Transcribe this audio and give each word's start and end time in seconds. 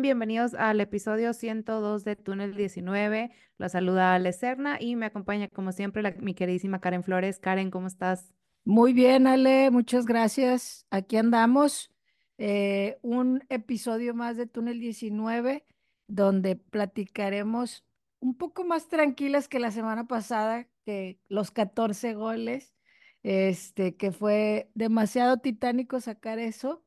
Bienvenidos 0.00 0.54
al 0.54 0.80
episodio 0.80 1.32
102 1.32 2.04
de 2.04 2.16
Túnel 2.16 2.56
19. 2.56 3.30
Los 3.58 3.72
saluda 3.72 4.14
Ale 4.14 4.32
Serna 4.32 4.78
y 4.80 4.96
me 4.96 5.06
acompaña 5.06 5.48
como 5.48 5.70
siempre 5.72 6.02
la- 6.02 6.12
mi 6.12 6.34
queridísima 6.34 6.80
Karen 6.80 7.04
Flores. 7.04 7.38
Karen, 7.38 7.70
¿cómo 7.70 7.86
estás? 7.86 8.32
Muy 8.64 8.92
bien, 8.92 9.26
Ale, 9.26 9.70
muchas 9.70 10.06
gracias. 10.06 10.86
Aquí 10.90 11.16
andamos. 11.16 11.90
eh, 12.38 12.98
un 13.02 13.44
episodio 13.50 14.14
más 14.14 14.36
de 14.36 14.46
Túnel 14.46 14.80
19, 14.80 15.64
donde 16.08 16.56
platicaremos 16.56 17.84
un 18.20 18.36
poco 18.36 18.64
más 18.64 18.88
tranquilas 18.88 19.46
que 19.48 19.60
la 19.60 19.70
semana 19.70 20.08
pasada, 20.08 20.66
que 20.84 21.20
los 21.28 21.50
14 21.52 22.14
goles, 22.14 22.74
este, 23.22 23.96
que 23.96 24.10
fue 24.10 24.70
demasiado 24.74 25.36
titánico 25.38 26.00
sacar 26.00 26.38
eso 26.40 26.82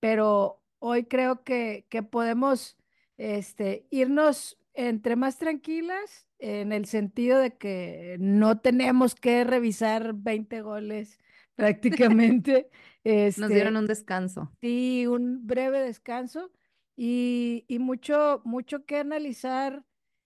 pero 0.00 0.59
hoy 0.80 1.04
creo 1.06 1.44
que, 1.44 1.86
que 1.90 2.02
podemos 2.04 2.78
este, 3.18 3.86
irnos 3.90 4.58
entre 4.74 5.16
más 5.16 5.38
tranquilas 5.38 6.28
en 6.40 6.72
el 6.72 6.86
sentido 6.86 7.38
de 7.40 7.56
que 7.58 8.16
no 8.20 8.60
tenemos 8.60 9.14
que 9.16 9.44
revisar 9.44 10.14
20 10.14 10.62
goles 10.62 11.20
prácticamente. 11.56 12.70
Nos 13.36 13.52
dieron 13.52 13.76
Este, 13.76 13.76
un 13.76 13.86
descanso. 13.88 14.56
sí, 14.62 15.06
un 15.06 15.46
breve 15.46 15.80
descanso 15.80 16.52
y, 16.96 17.64
y 17.68 17.78
mucho, 17.80 18.42
mucho 18.44 18.84
que 18.86 18.98
analizar 18.98 19.84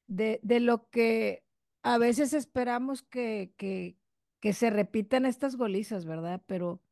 de, 0.08 0.40
de 0.42 0.60
lo 0.60 0.90
que 0.90 1.44
a 1.82 1.98
veces 1.98 2.32
esperamos 2.34 3.02
que, 3.02 3.54
que, 3.58 3.98
que 4.40 4.52
se 4.54 4.70
repitan 4.70 5.26
estas 5.26 5.56
golizas, 5.56 6.06
¿verdad? 6.06 6.42
Pero 6.46 6.82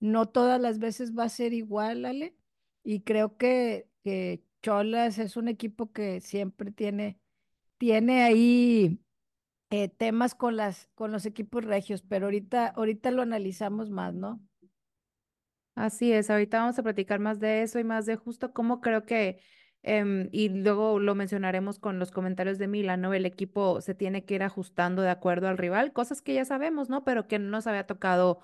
no 0.00 0.28
todas 0.28 0.60
las 0.60 0.78
veces 0.80 1.16
va 1.16 1.24
a 1.24 1.30
ser 1.30 1.52
igual, 1.54 2.04
Ale. 2.06 2.36
Y 2.82 3.02
creo 3.02 3.36
que, 3.36 3.88
Cholas 4.62 5.18
es 5.18 5.36
un 5.36 5.48
equipo 5.48 5.92
que 5.92 6.20
siempre 6.20 6.70
tiene, 6.70 7.18
tiene 7.78 8.22
ahí 8.24 9.00
eh, 9.70 9.88
temas 9.88 10.34
con 10.34 10.56
las, 10.56 10.88
con 10.94 11.12
los 11.12 11.26
equipos 11.26 11.64
regios, 11.64 12.02
pero 12.02 12.26
ahorita, 12.26 12.68
ahorita 12.68 13.10
lo 13.10 13.22
analizamos 13.22 13.90
más, 13.90 14.14
¿no? 14.14 14.40
Así 15.74 16.12
es, 16.12 16.28
ahorita 16.28 16.60
vamos 16.60 16.78
a 16.78 16.82
platicar 16.82 17.20
más 17.20 17.40
de 17.40 17.62
eso 17.62 17.78
y 17.78 17.84
más 17.84 18.04
de 18.04 18.16
justo 18.16 18.52
cómo 18.52 18.80
creo 18.80 19.06
que, 19.06 19.40
em, 19.82 20.28
y 20.30 20.50
luego 20.50 20.98
lo 20.98 21.14
mencionaremos 21.14 21.78
con 21.78 21.98
los 21.98 22.10
comentarios 22.10 22.58
de 22.58 22.68
Milan, 22.68 23.00
¿no? 23.00 23.14
El 23.14 23.24
equipo 23.24 23.80
se 23.80 23.94
tiene 23.94 24.24
que 24.24 24.34
ir 24.34 24.42
ajustando 24.42 25.00
de 25.00 25.08
acuerdo 25.10 25.48
al 25.48 25.56
rival, 25.56 25.92
cosas 25.92 26.20
que 26.20 26.34
ya 26.34 26.44
sabemos, 26.44 26.90
¿no? 26.90 27.04
Pero 27.04 27.26
que 27.28 27.38
no 27.38 27.48
nos 27.48 27.66
había 27.66 27.86
tocado 27.86 28.40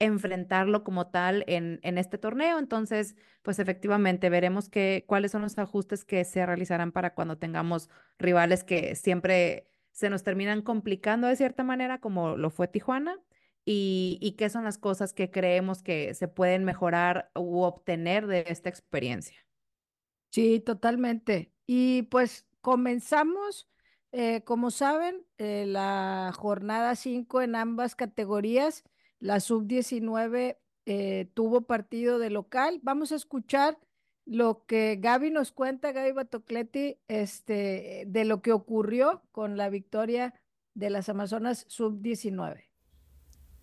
enfrentarlo 0.00 0.82
como 0.82 1.08
tal 1.08 1.44
en, 1.46 1.78
en 1.82 1.98
este 1.98 2.18
torneo. 2.18 2.58
Entonces, 2.58 3.14
pues 3.42 3.58
efectivamente 3.60 4.30
veremos 4.30 4.68
que, 4.68 5.04
cuáles 5.06 5.30
son 5.32 5.42
los 5.42 5.58
ajustes 5.58 6.04
que 6.04 6.24
se 6.24 6.44
realizarán 6.44 6.90
para 6.92 7.14
cuando 7.14 7.38
tengamos 7.38 7.88
rivales 8.18 8.64
que 8.64 8.96
siempre 8.96 9.68
se 9.92 10.10
nos 10.10 10.24
terminan 10.24 10.62
complicando 10.62 11.28
de 11.28 11.36
cierta 11.36 11.62
manera, 11.62 12.00
como 12.00 12.36
lo 12.36 12.50
fue 12.50 12.66
Tijuana 12.68 13.20
y, 13.64 14.18
y 14.20 14.32
qué 14.32 14.50
son 14.50 14.64
las 14.64 14.78
cosas 14.78 15.12
que 15.12 15.30
creemos 15.30 15.82
que 15.82 16.14
se 16.14 16.28
pueden 16.28 16.64
mejorar 16.64 17.30
u 17.34 17.60
obtener 17.60 18.26
de 18.26 18.46
esta 18.48 18.68
experiencia. 18.68 19.46
Sí, 20.30 20.60
totalmente. 20.60 21.52
Y 21.66 22.02
pues 22.04 22.46
comenzamos, 22.60 23.68
eh, 24.12 24.42
como 24.44 24.70
saben, 24.70 25.26
eh, 25.38 25.64
la 25.66 26.32
jornada 26.36 26.94
5 26.96 27.42
en 27.42 27.56
ambas 27.56 27.96
categorías. 27.96 28.84
La 29.20 29.38
sub 29.40 29.66
19 29.66 30.58
eh, 30.86 31.30
tuvo 31.34 31.62
partido 31.62 32.18
de 32.18 32.30
local. 32.30 32.80
Vamos 32.82 33.12
a 33.12 33.16
escuchar 33.16 33.78
lo 34.24 34.64
que 34.66 34.96
Gaby 34.96 35.30
nos 35.30 35.52
cuenta, 35.52 35.92
Gaby 35.92 36.12
Batocleti, 36.12 36.98
este, 37.08 38.04
de 38.06 38.24
lo 38.24 38.42
que 38.42 38.52
ocurrió 38.52 39.22
con 39.30 39.56
la 39.56 39.68
victoria 39.68 40.34
de 40.74 40.90
las 40.90 41.08
Amazonas 41.08 41.66
sub 41.68 42.00
19. 42.00 42.69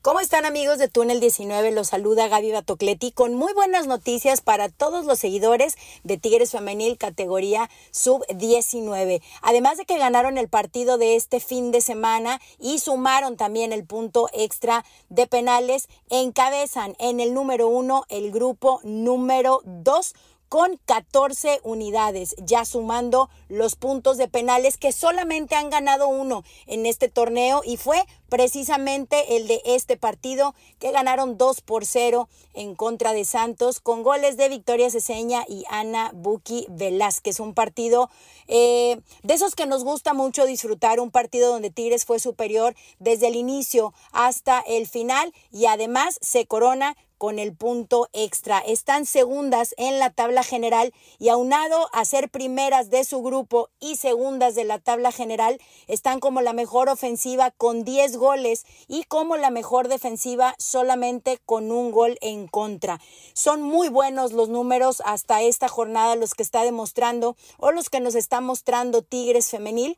¿Cómo 0.07 0.21
están 0.21 0.45
amigos 0.45 0.77
de 0.77 0.87
Túnel 0.87 1.19
19? 1.19 1.73
Los 1.73 1.87
saluda 1.89 2.29
Gaby 2.29 2.53
Batocleti 2.53 3.11
con 3.11 3.35
muy 3.35 3.51
buenas 3.51 3.87
noticias 3.87 4.39
para 4.39 4.69
todos 4.69 5.03
los 5.03 5.19
seguidores 5.19 5.75
de 6.05 6.17
Tigres 6.17 6.51
Femenil 6.51 6.97
categoría 6.97 7.69
sub 7.91 8.25
19. 8.33 9.21
Además 9.41 9.75
de 9.75 9.83
que 9.83 9.97
ganaron 9.97 10.37
el 10.37 10.47
partido 10.47 10.97
de 10.97 11.17
este 11.17 11.41
fin 11.41 11.71
de 11.71 11.81
semana 11.81 12.39
y 12.57 12.79
sumaron 12.79 13.35
también 13.35 13.73
el 13.73 13.83
punto 13.83 14.29
extra 14.31 14.85
de 15.09 15.27
penales, 15.27 15.89
encabezan 16.09 16.95
en 16.99 17.19
el 17.19 17.33
número 17.33 17.67
uno 17.67 18.05
el 18.07 18.31
grupo 18.31 18.79
número 18.83 19.59
dos 19.65 20.15
con 20.49 20.79
14 20.85 21.59
unidades, 21.63 22.35
ya 22.37 22.65
sumando 22.65 23.29
los 23.49 23.75
puntos 23.75 24.17
de 24.17 24.27
penales 24.27 24.77
que 24.77 24.91
solamente 24.91 25.55
han 25.55 25.69
ganado 25.69 26.07
uno 26.07 26.43
en 26.65 26.85
este 26.85 27.09
torneo 27.09 27.61
y 27.65 27.77
fue 27.77 28.05
precisamente 28.29 29.37
el 29.37 29.47
de 29.47 29.61
este 29.65 29.97
partido 29.97 30.53
que 30.79 30.91
ganaron 30.91 31.37
2 31.37 31.61
por 31.61 31.85
0 31.85 32.29
en 32.53 32.75
contra 32.75 33.13
de 33.13 33.25
Santos 33.25 33.79
con 33.79 34.03
goles 34.03 34.37
de 34.37 34.49
Victoria 34.49 34.89
Ceseña 34.89 35.45
y 35.47 35.63
Ana 35.69 36.11
Buki 36.13 36.65
Velázquez. 36.69 37.39
Un 37.39 37.53
partido 37.53 38.09
eh, 38.47 38.99
de 39.23 39.33
esos 39.33 39.55
que 39.55 39.65
nos 39.65 39.83
gusta 39.83 40.13
mucho 40.13 40.45
disfrutar, 40.45 40.99
un 40.99 41.11
partido 41.11 41.51
donde 41.51 41.69
Tigres 41.69 42.05
fue 42.05 42.19
superior 42.19 42.75
desde 42.99 43.27
el 43.27 43.35
inicio 43.35 43.93
hasta 44.11 44.59
el 44.59 44.87
final 44.87 45.33
y 45.51 45.65
además 45.65 46.17
se 46.21 46.45
corona 46.45 46.95
con 47.17 47.39
el 47.39 47.55
punto 47.55 48.09
extra. 48.13 48.59
Están 48.59 49.05
segundas 49.05 49.73
en 49.77 49.99
la 49.99 50.09
tabla 50.09 50.43
general 50.43 50.93
y 51.19 51.29
aunado 51.29 51.89
a 51.93 52.05
ser 52.05 52.29
primeras 52.29 52.89
de 52.89 53.03
su 53.03 53.21
grupo 53.21 53.69
y 53.79 53.95
segundas 53.95 54.55
de 54.55 54.63
la 54.63 54.79
tabla 54.79 55.11
general, 55.11 55.59
están 55.87 56.19
como 56.19 56.41
la 56.41 56.53
mejor 56.53 56.89
ofensiva 56.89 57.51
con 57.51 57.83
10 57.83 58.17
goles 58.17 58.65
y 58.87 59.03
como 59.03 59.37
la 59.37 59.49
mejor 59.49 59.87
defensiva 59.87 60.55
solamente 60.57 61.39
con 61.45 61.71
un 61.71 61.91
gol 61.91 62.17
en 62.21 62.47
contra. 62.47 62.99
Son 63.33 63.61
muy 63.61 63.89
buenos 63.89 64.31
los 64.31 64.49
números 64.49 65.01
hasta 65.05 65.41
esta 65.41 65.67
jornada, 65.67 66.15
los 66.15 66.33
que 66.33 66.43
está 66.43 66.63
demostrando 66.63 67.35
o 67.57 67.71
los 67.71 67.89
que 67.89 67.99
nos 67.99 68.15
está 68.15 68.41
mostrando 68.41 69.01
Tigres 69.01 69.49
femenil. 69.49 69.97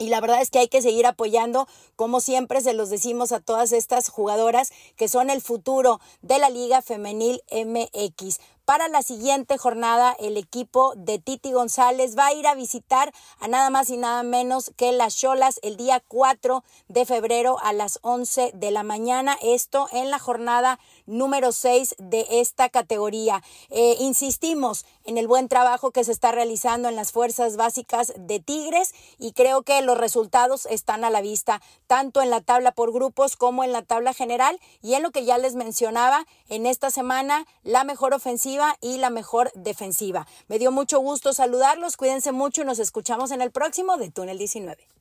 Y 0.00 0.08
la 0.08 0.22
verdad 0.22 0.40
es 0.40 0.48
que 0.48 0.60
hay 0.60 0.68
que 0.68 0.80
seguir 0.80 1.06
apoyando, 1.06 1.68
como 1.94 2.22
siempre 2.22 2.62
se 2.62 2.72
los 2.72 2.88
decimos 2.88 3.32
a 3.32 3.40
todas 3.40 3.70
estas 3.70 4.08
jugadoras 4.08 4.72
que 4.96 5.08
son 5.08 5.28
el 5.28 5.42
futuro 5.42 6.00
de 6.22 6.38
la 6.38 6.48
Liga 6.48 6.80
Femenil 6.80 7.42
MX. 7.52 8.40
Para 8.64 8.88
la 8.88 9.02
siguiente 9.02 9.58
jornada, 9.58 10.16
el 10.18 10.38
equipo 10.38 10.94
de 10.96 11.18
Titi 11.18 11.52
González 11.52 12.16
va 12.16 12.28
a 12.28 12.32
ir 12.32 12.46
a 12.46 12.54
visitar 12.54 13.12
a 13.40 13.48
nada 13.48 13.68
más 13.68 13.90
y 13.90 13.98
nada 13.98 14.22
menos 14.22 14.70
que 14.76 14.92
las 14.92 15.16
Cholas 15.16 15.58
el 15.62 15.76
día 15.76 16.02
4 16.06 16.64
de 16.88 17.04
febrero 17.04 17.58
a 17.60 17.72
las 17.72 17.98
11 18.02 18.52
de 18.54 18.70
la 18.70 18.84
mañana. 18.84 19.36
Esto 19.42 19.88
en 19.92 20.10
la 20.10 20.18
jornada 20.18 20.78
número 21.10 21.52
6 21.52 21.96
de 21.98 22.26
esta 22.30 22.68
categoría. 22.68 23.42
Eh, 23.68 23.96
insistimos 24.00 24.86
en 25.04 25.18
el 25.18 25.26
buen 25.26 25.48
trabajo 25.48 25.90
que 25.90 26.04
se 26.04 26.12
está 26.12 26.32
realizando 26.32 26.88
en 26.88 26.96
las 26.96 27.12
fuerzas 27.12 27.56
básicas 27.56 28.12
de 28.16 28.40
Tigres 28.40 28.94
y 29.18 29.32
creo 29.32 29.62
que 29.62 29.82
los 29.82 29.98
resultados 29.98 30.66
están 30.66 31.04
a 31.04 31.10
la 31.10 31.20
vista, 31.20 31.60
tanto 31.86 32.22
en 32.22 32.30
la 32.30 32.40
tabla 32.40 32.72
por 32.72 32.92
grupos 32.92 33.36
como 33.36 33.64
en 33.64 33.72
la 33.72 33.82
tabla 33.82 34.14
general 34.14 34.58
y 34.82 34.94
en 34.94 35.02
lo 35.02 35.10
que 35.10 35.24
ya 35.24 35.38
les 35.38 35.54
mencionaba, 35.54 36.26
en 36.48 36.66
esta 36.66 36.90
semana 36.90 37.46
la 37.62 37.84
mejor 37.84 38.14
ofensiva 38.14 38.76
y 38.80 38.98
la 38.98 39.10
mejor 39.10 39.50
defensiva. 39.54 40.26
Me 40.48 40.58
dio 40.58 40.70
mucho 40.70 41.00
gusto 41.00 41.32
saludarlos, 41.32 41.96
cuídense 41.96 42.32
mucho 42.32 42.62
y 42.62 42.64
nos 42.64 42.78
escuchamos 42.78 43.30
en 43.30 43.42
el 43.42 43.50
próximo 43.50 43.96
de 43.96 44.10
Túnel 44.10 44.38
19. 44.38 44.99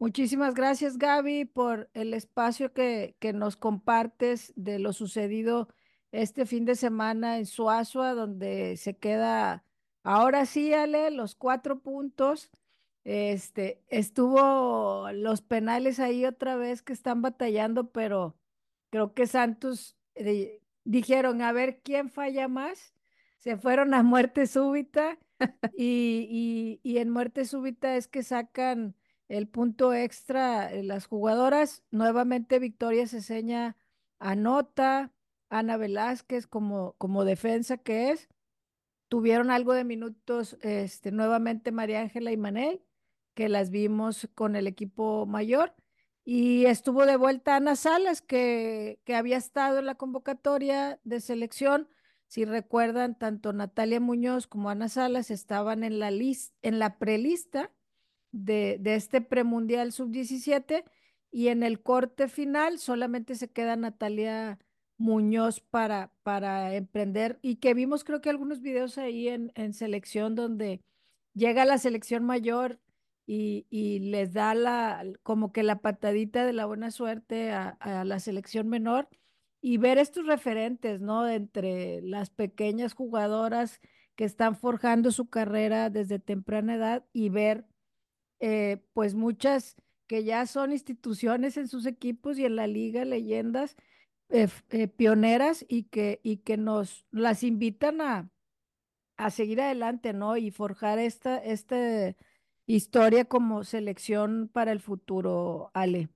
Muchísimas 0.00 0.54
gracias, 0.54 0.96
Gaby, 0.96 1.44
por 1.44 1.90
el 1.92 2.14
espacio 2.14 2.72
que, 2.72 3.16
que 3.20 3.34
nos 3.34 3.56
compartes 3.56 4.50
de 4.56 4.78
lo 4.78 4.94
sucedido 4.94 5.68
este 6.10 6.46
fin 6.46 6.64
de 6.64 6.74
semana 6.74 7.36
en 7.38 7.44
Suazua, 7.46 8.14
donde 8.14 8.78
se 8.78 8.96
queda, 8.96 9.62
ahora 10.02 10.46
sí, 10.46 10.72
Ale, 10.72 11.10
los 11.10 11.34
cuatro 11.34 11.80
puntos. 11.82 12.50
Este, 13.04 13.82
estuvo 13.88 15.10
los 15.12 15.42
penales 15.42 16.00
ahí 16.00 16.24
otra 16.24 16.56
vez 16.56 16.80
que 16.82 16.94
están 16.94 17.20
batallando, 17.22 17.90
pero 17.92 18.38
creo 18.90 19.12
que 19.14 19.26
Santos 19.26 19.96
eh, 20.14 20.62
dijeron, 20.84 21.42
a 21.42 21.52
ver 21.52 21.82
quién 21.82 22.08
falla 22.08 22.48
más. 22.48 22.94
Se 23.38 23.56
fueron 23.58 23.92
a 23.94 24.02
muerte 24.02 24.46
súbita 24.46 25.18
y, 25.76 26.80
y, 26.82 26.90
y 26.90 26.98
en 26.98 27.10
muerte 27.10 27.44
súbita 27.44 27.96
es 27.96 28.08
que 28.08 28.22
sacan 28.22 28.94
el 29.30 29.46
punto 29.48 29.94
extra, 29.94 30.72
eh, 30.72 30.82
las 30.82 31.06
jugadoras, 31.06 31.84
nuevamente 31.92 32.58
Victoria 32.58 33.06
Ceseña 33.06 33.76
anota, 34.18 35.12
Ana 35.48 35.76
Velázquez 35.76 36.48
como, 36.48 36.94
como 36.98 37.24
defensa 37.24 37.78
que 37.78 38.10
es, 38.10 38.28
tuvieron 39.08 39.50
algo 39.50 39.72
de 39.72 39.84
minutos, 39.84 40.58
este, 40.62 41.12
nuevamente 41.12 41.70
María 41.70 42.00
Ángela 42.00 42.32
y 42.32 42.36
Manel, 42.36 42.82
que 43.34 43.48
las 43.48 43.70
vimos 43.70 44.28
con 44.34 44.56
el 44.56 44.66
equipo 44.66 45.26
mayor, 45.26 45.74
y 46.24 46.66
estuvo 46.66 47.06
de 47.06 47.16
vuelta 47.16 47.56
Ana 47.56 47.76
Salas, 47.76 48.22
que, 48.22 49.00
que 49.04 49.14
había 49.14 49.36
estado 49.36 49.78
en 49.78 49.86
la 49.86 49.94
convocatoria 49.94 51.00
de 51.04 51.20
selección, 51.20 51.88
Si 52.26 52.44
recuerdan, 52.44 53.18
tanto 53.18 53.52
Natalia 53.52 54.00
Muñoz 54.00 54.46
como 54.46 54.70
Ana 54.70 54.88
Salas 54.88 55.30
estaban 55.30 55.84
en 55.84 55.98
la, 56.00 56.10
lista, 56.10 56.54
en 56.62 56.78
la 56.78 56.98
prelista 56.98 57.72
de, 58.32 58.78
de 58.80 58.94
este 58.94 59.20
premundial 59.20 59.92
sub-17 59.92 60.84
y 61.30 61.48
en 61.48 61.62
el 61.62 61.82
corte 61.82 62.28
final 62.28 62.78
solamente 62.78 63.34
se 63.34 63.50
queda 63.50 63.76
Natalia 63.76 64.58
Muñoz 64.98 65.60
para, 65.60 66.12
para 66.22 66.74
emprender 66.74 67.38
y 67.42 67.56
que 67.56 67.74
vimos 67.74 68.04
creo 68.04 68.20
que 68.20 68.30
algunos 68.30 68.60
videos 68.60 68.98
ahí 68.98 69.28
en, 69.28 69.52
en 69.54 69.72
selección 69.72 70.34
donde 70.34 70.82
llega 71.34 71.64
la 71.64 71.78
selección 71.78 72.24
mayor 72.24 72.80
y, 73.26 73.66
y, 73.70 74.00
les 74.00 74.32
da 74.32 74.54
la 74.54 75.04
como 75.22 75.52
que 75.52 75.62
la 75.62 75.80
patadita 75.80 76.44
de 76.44 76.52
la 76.52 76.66
buena 76.66 76.90
suerte 76.90 77.52
a, 77.52 77.68
a, 77.80 78.04
la 78.04 78.18
selección 78.18 78.68
menor 78.68 79.08
y 79.60 79.76
ver 79.78 79.98
estos 79.98 80.26
referentes, 80.26 81.00
¿no? 81.00 81.28
Entre 81.28 82.02
las 82.02 82.30
pequeñas 82.30 82.92
jugadoras 82.94 83.80
que 84.16 84.24
están 84.24 84.56
forjando 84.56 85.12
su 85.12 85.30
carrera 85.30 85.90
desde 85.90 86.18
temprana 86.18 86.74
edad 86.74 87.04
y 87.12 87.28
ver 87.28 87.66
eh, 88.40 88.82
pues 88.92 89.14
muchas 89.14 89.76
que 90.06 90.24
ya 90.24 90.46
son 90.46 90.72
instituciones 90.72 91.56
en 91.56 91.68
sus 91.68 91.86
equipos 91.86 92.38
y 92.38 92.44
en 92.44 92.56
la 92.56 92.66
liga, 92.66 93.04
leyendas 93.04 93.76
eh, 94.28 94.48
eh, 94.70 94.88
pioneras 94.88 95.64
y 95.68 95.84
que, 95.84 96.20
y 96.22 96.38
que 96.38 96.56
nos 96.56 97.06
las 97.10 97.42
invitan 97.42 98.00
a, 98.00 98.30
a 99.16 99.30
seguir 99.30 99.60
adelante, 99.60 100.12
¿no? 100.12 100.36
Y 100.36 100.50
forjar 100.50 100.98
esta, 100.98 101.38
esta 101.38 102.16
historia 102.66 103.24
como 103.26 103.64
selección 103.64 104.48
para 104.52 104.72
el 104.72 104.80
futuro, 104.80 105.70
Ale. 105.74 106.08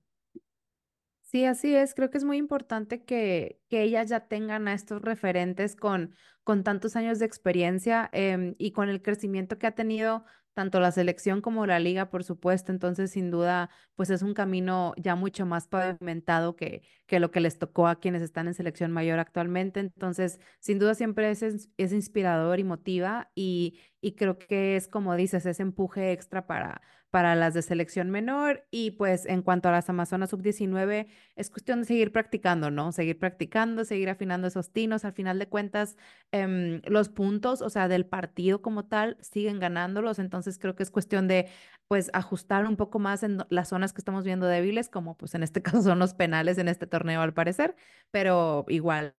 Sí, 1.21 1.45
así 1.45 1.75
es. 1.75 1.93
Creo 1.95 2.09
que 2.09 2.17
es 2.17 2.23
muy 2.23 2.37
importante 2.37 3.03
que, 3.03 3.59
que 3.69 3.81
ellas 3.83 4.09
ya 4.09 4.27
tengan 4.27 4.67
a 4.67 4.73
estos 4.73 5.01
referentes 5.01 5.75
con, 5.75 6.15
con 6.43 6.63
tantos 6.63 6.95
años 6.95 7.19
de 7.19 7.25
experiencia 7.25 8.09
em, 8.13 8.55
y 8.57 8.71
con 8.71 8.89
el 8.89 9.01
crecimiento 9.01 9.57
que 9.57 9.67
ha 9.67 9.75
tenido 9.75 10.23
tanto 10.55 10.79
la 10.79 10.91
selección 10.91 11.41
como 11.41 11.67
la 11.67 11.79
liga, 11.79 12.09
por 12.09 12.23
supuesto. 12.23 12.71
Entonces, 12.71 13.11
sin 13.11 13.29
duda, 13.31 13.69
pues 13.95 14.09
es 14.09 14.23
un 14.23 14.33
camino 14.33 14.93
ya 14.97 15.15
mucho 15.15 15.45
más 15.45 15.67
pavimentado 15.67 16.55
que, 16.55 16.81
que 17.07 17.19
lo 17.19 17.31
que 17.31 17.39
les 17.39 17.59
tocó 17.59 17.87
a 17.87 17.99
quienes 17.99 18.21
están 18.21 18.47
en 18.47 18.53
selección 18.53 18.91
mayor 18.91 19.19
actualmente. 19.19 19.79
Entonces, 19.79 20.39
sin 20.59 20.79
duda, 20.79 20.95
siempre 20.95 21.29
es, 21.31 21.43
es 21.43 21.93
inspirador 21.93 22.59
y 22.59 22.63
motiva 22.63 23.31
y, 23.35 23.79
y 24.01 24.13
creo 24.13 24.37
que 24.37 24.75
es, 24.75 24.87
como 24.87 25.15
dices, 25.15 25.45
ese 25.45 25.63
empuje 25.63 26.11
extra 26.11 26.47
para, 26.47 26.81
para 27.15 27.33
las 27.33 27.53
de 27.53 27.61
selección 27.61 28.09
menor. 28.09 28.65
Y 28.71 28.91
pues 28.91 29.25
en 29.25 29.41
cuanto 29.41 29.69
a 29.69 29.71
las 29.71 29.89
Amazonas 29.89 30.31
sub-19, 30.31 31.07
es 31.37 31.49
cuestión 31.49 31.79
de 31.79 31.85
seguir 31.85 32.11
practicando, 32.11 32.71
¿no? 32.71 32.91
Seguir 32.91 33.17
practicando, 33.19 33.85
seguir 33.85 34.09
afinando 34.09 34.47
esos 34.47 34.73
tinos. 34.73 35.05
Al 35.05 35.13
final 35.13 35.39
de 35.39 35.47
cuentas, 35.47 35.95
eh, 36.33 36.81
los 36.85 37.07
puntos, 37.07 37.61
o 37.61 37.69
sea, 37.69 37.87
del 37.87 38.05
partido 38.05 38.61
como 38.61 38.85
tal, 38.85 39.17
siguen 39.21 39.59
ganándolos. 39.59 40.19
Entonces 40.19 40.59
creo 40.59 40.75
que 40.75 40.83
es 40.83 40.91
cuestión 40.91 41.29
de 41.29 41.47
pues 41.87 42.09
ajustar 42.13 42.65
un 42.65 42.75
poco 42.77 42.99
más 42.99 43.23
en 43.23 43.37
las 43.49 43.69
zonas 43.69 43.93
que 43.93 44.01
estamos 44.01 44.25
viendo 44.25 44.47
débiles, 44.47 44.89
como 44.89 45.15
pues 45.15 45.35
en 45.35 45.43
este 45.43 45.61
caso 45.63 45.83
son 45.83 45.99
los 45.99 46.13
penales 46.13 46.57
en 46.57 46.67
este 46.67 46.85
torneo 46.95 47.21
al 47.21 47.33
parecer, 47.33 47.75
pero 48.11 48.65
igual 48.69 49.15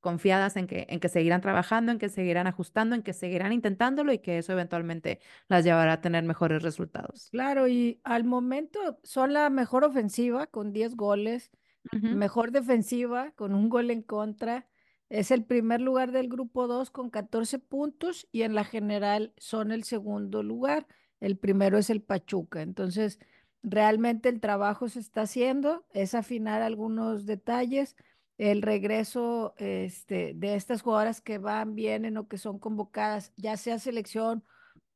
confiadas 0.00 0.56
en 0.56 0.66
que, 0.66 0.86
en 0.88 0.98
que 0.98 1.08
seguirán 1.08 1.42
trabajando, 1.42 1.92
en 1.92 1.98
que 1.98 2.08
seguirán 2.08 2.46
ajustando, 2.46 2.96
en 2.96 3.02
que 3.02 3.12
seguirán 3.12 3.52
intentándolo 3.52 4.12
y 4.12 4.18
que 4.18 4.38
eso 4.38 4.52
eventualmente 4.52 5.20
las 5.48 5.64
llevará 5.64 5.94
a 5.94 6.00
tener 6.00 6.24
mejores 6.24 6.62
resultados. 6.62 7.28
Claro, 7.30 7.68
y 7.68 8.00
al 8.02 8.24
momento 8.24 8.98
son 9.02 9.34
la 9.34 9.50
mejor 9.50 9.84
ofensiva 9.84 10.46
con 10.46 10.72
10 10.72 10.96
goles, 10.96 11.50
uh 11.92 11.96
-huh. 11.96 12.14
mejor 12.14 12.50
defensiva 12.50 13.32
con 13.32 13.54
un 13.54 13.68
gol 13.68 13.90
en 13.90 14.02
contra. 14.02 14.66
Es 15.10 15.30
el 15.30 15.44
primer 15.44 15.80
lugar 15.80 16.12
del 16.12 16.28
grupo 16.28 16.66
2 16.66 16.90
con 16.90 17.10
14 17.10 17.58
puntos 17.58 18.26
y 18.32 18.42
en 18.42 18.54
la 18.54 18.64
general 18.64 19.34
son 19.36 19.70
el 19.70 19.84
segundo 19.84 20.42
lugar. 20.42 20.86
El 21.20 21.36
primero 21.36 21.76
es 21.76 21.90
el 21.90 22.00
Pachuca. 22.00 22.62
Entonces, 22.62 23.18
realmente 23.62 24.28
el 24.28 24.40
trabajo 24.40 24.88
se 24.88 25.00
está 25.00 25.22
haciendo, 25.22 25.84
es 25.92 26.14
afinar 26.14 26.62
algunos 26.62 27.26
detalles 27.26 27.96
el 28.40 28.62
regreso 28.62 29.52
este, 29.58 30.32
de 30.34 30.54
estas 30.54 30.80
jugadoras 30.80 31.20
que 31.20 31.36
van, 31.36 31.74
vienen 31.74 32.16
o 32.16 32.26
que 32.26 32.38
son 32.38 32.58
convocadas, 32.58 33.34
ya 33.36 33.58
sea 33.58 33.78
selección 33.78 34.42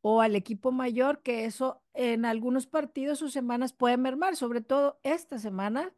o 0.00 0.22
al 0.22 0.34
equipo 0.34 0.72
mayor, 0.72 1.20
que 1.20 1.44
eso 1.44 1.82
en 1.92 2.24
algunos 2.24 2.66
partidos 2.66 3.20
o 3.20 3.28
semanas 3.28 3.74
puede 3.74 3.98
mermar, 3.98 4.36
sobre 4.36 4.62
todo 4.62 4.98
esta 5.02 5.38
semana 5.38 5.92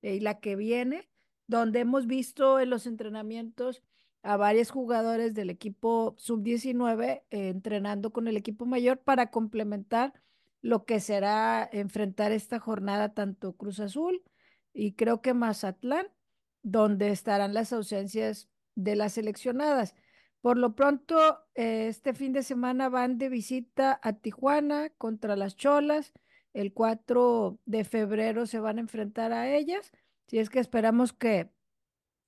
eh, 0.00 0.14
y 0.14 0.20
la 0.20 0.40
que 0.40 0.56
viene, 0.56 1.06
donde 1.46 1.80
hemos 1.80 2.06
visto 2.06 2.60
en 2.60 2.70
los 2.70 2.86
entrenamientos 2.86 3.82
a 4.22 4.38
varios 4.38 4.70
jugadores 4.70 5.34
del 5.34 5.50
equipo 5.50 6.14
sub-19 6.16 7.24
eh, 7.30 7.48
entrenando 7.48 8.10
con 8.10 8.26
el 8.26 8.38
equipo 8.38 8.64
mayor 8.64 9.00
para 9.00 9.30
complementar 9.30 10.14
lo 10.66 10.84
que 10.84 10.98
será 10.98 11.68
enfrentar 11.72 12.32
esta 12.32 12.58
jornada 12.58 13.14
tanto 13.14 13.56
Cruz 13.56 13.78
Azul 13.78 14.24
y 14.72 14.94
creo 14.94 15.22
que 15.22 15.32
Mazatlán 15.32 16.08
donde 16.62 17.10
estarán 17.10 17.54
las 17.54 17.72
ausencias 17.72 18.48
de 18.74 18.96
las 18.96 19.12
seleccionadas. 19.12 19.94
Por 20.40 20.58
lo 20.58 20.74
pronto, 20.74 21.38
eh, 21.54 21.86
este 21.86 22.14
fin 22.14 22.32
de 22.32 22.42
semana 22.42 22.88
van 22.88 23.16
de 23.16 23.28
visita 23.28 24.00
a 24.02 24.14
Tijuana 24.14 24.90
contra 24.98 25.36
las 25.36 25.54
Cholas. 25.56 26.12
El 26.52 26.72
4 26.72 27.60
de 27.64 27.84
febrero 27.84 28.46
se 28.46 28.58
van 28.58 28.78
a 28.78 28.80
enfrentar 28.80 29.32
a 29.32 29.48
ellas. 29.54 29.92
Si 30.26 30.38
es 30.40 30.50
que 30.50 30.58
esperamos 30.58 31.12
que 31.12 31.48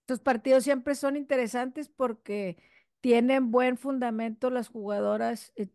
estos 0.02 0.20
partidos 0.20 0.62
siempre 0.62 0.94
son 0.94 1.16
interesantes 1.16 1.88
porque 1.88 2.56
tienen 3.00 3.50
buen 3.50 3.76
fundamento 3.76 4.50
las 4.50 4.68
jugadoras, 4.68 5.52
eh, 5.56 5.68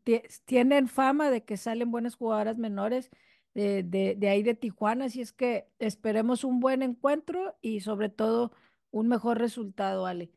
tienen 0.45 0.87
fama 0.87 1.29
de 1.29 1.43
que 1.43 1.57
salen 1.57 1.91
buenas 1.91 2.15
jugadoras 2.15 2.57
menores 2.57 3.09
de, 3.53 3.83
de, 3.83 4.15
de, 4.17 4.29
ahí 4.29 4.43
de 4.43 4.55
Tijuana, 4.55 5.05
así 5.05 5.21
es 5.21 5.31
que 5.31 5.67
esperemos 5.79 6.43
un 6.43 6.59
buen 6.59 6.81
encuentro 6.81 7.55
y 7.61 7.81
sobre 7.81 8.09
todo 8.09 8.51
un 8.91 9.07
mejor 9.07 9.39
resultado, 9.39 10.05
Ale. 10.05 10.31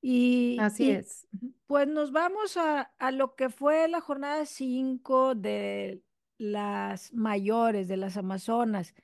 Y, 0.00 0.56
así 0.60 0.84
y, 0.84 0.90
es. 0.90 1.26
Pues 1.66 1.88
nos 1.88 2.12
vamos 2.12 2.56
a, 2.56 2.92
a 2.98 3.10
lo 3.10 3.34
que 3.34 3.48
fue 3.48 3.88
la 3.88 4.00
jornada 4.00 4.46
5 4.46 5.34
de 5.34 6.02
las 6.38 7.12
mayores, 7.12 7.88
de 7.88 7.96
las 7.96 8.16
Amazonas. 8.16 8.94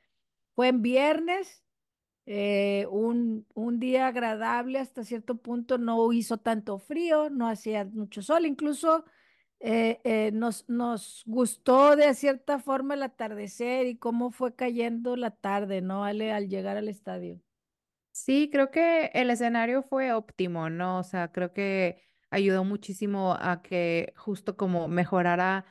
Fue 0.54 0.68
en 0.68 0.82
viernes, 0.82 1.64
eh, 2.26 2.86
un, 2.90 3.46
un, 3.54 3.80
día 3.80 4.06
agradable 4.06 4.78
hasta 4.78 5.04
cierto 5.04 5.36
punto, 5.36 5.78
no 5.78 6.12
hizo 6.12 6.38
tanto 6.38 6.78
frío, 6.78 7.30
no 7.30 7.48
hacía 7.48 7.84
mucho 7.84 8.22
sol, 8.22 8.46
incluso 8.46 9.04
eh, 9.64 10.00
eh, 10.02 10.32
nos, 10.32 10.68
nos 10.68 11.22
gustó 11.26 11.94
de 11.94 12.12
cierta 12.14 12.58
forma 12.58 12.94
el 12.94 13.02
atardecer 13.04 13.86
y 13.86 13.96
cómo 13.96 14.30
fue 14.32 14.56
cayendo 14.56 15.16
la 15.16 15.30
tarde, 15.30 15.80
¿no? 15.82 16.04
Ale, 16.04 16.32
al 16.32 16.48
llegar 16.48 16.76
al 16.76 16.88
estadio. 16.88 17.40
Sí, 18.10 18.50
creo 18.52 18.70
que 18.70 19.12
el 19.14 19.30
escenario 19.30 19.82
fue 19.82 20.12
óptimo, 20.12 20.68
¿no? 20.68 20.98
O 20.98 21.02
sea, 21.02 21.32
creo 21.32 21.52
que 21.52 22.02
ayudó 22.30 22.64
muchísimo 22.64 23.36
a 23.40 23.62
que 23.62 24.12
justo 24.16 24.56
como 24.56 24.88
mejorara 24.88 25.64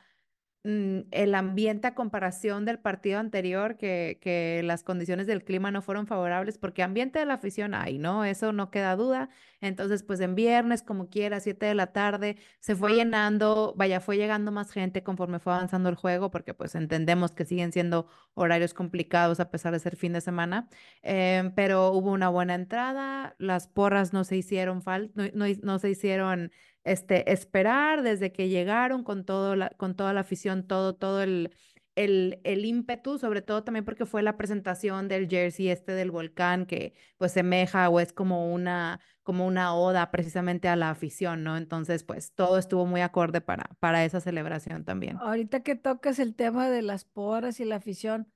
el 0.64 1.34
ambiente 1.34 1.88
a 1.88 1.94
comparación 1.94 2.64
del 2.64 2.78
partido 2.78 3.18
anterior, 3.18 3.76
que, 3.76 4.18
que 4.20 4.62
las 4.62 4.84
condiciones 4.84 5.26
del 5.26 5.42
clima 5.42 5.72
no 5.72 5.82
fueron 5.82 6.06
favorables, 6.06 6.56
porque 6.56 6.84
ambiente 6.84 7.18
de 7.18 7.26
la 7.26 7.34
afición 7.34 7.74
hay, 7.74 7.98
¿no? 7.98 8.24
Eso 8.24 8.52
no 8.52 8.70
queda 8.70 8.94
duda. 8.94 9.28
Entonces, 9.60 10.04
pues 10.04 10.20
en 10.20 10.36
viernes, 10.36 10.82
como 10.82 11.08
quiera, 11.08 11.40
7 11.40 11.66
de 11.66 11.74
la 11.74 11.88
tarde, 11.88 12.36
se 12.60 12.76
fue 12.76 12.94
llenando, 12.94 13.74
vaya, 13.76 14.00
fue 14.00 14.16
llegando 14.16 14.52
más 14.52 14.70
gente 14.70 15.02
conforme 15.02 15.40
fue 15.40 15.52
avanzando 15.52 15.88
el 15.88 15.96
juego, 15.96 16.30
porque 16.30 16.54
pues 16.54 16.74
entendemos 16.76 17.32
que 17.32 17.44
siguen 17.44 17.72
siendo 17.72 18.06
horarios 18.34 18.72
complicados 18.72 19.40
a 19.40 19.50
pesar 19.50 19.72
de 19.72 19.80
ser 19.80 19.96
fin 19.96 20.12
de 20.12 20.20
semana, 20.20 20.68
eh, 21.02 21.50
pero 21.56 21.90
hubo 21.92 22.12
una 22.12 22.28
buena 22.28 22.54
entrada, 22.54 23.34
las 23.38 23.66
porras 23.68 24.12
no 24.12 24.24
se 24.24 24.36
hicieron 24.36 24.82
falta, 24.82 25.12
no, 25.14 25.28
no, 25.34 25.52
no 25.62 25.78
se 25.78 25.90
hicieron 25.90 26.52
este, 26.84 27.32
esperar 27.32 28.02
desde 28.02 28.32
que 28.32 28.48
llegaron 28.48 29.04
con, 29.04 29.24
todo 29.24 29.56
la, 29.56 29.70
con 29.70 29.94
toda 29.94 30.12
la 30.12 30.20
afición, 30.20 30.66
todo, 30.66 30.94
todo 30.94 31.22
el, 31.22 31.54
el, 31.94 32.40
el, 32.44 32.64
ímpetu, 32.64 33.18
sobre 33.18 33.42
todo 33.42 33.64
también 33.64 33.84
porque 33.84 34.06
fue 34.06 34.22
la 34.22 34.36
presentación 34.36 35.08
del 35.08 35.28
jersey 35.28 35.68
este 35.68 35.92
del 35.92 36.10
volcán 36.10 36.66
que 36.66 36.94
pues 37.18 37.32
semeja 37.32 37.88
o 37.88 38.00
es 38.00 38.12
como 38.12 38.52
una, 38.52 39.00
como 39.22 39.46
una 39.46 39.74
oda 39.74 40.10
precisamente 40.10 40.68
a 40.68 40.76
la 40.76 40.90
afición, 40.90 41.44
¿no? 41.44 41.56
Entonces 41.56 42.04
pues 42.04 42.32
todo 42.32 42.58
estuvo 42.58 42.86
muy 42.86 43.00
acorde 43.00 43.40
para, 43.40 43.70
para 43.78 44.04
esa 44.04 44.20
celebración 44.20 44.84
también. 44.84 45.18
Ahorita 45.18 45.60
que 45.60 45.76
tocas 45.76 46.18
el 46.18 46.34
tema 46.34 46.68
de 46.68 46.82
las 46.82 47.04
porras 47.04 47.60
y 47.60 47.64
la 47.64 47.76
afición, 47.76 48.32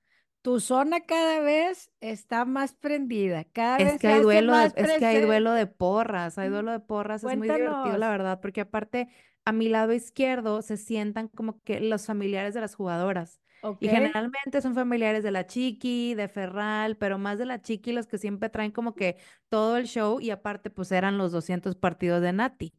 tu 0.47 0.61
zona 0.61 1.01
cada 1.01 1.41
vez 1.41 1.91
está 2.01 2.45
más 2.45 2.73
prendida, 2.77 3.43
cada 3.43 3.79
es 3.79 3.85
vez 3.85 4.01
que 4.01 4.07
hay 4.07 4.21
duelo 4.21 4.53
más 4.53 4.73
de, 4.77 4.83
es 4.83 4.93
que 4.93 5.05
hay 5.05 5.21
duelo 5.21 5.51
de 5.51 5.67
porras, 5.67 6.39
hay 6.39 6.51
duelo 6.51 6.71
de 6.71 6.79
porras, 6.79 7.25
es 7.25 7.37
muy 7.37 7.49
divertido 7.49 7.99
la 7.99 8.09
verdad, 8.11 8.39
porque 8.41 8.61
aparte 8.61 9.09
a 9.45 9.51
mi 9.51 9.69
lado 9.69 9.93
izquierdo 9.93 10.63
se 10.63 10.77
sientan 10.77 11.27
como 11.27 11.61
que 11.65 11.81
los 11.81 12.07
familiares 12.07 12.55
de 12.55 12.61
las 12.61 12.77
jugadoras. 12.77 13.41
Y 13.81 13.89
generalmente 13.89 14.63
son 14.63 14.77
familiares 14.77 15.25
de 15.25 15.33
la 15.33 15.49
Chiqui, 15.49 16.15
de 16.15 16.29
Ferral, 16.29 16.97
pero 16.97 17.19
más 17.19 17.41
de 17.41 17.47
la 17.47 17.61
Chiqui 17.61 17.91
los 17.91 18.07
que 18.07 18.17
siempre 18.17 18.49
traen 18.49 18.71
como 18.71 18.95
que 18.95 19.17
todo 19.49 19.77
el 19.77 19.89
show 19.89 20.21
y 20.21 20.31
aparte 20.31 20.71
pues 20.71 20.93
eran 20.93 21.19
los 21.19 21.33
200 21.33 21.75
partidos 21.75 22.23
de 22.23 22.33
Nati. 22.33 22.73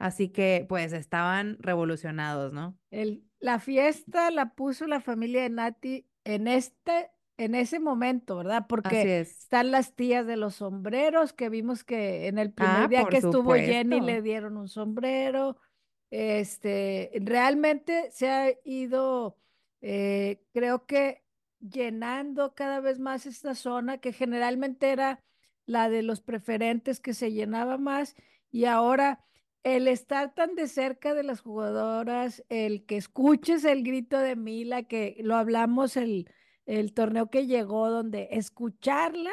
Así 0.00 0.30
que 0.30 0.66
pues 0.68 0.92
estaban 0.92 1.56
revolucionados, 1.60 2.52
¿no? 2.52 2.76
El, 2.90 3.22
la 3.38 3.60
fiesta 3.60 4.32
la 4.32 4.54
puso 4.54 4.88
la 4.88 5.00
familia 5.00 5.42
de 5.42 5.50
Nati 5.50 6.08
en 6.24 6.48
este, 6.48 7.10
en 7.36 7.54
ese 7.54 7.80
momento, 7.80 8.36
¿verdad? 8.36 8.66
Porque 8.68 9.20
es. 9.20 9.40
están 9.42 9.70
las 9.70 9.94
tías 9.94 10.26
de 10.26 10.36
los 10.36 10.56
sombreros 10.56 11.32
que 11.32 11.48
vimos 11.48 11.84
que 11.84 12.28
en 12.28 12.38
el 12.38 12.52
primer 12.52 12.86
Ah, 12.86 12.88
día 12.88 13.00
por 13.00 13.08
que 13.08 13.18
estuvo 13.18 13.58
Jenny 13.58 14.00
supuesto. 14.00 14.06
le 14.06 14.22
dieron 14.22 14.56
un 14.56 14.68
sombrero. 14.68 15.58
Este, 16.10 17.10
realmente 17.22 18.10
se 18.12 18.28
ha 18.30 18.52
ido, 18.64 19.38
eh, 19.80 20.42
creo 20.52 20.86
que 20.86 21.24
llenando 21.60 22.54
cada 22.54 22.80
vez 22.80 22.98
más 22.98 23.26
esta 23.26 23.54
zona 23.54 23.98
que 23.98 24.12
generalmente 24.12 24.90
era 24.90 25.20
la 25.66 25.88
de 25.88 26.02
los 26.02 26.20
preferentes 26.20 27.00
que 27.00 27.14
se 27.14 27.32
llenaba 27.32 27.78
más 27.78 28.14
y 28.50 28.64
ahora 28.66 29.24
el 29.64 29.88
estar 29.88 30.34
tan 30.34 30.54
de 30.54 30.66
cerca 30.68 31.14
de 31.14 31.22
las 31.22 31.40
jugadoras, 31.40 32.44
el 32.48 32.84
que 32.86 32.96
escuches 32.96 33.64
el 33.64 33.82
grito 33.84 34.18
de 34.18 34.36
Mila, 34.36 34.82
que 34.84 35.16
lo 35.22 35.36
hablamos 35.36 35.96
el, 35.96 36.28
el 36.66 36.92
torneo 36.94 37.30
que 37.30 37.46
llegó, 37.46 37.90
donde 37.90 38.28
escucharla, 38.32 39.30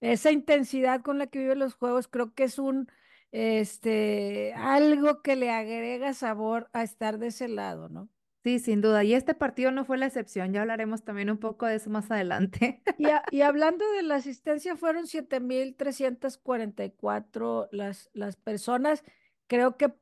esa 0.00 0.30
intensidad 0.32 1.02
con 1.02 1.18
la 1.18 1.26
que 1.28 1.40
vive 1.40 1.56
los 1.56 1.74
juegos, 1.74 2.08
creo 2.08 2.34
que 2.34 2.44
es 2.44 2.58
un, 2.58 2.88
este, 3.32 4.52
algo 4.56 5.22
que 5.22 5.36
le 5.36 5.50
agrega 5.50 6.14
sabor 6.14 6.70
a 6.72 6.82
estar 6.84 7.18
de 7.18 7.28
ese 7.28 7.48
lado, 7.48 7.88
¿no? 7.88 8.08
Sí, 8.44 8.58
sin 8.60 8.80
duda. 8.80 9.04
Y 9.04 9.14
este 9.14 9.34
partido 9.34 9.70
no 9.72 9.84
fue 9.84 9.98
la 9.98 10.06
excepción. 10.06 10.52
Ya 10.52 10.62
hablaremos 10.62 11.02
también 11.04 11.28
un 11.30 11.38
poco 11.38 11.66
de 11.66 11.74
eso 11.76 11.90
más 11.90 12.10
adelante. 12.10 12.82
Y, 12.96 13.10
a- 13.10 13.22
y 13.30 13.42
hablando 13.42 13.84
de 13.92 14.02
la 14.02 14.14
asistencia, 14.16 14.76
fueron 14.76 15.06
7.344 15.06 17.68
las, 17.72 18.10
las 18.14 18.36
personas. 18.36 19.02
Creo 19.48 19.76
que 19.76 19.92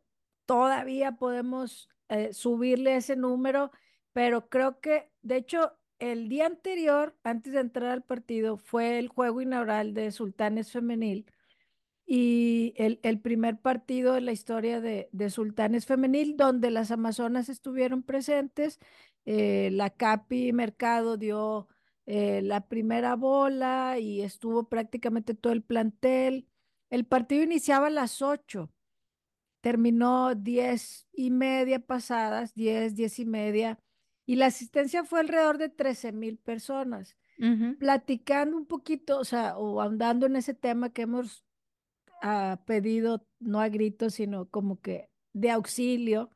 todavía 0.47 1.13
podemos 1.13 1.89
eh, 2.09 2.33
subirle 2.35 2.97
ese 2.97 3.17
número, 3.17 3.71
pero 4.13 4.49
creo 4.49 4.81
que, 4.81 5.11
de 5.23 5.37
hecho, 5.37 5.73
el 5.99 6.29
día 6.29 6.47
anterior, 6.47 7.17
antes 7.25 7.53
de 7.55 7.61
entrar 7.61 7.91
al 7.91 8.05
partido, 8.05 8.59
fue 8.59 8.99
el 8.99 9.09
juego 9.09 9.41
inaugural 9.41 9.95
de 9.95 10.13
Sultanes 10.13 10.73
Femenil 10.73 11.27
y 12.07 12.75
el, 12.77 13.21
primer 13.21 13.59
partido 13.61 14.17
en 14.17 14.27
la 14.27 14.33
historia 14.33 14.81
de, 14.81 15.09
de 15.13 15.31
Sultanes 15.31 15.87
Femenil, 15.87 16.37
donde 16.37 16.71
las 16.71 16.91
Amazonas 16.91 17.49
estuvieron 17.49 18.03
presentes. 18.03 18.79
eh, 19.25 19.71
la 19.73 19.91
Capi 19.91 20.53
Mercado 20.53 21.17
dio 21.17 21.69
eh, 22.07 22.41
la 22.43 22.69
primera 22.69 23.17
bola 23.17 23.99
y 23.99 24.23
estuvo 24.23 24.69
prácticamente 24.69 25.35
todo 25.35 25.53
el 25.53 25.63
plantel. 25.63 26.49
El 26.91 27.05
partido 27.07 27.43
iniciaba 27.43 27.89
a 27.89 27.91
las 27.91 28.23
8, 28.23 28.71
terminó 29.61 30.35
10 30.35 31.09
y 31.13 31.31
media 31.31 31.81
pasadas, 31.81 32.55
10, 32.55 32.95
10 32.95 33.19
y 33.21 33.27
media, 33.27 33.79
y 34.27 34.37
la 34.37 34.47
asistencia 34.47 35.05
fue 35.05 35.21
alrededor 35.21 35.59
de 35.59 35.69
13 35.69 36.13
mil 36.13 36.39
personas. 36.39 37.17
Platicando 37.79 38.57
un 38.57 38.67
poquito, 38.67 39.19
o 39.19 39.25
sea, 39.25 39.59
o 39.59 39.81
ahondando 39.83 40.27
en 40.27 40.37
ese 40.37 40.55
tema 40.55 40.91
que 40.91 41.03
hemos 41.03 41.45
ah, 42.23 42.63
pedido, 42.67 43.27
no 43.39 43.61
a 43.61 43.69
gritos, 43.69 44.15
sino 44.15 44.49
como 44.49 44.81
que 44.81 45.11
de 45.33 45.51
auxilio, 45.51 46.31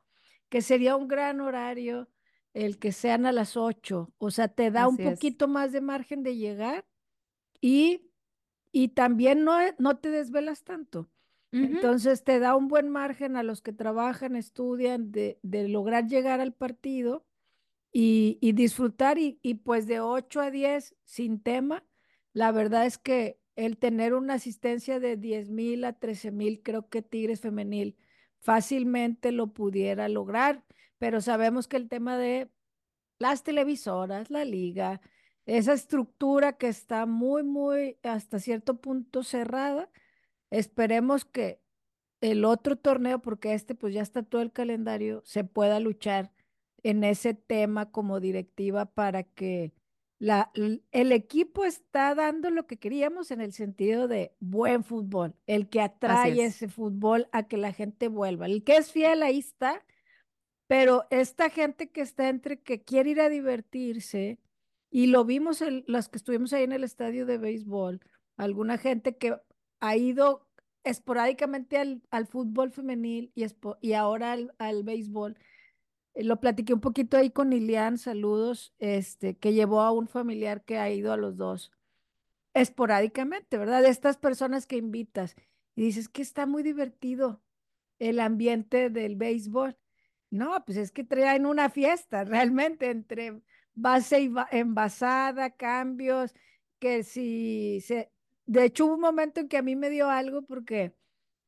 que 0.49 0.61
sería 0.61 0.95
un 0.95 1.07
gran 1.07 1.41
horario 1.41 2.07
el 2.53 2.77
que 2.79 2.91
sean 2.91 3.25
a 3.25 3.31
las 3.31 3.57
8, 3.57 4.13
o 4.17 4.31
sea, 4.31 4.47
te 4.47 4.71
da 4.71 4.87
un 4.87 4.99
es. 4.99 5.05
poquito 5.13 5.47
más 5.47 5.71
de 5.71 5.81
margen 5.81 6.23
de 6.23 6.35
llegar 6.35 6.85
y, 7.61 8.11
y 8.71 8.89
también 8.89 9.43
no, 9.43 9.57
no 9.79 9.97
te 9.99 10.09
desvelas 10.09 10.63
tanto. 10.63 11.10
Entonces 11.51 12.23
te 12.23 12.39
da 12.39 12.55
un 12.55 12.67
buen 12.67 12.89
margen 12.89 13.35
a 13.35 13.43
los 13.43 13.61
que 13.61 13.73
trabajan, 13.73 14.35
estudian, 14.35 15.11
de, 15.11 15.39
de 15.43 15.67
lograr 15.67 16.07
llegar 16.07 16.39
al 16.39 16.53
partido 16.53 17.25
y, 17.91 18.37
y 18.41 18.53
disfrutar 18.53 19.17
y, 19.17 19.39
y 19.41 19.55
pues 19.55 19.87
de 19.87 19.99
8 19.99 20.41
a 20.41 20.51
10 20.51 20.95
sin 21.03 21.41
tema. 21.41 21.85
La 22.33 22.51
verdad 22.51 22.85
es 22.85 22.97
que 22.97 23.39
el 23.55 23.77
tener 23.77 24.13
una 24.13 24.35
asistencia 24.35 24.99
de 24.99 25.17
10 25.17 25.49
mil 25.49 25.83
a 25.83 25.93
13 25.93 26.31
mil, 26.31 26.61
creo 26.63 26.89
que 26.89 27.01
Tigres 27.01 27.41
Femenil 27.41 27.97
fácilmente 28.39 29.31
lo 29.31 29.53
pudiera 29.53 30.09
lograr, 30.09 30.63
pero 30.97 31.21
sabemos 31.21 31.67
que 31.67 31.77
el 31.77 31.89
tema 31.89 32.17
de 32.17 32.49
las 33.19 33.43
televisoras, 33.43 34.31
la 34.31 34.45
liga, 34.45 35.01
esa 35.45 35.73
estructura 35.73 36.53
que 36.57 36.67
está 36.67 37.05
muy, 37.05 37.43
muy 37.43 37.97
hasta 38.03 38.39
cierto 38.39 38.79
punto 38.81 39.23
cerrada, 39.23 39.89
esperemos 40.51 41.25
que 41.25 41.59
el 42.21 42.45
otro 42.45 42.75
torneo, 42.75 43.19
porque 43.19 43.53
este 43.53 43.73
pues 43.73 43.93
ya 43.93 44.01
está 44.01 44.23
todo 44.23 44.41
el 44.41 44.51
calendario, 44.51 45.23
se 45.25 45.43
pueda 45.43 45.79
luchar 45.79 46.31
en 46.83 47.03
ese 47.03 47.33
tema 47.33 47.91
como 47.91 48.19
directiva 48.19 48.85
para 48.85 49.23
que 49.23 49.73
la, 50.19 50.51
el 50.53 51.11
equipo 51.11 51.65
está 51.65 52.13
dando 52.13 52.51
lo 52.51 52.67
que 52.67 52.77
queríamos 52.77 53.31
en 53.31 53.41
el 53.41 53.53
sentido 53.53 54.07
de 54.07 54.35
buen 54.39 54.83
fútbol, 54.83 55.33
el 55.47 55.67
que 55.67 55.81
atrae 55.81 56.43
es. 56.43 56.55
ese 56.57 56.67
fútbol 56.67 57.27
a 57.31 57.47
que 57.47 57.57
la 57.57 57.73
gente 57.73 58.07
vuelva. 58.07 58.45
El 58.45 58.63
que 58.63 58.77
es 58.77 58.91
fiel 58.91 59.23
ahí 59.23 59.39
está, 59.39 59.83
pero 60.67 61.07
esta 61.09 61.49
gente 61.49 61.89
que 61.89 62.01
está 62.01 62.29
entre 62.29 62.61
que 62.61 62.83
quiere 62.83 63.09
ir 63.09 63.21
a 63.21 63.29
divertirse, 63.29 64.37
y 64.91 65.07
lo 65.07 65.25
vimos 65.25 65.61
en 65.61 65.83
las 65.87 66.09
que 66.09 66.17
estuvimos 66.17 66.53
ahí 66.53 66.63
en 66.63 66.73
el 66.73 66.83
estadio 66.83 67.25
de 67.25 67.39
béisbol, 67.39 68.01
alguna 68.37 68.77
gente 68.77 69.17
que 69.17 69.37
ha 69.81 69.97
ido 69.97 70.47
esporádicamente 70.85 71.77
al, 71.79 72.03
al 72.11 72.27
fútbol 72.27 72.71
femenil 72.71 73.31
y, 73.35 73.43
espo- 73.43 73.77
y 73.81 73.93
ahora 73.93 74.33
al, 74.33 74.55
al 74.59 74.83
béisbol. 74.83 75.37
Eh, 76.15 76.23
Lo 76.23 76.39
platiqué 76.39 76.73
un 76.73 76.81
poquito 76.81 77.17
ahí 77.17 77.31
con 77.31 77.53
Ilian, 77.53 77.97
saludos, 77.97 78.73
este, 78.79 79.37
que 79.37 79.53
llevó 79.53 79.81
a 79.81 79.91
un 79.91 80.07
familiar 80.07 80.63
que 80.65 80.77
ha 80.79 80.89
ido 80.91 81.13
a 81.13 81.17
los 81.17 81.37
dos 81.37 81.71
esporádicamente, 82.53 83.57
¿verdad? 83.57 83.81
De 83.81 83.89
estas 83.89 84.17
personas 84.17 84.67
que 84.67 84.77
invitas 84.77 85.35
y 85.75 85.83
dices 85.83 86.09
que 86.09 86.21
está 86.21 86.45
muy 86.45 86.63
divertido 86.63 87.41
el 87.99 88.19
ambiente 88.19 88.89
del 88.89 89.15
béisbol. 89.15 89.77
No, 90.29 90.63
pues 90.65 90.77
es 90.77 90.91
que 90.91 91.03
traen 91.03 91.45
una 91.45 91.69
fiesta 91.69 92.23
realmente 92.25 92.89
entre 92.89 93.41
base 93.75 94.21
y 94.21 94.27
va- 94.29 94.47
envasada, 94.51 95.51
cambios, 95.51 96.33
que 96.79 97.03
si 97.03 97.81
se... 97.81 98.11
De 98.45 98.65
hecho, 98.65 98.85
hubo 98.85 98.95
un 98.95 99.01
momento 99.01 99.39
en 99.41 99.47
que 99.49 99.57
a 99.57 99.61
mí 99.61 99.75
me 99.75 99.89
dio 99.89 100.09
algo 100.09 100.41
porque 100.43 100.95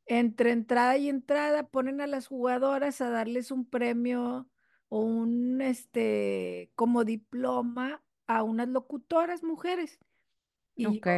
entre 0.07 0.51
entrada 0.51 0.97
y 0.97 1.09
entrada 1.09 1.67
ponen 1.69 2.01
a 2.01 2.07
las 2.07 2.27
jugadoras 2.27 3.01
a 3.01 3.09
darles 3.09 3.51
un 3.51 3.65
premio 3.69 4.49
o 4.89 5.01
un, 5.01 5.61
este, 5.61 6.71
como 6.75 7.03
diploma 7.05 8.03
a 8.27 8.43
unas 8.43 8.69
locutoras 8.69 9.43
mujeres. 9.43 9.99
Y 10.75 10.85
Ok. 10.85 11.07
yo, 11.07 11.11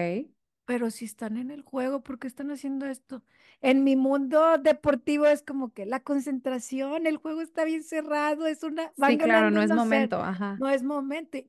pero 0.65 0.91
si 0.91 1.05
están 1.05 1.37
en 1.37 1.51
el 1.51 1.61
juego, 1.63 2.03
¿por 2.03 2.19
qué 2.19 2.27
están 2.27 2.51
haciendo 2.51 2.85
esto? 2.87 3.23
En 3.61 3.83
mi 3.83 3.95
mundo 3.95 4.57
deportivo 4.59 5.25
es 5.27 5.43
como 5.43 5.73
que 5.73 5.85
la 5.85 6.01
concentración, 6.01 7.07
el 7.07 7.17
juego 7.17 7.41
está 7.41 7.65
bien 7.65 7.83
cerrado, 7.83 8.47
es 8.47 8.63
una, 8.63 8.93
van 8.97 9.17
Sí, 9.17 9.19
claro, 9.19 9.51
no 9.51 9.61
es 9.61 9.71
1-0, 9.71 9.71
momento. 9.71 10.17
Ajá. 10.21 10.57
no 10.57 10.69
es 10.69 10.83
momento. 10.83 11.39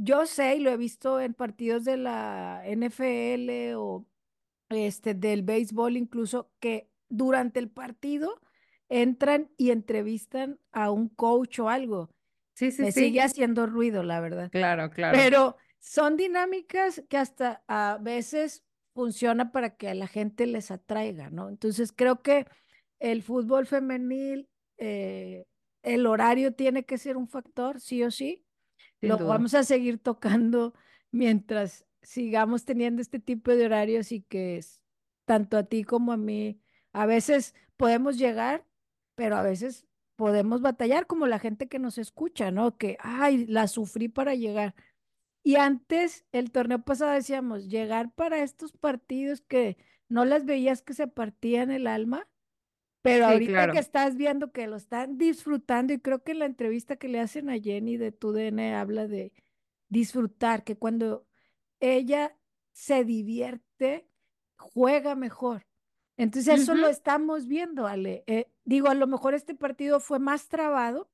Yo 0.00 0.26
sé 0.26 0.56
y 0.56 0.60
lo 0.60 0.70
he 0.70 0.76
visto 0.76 1.20
en 1.20 1.34
partidos 1.34 1.84
de 1.84 1.96
la 1.96 2.62
NFL 2.64 3.74
o 3.76 4.06
este 4.68 5.14
del 5.14 5.42
béisbol 5.42 5.96
incluso 5.96 6.50
que 6.60 6.88
durante 7.08 7.58
el 7.58 7.68
partido 7.68 8.40
entran 8.88 9.50
y 9.56 9.70
entrevistan 9.70 10.60
a 10.72 10.90
un 10.90 11.08
coach 11.08 11.58
o 11.58 11.68
algo. 11.68 12.10
Sí, 12.54 12.70
sí, 12.70 12.82
Me 12.82 12.92
sigue 12.92 13.10
sí. 13.10 13.18
haciendo 13.20 13.66
ruido, 13.66 14.02
la 14.02 14.20
verdad. 14.20 14.50
Claro, 14.50 14.90
claro. 14.90 15.18
Pero 15.18 15.56
son 15.80 16.16
dinámicas 16.16 17.02
que 17.08 17.16
hasta 17.16 17.62
a 17.66 17.98
veces 18.00 18.64
funciona 18.94 19.52
para 19.52 19.76
que 19.76 19.88
a 19.88 19.94
la 19.94 20.06
gente 20.06 20.46
les 20.46 20.70
atraiga, 20.70 21.30
¿no? 21.30 21.48
Entonces 21.48 21.92
creo 21.92 22.22
que 22.22 22.46
el 22.98 23.22
fútbol 23.22 23.66
femenil, 23.66 24.48
eh, 24.76 25.44
el 25.82 26.06
horario 26.06 26.54
tiene 26.54 26.84
que 26.84 26.98
ser 26.98 27.16
un 27.16 27.28
factor, 27.28 27.80
sí 27.80 28.02
o 28.02 28.10
sí. 28.10 28.44
Sin 29.00 29.16
Lo 29.16 29.16
duda. 29.16 29.38
vamos 29.38 29.54
a 29.54 29.64
seguir 29.64 29.98
tocando 29.98 30.74
mientras 31.10 31.86
sigamos 32.02 32.64
teniendo 32.64 33.02
este 33.02 33.18
tipo 33.20 33.52
de 33.54 33.66
horarios 33.66 34.12
y 34.12 34.22
que 34.22 34.56
es, 34.58 34.82
tanto 35.24 35.56
a 35.56 35.64
ti 35.64 35.84
como 35.84 36.12
a 36.12 36.16
mí, 36.16 36.60
a 36.92 37.06
veces 37.06 37.54
podemos 37.76 38.18
llegar, 38.18 38.66
pero 39.14 39.36
a 39.36 39.42
veces 39.42 39.86
podemos 40.16 40.62
batallar 40.62 41.06
como 41.06 41.26
la 41.26 41.38
gente 41.38 41.68
que 41.68 41.78
nos 41.78 41.98
escucha, 41.98 42.50
¿no? 42.50 42.76
Que, 42.76 42.96
ay, 43.00 43.46
la 43.46 43.68
sufrí 43.68 44.08
para 44.08 44.34
llegar. 44.34 44.74
Y 45.42 45.56
antes, 45.56 46.26
el 46.32 46.50
torneo 46.50 46.82
pasado 46.84 47.12
decíamos, 47.12 47.68
llegar 47.68 48.12
para 48.12 48.42
estos 48.42 48.72
partidos 48.72 49.40
que 49.42 49.76
no 50.08 50.24
las 50.24 50.44
veías 50.44 50.82
que 50.82 50.94
se 50.94 51.08
partían 51.08 51.70
el 51.70 51.86
alma, 51.86 52.28
pero 53.02 53.26
Sí, 53.26 53.32
ahorita 53.32 53.52
claro. 53.52 53.72
que 53.72 53.78
estás 53.78 54.16
viendo 54.16 54.52
que 54.52 54.66
lo 54.66 54.76
están 54.76 55.18
disfrutando, 55.18 55.92
y 55.92 55.98
creo 56.00 56.22
que 56.22 56.32
en 56.32 56.40
la 56.40 56.46
entrevista 56.46 56.96
que 56.96 57.08
le 57.08 57.20
hacen 57.20 57.48
a 57.50 57.58
Jenny 57.58 57.96
de 57.96 58.12
TUDN 58.12 58.74
habla 58.74 59.06
de 59.06 59.32
disfrutar, 59.88 60.64
que 60.64 60.76
cuando 60.76 61.26
ella 61.80 62.36
se 62.72 63.04
divierte, 63.04 64.08
juega 64.56 65.14
mejor. 65.14 65.66
Entonces 66.16 66.62
eso 66.62 66.74
lo 66.74 66.88
estamos 66.88 67.46
viendo, 67.46 67.86
Ale. 67.86 68.24
Eh, 68.26 68.50
digo, 68.64 68.88
a 68.88 68.94
lo 68.94 69.06
mejor 69.06 69.34
este 69.34 69.54
partido 69.54 70.00
fue 70.00 70.18
más 70.18 70.48
trabado, 70.48 71.08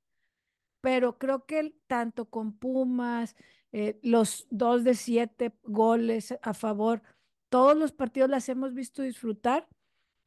pero 0.80 1.18
creo 1.18 1.44
que 1.46 1.58
el- 1.58 1.76
tanto 1.86 2.30
con 2.30 2.56
Pumas, 2.56 3.36
eh, 3.72 3.98
los 4.02 4.46
dos 4.50 4.82
de 4.84 4.94
siete 4.94 5.52
goles 5.62 6.34
a 6.42 6.54
favor, 6.54 7.02
todos 7.50 7.76
los 7.76 7.92
partidos 7.92 8.30
las 8.30 8.48
hemos 8.48 8.72
visto 8.74 9.02
disfrutar. 9.02 9.68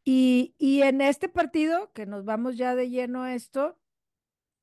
Y, 0.09 0.55
y 0.57 0.83
en 0.83 1.01
este 1.01 1.27
partido, 1.27 1.91
que 1.91 2.05
nos 2.05 2.23
vamos 2.23 2.55
ya 2.55 2.75
de 2.75 2.89
lleno 2.89 3.23
a 3.23 3.35
esto, 3.35 3.77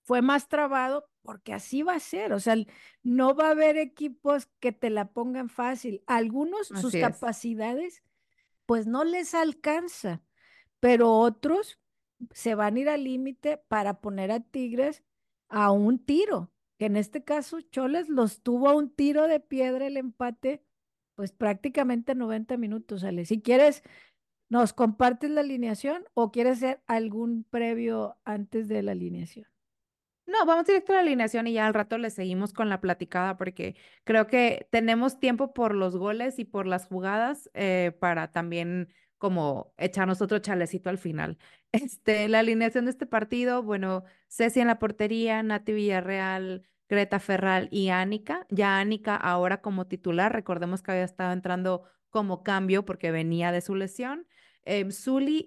fue 0.03 0.23
más 0.23 0.49
trabado 0.49 1.11
porque 1.21 1.53
así 1.53 1.83
va 1.83 1.97
a 1.97 2.01
ser. 2.01 2.33
O 2.33 2.41
sea, 2.41 2.57
no 3.03 3.35
va 3.35 3.49
a 3.49 3.51
haber 3.51 3.77
equipos 3.77 4.49
que 4.59 4.73
te 4.73 4.89
la 4.89 5.13
pongan 5.13 5.51
fácil. 5.51 6.03
Algunos, 6.07 6.69
sus 6.69 6.95
es. 6.95 7.03
capacidades, 7.03 8.03
pues 8.65 8.87
no 8.87 9.05
les 9.05 9.35
alcanza, 9.35 10.23
pero 10.81 11.13
otros 11.13 11.79
se 12.31 12.55
van 12.55 12.77
a 12.77 12.81
ir 12.81 12.89
al 12.89 13.05
límite 13.05 13.59
para 13.69 14.01
poner 14.01 14.31
a 14.31 14.41
Tigres 14.41 15.05
a 15.51 15.73
un 15.73 16.03
tiro. 16.03 16.55
Que 16.79 16.87
en 16.87 16.97
este 16.97 17.23
caso, 17.23 17.61
Choles 17.61 18.09
los 18.09 18.43
tuvo 18.43 18.71
a 18.71 18.75
un 18.75 18.89
tiro 18.89 19.29
de 19.29 19.41
piedra 19.41 19.89
el 19.89 19.99
empate, 19.99 20.65
pues 21.17 21.33
prácticamente 21.33 22.15
90 22.15 22.57
minutos, 22.57 23.05
Ale. 23.05 23.27
Si 23.27 23.43
quieres, 23.43 23.83
¿nos 24.49 24.73
compartes 24.73 25.31
la 25.31 25.41
alineación 25.41 26.05
o 26.15 26.31
quieres 26.31 26.59
hacer 26.59 26.83
algún 26.87 27.45
previo 27.45 28.17
antes 28.25 28.69
de 28.69 28.83
la 28.83 28.93
alineación? 28.93 29.47
No, 30.27 30.47
vamos 30.47 30.67
directo 30.67 30.93
a 30.93 30.97
la 30.97 31.03
alineación 31.03 31.47
y 31.47 31.53
ya 31.53 31.67
al 31.67 31.75
rato 31.75 31.99
le 31.99 32.09
seguimos 32.09 32.55
con 32.55 32.71
la 32.71 32.81
platicada 32.81 33.37
porque 33.37 33.77
creo 34.05 34.27
que 34.27 34.67
tenemos 34.71 35.21
tiempo 35.21 35.53
por 35.53 35.75
los 35.75 35.97
goles 35.97 36.39
y 36.39 36.45
por 36.47 36.67
las 36.67 36.87
jugadas 36.87 37.51
eh, 37.53 37.93
para 38.01 38.33
también 38.33 38.89
como 39.19 39.73
echarnos 39.77 40.23
otro 40.23 40.39
chalecito 40.39 40.91
al 40.91 40.99
final. 40.99 41.39
Este, 41.73 42.29
la 42.29 42.39
alineación 42.39 42.85
de 42.85 42.93
este 42.93 43.05
partido, 43.05 43.65
bueno, 43.65 44.05
Ceci 44.29 44.61
en 44.61 44.69
la 44.69 44.79
portería, 44.79 45.43
Nati 45.43 45.73
Villarreal, 45.73 46.63
Greta 46.89 47.19
Ferral 47.19 47.69
y 47.73 47.89
Ánica. 47.89 48.47
Ya 48.49 48.79
Ánica 48.79 49.17
ahora 49.17 49.61
como 49.61 49.87
titular, 49.89 50.33
recordemos 50.33 50.83
que 50.83 50.93
había 50.93 51.05
estado 51.05 51.33
entrando 51.33 51.83
como 52.11 52.45
cambio 52.45 52.85
porque 52.85 53.11
venía 53.11 53.51
de 53.51 53.61
su 53.61 53.75
lesión. 53.75 54.29
Eh, 54.65 54.89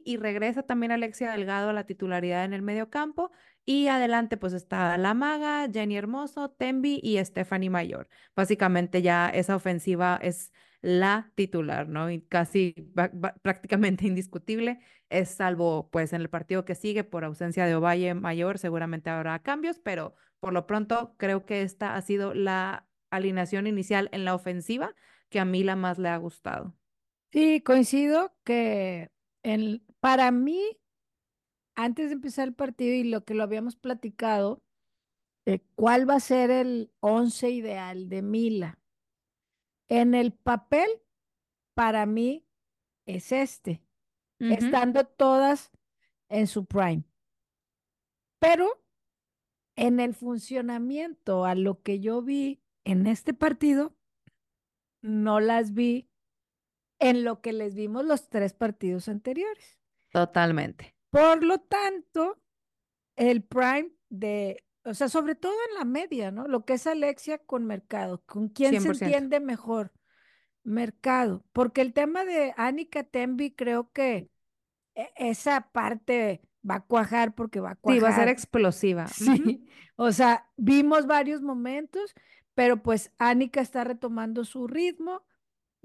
y 0.06 0.18
regresa 0.18 0.64
también 0.64 0.92
Alexia 0.92 1.32
Delgado 1.32 1.70
a 1.70 1.74
la 1.74 1.86
titularidad 1.86 2.46
en 2.46 2.54
el 2.54 2.62
medio 2.62 2.90
campo. 2.90 3.32
Y 3.66 3.88
adelante 3.88 4.38
pues 4.38 4.54
está 4.54 4.98
La 4.98 5.14
Maga, 5.14 5.68
Jenny 5.72 5.98
Hermoso, 5.98 6.50
Tembi 6.52 7.00
y 7.04 7.24
Stephanie 7.24 7.70
Mayor. 7.70 8.08
Básicamente 8.36 9.02
ya 9.02 9.30
esa 9.30 9.56
ofensiva 9.56 10.18
es 10.22 10.54
la 10.82 11.32
titular, 11.36 11.88
¿no? 11.90 12.10
Y 12.10 12.22
casi 12.22 12.74
prácticamente 13.42 14.06
indiscutible, 14.08 14.80
es 15.10 15.30
salvo 15.30 15.90
pues 15.92 16.14
en 16.14 16.22
el 16.22 16.30
partido 16.30 16.66
que 16.66 16.76
sigue 16.76 17.04
por 17.04 17.26
ausencia 17.26 17.66
de 17.66 17.76
Ovalle 17.76 18.14
Mayor, 18.14 18.58
seguramente 18.58 19.10
habrá 19.10 19.40
cambios, 19.40 19.80
pero 19.80 20.16
por 20.40 20.54
lo 20.54 20.68
pronto 20.68 21.16
creo 21.18 21.46
que 21.46 21.62
esta 21.64 21.96
ha 21.96 22.02
sido 22.02 22.34
la 22.34 22.88
alineación 23.10 23.68
inicial 23.68 24.10
en 24.12 24.26
la 24.26 24.36
ofensiva 24.36 24.94
que 25.30 25.40
a 25.40 25.46
mí 25.46 25.64
la 25.64 25.76
más 25.76 25.98
le 25.98 26.10
ha 26.10 26.18
gustado. 26.18 26.74
Sí, 27.38 27.62
coincido 27.62 28.36
que 28.44 29.12
en, 29.44 29.86
para 30.00 30.32
mí, 30.32 30.60
antes 31.76 32.08
de 32.08 32.14
empezar 32.14 32.48
el 32.48 32.56
partido 32.56 32.96
y 32.96 33.04
lo 33.04 33.26
que 33.26 33.36
lo 33.36 33.44
habíamos 33.44 33.76
platicado, 33.76 34.64
eh, 35.46 35.60
¿cuál 35.76 36.10
va 36.10 36.16
a 36.16 36.20
ser 36.20 36.50
el 36.50 36.92
once 37.00 37.52
ideal 37.52 38.10
de 38.10 38.24
Mila? 38.24 38.80
En 39.88 40.16
el 40.16 40.34
papel, 40.34 40.90
para 41.76 42.08
mí, 42.08 42.44
es 43.06 43.32
este, 43.32 43.84
estando 44.40 45.06
todas 45.06 45.70
en 46.30 46.48
su 46.48 46.66
prime. 46.66 47.04
Pero 48.40 48.84
en 49.76 50.00
el 50.00 50.16
funcionamiento, 50.16 51.46
a 51.46 51.54
lo 51.54 51.84
que 51.84 52.00
yo 52.00 52.24
vi 52.24 52.64
en 52.84 53.06
este 53.06 53.36
partido, 53.36 53.96
no 55.04 55.40
las 55.40 55.76
vi 55.76 56.10
en 57.00 57.24
lo 57.24 57.42
que 57.42 57.54
les 57.54 57.76
vimos 57.76 58.06
los 58.06 58.30
tres 58.30 58.54
partidos 58.54 59.08
anteriores. 59.10 59.80
Totalmente, 60.12 60.94
Por 61.10 61.44
lo 61.44 61.60
tanto, 61.60 62.42
el 63.16 63.44
prime 63.44 63.92
de, 64.10 64.66
o 64.86 64.94
sea, 64.96 65.10
sobre 65.10 65.36
todo 65.36 65.54
en 65.72 65.76
la 65.78 65.86
media, 65.86 66.32
¿no? 66.32 66.48
Lo 66.48 66.66
que 66.66 66.76
es 66.76 66.88
Alexia 66.88 67.40
con 67.40 67.66
Mercado, 67.66 68.24
¿con 68.26 68.50
quién 68.50 68.78
se 68.78 68.90
100%. 68.90 68.90
entiende 68.90 69.42
mejor? 69.42 69.94
Mercado, 70.64 71.46
porque 71.54 71.82
el 71.82 71.94
tema 71.94 72.26
de 72.26 72.54
Anika 72.58 73.04
Tembi 73.04 73.54
creo 73.56 73.92
que 73.94 74.30
e- 74.96 75.12
esa 75.18 75.72
parte 75.72 76.42
va 76.70 76.78
a 76.78 76.86
cuajar 76.86 77.36
porque 77.36 77.62
va 77.62 77.72
a 77.72 77.76
Sí, 77.86 78.00
va 78.00 78.10
a 78.10 78.12
ser 78.14 78.28
cuajar. 78.28 78.30
explosiva. 78.30 79.08
Sí, 79.08 79.68
o 79.96 80.12
sea, 80.12 80.52
vimos 80.58 81.08
varios 81.08 81.42
momentos, 81.42 82.14
pero 82.56 82.84
pues 82.84 83.12
Anika 83.18 83.62
está 83.62 83.84
retomando 83.84 84.46
su 84.46 84.68
ritmo 84.68 85.24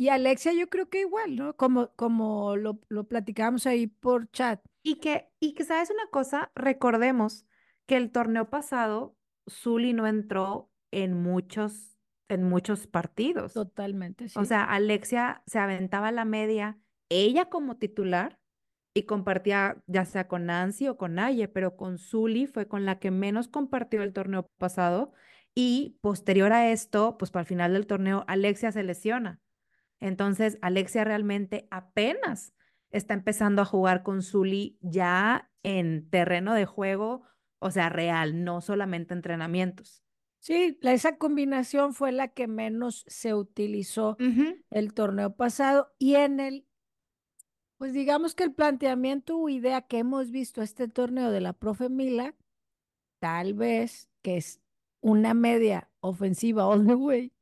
y 0.02 0.08
Alexia 0.08 0.52
yo 0.52 0.68
creo 0.68 0.88
que 0.88 1.02
igual, 1.02 1.36
¿no? 1.36 1.56
Como, 1.56 1.92
como 1.94 2.56
lo, 2.56 2.80
lo 2.88 3.04
platicábamos 3.04 3.66
ahí 3.68 3.86
por 3.86 4.28
chat. 4.32 4.60
Y 4.82 4.96
que, 4.96 5.28
y 5.38 5.54
que, 5.54 5.64
¿sabes 5.64 5.90
una 5.90 6.06
cosa? 6.10 6.50
Recordemos 6.56 7.46
que 7.86 7.96
el 7.96 8.10
torneo 8.10 8.50
pasado, 8.50 9.16
Zuli 9.48 9.92
no 9.92 10.08
entró 10.08 10.72
en 10.90 11.14
muchos, 11.14 11.96
en 12.28 12.42
muchos 12.42 12.88
partidos. 12.88 13.54
Totalmente, 13.54 14.24
O 14.24 14.28
sí. 14.28 14.46
sea, 14.46 14.64
Alexia 14.64 15.44
se 15.46 15.60
aventaba 15.60 16.10
la 16.10 16.24
media, 16.24 16.80
ella 17.08 17.44
como 17.44 17.76
titular, 17.76 18.40
y 18.94 19.04
compartía 19.04 19.82
ya 19.86 20.04
sea 20.04 20.26
con 20.26 20.46
Nancy 20.46 20.88
o 20.88 20.96
con 20.96 21.14
Naye, 21.14 21.46
pero 21.46 21.76
con 21.76 21.98
Zuli 21.98 22.46
fue 22.48 22.66
con 22.66 22.84
la 22.84 22.98
que 22.98 23.10
menos 23.12 23.46
compartió 23.46 24.02
el 24.02 24.12
torneo 24.12 24.48
pasado. 24.58 25.12
Y 25.54 25.98
posterior 26.00 26.52
a 26.52 26.70
esto, 26.72 27.16
pues 27.18 27.30
para 27.30 27.42
el 27.42 27.46
final 27.46 27.72
del 27.72 27.86
torneo, 27.86 28.24
Alexia 28.26 28.72
se 28.72 28.82
lesiona. 28.82 29.40
Entonces, 30.02 30.58
Alexia 30.62 31.04
realmente 31.04 31.68
apenas 31.70 32.52
está 32.90 33.14
empezando 33.14 33.62
a 33.62 33.64
jugar 33.64 34.02
con 34.02 34.22
Zully 34.22 34.76
ya 34.80 35.50
en 35.62 36.10
terreno 36.10 36.54
de 36.54 36.66
juego, 36.66 37.22
o 37.60 37.70
sea, 37.70 37.88
real, 37.88 38.44
no 38.44 38.60
solamente 38.60 39.14
entrenamientos. 39.14 40.02
Sí, 40.40 40.76
la- 40.80 40.92
esa 40.92 41.16
combinación 41.18 41.94
fue 41.94 42.10
la 42.10 42.28
que 42.28 42.48
menos 42.48 43.04
se 43.06 43.32
utilizó 43.32 44.16
el 44.70 44.92
torneo 44.92 45.36
pasado 45.36 45.92
y 45.98 46.16
en 46.16 46.40
el, 46.40 46.66
pues 47.78 47.92
digamos 47.92 48.34
que 48.34 48.42
el 48.44 48.52
planteamiento 48.52 49.38
o 49.38 49.48
idea 49.48 49.82
que 49.82 49.98
hemos 49.98 50.30
visto 50.32 50.62
este 50.62 50.88
torneo 50.88 51.30
de 51.30 51.40
la 51.40 51.52
profe 51.52 51.88
Mila, 51.88 52.34
tal 53.20 53.54
vez 53.54 54.08
que 54.22 54.36
es 54.36 54.60
una 55.00 55.32
media 55.34 55.88
ofensiva 56.00 56.66
all 56.66 56.86
the 56.86 56.94
way, 56.94 57.32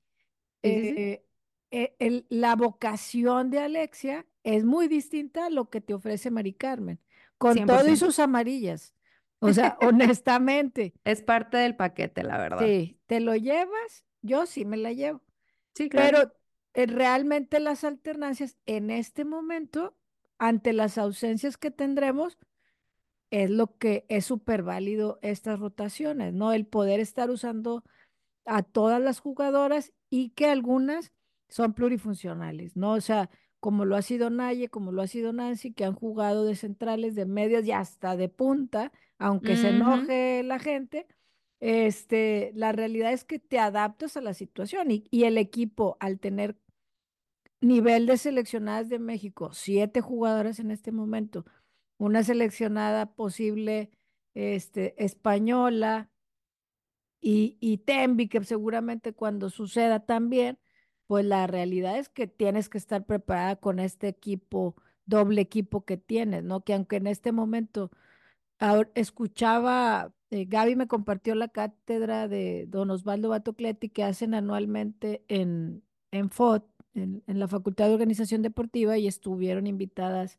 eh, 0.62 1.25
eh, 1.70 1.94
el- 1.98 2.26
la 2.30 2.56
vocación 2.56 3.50
de 3.50 3.61
Alexia 3.61 4.26
es 4.44 4.64
muy 4.64 4.88
distinta 4.88 5.46
a 5.46 5.50
lo 5.50 5.70
que 5.70 5.80
te 5.80 5.94
ofrece 5.94 6.30
Mari 6.30 6.52
Carmen, 6.54 7.00
con 7.38 7.64
todo 7.64 7.88
y 7.88 7.96
100%. 7.96 7.96
sus 7.96 8.18
amarillas. 8.18 8.94
O 9.40 9.52
sea, 9.52 9.76
honestamente, 9.80 10.94
Es 11.04 11.22
parte 11.22 11.59
del 11.59 11.76
paquete, 11.76 12.22
la 12.22 12.38
verdad. 12.38 12.74
sí, 12.74 13.00
¿te 13.06 13.20
lo 13.20 13.35
llevas? 13.37 14.04
Yo 14.22 14.46
sí 14.46 14.64
me 14.64 14.76
la 14.76 14.92
llevo. 14.92 15.22
Sí, 15.74 15.88
claro. 15.88 16.18
Pero 16.18 16.33
eh, 16.74 16.87
realmente 16.87 17.61
las 17.61 17.85
alternancias 17.85 18.59
en 18.66 18.90
este 18.90 19.24
momento, 19.24 19.96
ante 20.38 20.72
las 20.72 20.98
ausencias 20.98 21.56
que 21.59 21.70
tendremos, 21.70 22.38
es 23.30 23.50
lo 23.50 23.78
que 23.78 24.06
es 24.09 24.26
súper 24.26 24.62
válido 24.62 25.18
estas 25.22 25.61
rotaciones, 25.61 26.35
¿no? 26.35 26.52
El 26.52 26.66
poder 26.66 27.00
estar 27.00 27.30
usando 27.30 27.85
a 28.46 28.62
todas 28.62 29.00
las 29.00 29.20
jugadoras 29.20 29.92
y 30.11 30.30
que 30.30 30.46
algunas 30.48 31.12
son 31.51 31.75
plurifuncionales, 31.75 32.77
¿no? 32.77 32.93
O 32.93 33.01
sea, 33.01 33.29
como 33.61 33.85
lo 33.85 33.97
ha 33.97 34.03
sido 34.03 34.31
Naye, 34.31 34.69
como 34.71 34.93
lo 34.93 35.03
ha 35.03 35.07
sido 35.07 35.33
Nancy, 35.35 35.73
que 35.73 35.85
han 35.85 35.95
jugado 35.95 36.45
de 36.47 36.57
centrales, 36.57 37.15
de 37.15 37.27
medias 37.27 37.67
y 37.67 37.73
hasta 37.73 38.17
de 38.17 38.31
punta, 38.31 38.93
aunque 39.19 39.57
se 39.57 39.69
enoje 39.69 40.43
la 40.43 40.59
gente, 40.59 41.07
este, 41.61 42.53
la 42.55 42.73
realidad 42.73 43.13
es 43.13 43.25
que 43.25 43.39
te 43.39 43.59
adaptas 43.59 44.17
a 44.17 44.23
la 44.23 44.33
situación 44.33 44.91
y, 44.91 45.05
y 45.11 45.25
el 45.25 45.37
equipo 45.37 45.99
al 46.01 46.19
tener 46.19 46.57
nivel 47.61 48.07
de 48.07 48.17
seleccionadas 48.17 48.89
de 48.89 48.99
México, 48.99 49.51
siete 49.53 50.01
jugadoras 50.01 50.59
en 50.59 50.71
este 50.71 50.93
momento, 50.93 51.45
una 51.99 52.23
seleccionada 52.23 53.15
posible, 53.15 53.91
este, 54.33 55.03
española, 55.05 56.11
y, 57.21 57.59
y 57.61 57.79
Tembi, 57.79 58.29
que 58.29 58.43
seguramente 58.45 59.13
cuando 59.13 59.51
suceda 59.51 60.01
también, 60.01 60.59
pues 61.11 61.25
la 61.25 61.49
realidad 61.49 61.99
es 61.99 62.09
que 62.09 62.29
tienes 62.29 62.68
que 62.68 62.79
estar 62.79 63.05
preparada 63.05 63.57
con 63.57 63.81
este 63.81 64.07
equipo, 64.07 64.77
doble 65.07 65.40
equipo 65.40 65.85
que 65.85 65.96
tienes, 65.96 66.44
¿no? 66.44 66.62
Que 66.62 66.73
aunque 66.75 66.96
en 66.99 67.09
este 67.09 67.33
momento 67.33 67.90
ahora 68.61 68.90
escuchaba, 68.94 70.14
eh, 70.31 70.44
Gaby 70.46 70.77
me 70.77 70.87
compartió 70.88 71.35
la 71.35 71.49
cátedra 71.49 72.29
de 72.29 72.66
Don 72.68 72.90
Osvaldo 72.92 73.31
Batocletti 73.31 73.88
que 73.88 74.05
hacen 74.05 74.35
anualmente 74.35 75.25
en, 75.27 75.83
en 76.12 76.31
FOD, 76.31 76.62
en, 76.94 77.25
en 77.27 77.40
la 77.40 77.49
Facultad 77.49 77.88
de 77.88 77.94
Organización 77.94 78.42
Deportiva, 78.42 78.96
y 78.96 79.09
estuvieron 79.09 79.66
invitadas 79.66 80.38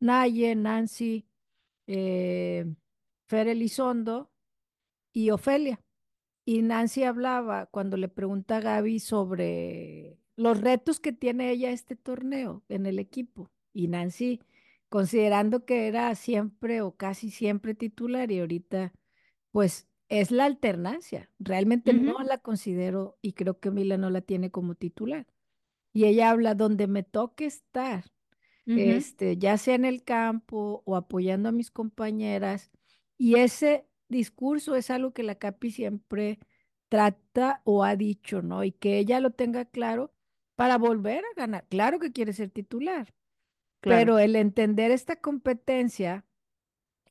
Naye, 0.00 0.54
Nancy, 0.56 1.28
eh, 1.88 2.66
Fer 3.28 3.48
Elizondo 3.48 4.30
y 5.12 5.30
Ofelia. 5.30 5.80
Y 6.48 6.62
Nancy 6.62 7.02
hablaba 7.02 7.66
cuando 7.66 7.96
le 7.96 8.08
pregunta 8.08 8.58
a 8.58 8.60
Gaby 8.60 9.00
sobre 9.00 10.16
los 10.36 10.60
retos 10.60 11.00
que 11.00 11.10
tiene 11.10 11.50
ella 11.50 11.72
este 11.72 11.96
torneo 11.96 12.62
en 12.68 12.86
el 12.86 13.00
equipo. 13.00 13.50
Y 13.72 13.88
Nancy, 13.88 14.40
considerando 14.88 15.64
que 15.64 15.88
era 15.88 16.14
siempre 16.14 16.82
o 16.82 16.96
casi 16.96 17.30
siempre 17.30 17.74
titular 17.74 18.30
y 18.30 18.38
ahorita, 18.38 18.92
pues 19.50 19.88
es 20.08 20.30
la 20.30 20.44
alternancia. 20.44 21.32
Realmente 21.40 21.92
no 21.92 22.22
la 22.22 22.38
considero 22.38 23.18
y 23.20 23.32
creo 23.32 23.58
que 23.58 23.72
Mila 23.72 23.96
no 23.98 24.08
la 24.08 24.20
tiene 24.20 24.52
como 24.52 24.76
titular. 24.76 25.26
Y 25.92 26.04
ella 26.04 26.30
habla 26.30 26.54
donde 26.54 26.86
me 26.86 27.02
toque 27.02 27.46
estar, 27.46 28.04
este, 28.66 29.36
ya 29.36 29.58
sea 29.58 29.74
en 29.74 29.84
el 29.84 30.04
campo 30.04 30.84
o 30.84 30.94
apoyando 30.94 31.48
a 31.48 31.52
mis 31.52 31.72
compañeras. 31.72 32.70
Y 33.18 33.34
ese 33.34 33.88
discurso 34.08 34.74
es 34.76 34.90
algo 34.90 35.12
que 35.12 35.22
la 35.22 35.36
Capi 35.36 35.70
siempre 35.70 36.38
trata 36.88 37.62
o 37.64 37.84
ha 37.84 37.96
dicho, 37.96 38.42
¿no? 38.42 38.64
Y 38.64 38.72
que 38.72 38.98
ella 38.98 39.20
lo 39.20 39.30
tenga 39.32 39.64
claro 39.64 40.12
para 40.54 40.78
volver 40.78 41.24
a 41.24 41.34
ganar. 41.36 41.66
Claro 41.68 41.98
que 41.98 42.12
quiere 42.12 42.32
ser 42.32 42.50
titular, 42.50 43.14
pero 43.80 44.18
el 44.18 44.36
entender 44.36 44.90
esta 44.90 45.16
competencia 45.16 46.24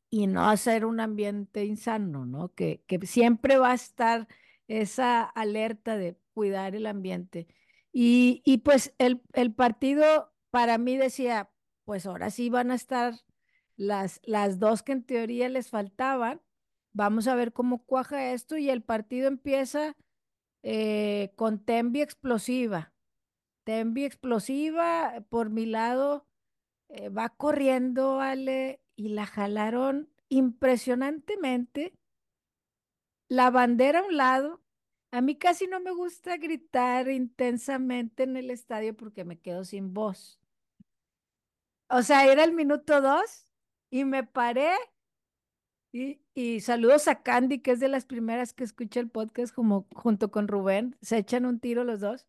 y 0.09 0.27
no 0.27 0.49
hacer 0.49 0.85
un 0.85 0.99
ambiente 0.99 1.65
insano, 1.65 2.25
¿no? 2.25 2.53
Que, 2.53 2.83
que 2.87 3.05
siempre 3.05 3.57
va 3.57 3.71
a 3.71 3.75
estar 3.75 4.27
esa 4.67 5.23
alerta 5.23 5.97
de 5.97 6.17
cuidar 6.33 6.75
el 6.75 6.87
ambiente. 6.87 7.47
Y, 7.91 8.41
y 8.45 8.59
pues 8.59 8.93
el, 8.97 9.21
el, 9.33 9.53
partido 9.53 10.33
para 10.51 10.77
mí 10.77 10.97
decía, 10.97 11.51
pues 11.85 12.05
ahora 12.05 12.29
sí 12.29 12.49
van 12.49 12.71
a 12.71 12.75
estar 12.75 13.15
las, 13.77 14.21
las 14.23 14.59
dos 14.59 14.83
que 14.83 14.93
en 14.93 15.03
teoría 15.03 15.49
les 15.49 15.69
faltaban. 15.69 16.41
Vamos 16.95 17.27
a 17.27 17.35
ver 17.35 17.51
cómo 17.51 17.83
cuaja 17.83 18.31
esto 18.31 18.55
y 18.55 18.69
el 18.69 18.81
partido 18.81 19.27
empieza 19.27 19.97
eh, 20.63 21.33
con 21.35 21.59
Tembi 21.59 22.01
explosiva. 22.01 22.93
Tembi 23.65 24.05
explosiva, 24.05 25.25
por 25.27 25.49
mi 25.49 25.65
lado, 25.65 26.25
eh, 26.87 27.09
va 27.09 27.27
corriendo, 27.27 28.21
Ale, 28.21 28.79
y 28.95 29.09
la 29.09 29.25
jalaron 29.25 30.09
impresionantemente. 30.29 31.93
La 33.27 33.49
bandera 33.49 33.99
a 33.99 34.05
un 34.05 34.15
lado. 34.15 34.63
A 35.11 35.19
mí 35.19 35.37
casi 35.37 35.67
no 35.67 35.81
me 35.81 35.91
gusta 35.91 36.37
gritar 36.37 37.09
intensamente 37.09 38.23
en 38.23 38.37
el 38.37 38.49
estadio 38.49 38.95
porque 38.95 39.25
me 39.25 39.37
quedo 39.37 39.65
sin 39.65 39.93
voz. 39.93 40.39
O 41.89 42.03
sea, 42.03 42.25
era 42.31 42.45
el 42.45 42.53
minuto 42.53 43.01
dos 43.01 43.51
y 43.89 44.05
me 44.05 44.23
paré 44.23 44.71
y, 45.95 46.19
y, 46.33 46.59
saludos 46.59 47.07
a 47.07 47.23
Candy, 47.23 47.59
que 47.59 47.71
es 47.71 47.79
de 47.79 47.87
las 47.87 48.05
primeras 48.05 48.51
que 48.51 48.65
escucha 48.65 48.99
el 48.99 49.09
podcast 49.09 49.55
como 49.55 49.87
junto 49.95 50.29
con 50.29 50.49
Rubén. 50.49 50.97
Se 51.01 51.17
echan 51.17 51.45
un 51.45 51.61
tiro 51.61 51.85
los 51.85 52.01
dos. 52.01 52.25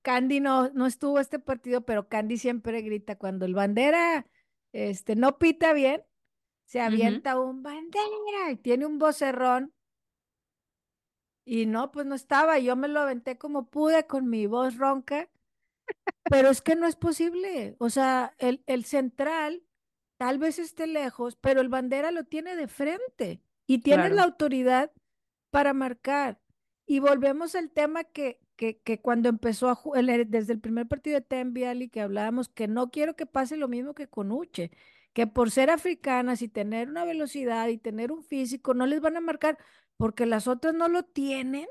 Candy 0.00 0.40
no, 0.40 0.70
no 0.70 0.86
estuvo 0.86 1.20
este 1.20 1.38
partido, 1.38 1.82
pero 1.82 2.08
Candy 2.08 2.38
siempre 2.38 2.80
grita 2.80 3.16
cuando 3.16 3.44
el 3.44 3.54
bandera 3.54 4.26
este, 4.72 5.14
no 5.14 5.36
pita 5.36 5.74
bien, 5.74 6.04
se 6.64 6.80
avienta 6.80 7.38
un 7.38 7.62
bandera 7.62 8.50
y 8.50 8.56
tiene 8.56 8.86
un 8.86 8.98
vocerrón. 8.98 9.74
Y 11.44 11.66
no, 11.66 11.92
pues 11.92 12.06
no 12.06 12.14
estaba, 12.14 12.58
yo 12.58 12.76
me 12.76 12.88
lo 12.88 13.00
aventé 13.00 13.36
como 13.36 13.68
pude 13.68 14.06
con 14.06 14.30
mi 14.30 14.46
voz 14.46 14.78
ronca, 14.78 15.28
pero 16.30 16.48
es 16.48 16.62
que 16.62 16.76
no 16.76 16.86
es 16.86 16.96
posible. 16.96 17.76
O 17.78 17.90
sea, 17.90 18.34
el, 18.38 18.64
el 18.66 18.86
central 18.86 19.62
tal 20.16 20.38
vez 20.38 20.58
esté 20.58 20.86
lejos, 20.86 21.36
pero 21.36 21.60
el 21.60 21.68
bandera 21.68 22.10
lo 22.10 22.24
tiene 22.24 22.56
de 22.56 22.68
frente 22.68 23.40
y 23.66 23.78
tiene 23.78 24.10
la 24.10 24.22
autoridad 24.22 24.92
para 25.50 25.72
marcar. 25.72 26.40
Y 26.86 27.00
volvemos 27.00 27.54
al 27.54 27.70
tema 27.70 28.04
que, 28.04 28.40
que, 28.56 28.78
que 28.80 29.00
cuando 29.00 29.28
empezó 29.28 29.68
a 29.68 29.74
jugar, 29.74 30.04
desde 30.26 30.52
el 30.52 30.60
primer 30.60 30.86
partido 30.86 31.16
de 31.16 31.22
Tembiali, 31.22 31.88
que 31.88 32.00
hablábamos 32.00 32.48
que 32.48 32.68
no 32.68 32.90
quiero 32.90 33.16
que 33.16 33.26
pase 33.26 33.56
lo 33.56 33.68
mismo 33.68 33.94
que 33.94 34.08
con 34.08 34.30
Uche, 34.30 34.70
que 35.12 35.26
por 35.26 35.50
ser 35.50 35.70
africanas 35.70 36.42
y 36.42 36.48
tener 36.48 36.88
una 36.88 37.04
velocidad 37.04 37.68
y 37.68 37.78
tener 37.78 38.12
un 38.12 38.22
físico, 38.22 38.74
no 38.74 38.86
les 38.86 39.00
van 39.00 39.16
a 39.16 39.20
marcar 39.20 39.58
porque 39.96 40.26
las 40.26 40.46
otras 40.46 40.74
no 40.74 40.88
lo 40.88 41.04
tienen. 41.04 41.66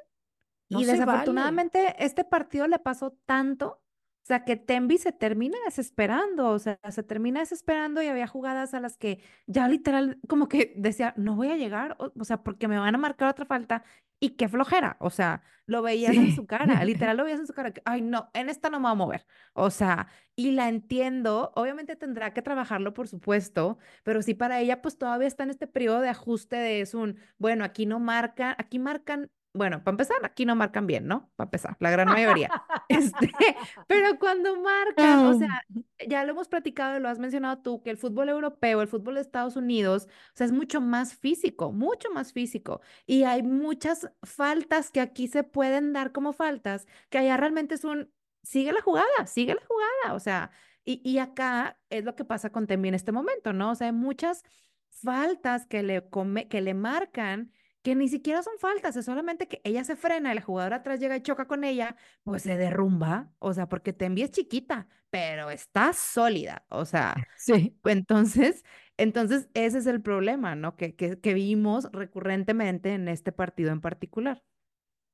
y 0.68 0.86
desafortunadamente 0.86 1.96
este 2.00 2.24
partido 2.26 2.68
le 2.68 2.80
pasó 2.80 3.12
tanto 3.26 3.85
o 4.26 4.28
sea, 4.28 4.44
que 4.44 4.56
Tembi 4.56 4.98
se 4.98 5.12
termina 5.12 5.56
desesperando, 5.66 6.50
o 6.50 6.58
sea, 6.58 6.80
se 6.90 7.04
termina 7.04 7.42
desesperando 7.42 8.02
y 8.02 8.08
había 8.08 8.26
jugadas 8.26 8.74
a 8.74 8.80
las 8.80 8.98
que 8.98 9.22
ya 9.46 9.68
literal 9.68 10.18
como 10.28 10.48
que 10.48 10.74
decía, 10.78 11.14
no 11.16 11.36
voy 11.36 11.52
a 11.52 11.58
llegar, 11.58 11.96
o, 12.00 12.24
sea, 12.24 12.42
porque 12.42 12.68
me 12.68 12.80
van 12.80 12.96
a 12.96 12.98
marcar 12.98 13.30
otra 13.30 13.46
falta 13.46 13.84
y 14.20 14.32
qué 14.32 14.50
flojera, 14.50 14.98
o 15.00 15.12
sea, 15.12 15.44
lo 15.68 15.84
veías 15.84 16.16
en 16.16 16.34
su 16.36 16.48
cara, 16.48 16.66
literal 16.86 17.18
lo 17.18 17.26
veías 17.26 17.40
en 17.40 17.46
su 17.46 17.54
cara, 17.54 17.72
que, 17.72 17.84
ay, 17.86 18.02
no, 18.02 18.32
en 18.34 18.50
esta 18.50 18.72
no 18.72 18.80
me 18.80 18.86
voy 18.86 18.94
a 18.94 18.96
mover, 18.96 19.26
o 19.54 19.70
sea, 19.70 20.08
y 20.36 20.54
la 20.54 20.70
entiendo, 20.70 21.52
obviamente 21.56 21.96
tendrá 21.96 22.34
que 22.34 22.42
trabajarlo, 22.42 22.96
por 22.96 23.08
supuesto, 23.08 23.78
pero 24.04 24.24
sí 24.24 24.34
para 24.34 24.60
ella, 24.60 24.82
pues 24.82 24.98
todavía 24.98 25.28
está 25.28 25.44
en 25.44 25.52
este 25.52 25.68
periodo 25.68 26.02
de 26.02 26.10
ajuste 26.10 26.56
de 26.56 26.82
es 26.82 26.96
un, 26.96 27.20
bueno, 27.38 27.64
aquí 27.64 27.86
no 27.86 28.00
marcan, 28.00 28.56
aquí 28.58 28.80
marcan 28.80 29.30
bueno, 29.56 29.84
para 29.84 29.94
empezar, 29.94 30.18
aquí 30.24 30.46
no 30.46 30.56
marcan 30.56 30.86
bien, 30.86 31.08
¿no? 31.08 31.32
Para 31.36 31.48
empezar, 31.48 31.78
la 31.80 31.90
gran 31.90 32.08
mayoría. 32.10 32.50
Este, 32.88 33.34
pero 33.88 34.20
cuando 34.20 34.62
marcan, 34.62 35.26
o 35.26 35.40
sea, 35.40 35.64
ya 36.08 36.24
lo 36.24 36.34
hemos 36.34 36.48
platicado, 36.48 37.00
lo 37.00 37.10
has 37.10 37.18
mencionado 37.18 37.58
tú, 37.64 37.82
que 37.82 37.90
el 37.90 37.98
fútbol 37.98 38.30
europeo, 38.30 38.84
el 38.84 38.88
fútbol 38.88 39.16
de 39.16 39.22
Estados 39.22 39.56
Unidos, 39.56 40.08
o 40.08 40.36
sea, 40.36 40.46
es 40.46 40.52
mucho 40.52 40.82
más 40.82 41.16
físico, 41.16 41.72
mucho 41.72 42.12
más 42.12 42.32
físico. 42.32 42.82
Y 43.08 43.24
hay 43.24 43.42
muchas 43.42 44.12
faltas 44.22 44.92
que 44.92 45.02
aquí 45.02 45.28
se 45.28 45.44
pueden 45.44 45.94
dar 45.94 46.12
como 46.12 46.32
faltas, 46.32 46.86
que 47.10 47.18
allá 47.18 47.38
realmente 47.38 47.74
es 47.74 47.84
un, 47.84 48.12
sigue 48.44 48.72
la 48.72 48.82
jugada, 48.82 49.26
sigue 49.26 49.56
la 49.56 49.66
jugada, 49.66 50.16
o 50.16 50.20
sea, 50.20 50.52
y, 50.84 51.02
y 51.04 51.18
acá 51.18 51.80
es 51.90 52.04
lo 52.04 52.16
que 52.16 52.24
pasa 52.24 52.52
con 52.52 52.68
Tembi 52.68 52.90
en 52.90 52.96
este 52.96 53.12
momento, 53.12 53.52
¿no? 53.52 53.72
O 53.72 53.76
sea, 53.76 53.88
hay 53.88 53.94
muchas 53.94 54.44
faltas 54.90 55.66
que 55.66 55.84
le, 55.84 56.08
come, 56.10 56.48
que 56.48 56.62
le 56.62 56.74
marcan 56.74 57.52
que 57.86 57.94
ni 57.94 58.10
siquiera 58.10 58.42
son 58.42 58.58
faltas, 58.58 58.96
es 58.96 59.06
solamente 59.06 59.48
que 59.48 59.62
ella 59.64 59.84
se 59.84 59.96
frena 59.96 60.32
y 60.32 60.36
la 60.36 60.42
jugadora 60.42 60.78
atrás 60.78 61.00
llega 61.00 61.16
y 61.16 61.22
choca 61.22 61.46
con 61.48 61.64
ella, 61.64 61.96
pues 62.24 62.42
se 62.42 62.58
derrumba, 62.58 63.32
o 63.38 63.54
sea, 63.54 63.70
porque 63.70 63.94
te 63.94 64.08
es 64.24 64.32
chiquita, 64.32 64.88
pero 65.12 65.52
está 65.52 65.94
sólida, 65.94 66.66
o 66.70 66.84
sea, 66.86 67.16
sí. 67.38 67.78
Entonces, 67.86 68.64
entonces 68.98 69.50
ese 69.54 69.78
es 69.78 69.86
el 69.86 70.02
problema, 70.02 70.56
¿no? 70.56 70.76
Que, 70.76 70.96
que, 70.96 71.20
que 71.20 71.36
vimos 71.36 71.88
recurrentemente 71.92 72.96
en 72.96 73.08
este 73.08 73.32
partido 73.32 73.72
en 73.72 73.82
particular. 73.82 74.44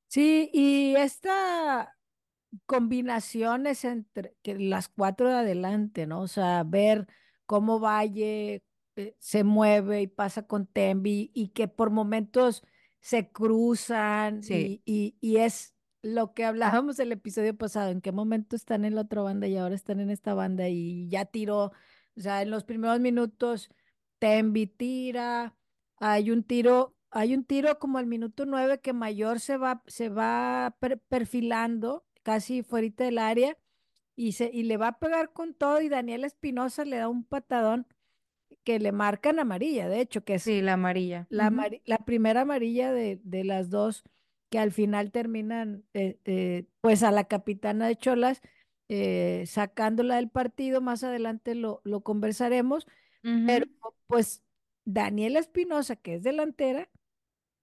Sí, 0.08 0.48
y 0.54 0.94
esta 0.96 1.94
combinación 2.66 3.66
es 3.66 3.84
entre 3.84 4.36
que 4.42 4.58
las 4.58 4.88
cuatro 4.88 5.28
de 5.28 5.36
adelante, 5.36 6.06
¿no? 6.06 6.22
O 6.22 6.28
sea, 6.28 6.64
ver 6.64 7.06
cómo 7.46 7.80
Valle, 7.80 8.62
eh, 8.96 9.16
se 9.18 9.44
mueve 9.44 10.02
y 10.02 10.06
pasa 10.06 10.46
con 10.46 10.66
Tembi 10.66 11.30
y 11.34 11.48
que 11.48 11.68
por 11.68 11.90
momentos 11.90 12.62
se 13.00 13.30
cruzan 13.32 14.40
y, 14.48 14.82
y, 15.20 15.36
es 15.38 15.74
lo 16.02 16.34
que 16.34 16.44
hablábamos 16.44 16.98
el 16.98 17.12
episodio 17.12 17.56
pasado, 17.56 17.90
en 17.90 18.00
qué 18.00 18.12
momento 18.12 18.54
están 18.54 18.84
en 18.84 18.94
la 18.94 19.02
otra 19.02 19.22
banda 19.22 19.46
y 19.46 19.56
ahora 19.56 19.74
están 19.74 19.98
en 20.00 20.10
esta 20.10 20.34
banda 20.34 20.68
y 20.68 21.08
ya 21.08 21.24
tiró, 21.24 21.72
o 22.16 22.20
sea, 22.20 22.42
en 22.42 22.50
los 22.50 22.64
primeros 22.64 23.00
minutos 23.00 23.70
Tembi 24.18 24.66
tira, 24.66 25.56
hay 25.96 26.30
un 26.30 26.44
tiro, 26.44 26.96
hay 27.10 27.34
un 27.34 27.44
tiro 27.44 27.78
como 27.78 27.98
al 27.98 28.06
minuto 28.06 28.46
nueve 28.46 28.80
que 28.80 28.92
Mayor 28.92 29.40
se 29.40 29.56
va, 29.56 29.82
se 29.86 30.08
va 30.08 30.76
perfilando 31.08 32.04
casi 32.22 32.62
fuera 32.62 32.88
del 32.96 33.18
área 33.18 33.58
y, 34.14 34.32
se, 34.32 34.50
y 34.52 34.62
le 34.64 34.76
va 34.76 34.88
a 34.88 34.98
pegar 34.98 35.32
con 35.32 35.54
todo 35.54 35.80
y 35.80 35.88
Daniel 35.88 36.24
Espinosa 36.24 36.84
le 36.84 36.98
da 36.98 37.08
un 37.08 37.24
patadón 37.24 37.86
que 38.64 38.78
le 38.78 38.92
marcan 38.92 39.38
amarilla, 39.38 39.88
de 39.88 40.00
hecho, 40.00 40.24
que 40.24 40.34
es 40.34 40.44
sí, 40.44 40.62
la 40.62 40.74
amarilla. 40.74 41.26
La, 41.30 41.52
la 41.84 41.98
primera 41.98 42.42
amarilla 42.42 42.92
de, 42.92 43.20
de, 43.24 43.44
las 43.44 43.70
dos 43.70 44.04
que 44.50 44.58
al 44.58 44.72
final 44.72 45.10
terminan, 45.10 45.84
eh, 45.94 46.18
eh, 46.24 46.66
pues 46.80 47.02
a 47.02 47.10
la 47.10 47.24
capitana 47.24 47.86
de 47.86 47.96
Cholas, 47.96 48.42
eh, 48.88 49.44
sacándola 49.46 50.16
del 50.16 50.28
partido, 50.28 50.80
más 50.80 51.02
adelante 51.04 51.54
lo, 51.54 51.80
lo 51.84 52.02
conversaremos, 52.02 52.86
pero 53.46 53.66
pues 54.08 54.42
Daniela 54.84 55.38
Espinosa, 55.38 55.96
que 55.96 56.16
es 56.16 56.22
delantera, 56.22 56.90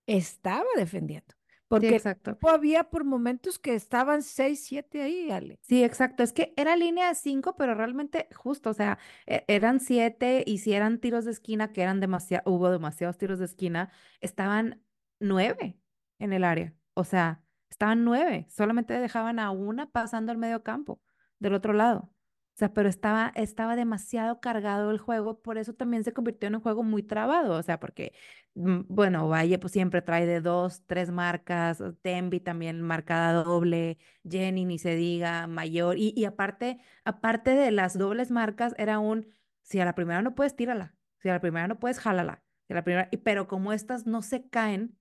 estaba 0.08 0.66
defendiendo. 0.76 1.36
Porque 1.70 1.96
exacto. 1.96 2.38
había 2.50 2.86
por 2.86 3.06
momentos 3.06 3.60
que 3.60 3.76
estaban 3.76 4.24
seis, 4.24 4.66
siete 4.66 5.04
ahí, 5.04 5.30
Ale. 5.30 5.60
Sí, 5.62 5.84
exacto. 5.84 6.24
Es 6.24 6.34
que 6.34 6.52
era 6.58 6.76
línea 6.76 7.10
de 7.10 7.16
cinco, 7.16 7.56
pero 7.56 7.76
realmente 7.76 8.28
justo, 8.36 8.72
o 8.72 8.74
sea, 8.74 8.98
e, 9.28 9.46
eran 9.48 9.80
siete 9.80 10.44
y 10.46 10.58
si 10.58 10.74
eran 10.74 11.00
tiros 11.00 11.26
de 11.26 11.32
esquina, 11.32 11.72
que 11.72 11.84
eran 11.84 12.00
demasiado, 12.00 12.52
hubo 12.52 12.72
demasiados 12.72 13.20
tiros 13.20 13.38
de 13.38 13.46
esquina, 13.46 13.92
estaban 14.20 14.84
nueve 15.20 15.80
en 16.18 16.34
el 16.34 16.44
área. 16.44 16.74
O 16.96 17.04
sea, 17.04 17.44
estaban 17.70 18.04
nueve. 18.04 18.48
Solamente 18.50 18.94
dejaban 18.94 19.38
a 19.38 19.52
una 19.52 19.92
pasando 19.92 20.32
al 20.32 20.40
medio 20.40 20.64
campo 20.64 21.00
del 21.38 21.54
otro 21.54 21.74
lado. 21.74 22.12
O 22.60 22.62
sea, 22.62 22.74
pero 22.74 22.90
estaba, 22.90 23.32
estaba 23.36 23.78
demasiado 23.78 24.42
cargado 24.42 24.92
el 24.92 24.98
juego, 24.98 25.42
por 25.42 25.58
eso 25.58 25.74
también 25.76 26.04
se 26.04 26.12
convirtió 26.12 26.48
en 26.48 26.56
un 26.56 26.62
juego 26.62 26.84
muy 26.84 27.04
trabado, 27.04 27.54
o 27.54 27.64
sea, 27.64 27.80
porque, 27.80 28.12
mm, 28.56 28.82
bueno, 28.90 29.30
Valle 29.30 29.58
pues 29.60 29.72
siempre 29.72 30.02
trae 30.02 30.26
de 30.26 30.42
dos, 30.42 30.84
tres 30.86 31.10
marcas, 31.10 31.82
Tembi 32.02 32.42
también 32.42 32.82
marcada 32.82 33.32
doble, 33.46 33.98
Jenny 34.30 34.66
ni 34.66 34.78
se 34.78 34.96
diga, 34.96 35.48
mayor, 35.48 35.98
y, 35.98 36.14
y 36.18 36.26
aparte, 36.26 36.80
aparte 37.06 37.52
de 37.52 37.72
las 37.72 37.98
dobles 37.98 38.30
marcas, 38.30 38.76
era 38.78 39.00
un, 39.00 39.26
si 39.62 39.80
a 39.80 39.86
la 39.86 39.96
primera 39.96 40.22
no 40.22 40.36
puedes, 40.36 40.54
tírala, 40.58 40.98
si 41.20 41.30
a 41.30 41.34
la 41.36 41.40
primera 41.40 41.70
no 41.70 41.80
puedes, 41.80 41.98
jálala, 42.00 42.44
si 42.68 42.74
a 42.74 42.76
la 42.76 42.84
primera, 42.84 43.08
y, 43.10 43.18
pero 43.18 43.48
como 43.48 43.72
estas 43.72 44.06
no 44.06 44.22
se 44.22 44.50
caen, 44.50 44.98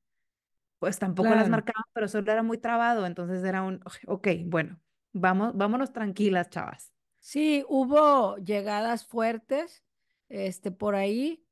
pues 0.79 1.01
tampoco 1.01 1.35
las 1.35 1.49
marcaban, 1.49 1.85
pero 1.93 2.09
solo 2.09 2.31
era 2.33 2.45
muy 2.45 2.59
trabado, 2.59 3.07
entonces 3.07 3.43
era 3.43 3.63
un, 3.63 3.81
ok, 4.07 4.29
bueno, 4.47 4.81
vamos, 5.13 5.57
vámonos 5.57 5.93
tranquilas, 5.93 6.51
chavas. 6.51 6.93
Sí, 7.29 7.63
hubo 7.69 8.39
llegadas 8.39 9.05
fuertes, 9.05 9.85
este, 10.31 10.71
por 10.71 10.95
ahí, 10.95 11.45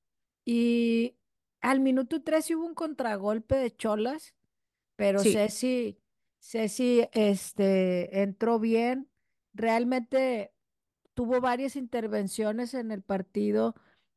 y 0.43 1.19
al 1.61 1.81
minuto 1.81 2.23
tres 2.23 2.51
hubo 2.51 2.65
un 2.65 2.73
contragolpe 2.73 3.57
de 3.57 3.77
Cholas, 3.77 4.35
pero 4.97 5.19
Sí, 5.19 5.35
Ceci, 5.35 5.99
Ceci, 6.41 7.07
este, 7.13 8.23
entró 8.23 8.59
bien. 8.59 9.11
Realmente 9.53 10.55
tuvo 11.13 11.43
varias 11.43 11.77
intervenciones 11.77 12.73
en 12.73 12.91
el 12.91 13.03
partido, 13.03 13.75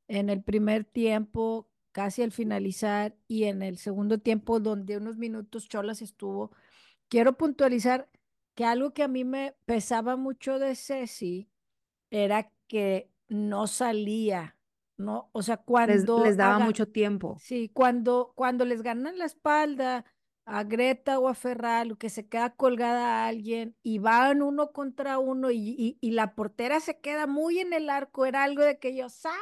en 0.08 0.30
el 0.30 0.42
primer 0.42 0.86
tiempo, 0.86 1.70
casi 1.92 2.22
al 2.22 2.32
finalizar, 2.32 3.18
y 3.28 3.44
en 3.44 3.64
el 3.64 3.78
segundo 3.80 4.20
tiempo, 4.20 4.62
donde 4.62 4.96
unos 4.96 5.18
minutos 5.18 5.68
Cholas 5.68 6.02
estuvo. 6.02 6.56
Quiero 7.10 7.36
puntualizar 7.36 8.10
que 8.56 8.64
algo 8.64 8.94
que 8.94 9.04
a 9.04 9.10
mí 9.10 9.26
me 9.26 9.56
pesaba 9.66 10.16
mucho 10.16 10.58
de 10.58 10.76
Ceci 10.76 11.49
era 12.12 12.52
que 12.68 13.12
no 13.28 13.68
salía, 13.68 14.58
¿no? 14.98 15.30
O 15.34 15.42
sea, 15.42 15.56
les, 15.56 15.66
cuando 15.66 16.24
les 16.24 16.38
daba 16.38 16.56
haga, 16.56 16.66
mucho 16.66 16.88
tiempo. 16.88 17.38
sí, 17.40 17.70
cuando, 17.70 18.34
cuando 18.36 18.66
les 18.66 18.82
ganan 18.82 19.18
la 19.18 19.26
espalda 19.26 20.06
a 20.46 20.64
Greta 20.64 21.20
o 21.20 21.28
a 21.28 21.36
Ferral, 21.36 21.92
o 21.92 21.98
que 21.98 22.10
se 22.10 22.28
queda 22.28 22.56
colgada 22.56 23.24
a 23.24 23.28
alguien 23.28 23.76
y 23.84 24.00
van 24.00 24.42
uno 24.42 24.72
contra 24.72 25.20
uno 25.20 25.52
y, 25.52 25.76
y, 25.78 25.98
y 26.02 26.12
la 26.12 26.34
portera 26.34 26.80
se 26.80 27.00
queda 27.00 27.28
muy 27.28 27.60
en 27.60 27.74
el 27.74 27.90
arco, 27.90 28.26
era 28.26 28.44
algo 28.44 28.64
de 28.64 28.80
que 28.80 28.96
yo, 28.96 29.10
¡sal! 29.10 29.36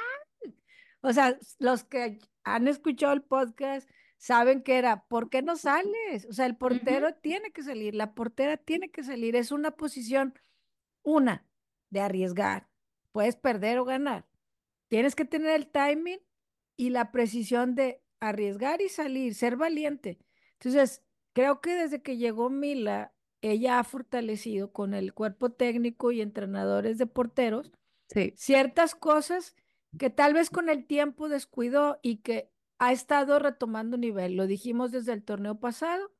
O 1.02 1.14
sea, 1.14 1.38
los 1.60 1.84
que 1.86 2.20
han 2.44 2.68
escuchado 2.68 3.14
el 3.14 3.22
podcast 3.22 3.88
saben 4.18 4.64
que 4.64 4.78
era, 4.78 5.06
¿por 5.06 5.30
qué 5.30 5.42
no 5.42 5.56
sales? 5.56 6.26
O 6.30 6.34
sea, 6.34 6.46
el 6.46 6.58
portero 6.58 7.14
tiene 7.16 7.52
que 7.52 7.64
salir, 7.64 7.96
la 7.96 8.14
portera 8.14 8.58
tiene 8.58 8.90
que 8.90 9.04
salir, 9.04 9.36
es 9.36 9.52
una 9.52 9.72
posición, 9.72 10.34
una, 11.04 11.46
de 11.90 12.02
arriesgar. 12.02 12.70
Puedes 13.12 13.36
perder 13.36 13.80
o 13.80 13.86
ganar. 13.86 14.26
Tienes 14.88 15.16
que 15.16 15.26
tener 15.26 15.52
el 15.52 15.68
timing 15.68 16.20
y 16.76 16.90
la 16.90 17.12
precisión 17.12 17.76
de 17.76 18.02
arriesgar 18.20 18.82
y 18.82 18.90
salir, 18.90 19.36
ser 19.36 19.58
valiente. 19.58 20.20
Entonces, 20.54 21.04
creo 21.34 21.62
que 21.62 21.76
desde 21.76 22.02
que 22.02 22.18
llegó 22.18 22.50
Mila, 22.50 23.14
ella 23.42 23.80
ha 23.80 23.84
fortalecido 23.84 24.72
con 24.72 24.94
el 24.94 25.14
cuerpo 25.14 25.52
técnico 25.52 26.12
y 26.12 26.22
entrenadores 26.22 26.98
de 26.98 27.06
porteros 27.08 27.72
Sí, 28.10 28.34
ciertas 28.38 28.96
cosas 28.96 29.56
que 29.98 30.10
tal 30.10 30.34
vez 30.34 30.50
con 30.50 30.70
el 30.70 30.86
tiempo 30.86 31.30
descuidó 31.30 32.00
y 32.02 32.18
que 32.18 32.52
ha 32.80 32.92
estado 32.92 33.40
retomando 33.40 33.98
nivel. 33.98 34.36
Lo 34.36 34.48
dijimos 34.48 34.92
desde 34.92 35.14
el 35.14 35.24
torneo 35.24 35.60
pasado 35.60 36.12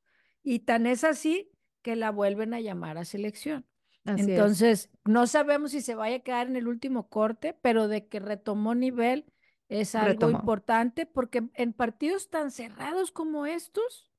y 0.42 0.60
tan 0.60 0.86
es 0.86 1.04
así 1.04 1.50
que 1.82 1.96
la 1.96 2.10
vuelven 2.10 2.54
a 2.54 2.60
llamar 2.60 2.98
a 2.98 3.04
selección. 3.04 3.66
Así 4.08 4.32
es, 4.32 4.56
Entonces, 4.56 4.90
no 5.04 5.26
sabemos 5.26 5.72
si 5.72 5.80
se 5.80 5.94
vaya 5.94 6.16
a 6.16 6.20
quedar 6.20 6.48
en 6.48 6.56
el 6.56 6.68
último 6.68 7.08
corte, 7.08 7.54
pero 7.62 7.88
de 7.88 8.08
que 8.08 8.20
retomó 8.20 8.74
nivel 8.74 9.26
es 9.68 9.94
algo 9.94 10.28
retomó. 10.28 10.30
importante 10.30 11.06
porque 11.06 11.48
en 11.54 11.72
partidos 11.72 12.30
tan 12.30 12.50
cerrados 12.50 13.12
como 13.12 13.46
estos, 13.46 14.10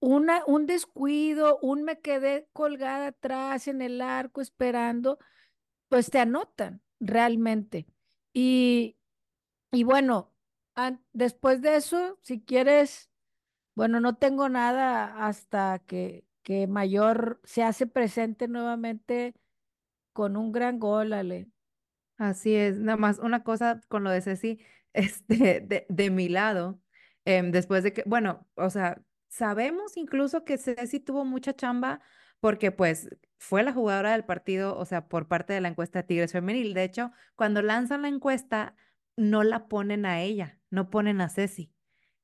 una, 0.00 0.42
un 0.46 0.66
descuido, 0.66 1.58
un 1.62 1.82
me 1.84 2.00
quedé 2.00 2.48
colgada 2.52 3.08
atrás 3.08 3.68
en 3.68 3.82
el 3.82 4.00
arco 4.00 4.40
esperando, 4.40 5.18
pues 5.88 6.10
te 6.10 6.20
anotan 6.20 6.82
realmente. 7.00 7.86
Y, 8.34 8.98
y 9.72 9.84
bueno, 9.84 10.34
después 11.12 11.62
de 11.62 11.76
eso, 11.76 12.18
si 12.22 12.42
quieres, 12.42 13.10
bueno, 13.76 14.00
no 14.00 14.16
tengo 14.16 14.48
nada 14.50 15.26
hasta 15.26 15.80
que, 15.80 16.26
que 16.42 16.66
Mayor 16.66 17.40
se 17.44 17.62
hace 17.62 17.86
presente 17.86 18.48
nuevamente 18.48 19.34
con 20.12 20.36
un 20.36 20.52
gran 20.52 20.78
gol, 20.78 21.12
Ale. 21.12 21.48
Así 22.16 22.54
es, 22.54 22.78
nada 22.78 22.96
más 22.98 23.18
una 23.18 23.42
cosa 23.42 23.80
con 23.88 24.04
lo 24.04 24.10
de 24.10 24.20
Ceci, 24.20 24.60
este, 24.92 25.60
de, 25.60 25.86
de 25.88 26.10
mi 26.10 26.28
lado, 26.28 26.80
em, 27.24 27.50
después 27.52 27.82
de 27.82 27.92
que, 27.92 28.02
bueno, 28.06 28.46
o 28.56 28.70
sea, 28.70 29.02
sabemos 29.28 29.96
incluso 29.96 30.44
que 30.44 30.58
Ceci 30.58 31.00
tuvo 31.00 31.24
mucha 31.24 31.54
chamba 31.54 32.00
porque 32.40 32.72
pues 32.72 33.08
fue 33.38 33.62
la 33.62 33.72
jugadora 33.72 34.12
del 34.12 34.24
partido, 34.24 34.76
o 34.76 34.84
sea, 34.84 35.08
por 35.08 35.28
parte 35.28 35.52
de 35.52 35.60
la 35.60 35.68
encuesta 35.68 36.00
de 36.00 36.08
Tigres 36.08 36.32
Femenil. 36.32 36.74
De 36.74 36.84
hecho, 36.84 37.12
cuando 37.36 37.62
lanzan 37.62 38.02
la 38.02 38.08
encuesta, 38.08 38.76
no 39.16 39.42
la 39.44 39.68
ponen 39.68 40.06
a 40.06 40.20
ella, 40.22 40.58
no 40.70 40.90
ponen 40.90 41.20
a 41.20 41.28
Ceci. 41.28 41.72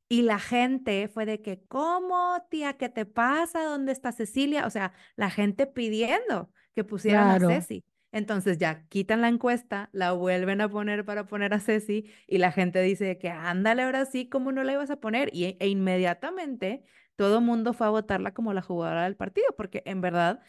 Y 0.08 0.22
la 0.22 0.38
gente 0.38 1.08
fue 1.08 1.26
de 1.26 1.42
que, 1.42 1.62
¿cómo, 1.66 2.36
tía? 2.48 2.74
¿Qué 2.74 2.88
te 2.88 3.06
pasa? 3.06 3.64
¿Dónde 3.64 3.92
está 3.92 4.12
Cecilia? 4.12 4.66
O 4.66 4.70
sea, 4.70 4.92
la 5.16 5.30
gente 5.30 5.66
pidiendo 5.66 6.50
que 6.74 6.84
pusieran 6.84 7.42
a. 7.42 7.48
Ceci. 7.48 7.84
Entonces 8.12 8.56
ya 8.56 8.86
quitan 8.88 9.20
la 9.20 9.28
encuesta, 9.28 9.90
la 9.92 10.12
vuelven 10.12 10.60
a 10.60 10.70
poner 10.70 11.04
para 11.04 11.26
poner 11.26 11.52
a 11.52 11.60
Ceci 11.60 12.10
y 12.26 12.38
la 12.38 12.50
gente 12.50 12.80
dice 12.80 13.18
que 13.18 13.28
ándale 13.28 13.82
ahora 13.82 14.06
sí, 14.06 14.28
¿cómo 14.28 14.52
no 14.52 14.64
la 14.64 14.72
ibas 14.72 14.90
a 14.90 15.00
poner? 15.00 15.28
Y, 15.34 15.56
e 15.58 15.68
inmediatamente 15.68 16.84
todo 17.16 17.38
el 17.38 17.44
mundo 17.44 17.74
fue 17.74 17.86
a 17.86 17.90
votarla 17.90 18.32
como 18.32 18.54
la 18.54 18.62
jugadora 18.62 19.04
del 19.04 19.16
partido, 19.16 19.46
porque 19.56 19.82
en 19.86 20.00
verdad 20.00 20.40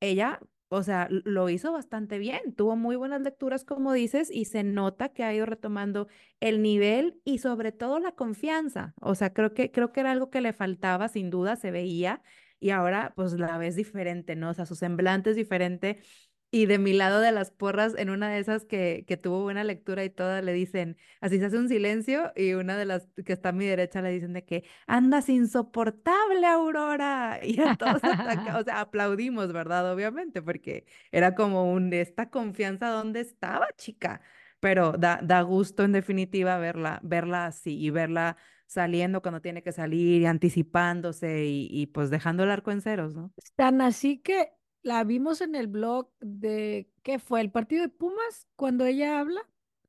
ella, 0.00 0.40
o 0.72 0.82
sea, 0.84 1.08
lo 1.10 1.48
hizo 1.48 1.72
bastante 1.72 2.18
bien, 2.18 2.54
tuvo 2.54 2.76
muy 2.76 2.96
buenas 2.96 3.22
lecturas, 3.22 3.64
como 3.64 3.92
dices, 3.92 4.30
y 4.32 4.44
se 4.44 4.62
nota 4.62 5.10
que 5.10 5.24
ha 5.24 5.34
ido 5.34 5.44
retomando 5.46 6.06
el 6.40 6.62
nivel 6.62 7.20
y 7.24 7.38
sobre 7.38 7.72
todo 7.72 7.98
la 7.98 8.12
confianza. 8.12 8.94
O 9.00 9.14
sea, 9.16 9.32
creo 9.32 9.52
que, 9.52 9.72
creo 9.72 9.92
que 9.92 10.00
era 10.00 10.12
algo 10.12 10.30
que 10.30 10.40
le 10.40 10.52
faltaba, 10.52 11.08
sin 11.08 11.28
duda, 11.30 11.56
se 11.56 11.72
veía, 11.72 12.22
y 12.60 12.70
ahora 12.70 13.12
pues 13.16 13.32
la 13.32 13.58
ves 13.58 13.74
diferente, 13.76 14.36
¿no? 14.36 14.50
O 14.50 14.54
sea, 14.54 14.66
su 14.66 14.76
semblante 14.76 15.30
es 15.30 15.36
diferente. 15.36 16.00
Y 16.52 16.66
de 16.66 16.78
mi 16.78 16.92
lado 16.92 17.20
de 17.20 17.30
las 17.30 17.52
porras, 17.52 17.94
en 17.96 18.10
una 18.10 18.28
de 18.28 18.40
esas 18.40 18.64
que, 18.64 19.04
que 19.06 19.16
tuvo 19.16 19.42
buena 19.42 19.62
lectura 19.62 20.02
y 20.04 20.10
todas 20.10 20.42
le 20.44 20.52
dicen, 20.52 20.96
así 21.20 21.38
se 21.38 21.44
hace 21.46 21.58
un 21.58 21.68
silencio, 21.68 22.32
y 22.34 22.54
una 22.54 22.76
de 22.76 22.86
las 22.86 23.08
que 23.24 23.32
está 23.32 23.50
a 23.50 23.52
mi 23.52 23.66
derecha 23.66 24.02
le 24.02 24.10
dicen 24.10 24.32
de 24.32 24.44
que 24.44 24.64
andas 24.88 25.28
insoportable, 25.28 26.46
Aurora. 26.46 27.38
Y 27.50 27.60
a 27.60 27.76
todos 27.76 28.02
ataca, 28.02 28.58
o 28.58 28.64
sea, 28.64 28.80
aplaudimos, 28.80 29.52
¿verdad? 29.52 29.92
Obviamente, 29.92 30.42
porque 30.42 30.86
era 31.12 31.34
como 31.36 31.72
un, 31.72 31.92
esta 31.92 32.30
confianza, 32.30 32.88
¿dónde 32.88 33.20
estaba, 33.20 33.68
chica? 33.76 34.20
Pero 34.58 34.92
da, 34.92 35.20
da 35.22 35.42
gusto 35.42 35.84
en 35.84 35.92
definitiva 35.92 36.58
verla, 36.58 37.00
verla 37.02 37.46
así 37.46 37.78
y 37.78 37.90
verla 37.90 38.36
saliendo 38.66 39.22
cuando 39.22 39.40
tiene 39.40 39.62
que 39.62 39.72
salir 39.72 40.22
y 40.22 40.26
anticipándose 40.26 41.44
y, 41.44 41.68
y 41.70 41.86
pues 41.86 42.10
dejando 42.10 42.44
el 42.44 42.50
arco 42.50 42.70
en 42.70 42.80
ceros, 42.80 43.14
¿no? 43.14 43.32
Tan 43.56 43.80
así 43.80 44.18
que 44.18 44.52
la 44.82 45.04
vimos 45.04 45.40
en 45.40 45.54
el 45.54 45.66
blog 45.66 46.10
de, 46.20 46.90
¿qué 47.02 47.18
fue? 47.18 47.40
El 47.40 47.50
partido 47.50 47.82
de 47.82 47.88
Pumas, 47.88 48.48
cuando 48.56 48.84
ella 48.86 49.20
habla, 49.20 49.42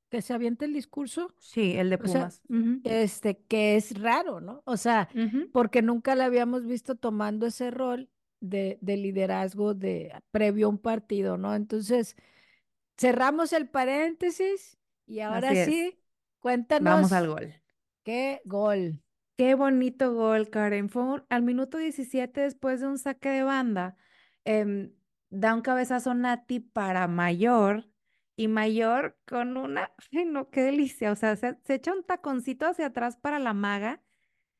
que 0.09 0.21
se 0.21 0.33
avienta 0.33 0.65
el 0.65 0.73
discurso. 0.73 1.33
Sí, 1.39 1.73
el 1.77 1.89
de 1.89 1.95
O 1.95 2.07
sea, 2.07 2.21
Pumas. 2.27 2.41
Este, 2.83 3.37
que 3.47 3.75
es 3.77 3.99
raro, 3.99 4.41
¿no? 4.41 4.61
O 4.65 4.77
sea, 4.77 5.07
porque 5.53 5.81
nunca 5.81 6.15
la 6.15 6.25
habíamos 6.25 6.65
visto 6.65 6.95
tomando 6.95 7.45
ese 7.47 7.71
rol 7.71 8.09
de, 8.41 8.77
de 8.81 8.97
liderazgo 8.97 9.73
de 9.73 10.11
previo 10.31 10.67
a 10.67 10.69
un 10.69 10.79
partido, 10.79 11.37
¿no? 11.37 11.55
Entonces, 11.55 12.15
cerramos 12.97 13.53
el 13.53 13.69
paréntesis 13.69 14.77
y 15.05 15.19
ahora 15.21 15.51
sí, 15.65 15.97
Vamos 16.79 17.11
al 17.11 17.27
cuéntanos 17.27 17.27
gol. 17.27 17.53
qué 18.03 18.41
gol. 18.45 19.01
Qué 19.37 19.55
bonito 19.55 20.13
gol, 20.13 20.49
Karen. 20.49 20.89
Fue 20.89 21.03
un- 21.03 21.23
al 21.29 21.41
minuto 21.43 21.77
17 21.77 22.41
después 22.41 22.81
de 22.81 22.87
un 22.87 22.97
saque 22.97 23.29
de 23.29 23.43
banda. 23.43 23.97
Em, 24.45 24.93
da 25.29 25.53
un 25.55 25.61
cabezazo 25.61 26.13
Nati 26.13 26.59
para 26.59 27.07
Mayor 27.07 27.87
y 28.35 28.47
Mayor 28.47 29.17
con 29.27 29.57
una, 29.57 29.91
ay 30.13 30.25
no, 30.25 30.49
qué 30.49 30.61
delicia. 30.63 31.11
O 31.11 31.15
sea, 31.15 31.35
se, 31.35 31.57
se 31.63 31.75
echa 31.75 31.93
un 31.93 32.03
taconcito 32.03 32.65
hacia 32.67 32.87
atrás 32.87 33.17
para 33.17 33.39
la 33.39 33.53
maga 33.53 34.01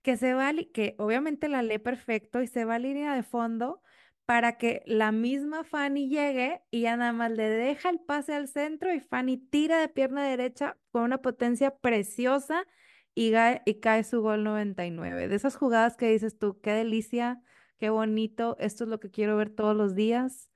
que 0.01 0.17
se 0.17 0.33
va, 0.33 0.51
que 0.73 0.95
obviamente 0.97 1.47
la 1.47 1.61
lee 1.63 1.79
perfecto 1.79 2.41
y 2.41 2.47
se 2.47 2.65
va 2.65 2.75
a 2.75 2.79
línea 2.79 3.15
de 3.15 3.23
fondo 3.23 3.81
para 4.25 4.57
que 4.57 4.81
la 4.85 5.11
misma 5.11 5.63
Fanny 5.63 6.09
llegue 6.09 6.61
y 6.71 6.81
ya 6.81 6.95
nada 6.97 7.13
más 7.13 7.31
le 7.31 7.49
deja 7.49 7.89
el 7.89 7.99
pase 7.99 8.33
al 8.33 8.47
centro 8.47 8.93
y 8.93 8.99
Fanny 8.99 9.37
tira 9.37 9.79
de 9.79 9.89
pierna 9.89 10.23
derecha 10.23 10.77
con 10.91 11.03
una 11.03 11.21
potencia 11.21 11.75
preciosa 11.77 12.65
y, 13.13 13.33
y 13.65 13.79
cae 13.81 14.03
su 14.03 14.21
gol 14.21 14.43
99. 14.43 15.27
De 15.27 15.35
esas 15.35 15.55
jugadas 15.55 15.97
que 15.97 16.09
dices 16.11 16.37
tú, 16.39 16.59
qué 16.61 16.71
delicia, 16.71 17.41
qué 17.81 17.89
bonito, 17.89 18.55
esto 18.59 18.83
es 18.83 18.91
lo 18.91 18.99
que 18.99 19.09
quiero 19.09 19.35
ver 19.37 19.49
todos 19.49 19.75
los 19.75 19.95
días, 19.95 20.51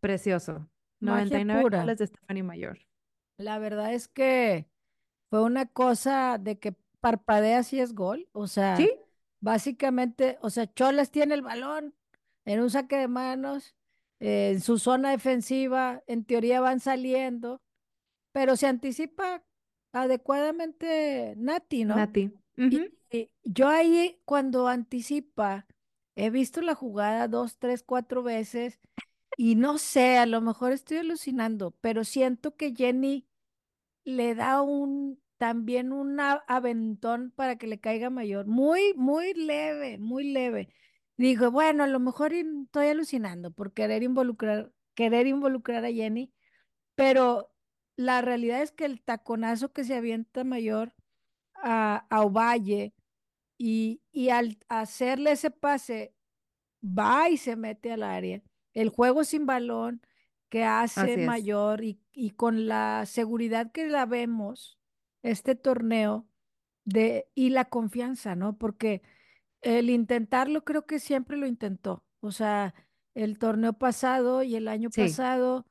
precioso. 0.00 0.68
magia 1.00 1.24
99 1.24 1.62
pura. 1.62 1.80
goles 1.80 1.96
de 1.96 2.06
Stephanie 2.08 2.42
Mayor. 2.42 2.78
La 3.38 3.58
verdad 3.58 3.94
es 3.94 4.06
que 4.06 4.68
fue 5.30 5.42
una 5.42 5.64
cosa 5.64 6.36
de 6.36 6.58
que 6.58 6.74
parpadeas 7.00 7.72
y 7.72 7.80
es 7.80 7.94
gol. 7.94 8.28
O 8.32 8.48
sea, 8.48 8.76
Sí, 8.76 8.92
básicamente, 9.40 10.36
o 10.42 10.50
sea, 10.50 10.70
Cholas 10.70 11.10
tiene 11.10 11.32
el 11.32 11.40
balón 11.40 11.94
en 12.44 12.60
un 12.60 12.68
saque 12.68 12.98
de 12.98 13.08
manos, 13.08 13.74
eh, 14.20 14.50
en 14.52 14.60
su 14.60 14.78
zona 14.78 15.10
defensiva, 15.10 16.02
en 16.06 16.22
teoría 16.26 16.60
van 16.60 16.80
saliendo, 16.80 17.62
pero 18.32 18.56
se 18.56 18.66
anticipa 18.66 19.42
adecuadamente 19.94 21.32
Nati, 21.38 21.86
¿no? 21.86 21.96
Nati. 21.96 22.30
Y 22.58 23.30
yo 23.42 23.68
ahí 23.68 24.20
cuando 24.26 24.68
anticipa, 24.68 25.66
he 26.16 26.30
visto 26.30 26.60
la 26.62 26.74
jugada 26.74 27.28
dos, 27.28 27.58
tres, 27.58 27.82
cuatro 27.82 28.22
veces 28.22 28.80
y 29.36 29.56
no 29.56 29.78
sé, 29.78 30.18
a 30.18 30.26
lo 30.26 30.40
mejor 30.40 30.72
estoy 30.72 30.98
alucinando, 30.98 31.72
pero 31.80 32.04
siento 32.04 32.56
que 32.56 32.74
Jenny 32.74 33.26
le 34.04 34.34
da 34.34 34.62
un 34.62 35.20
también 35.38 35.92
un 35.92 36.20
aventón 36.20 37.32
para 37.34 37.56
que 37.56 37.66
le 37.66 37.80
caiga 37.80 38.10
mayor, 38.10 38.46
muy, 38.46 38.94
muy 38.94 39.34
leve, 39.34 39.98
muy 39.98 40.32
leve. 40.32 40.68
Dijo, 41.16 41.50
bueno, 41.50 41.82
a 41.84 41.88
lo 41.88 41.98
mejor 41.98 42.32
estoy 42.32 42.86
alucinando 42.88 43.50
por 43.50 43.72
querer 43.72 44.04
involucrar, 44.04 44.72
querer 44.94 45.26
involucrar 45.26 45.84
a 45.84 45.92
Jenny, 45.92 46.32
pero 46.94 47.52
la 47.96 48.22
realidad 48.22 48.62
es 48.62 48.72
que 48.72 48.84
el 48.84 49.02
taconazo 49.02 49.72
que 49.72 49.84
se 49.84 49.96
avienta 49.96 50.44
mayor 50.44 50.94
a, 51.56 52.06
a 52.10 52.22
Ovalle 52.22 52.94
y, 53.62 54.02
y 54.12 54.30
al 54.30 54.58
hacerle 54.68 55.32
ese 55.32 55.50
pase, 55.52 56.14
va 56.82 57.28
y 57.30 57.36
se 57.36 57.56
mete 57.56 57.92
al 57.92 58.02
área. 58.02 58.42
El 58.74 58.88
juego 58.90 59.24
sin 59.24 59.46
balón 59.46 60.02
que 60.48 60.64
hace 60.64 61.18
mayor 61.18 61.84
y, 61.84 62.00
y 62.12 62.30
con 62.32 62.66
la 62.68 63.04
seguridad 63.06 63.72
que 63.72 63.86
la 63.88 64.06
vemos, 64.06 64.78
este 65.22 65.54
torneo, 65.54 66.28
de, 66.84 67.28
y 67.34 67.50
la 67.50 67.66
confianza, 67.66 68.34
¿no? 68.36 68.58
Porque 68.58 69.02
el 69.62 69.90
intentarlo 69.90 70.64
creo 70.64 70.86
que 70.86 70.98
siempre 71.00 71.36
lo 71.36 71.46
intentó. 71.46 72.04
O 72.20 72.32
sea, 72.32 72.74
el 73.14 73.38
torneo 73.38 73.74
pasado 73.74 74.42
y 74.42 74.56
el 74.56 74.68
año 74.68 74.90
Sí. 74.90 75.02
pasado 75.02 75.66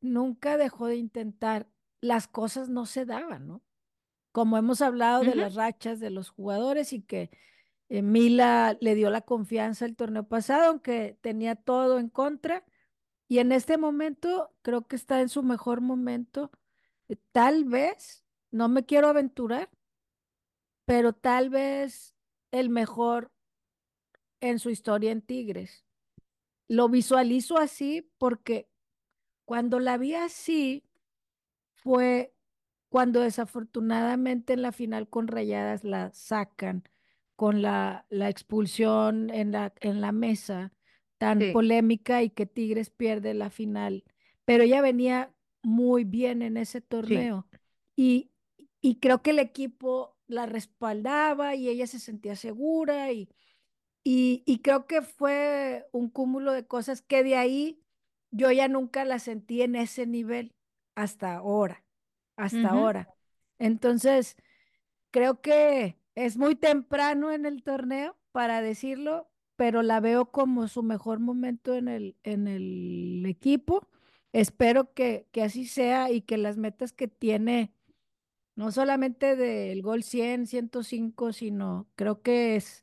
nunca 0.00 0.56
dejó 0.58 0.86
de 0.88 0.96
intentar. 0.96 1.68
Las 2.00 2.28
cosas 2.28 2.68
no 2.70 2.86
se 2.86 3.06
daban, 3.06 3.46
¿no? 3.48 3.62
Como 4.32 4.56
hemos 4.56 4.80
hablado 4.82 5.22
de 5.22 5.34
las 5.34 5.54
rachas 5.54 5.98
de 6.00 6.10
los 6.10 6.30
jugadores 6.30 6.92
y 6.92 7.02
que 7.02 7.30
eh, 7.88 8.02
Mila 8.02 8.76
le 8.80 8.94
dio 8.94 9.10
la 9.10 9.22
confianza 9.22 9.84
el 9.84 9.96
torneo 9.96 10.28
pasado, 10.28 10.70
aunque 10.70 11.18
tenía 11.20 11.56
todo 11.56 11.98
en 11.98 12.08
contra. 12.08 12.64
Y 13.26 13.38
en 13.38 13.52
este 13.52 13.78
momento 13.78 14.54
creo 14.62 14.86
que 14.86 14.96
está 14.96 15.20
en 15.20 15.28
su 15.28 15.42
mejor 15.42 15.80
momento. 15.80 16.50
Eh, 17.08 17.16
Tal 17.32 17.64
vez, 17.64 18.24
no 18.50 18.68
me 18.68 18.84
quiero 18.84 19.08
aventurar, 19.08 19.68
pero 20.84 21.12
tal 21.12 21.50
vez 21.50 22.14
el 22.50 22.70
mejor 22.70 23.32
en 24.40 24.58
su 24.58 24.70
historia 24.70 25.12
en 25.12 25.22
Tigres. 25.22 25.84
Lo 26.68 26.88
visualizo 26.88 27.58
así 27.58 28.10
porque 28.18 28.68
cuando 29.44 29.80
la 29.80 29.98
vi 29.98 30.14
así 30.14 30.84
fue 31.74 32.34
cuando 32.90 33.22
desafortunadamente 33.22 34.54
en 34.54 34.62
la 34.62 34.72
final 34.72 35.08
con 35.10 35.28
Rayadas 35.28 35.84
la 35.84 36.12
sacan 36.14 36.84
con 37.36 37.62
la, 37.62 38.06
la 38.10 38.30
expulsión 38.30 39.30
en 39.30 39.52
la, 39.52 39.74
en 39.80 40.02
la 40.02 40.12
mesa 40.12 40.72
tan 41.18 41.44
Sí, 41.44 41.46
polémica 41.46 42.22
y 42.22 42.30
que 42.30 42.46
Tigres 42.46 42.90
pierde 42.90 43.34
la 43.34 43.50
final. 43.50 44.04
Pero 44.46 44.64
ella 44.64 44.82
venía 44.82 45.34
muy 45.62 46.04
bien 46.04 46.42
en 46.42 46.58
ese 46.58 46.82
sí, 47.02 47.30
torneo 47.30 47.48
y, 47.96 48.32
y 48.80 48.96
creo 49.00 49.22
que 49.22 49.30
el 49.30 49.38
equipo 49.40 50.16
la 50.28 50.46
respaldaba 50.46 51.54
y 51.56 51.68
ella 51.68 51.86
se 51.86 51.98
sentía 52.00 52.36
segura 52.36 53.12
y, 53.12 53.28
y, 54.04 54.42
y 54.46 54.60
creo 54.62 54.86
que 54.86 55.02
fue 55.02 55.86
un 55.92 56.10
cúmulo 56.10 56.52
de 56.52 56.66
cosas 56.66 57.02
que 57.02 57.22
de 57.24 57.36
ahí 57.36 57.82
yo 58.30 58.50
ya 58.52 58.68
nunca 58.68 59.04
la 59.04 59.18
sentí 59.18 59.62
en 59.62 59.76
ese 59.76 60.06
nivel 60.06 60.54
hasta 60.94 61.36
ahora, 61.36 61.84
hasta 62.44 62.70
ahora. 62.70 63.08
Entonces, 63.58 64.36
creo 65.10 65.40
que 65.40 65.98
es 66.14 66.36
muy 66.36 66.56
temprano 66.56 67.32
en 67.32 67.46
el 67.46 67.62
torneo 67.62 68.16
para 68.32 68.62
decirlo, 68.62 69.30
pero 69.56 69.82
la 69.82 70.00
veo 70.00 70.30
como 70.30 70.68
su 70.68 70.82
mejor 70.82 71.20
momento 71.20 71.74
en 71.74 71.88
el, 71.88 72.16
en 72.22 72.48
el 72.48 73.24
equipo. 73.26 73.88
Espero 74.32 74.92
que, 74.94 75.28
que 75.32 75.42
así 75.42 75.66
sea 75.66 76.10
y 76.10 76.22
que 76.22 76.38
las 76.38 76.56
metas 76.56 76.92
que 76.92 77.08
tiene, 77.08 77.74
no 78.54 78.72
solamente 78.72 79.36
del 79.36 79.82
gol 79.82 80.02
100, 80.02 80.46
105, 80.46 81.32
sino 81.32 81.88
creo 81.96 82.22
que 82.22 82.56
es, 82.56 82.82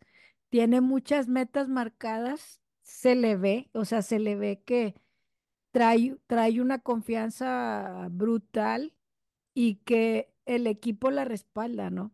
tiene 0.50 0.82
muchas 0.82 1.28
metas 1.28 1.70
marcadas, 1.70 2.62
se 2.84 3.16
le 3.16 3.36
ve, 3.38 3.70
o 3.74 3.86
sea, 3.86 4.02
se 4.02 4.20
le 4.20 4.36
ve 4.36 4.62
que 4.66 4.96
trae, 5.72 6.18
trae 6.28 6.62
una 6.62 6.80
confianza 6.80 8.08
brutal 8.12 8.97
y 9.58 9.78
que 9.86 10.32
el 10.46 10.68
equipo 10.68 11.10
la 11.10 11.26
respalda, 11.26 11.90
¿no? 11.90 12.14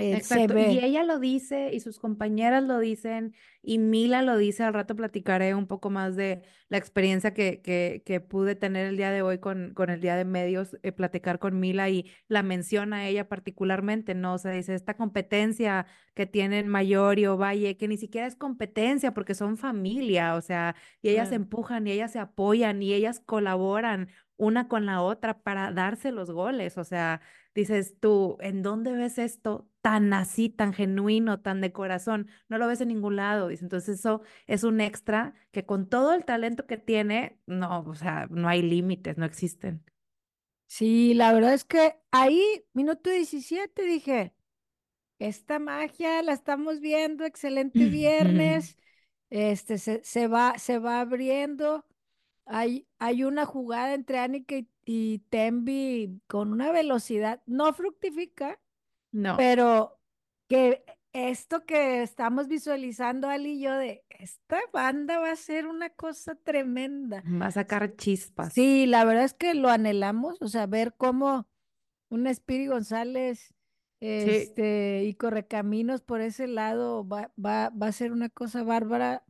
Eh, 0.00 0.20
se 0.20 0.46
Exacto, 0.46 0.62
y 0.64 0.78
ve. 0.78 0.78
ella 0.78 1.02
lo 1.02 1.18
dice 1.18 1.70
y 1.72 1.80
sus 1.80 1.98
compañeras 1.98 2.62
lo 2.62 2.78
dicen 2.78 3.34
y 3.62 3.78
Mila 3.78 4.22
lo 4.22 4.36
dice, 4.36 4.62
al 4.62 4.72
rato 4.72 4.94
platicaré 4.94 5.56
un 5.56 5.66
poco 5.66 5.90
más 5.90 6.14
de 6.14 6.42
la 6.68 6.78
experiencia 6.78 7.34
que, 7.34 7.60
que, 7.62 8.04
que 8.06 8.20
pude 8.20 8.54
tener 8.54 8.86
el 8.86 8.96
día 8.96 9.10
de 9.10 9.22
hoy 9.22 9.38
con, 9.40 9.74
con 9.74 9.90
el 9.90 10.00
día 10.00 10.14
de 10.14 10.24
medios, 10.24 10.76
eh, 10.84 10.92
platicar 10.92 11.40
con 11.40 11.58
Mila 11.58 11.88
y 11.90 12.08
la 12.28 12.44
menciona 12.44 13.08
ella 13.08 13.28
particularmente, 13.28 14.14
¿no? 14.14 14.34
O 14.34 14.38
sea, 14.38 14.52
dice, 14.52 14.74
esta 14.76 14.96
competencia 14.96 15.86
que 16.14 16.26
tienen 16.26 16.68
Mayor 16.68 17.18
y 17.18 17.26
Ovalle, 17.26 17.76
que 17.76 17.88
ni 17.88 17.96
siquiera 17.98 18.28
es 18.28 18.36
competencia 18.36 19.12
porque 19.14 19.34
son 19.34 19.56
familia, 19.56 20.36
o 20.36 20.40
sea, 20.42 20.76
y 21.02 21.08
ellas 21.10 21.28
se 21.30 21.34
Claro. 21.34 21.36
empujan 21.36 21.88
y 21.88 21.90
ellas 21.92 22.12
se 22.12 22.20
apoyan 22.20 22.82
y 22.82 22.92
ellas 22.94 23.18
colaboran 23.20 24.10
una 24.36 24.68
con 24.68 24.86
la 24.86 25.02
otra 25.02 25.42
para 25.42 25.72
darse 25.72 26.12
los 26.12 26.30
goles, 26.30 26.78
o 26.78 26.84
sea 26.84 27.20
dices 27.54 27.98
tú, 28.00 28.36
¿en 28.40 28.62
dónde 28.62 28.92
ves 28.92 29.18
esto 29.18 29.67
tan 29.88 30.12
así, 30.12 30.50
tan 30.50 30.74
genuino, 30.74 31.40
tan 31.40 31.62
de 31.62 31.72
corazón? 31.72 32.28
No 32.50 32.58
lo 32.58 32.66
ves 32.66 32.82
en 32.82 32.88
ningún 32.88 33.16
lado. 33.16 33.48
Dice, 33.48 33.64
entonces 33.64 34.00
eso 34.00 34.20
es 34.46 34.62
un 34.62 34.82
extra 34.82 35.32
que 35.50 35.64
con 35.64 35.88
todo 35.88 36.12
el 36.12 36.26
talento 36.26 36.66
que 36.66 36.76
tiene, 36.76 37.38
no, 37.46 37.80
o 37.80 37.94
sea, 37.94 38.26
no 38.30 38.48
hay 38.48 38.60
límites, 38.60 39.16
no 39.16 39.24
existen. 39.24 39.82
Sí, 40.66 41.14
la 41.14 41.32
verdad 41.32 41.54
es 41.54 41.64
que 41.64 41.96
ahí, 42.10 42.42
minuto 42.74 43.08
17, 43.08 43.82
dije, 43.84 44.34
esta 45.18 45.58
magia 45.58 46.22
la 46.22 46.34
estamos 46.34 46.80
viendo, 46.80 47.24
excelente 47.24 47.86
viernes, 47.88 48.76
este, 49.30 49.78
se, 49.78 50.04
se 50.04 50.28
va, 50.28 50.58
se 50.58 50.78
va 50.78 51.00
abriendo. 51.00 51.86
Hay, 52.46 52.88
hay 52.98 53.24
una 53.24 53.46
jugada 53.46 53.94
entre 53.94 54.18
Anika 54.18 54.56
y, 54.56 54.68
y 54.84 55.20
Tembi 55.30 56.20
con 56.28 56.52
una 56.52 56.72
velocidad, 56.72 57.42
no 57.46 57.72
fructifica, 57.74 58.60
No, 59.12 59.36
pero 59.36 59.98
que 60.48 60.84
esto 61.12 61.64
que 61.64 62.02
estamos 62.02 62.48
visualizando, 62.48 63.28
Ali 63.28 63.52
y 63.52 63.60
yo, 63.62 63.74
de 63.76 64.04
esta 64.08 64.60
banda 64.72 65.18
va 65.18 65.32
a 65.32 65.36
ser 65.36 65.66
una 65.66 65.90
cosa 65.90 66.34
tremenda. 66.34 67.22
va 67.26 67.46
a 67.46 67.50
sacar 67.50 67.96
chispas. 67.96 68.52
Sí, 68.52 68.86
la 68.86 69.04
verdad 69.04 69.24
es 69.24 69.34
que 69.34 69.54
lo 69.54 69.68
anhelamos, 69.68 70.40
o 70.40 70.48
sea, 70.48 70.66
ver 70.66 70.94
cómo 70.96 71.48
un 72.10 72.32
Spiri 72.32 72.66
González 72.66 73.54
Sí, 74.00 74.06
este, 74.06 75.04
y 75.04 75.14
Correcaminos 75.14 76.02
por 76.02 76.20
ese 76.20 76.46
lado 76.46 77.06
va, 77.06 77.32
va, 77.44 77.70
va 77.70 77.88
a 77.88 77.92
ser 77.92 78.12
una 78.12 78.28
cosa 78.28 78.62
bárbara. 78.62 79.24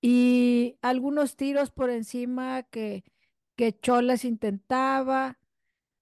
Y 0.00 0.78
algunos 0.82 1.36
tiros 1.36 1.70
por 1.70 1.90
encima 1.90 2.62
que, 2.64 3.04
que 3.56 3.72
Cholas 3.78 4.24
intentaba. 4.24 5.38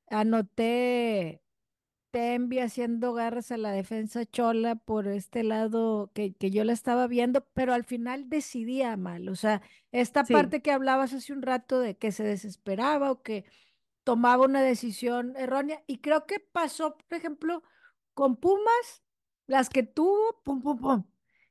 Anoté 0.08 1.42
Tembi 2.12 2.58
haciendo 2.58 3.14
garras 3.14 3.50
a 3.50 3.56
la 3.56 3.72
defensa 3.72 4.26
Chola 4.26 4.76
por 4.76 5.08
este 5.08 5.42
lado 5.42 6.12
que, 6.14 6.34
que 6.34 6.50
yo 6.50 6.62
la 6.62 6.74
estaba 6.74 7.06
viendo, 7.06 7.44
pero 7.54 7.72
al 7.72 7.84
final 7.84 8.28
decidía 8.28 8.96
mal. 8.98 9.30
O 9.30 9.34
sea, 9.34 9.62
esta 9.90 10.24
sí, 10.24 10.32
parte 10.32 10.60
que 10.60 10.70
hablabas 10.70 11.14
hace 11.14 11.32
un 11.32 11.40
rato 11.40 11.80
de 11.80 11.96
que 11.96 12.12
se 12.12 12.22
desesperaba 12.22 13.10
o 13.10 13.22
que 13.22 13.46
tomaba 14.04 14.44
una 14.44 14.60
decisión 14.60 15.34
errónea. 15.36 15.82
Y 15.86 15.98
creo 15.98 16.26
que 16.26 16.38
pasó, 16.38 16.96
por 16.96 17.16
ejemplo, 17.16 17.62
con 18.12 18.36
Pumas, 18.36 19.02
las 19.46 19.70
que 19.70 19.82
tuvo, 19.82 20.40
pum, 20.44 20.62
pum, 20.62 20.78
pum. 20.78 21.04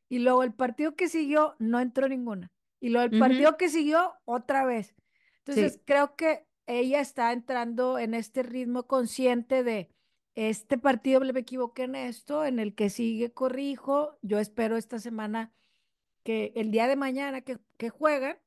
Y 0.10 0.20
luego 0.20 0.44
el 0.44 0.54
partido 0.54 0.96
que 0.96 1.08
siguió, 1.08 1.56
no 1.58 1.80
entró 1.80 2.08
ninguna. 2.08 2.52
Y 2.80 2.90
luego 2.90 3.12
el 3.12 3.20
partido 3.20 3.58
que 3.58 3.70
siguió, 3.70 4.14
otra 4.26 4.64
vez. 4.66 4.94
Entonces, 5.40 5.74
sí, 5.74 5.82
creo 5.86 6.16
que 6.16 6.46
ella 6.68 7.00
está 7.00 7.32
entrando 7.32 7.98
en 7.98 8.14
este 8.14 8.44
ritmo 8.44 8.86
consciente 8.88 9.64
de 9.64 9.90
este 10.36 10.78
partido 10.78 11.20
me 11.20 11.40
equivoqué 11.40 11.84
en 11.84 11.96
esto, 11.96 12.46
en 12.46 12.60
el 12.60 12.74
que 12.74 12.90
sigue 12.90 13.34
corrijo. 13.34 14.18
Yo 14.22 14.40
espero 14.40 14.78
esta 14.78 15.00
semana 15.00 15.54
que 16.24 16.54
el 16.56 16.72
día 16.72 16.88
de 16.88 16.96
mañana 16.96 17.42
que, 17.42 17.60
que 17.78 17.90
juegan, 17.90 18.38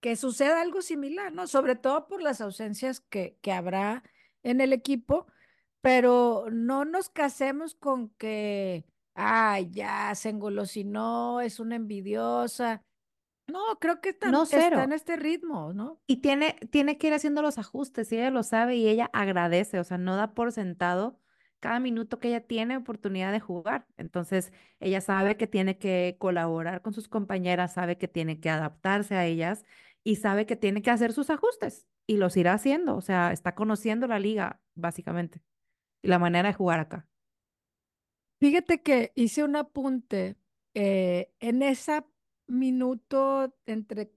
que 0.00 0.16
suceda 0.16 0.60
algo 0.60 0.82
similar, 0.82 1.32
¿no? 1.32 1.46
Sobre 1.46 1.74
todo 1.74 2.06
por 2.06 2.22
las 2.22 2.40
ausencias 2.40 3.00
que, 3.00 3.38
que 3.42 3.52
habrá 3.52 4.02
en 4.42 4.60
el 4.60 4.72
equipo, 4.72 5.26
pero 5.80 6.46
no 6.50 6.84
nos 6.84 7.08
casemos 7.08 7.74
con 7.74 8.10
que, 8.10 8.84
ay, 9.14 9.70
ya 9.70 10.14
se 10.14 10.30
engolosinó, 10.30 11.40
es 11.40 11.60
una 11.60 11.76
envidiosa. 11.76 12.84
No, 13.48 13.78
creo 13.78 14.00
que 14.00 14.10
está, 14.10 14.30
No, 14.30 14.42
está 14.42 14.84
en 14.84 14.92
este 14.92 15.16
ritmo, 15.16 15.72
¿no? 15.72 16.00
Y 16.06 16.16
tiene, 16.16 16.56
tiene 16.70 16.98
que 16.98 17.08
ir 17.08 17.14
haciendo 17.14 17.42
los 17.42 17.58
ajustes, 17.58 18.10
y 18.12 18.16
ella 18.16 18.30
lo 18.30 18.42
sabe 18.42 18.76
y 18.76 18.88
ella 18.88 19.10
agradece, 19.12 19.78
o 19.78 19.84
sea, 19.84 19.98
no 19.98 20.16
da 20.16 20.34
por 20.34 20.52
sentado 20.52 21.18
cada 21.60 21.80
minuto 21.80 22.18
que 22.20 22.28
ella 22.28 22.40
tiene 22.40 22.76
oportunidad 22.76 23.32
de 23.32 23.40
jugar. 23.40 23.86
Entonces, 23.96 24.52
ella 24.80 25.00
sabe 25.00 25.36
que 25.36 25.46
tiene 25.46 25.78
que 25.78 26.16
colaborar 26.18 26.82
con 26.82 26.92
sus 26.92 27.08
compañeras, 27.08 27.74
sabe 27.74 27.98
que 27.98 28.08
tiene 28.08 28.40
que 28.40 28.50
adaptarse 28.50 29.14
a 29.14 29.26
ellas 29.26 29.64
y 30.04 30.16
sabe 30.16 30.46
que 30.46 30.56
tiene 30.56 30.82
que 30.82 30.90
hacer 30.90 31.12
sus 31.12 31.30
ajustes 31.30 31.86
y 32.06 32.16
los 32.18 32.36
irá 32.36 32.54
haciendo, 32.54 32.96
o 32.96 33.00
sea, 33.00 33.32
está 33.32 33.54
conociendo 33.54 34.06
la 34.06 34.18
liga, 34.18 34.60
básicamente, 34.74 35.42
y 36.02 36.08
la 36.08 36.18
manera 36.18 36.48
de 36.48 36.54
jugar 36.54 36.80
acá. 36.80 37.08
Fíjate 38.38 38.82
que 38.82 39.12
hice 39.14 39.42
un 39.42 39.56
apunte 39.56 40.36
eh, 40.74 41.32
en 41.40 41.62
ese 41.62 42.04
minuto 42.46 43.54
entre 43.64 44.12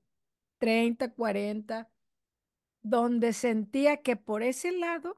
30, 0.60 1.14
40, 1.14 1.90
donde 2.82 3.34
sentía 3.34 3.98
que 3.98 4.16
por 4.16 4.44
ese 4.44 4.72
lado 4.72 5.16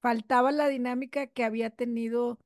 faltaba 0.00 0.52
la 0.52 0.68
dinámica 0.68 1.26
que 1.26 1.44
había 1.44 1.70
tenido 1.70 2.38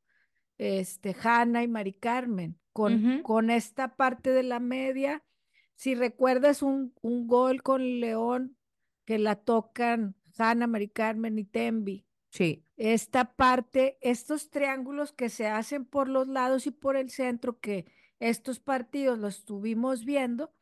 este, 0.58 1.16
Hanna 1.22 1.62
y 1.62 1.68
Mari 1.68 1.92
Carmen 1.92 2.58
con, 2.72 3.22
con 3.22 3.50
esta 3.50 3.96
parte 3.96 4.30
de 4.30 4.42
la 4.42 4.60
media. 4.60 5.24
Si 5.76 5.94
recuerdas 5.94 6.62
un, 6.62 6.94
un 7.00 7.26
gol 7.26 7.62
con 7.62 8.00
León 8.00 8.56
que 9.04 9.18
la 9.18 9.36
tocan 9.36 10.16
Hanna, 10.36 10.66
Mari 10.66 10.88
Carmen 10.88 11.38
y 11.38 11.44
Tembi 11.44 12.04
Sí, 12.34 12.64
esta 12.76 13.36
parte, 13.36 13.96
estos 14.00 14.50
triángulos 14.50 15.12
que 15.12 15.28
se 15.28 15.46
hacen 15.46 15.84
por 15.84 16.08
los 16.08 16.26
lados 16.26 16.66
y 16.66 16.72
por 16.72 16.96
el 16.96 17.10
centro, 17.10 17.60
que 17.60 17.86
estos 18.18 18.58
partidos 18.58 19.20
los 19.20 19.38
estuvimos 19.38 20.04
viendo 20.04 20.52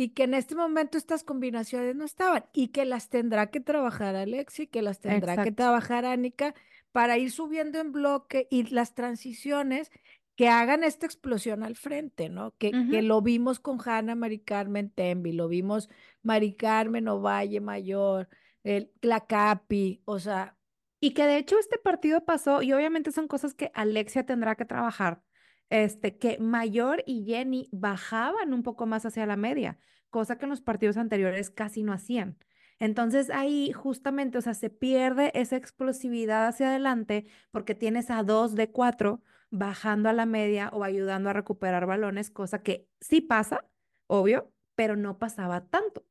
y 0.00 0.10
que 0.10 0.22
en 0.22 0.34
este 0.34 0.54
momento 0.54 0.96
estas 0.96 1.24
combinaciones 1.24 1.96
no 1.96 2.04
estaban 2.04 2.44
y 2.52 2.68
que 2.68 2.84
las 2.84 3.08
tendrá 3.08 3.50
que 3.50 3.58
trabajar 3.58 4.14
Alexi, 4.14 4.68
que 4.68 4.80
las 4.80 5.00
tendrá 5.00 5.42
que 5.42 5.50
trabajar 5.50 6.04
Anika 6.04 6.54
para 6.92 7.18
ir 7.18 7.32
subiendo 7.32 7.80
en 7.80 7.90
bloque 7.90 8.46
y 8.48 8.72
las 8.72 8.94
transiciones 8.94 9.90
que 10.36 10.48
hagan 10.48 10.84
esta 10.84 11.04
explosión 11.04 11.64
al 11.64 11.74
frente, 11.74 12.28
¿no? 12.28 12.54
Que, 12.58 12.70
que 12.70 13.02
lo 13.02 13.22
vimos 13.22 13.58
con 13.58 13.80
Hanna, 13.84 14.14
Mari 14.14 14.38
Carmen 14.38 14.88
Tembi, 14.90 15.32
lo 15.32 15.48
vimos 15.48 15.88
Mari 16.22 16.54
Carmen 16.54 17.08
Ovalle 17.08 17.60
Mayor, 17.60 18.28
el, 18.62 18.92
la 19.02 19.26
Capi, 19.26 20.00
o 20.04 20.20
sea, 20.20 20.56
Y 21.00 21.10
que 21.10 21.26
de 21.26 21.38
hecho 21.38 21.58
este 21.58 21.76
partido 21.76 22.24
pasó, 22.24 22.62
y 22.62 22.72
obviamente 22.72 23.10
son 23.10 23.26
cosas 23.26 23.52
que 23.52 23.72
Alexia 23.74 24.24
tendrá 24.24 24.54
que 24.54 24.64
trabajar, 24.64 25.22
este, 25.70 26.16
que 26.18 26.38
Mayor 26.38 27.02
y 27.06 27.24
Jenny 27.24 27.68
bajaban 27.72 28.52
un 28.52 28.62
poco 28.62 28.86
más 28.86 29.04
hacia 29.06 29.26
la 29.26 29.36
media, 29.36 29.78
cosa 30.10 30.38
que 30.38 30.46
en 30.46 30.50
los 30.50 30.60
partidos 30.60 30.96
anteriores 30.96 31.50
casi 31.50 31.82
no 31.82 31.92
hacían. 31.92 32.38
Entonces 32.78 33.30
ahí 33.30 33.72
justamente, 33.72 34.38
o 34.38 34.40
sea, 34.40 34.54
se 34.54 34.70
pierde 34.70 35.32
esa 35.34 35.56
explosividad 35.56 36.46
hacia 36.46 36.68
adelante 36.68 37.26
porque 37.50 37.74
tienes 37.74 38.10
a 38.10 38.22
dos 38.22 38.54
de 38.54 38.70
cuatro 38.70 39.22
bajando 39.50 40.08
a 40.08 40.12
la 40.12 40.26
media 40.26 40.70
o 40.72 40.84
ayudando 40.84 41.30
a 41.30 41.32
recuperar 41.32 41.86
balones, 41.86 42.30
cosa 42.30 42.62
que 42.62 42.88
sí 43.00 43.20
pasa, 43.20 43.64
obvio, 44.06 44.52
pero 44.74 44.96
no 44.96 45.18
pasaba 45.18 45.66
tanto. 45.66 46.06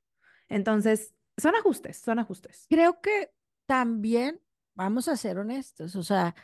Entonces, 0.50 1.14
son 1.38 1.56
ajustes, 1.56 1.98
son 1.98 2.20
ajustes. 2.20 2.66
Creo 2.70 3.00
que 3.02 3.32
también, 3.66 4.42
vamos 4.74 5.08
a 5.08 5.18
ser 5.18 5.38
honestos, 5.38 5.96
o 5.96 6.04
sea, 6.04 6.36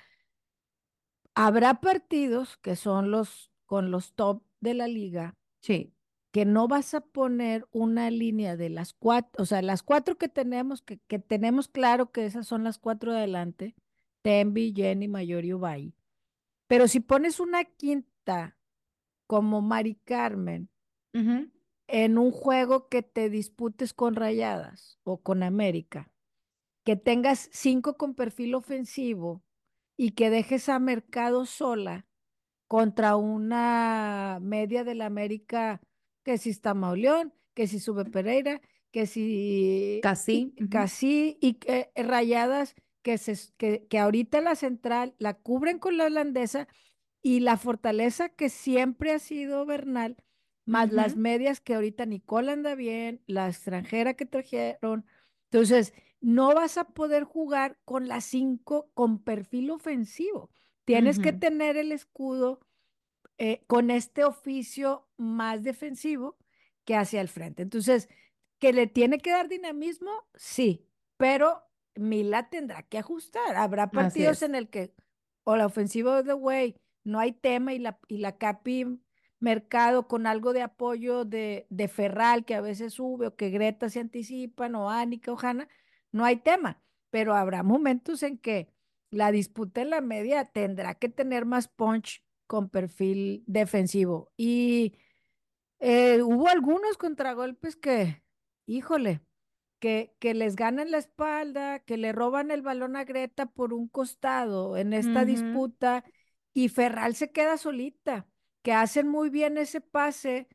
habrá 1.36 1.82
partidos 1.82 2.58
que 2.58 2.76
son 2.76 3.12
los 3.12 3.52
con 3.66 3.92
los 3.92 4.14
top 4.14 4.44
de 4.60 4.74
la 4.74 4.88
liga, 4.88 5.36
Sí. 5.62 5.94
que 6.32 6.46
no 6.46 6.68
vas 6.68 6.94
a 6.94 7.02
poner 7.02 7.68
una 7.72 8.10
línea 8.12 8.56
de 8.58 8.70
las 8.70 8.94
cuatro, 8.94 9.42
o 9.42 9.46
sea, 9.46 9.62
las 9.62 9.84
cuatro 9.84 10.18
que 10.18 10.28
tenemos, 10.30 10.82
que, 10.82 11.00
que 11.08 11.20
tenemos 11.20 11.68
claro 11.68 12.12
que 12.12 12.26
esas 12.26 12.48
son 12.48 12.64
las 12.64 12.78
cuatro 12.80 13.12
de 13.12 13.20
adelante, 13.20 13.76
Tembi, 14.22 14.74
Jenny, 14.76 15.08
Mayor 15.08 15.46
y 15.46 15.54
Ubay. 15.54 15.94
Pero 16.68 16.88
si 16.88 17.00
pones 17.00 17.40
una 17.40 17.64
quinta 17.66 18.58
como 19.28 19.62
Mari 19.62 19.96
Carmen 19.96 20.70
en 21.88 22.18
un 22.18 22.32
juego 22.32 22.88
que 22.90 23.04
te 23.04 23.30
disputes 23.30 23.94
con 23.94 24.16
Rayadas 24.16 25.00
o 25.04 25.22
con 25.22 25.44
América, 25.44 26.12
que 26.84 26.96
tengas 26.96 27.50
cinco 27.52 27.96
con 27.98 28.16
perfil 28.16 28.56
ofensivo 28.56 29.44
y 29.98 30.12
que 30.12 30.30
dejes 30.30 30.70
a 30.70 30.80
Mercado 30.80 31.46
sola 31.46 32.06
contra 32.68 33.16
una 33.16 34.40
media 34.42 34.84
de 34.84 34.96
la 34.96 35.06
América, 35.06 35.82
que 36.24 36.38
si 36.38 36.50
está 36.50 36.74
Mauleón, 36.74 37.34
que 37.54 37.68
si 37.68 37.80
sube 37.80 38.06
Pereira, 38.06 38.62
que 38.92 39.06
si 39.06 40.00
Casi. 40.02 40.54
y, 40.56 40.70
casi 40.70 41.38
y 41.42 41.56
que 41.56 41.92
eh, 41.96 42.04
Rayadas 42.04 42.76
que, 43.02 43.18
se, 43.18 43.36
que, 43.58 43.86
que 43.88 44.00
ahorita 44.00 44.42
la 44.42 44.56
central 44.56 45.16
la 45.20 45.34
cubren 45.34 45.80
con 45.80 45.98
la 45.98 46.06
holandesa 46.06 46.68
y 47.22 47.40
la 47.42 47.58
fortaleza 47.58 48.30
que 48.30 48.50
siempre 48.50 49.12
ha 49.12 49.20
sido 49.20 49.66
Bernal, 49.66 50.18
más 50.66 50.92
las 50.92 51.16
medias 51.16 51.62
que 51.62 51.76
ahorita 51.76 52.06
Nicole 52.06 52.52
anda 52.52 52.76
bien, 52.76 53.22
la 53.28 53.48
extranjera 53.48 54.14
que 54.14 54.26
trajeron. 54.26 55.06
Entonces, 55.52 55.94
no 56.24 56.56
vas 56.56 56.78
a 56.78 56.86
poder 56.86 57.26
jugar 57.26 57.78
con 57.84 58.08
las 58.08 58.24
cinco 58.24 58.90
con 58.94 59.20
perfil 59.22 59.72
ofensivo. 59.72 60.50
Tienes 60.86 61.20
que 61.20 61.34
tener 61.34 61.76
el 61.76 61.92
escudo 61.92 62.62
eh, 63.38 63.64
con 63.68 63.92
este 63.92 64.24
oficio 64.24 65.06
más 65.18 65.64
defensivo 65.64 66.38
que 66.86 66.96
hacia 66.96 67.20
el 67.20 67.28
frente. 67.28 67.62
Entonces, 67.62 68.08
que 68.58 68.72
le 68.72 68.88
tiene 68.88 69.20
que 69.20 69.32
dar 69.32 69.50
dinamismo, 69.50 70.12
sí, 70.36 70.88
pero 71.18 71.62
Mila 71.96 72.50
tendrá 72.50 72.84
que 72.84 72.98
ajustar. 72.98 73.58
Habrá 73.58 73.92
partidos 73.92 74.44
en 74.44 74.56
el 74.56 74.70
que 74.70 74.94
o 75.44 75.58
la 75.58 75.66
ofensiva 75.66 76.24
de 76.24 76.34
Way 76.34 76.78
no 77.04 77.20
hay 77.20 77.34
tema 77.34 77.74
y 77.74 77.80
la, 77.80 78.00
y 78.08 78.20
la 78.20 78.38
Capi 78.38 78.98
Mercado 79.40 80.08
con 80.08 80.26
algo 80.26 80.54
de 80.54 80.62
apoyo 80.62 81.26
de, 81.26 81.68
de 81.70 81.90
Ferral 81.90 82.46
que 82.46 82.56
a 82.56 82.62
veces 82.62 82.94
sube 82.94 83.28
o 83.28 83.36
que 83.36 83.50
Greta 83.50 83.90
se 83.90 84.00
anticipan 84.00 84.74
o 84.76 84.90
Anika 84.90 85.34
o 85.34 85.38
Hanna, 85.38 85.68
no 86.14 86.24
hay 86.24 86.38
tema, 86.38 86.82
pero 87.10 87.36
habrá 87.36 87.64
momentos 87.64 88.24
en 88.24 88.38
que 88.38 88.70
la 89.10 89.32
disputa 89.32 89.82
en 89.82 89.90
la 89.90 90.02
media 90.02 90.46
tendrá 90.46 90.96
que 90.96 91.10
tener 91.10 91.46
más 91.46 91.68
punch 91.68 92.24
con 92.48 92.70
perfil 92.70 93.44
defensivo. 93.48 94.32
Y 94.38 94.96
eh, 95.80 96.22
hubo 96.22 96.48
algunos 96.48 96.98
contragolpes 96.98 97.76
que, 97.76 98.24
híjole, 98.66 99.22
que, 99.80 100.16
que 100.20 100.34
les 100.34 100.56
ganan 100.56 100.92
la 100.92 100.98
espalda, 101.00 101.80
que 101.80 101.98
le 101.98 102.14
roban 102.14 102.52
el 102.52 102.62
balón 102.62 102.96
a 102.96 103.04
Greta 103.04 103.48
por 103.48 103.74
un 103.74 103.90
costado 103.90 104.78
en 104.78 104.94
esta 104.94 105.26
disputa 105.26 106.06
y 106.54 106.70
Ferral 106.70 107.16
se 107.16 107.32
queda 107.32 107.58
solita, 107.58 108.28
que 108.62 108.72
hacen 108.74 109.10
muy 109.10 109.30
bien 109.30 109.58
ese 109.58 109.82
pase 109.82 110.48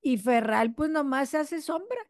y 0.00 0.16
Ferral 0.16 0.74
pues 0.74 0.90
nomás 0.90 1.30
se 1.30 1.38
hace 1.38 1.60
sombra, 1.60 2.00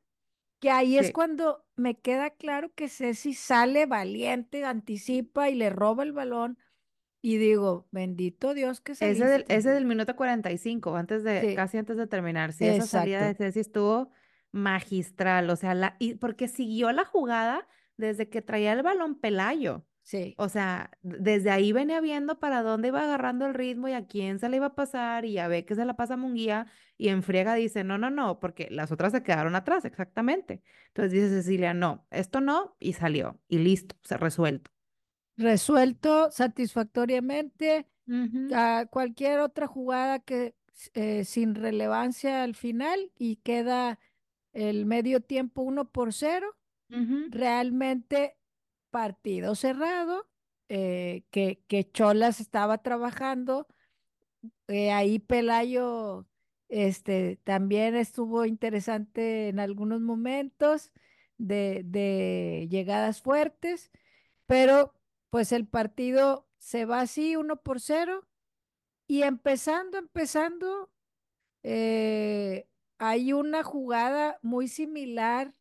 que 0.63 0.71
ahí 0.71 0.97
es 0.97 1.13
cuando 1.13 1.67
me 1.75 1.99
queda 1.99 2.31
claro 2.31 2.73
que 2.73 2.89
Ceci 2.89 3.35
sale 3.35 3.85
valiente, 3.87 4.65
anticipa 4.65 5.51
y 5.51 5.57
le 5.57 5.71
roba 5.71 6.05
el 6.05 6.13
balón 6.13 6.57
y 7.21 7.37
digo, 7.37 7.89
bendito 7.91 8.55
Dios 8.55 8.81
que 8.81 8.93
Ese 8.93 9.25
del, 9.25 9.45
ese 9.49 9.71
del 9.71 9.87
minuto 9.87 10.15
45, 10.15 10.97
antes 10.97 11.25
de, 11.25 11.41
Sí, 11.41 11.57
casi 11.57 11.79
antes 11.79 11.97
de 11.97 12.07
terminar. 12.07 12.53
Sí, 12.53 12.65
esa 12.65 12.87
salida 12.87 13.27
de. 13.27 13.35
Ceci 13.35 13.59
estuvo 13.59 14.13
magistral. 14.53 15.51
O 15.51 15.57
sea, 15.57 15.75
la, 15.75 15.97
y 15.99 16.15
porque 16.15 16.47
siguió 16.47 16.93
la 16.93 17.05
jugada 17.05 17.67
desde 17.97 18.29
que 18.29 18.41
traía 18.41 18.73
el 18.73 18.83
balón 18.83 19.17
Pelayo. 19.17 19.85
Sí, 20.03 20.35
O 20.37 20.49
sea, 20.49 20.91
desde 21.03 21.51
ahí 21.51 21.73
venía 21.73 22.01
viendo 22.01 22.41
para 22.41 22.63
dónde 22.63 22.89
iba 22.89 23.03
agarrando 23.05 23.47
el 23.47 23.55
ritmo 23.55 23.89
y 23.89 23.93
a 23.93 24.07
quién 24.07 24.39
se 24.39 24.49
le 24.49 24.57
iba 24.57 24.67
a 24.67 24.75
pasar 24.75 25.25
y 25.25 25.35
ya 25.35 25.47
ve 25.49 25.65
que 25.65 25.75
se 25.75 25.85
la 25.85 25.95
pasa 25.95 26.15
a 26.15 26.17
Munguía 26.17 26.67
y 26.97 27.09
en 27.09 27.23
friega 27.23 27.55
dice, 27.55 27.85
no, 27.85 27.99
no, 27.99 28.11
no, 28.11 28.41
porque 28.41 28.69
las 28.71 28.91
otras 28.93 29.13
se 29.13 29.23
quedaron 29.23 29.55
atrás, 29.55 29.85
exactamente. 29.85 30.63
Entonces 30.89 31.13
dice 31.13 31.29
Cecilia, 31.29 31.75
no, 31.75 32.07
esto 32.11 32.41
no, 32.41 32.77
y 32.81 32.95
salió, 32.95 33.41
y 33.49 33.59
listo, 33.59 33.97
se 34.03 34.17
resuelto. 34.17 34.71
resuelto 35.37 36.31
satisfactoriamente. 36.31 37.89
A 38.55 38.87
cualquier 38.91 39.41
otra 39.41 39.67
jugada 39.67 40.19
que 40.21 40.55
eh, 40.95 41.25
sin 41.25 41.55
relevancia 41.55 42.43
al 42.43 42.55
final 42.55 43.13
y 43.17 43.37
queda 43.37 43.99
el 44.53 44.87
medio 44.87 45.21
tiempo 45.23 45.63
uno 45.63 45.91
por 45.91 46.13
cero. 46.13 46.57
Realmente 47.29 48.37
partido 48.93 49.57
cerrado, 49.57 50.29
eh, 50.71 51.25
que, 51.33 51.65
que 51.69 51.91
Cholas 51.93 52.41
estaba 52.41 52.79
trabajando. 52.85 53.69
eh, 54.69 54.91
ahí 54.93 55.19
Pelayo 55.19 56.27
este, 56.69 57.37
también 57.45 57.95
estuvo 57.97 58.45
interesante 58.47 59.49
en 59.49 59.61
algunos 59.61 60.01
momentos 60.01 60.93
de, 61.39 61.83
de 61.85 62.69
llegadas 62.71 63.23
fuertes, 63.23 63.91
pero 64.47 64.95
pues 65.31 65.53
el 65.53 65.67
partido 65.67 66.49
se 66.59 66.85
va 66.87 67.01
así, 67.01 67.37
uno 67.37 67.57
por 67.63 67.81
cero, 67.81 68.27
y 69.07 69.23
empezando, 69.25 69.99
empezando, 69.99 70.91
eh, 71.63 72.69
hay 72.99 73.33
una 73.33 73.63
jugada 73.65 74.39
muy 74.43 74.69
similar, 74.69 75.55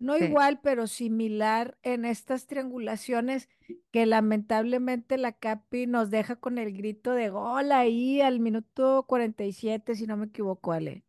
no 0.00 0.18
Sí. 0.18 0.24
igual, 0.24 0.60
pero 0.62 0.86
similar 0.88 1.78
en 1.82 2.04
estas 2.04 2.46
triangulaciones 2.48 3.48
que 3.92 4.06
lamentablemente 4.06 5.18
la 5.18 5.32
Capi 5.32 5.86
nos 5.86 6.10
deja 6.10 6.36
con 6.36 6.58
el 6.58 6.76
grito 6.76 7.12
de 7.12 7.30
gol 7.30 7.72
ahí 7.72 8.20
al 8.20 8.40
minuto 8.40 9.04
47, 9.06 9.94
si 9.94 10.06
no 10.08 10.16
me 10.16 10.26
equivoco, 10.26 10.72
Ale. 10.72 11.04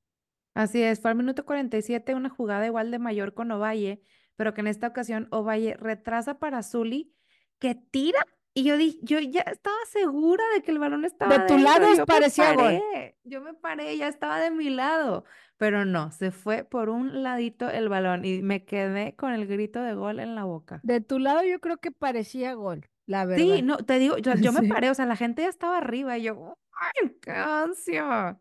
Así 0.54 0.82
es, 0.84 1.00
fue 1.02 1.12
al 1.12 1.18
minuto 1.18 1.46
47 1.46 2.14
una 2.16 2.30
jugada 2.30 2.66
igual 2.68 2.92
de 2.92 3.00
mayor 3.00 3.34
con 3.34 3.52
Ovalle, 3.52 4.02
pero 4.36 4.54
que 4.54 4.62
en 4.62 4.68
esta 4.68 4.88
ocasión 4.88 5.28
Ovalle 5.32 5.76
retrasa 5.78 6.40
para 6.40 6.62
Zuli, 6.64 7.14
que 7.60 7.76
tira, 7.76 8.20
y 8.54 8.64
yo 8.66 8.76
dije, 8.78 9.00
yo 9.02 9.20
ya 9.20 9.42
estaba 9.42 9.78
segura 9.92 10.44
de 10.54 10.62
que 10.62 10.72
el 10.72 10.80
balón 10.80 11.06
estaba 11.06 11.38
De 11.38 11.40
tu 11.40 11.58
dentro, 11.58 11.58
lado 11.58 11.94
yo 11.96 12.06
parecía 12.06 12.54
gol. 12.54 12.84
yo 13.24 13.42
me 13.42 13.54
paré, 13.54 13.98
ya 13.98 14.08
estaba 14.10 14.40
de 14.40 14.52
mi 14.52 14.70
lado, 14.70 15.24
pero 15.62 15.86
no, 15.86 16.12
se 16.12 16.32
fue 16.32 16.64
por 16.64 16.90
un 16.90 17.22
ladito 17.22 17.70
el 17.70 17.88
balón 17.88 18.26
y 18.26 18.42
me 18.42 18.66
quedé 18.66 19.16
con 19.16 19.32
el 19.34 19.46
grito 19.46 19.82
de 19.84 19.94
gol 19.94 20.20
en 20.20 20.34
la 20.36 20.44
boca. 20.44 20.82
De 20.84 21.02
tu 21.02 21.20
lado 21.20 21.44
yo 21.44 21.60
creo 21.60 21.78
que 21.78 21.92
parecía 21.92 22.54
gol, 22.54 22.88
la 23.08 23.26
Sí, 23.34 23.34
verdad. 23.48 23.62
no, 23.62 23.78
te 23.78 23.98
digo, 24.00 24.18
yo, 24.18 24.34
yo 24.42 24.52
me 24.52 24.62
Sí. 24.62 24.68
paré, 24.68 24.90
o 24.90 24.94
sea, 24.96 25.06
la 25.06 25.16
gente 25.16 25.44
ya 25.44 25.50
estaba 25.50 25.78
arriba 25.78 26.18
y 26.18 26.24
yo, 26.24 26.58
¡ay, 26.74 27.18
qué 27.22 27.32
ansia! 27.32 28.40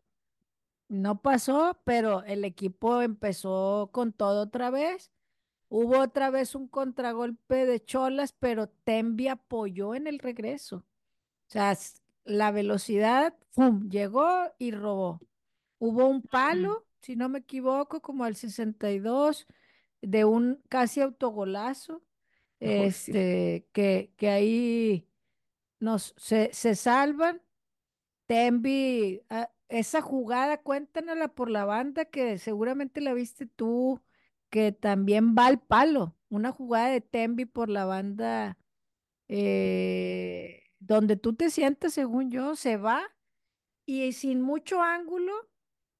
No 0.88 1.20
pasó, 1.22 1.80
pero 1.84 2.24
el 2.24 2.44
equipo 2.44 3.00
empezó 3.02 3.90
con 3.92 4.12
todo 4.12 4.42
otra 4.42 4.70
vez. 4.70 5.12
Hubo 5.68 6.00
otra 6.00 6.30
vez 6.30 6.54
un 6.54 6.68
contragolpe 6.68 7.66
de 7.66 7.84
Cholas, 7.84 8.32
pero 8.32 8.68
Tembi 8.68 9.28
apoyó 9.28 9.94
en 9.94 10.06
el 10.08 10.18
regreso. 10.20 10.78
O 10.78 10.84
sea, 11.48 11.76
la 12.24 12.52
velocidad, 12.52 13.36
¡fum! 13.50 13.90
llegó 13.90 14.28
y 14.58 14.72
robó. 14.72 15.20
Hubo 15.78 16.06
un 16.08 16.22
palo, 16.22 16.86
si 17.00 17.16
no 17.16 17.28
me 17.28 17.40
equivoco, 17.40 18.00
como 18.02 18.24
al 18.24 18.36
62, 18.36 19.46
de 20.02 20.24
un 20.24 20.62
casi 20.68 21.00
autogolazo, 21.00 22.02
sí. 22.60 22.66
este, 22.66 23.68
que, 23.72 24.12
que 24.16 24.28
ahí 24.30 25.08
nos, 25.80 26.14
se, 26.16 26.50
se 26.52 26.74
salvan. 26.74 27.42
Tembi, 28.26 29.22
ah, 29.30 29.50
esa 29.68 30.00
jugada, 30.02 30.62
cuéntanosla 30.62 31.28
por 31.28 31.50
la 31.50 31.64
banda 31.64 32.04
que 32.04 32.38
seguramente 32.38 33.00
la 33.00 33.14
viste 33.14 33.46
tú, 33.46 34.00
que 34.50 34.72
también 34.72 35.34
va 35.36 35.46
al 35.46 35.60
palo. 35.60 36.16
Una 36.28 36.52
jugada 36.52 36.88
de 36.90 37.00
Tembi 37.00 37.44
por 37.44 37.68
la 37.68 37.84
banda, 37.86 38.58
eh, 39.28 40.64
donde 40.78 41.16
tú 41.16 41.34
te 41.34 41.50
sientas, 41.50 41.94
según 41.94 42.30
yo, 42.30 42.56
se 42.56 42.76
va 42.76 43.02
y 43.86 44.12
sin 44.12 44.42
mucho 44.42 44.82
ángulo, 44.82 45.32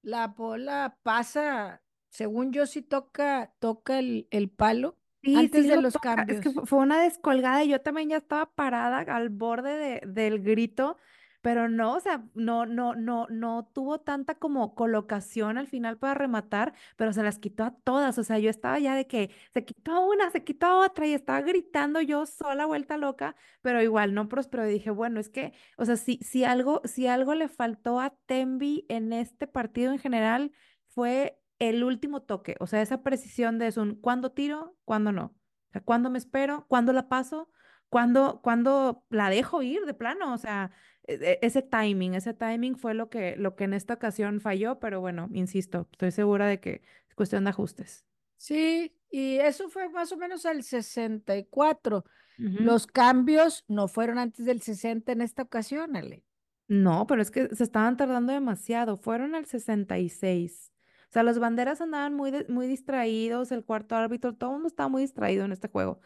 la 0.01 0.27
bola 0.29 0.97
pasa, 1.03 1.81
según 2.09 2.51
yo, 2.53 2.65
sí 2.65 2.81
toca, 2.81 3.53
toca 3.59 3.99
el, 3.99 4.27
el 4.31 4.49
palo 4.49 4.97
Sí, 5.23 5.35
antes 5.37 5.63
sí 5.63 5.67
de 5.67 5.75
lo 5.75 5.81
los 5.81 5.93
toca. 5.93 6.23
Es 6.27 6.39
que 6.39 6.49
cambios. 6.49 6.51
fu- 6.51 6.65
fue 6.65 6.79
una 6.79 7.01
descolgada 7.01 7.63
y 7.63 7.69
yo 7.69 7.81
también 7.81 8.09
ya 8.09 8.17
estaba 8.17 8.51
parada 8.55 8.99
al 9.01 9.29
borde 9.29 9.77
de- 9.77 10.01
del 10.07 10.41
grito, 10.41 10.97
pero 11.41 11.69
no, 11.69 11.95
o 11.95 11.99
sea, 11.99 12.23
no, 12.35 12.65
no, 12.65 12.95
no, 12.95 13.27
no 13.29 13.69
tuvo 13.73 13.99
tanta 13.99 14.35
como 14.35 14.75
colocación 14.75 15.57
al 15.57 15.67
final 15.67 15.97
para 15.97 16.13
rematar, 16.13 16.73
pero 16.95 17.13
se 17.13 17.23
las 17.23 17.39
quitó 17.39 17.63
a 17.63 17.75
todas. 17.83 18.17
O 18.17 18.23
sea, 18.23 18.39
yo 18.39 18.49
estaba 18.49 18.79
ya 18.79 18.95
de 18.95 19.07
que 19.07 19.31
se 19.53 19.65
quitó 19.65 20.05
una, 20.05 20.29
se 20.31 20.43
quitó 20.43 20.67
a 20.67 20.85
otra 20.85 21.07
y 21.07 21.13
estaba 21.13 21.41
gritando 21.41 22.01
yo 22.01 22.25
sola, 22.25 22.65
vuelta 22.65 22.97
loca, 22.97 23.35
pero 23.61 23.81
igual 23.81 24.13
no 24.13 24.29
prosperó. 24.29 24.67
Y 24.67 24.73
dije, 24.73 24.91
bueno, 24.91 25.19
es 25.19 25.29
que, 25.29 25.53
o 25.77 25.85
sea, 25.85 25.95
si, 25.97 26.17
si 26.21 26.43
algo, 26.43 26.81
si 26.85 27.07
algo 27.07 27.33
le 27.35 27.47
faltó 27.47 27.99
a 27.99 28.11
Tembi 28.25 28.85
en 28.89 29.13
este 29.13 29.47
partido 29.47 29.91
en 29.91 29.99
general 29.99 30.51
fue 30.89 31.39
el 31.59 31.83
último 31.83 32.21
toque, 32.23 32.55
o 32.59 32.67
sea, 32.67 32.81
esa 32.81 33.03
precisión 33.03 33.59
de 33.59 33.67
es 33.67 33.77
un 33.77 33.95
cuándo 33.95 34.31
tiro, 34.31 34.75
cuándo 34.83 35.11
no, 35.11 35.25
o 35.25 35.71
sea, 35.71 35.81
cuándo 35.81 36.09
me 36.09 36.17
espero, 36.17 36.65
cuándo 36.67 36.91
la 36.91 37.07
paso, 37.07 37.49
cuándo, 37.91 38.41
cuándo 38.41 39.05
la 39.11 39.29
dejo 39.29 39.61
ir 39.61 39.85
de 39.85 39.93
plano, 39.93 40.33
o 40.33 40.37
sea, 40.39 40.71
e- 41.07 41.15
e- 41.15 41.39
ese 41.45 41.61
timing, 41.61 42.15
ese 42.15 42.33
timing 42.33 42.75
fue 42.77 42.95
lo 42.95 43.09
que, 43.09 43.35
lo 43.37 43.55
que 43.55 43.65
en 43.65 43.73
esta 43.73 43.93
ocasión 43.95 44.41
falló, 44.41 44.79
pero 44.79 45.01
bueno, 45.01 45.29
insisto, 45.33 45.87
estoy 45.91 46.11
segura 46.11 46.47
de 46.47 46.59
que 46.59 46.81
es 47.09 47.15
cuestión 47.15 47.43
de 47.43 47.51
ajustes. 47.51 48.05
Sí, 48.37 48.97
y 49.11 49.37
eso 49.37 49.69
fue 49.69 49.89
más 49.89 50.11
o 50.11 50.17
menos 50.17 50.45
al 50.45 50.63
64. 50.63 52.05
Ujú. 52.39 52.63
Los 52.63 52.87
cambios 52.87 53.65
no 53.67 53.87
fueron 53.87 54.17
antes 54.17 54.45
del 54.45 54.61
60 54.61 55.11
en 55.11 55.21
esta 55.21 55.43
ocasión, 55.43 55.95
Ale. 55.95 56.23
No, 56.67 57.05
pero 57.05 57.21
es 57.21 57.29
que 57.31 57.53
se 57.53 57.63
estaban 57.63 57.97
tardando 57.97 58.31
demasiado. 58.33 58.97
Fueron 58.97 59.35
al 59.35 59.45
66. 59.45 60.71
O 61.09 61.11
sea, 61.13 61.23
los 61.23 61.39
banderas 61.39 61.81
andaban 61.81 62.13
muy, 62.15 62.31
de- 62.31 62.45
muy 62.47 62.67
distraídos, 62.67 63.51
el 63.51 63.65
cuarto 63.65 63.95
árbitro, 63.95 64.33
todo 64.33 64.51
el 64.51 64.53
mundo 64.55 64.67
estaba 64.69 64.87
muy 64.89 65.01
distraído 65.01 65.43
en 65.45 65.51
este 65.51 65.67
juego. 65.67 65.99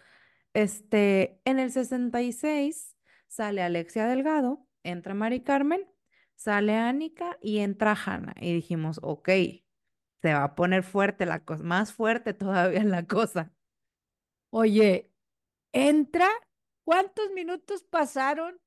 Este, 0.56 1.42
en 1.44 1.60
el 1.60 1.70
66 1.70 2.96
sale 3.28 3.62
Alexia 3.62 4.08
Delgado, 4.08 4.66
entra 4.84 5.14
Mari 5.14 5.42
Carmen, 5.42 5.86
sale 6.36 6.76
Ánica 6.76 7.38
y 7.42 7.60
entra 7.60 7.94
Hanna. 7.94 8.34
Y 8.40 8.54
dijimos, 8.54 9.00
ok, 9.04 9.28
se 10.22 10.34
va 10.34 10.46
a 10.46 10.56
poner 10.56 10.84
fuerte 10.84 11.26
la 11.26 11.44
cosa, 11.44 11.62
más 11.62 11.92
fuerte 11.92 12.34
todavía 12.34 12.84
la 12.86 13.06
cosa. 13.06 13.52
Oye, 14.50 15.12
entra, 15.74 16.30
¿cuántos 16.86 17.30
minutos 17.32 17.84
pasaron 17.84 18.58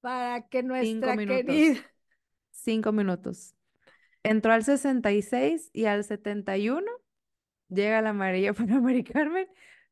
para 0.00 0.48
que 0.48 0.58
Cinco 0.60 0.68
nuestra 0.68 1.16
minutos. 1.16 1.44
querida... 1.46 1.80
Cinco 2.52 2.92
minutos. 2.92 3.56
Entró 4.22 4.52
al 4.52 4.62
66 4.62 5.70
y 5.72 5.86
al 5.86 6.04
71 6.04 6.86
llega 7.68 8.02
la 8.02 8.10
amarilla 8.10 8.52
para 8.54 8.80
Mari 8.80 9.02
Carmen. 9.02 9.48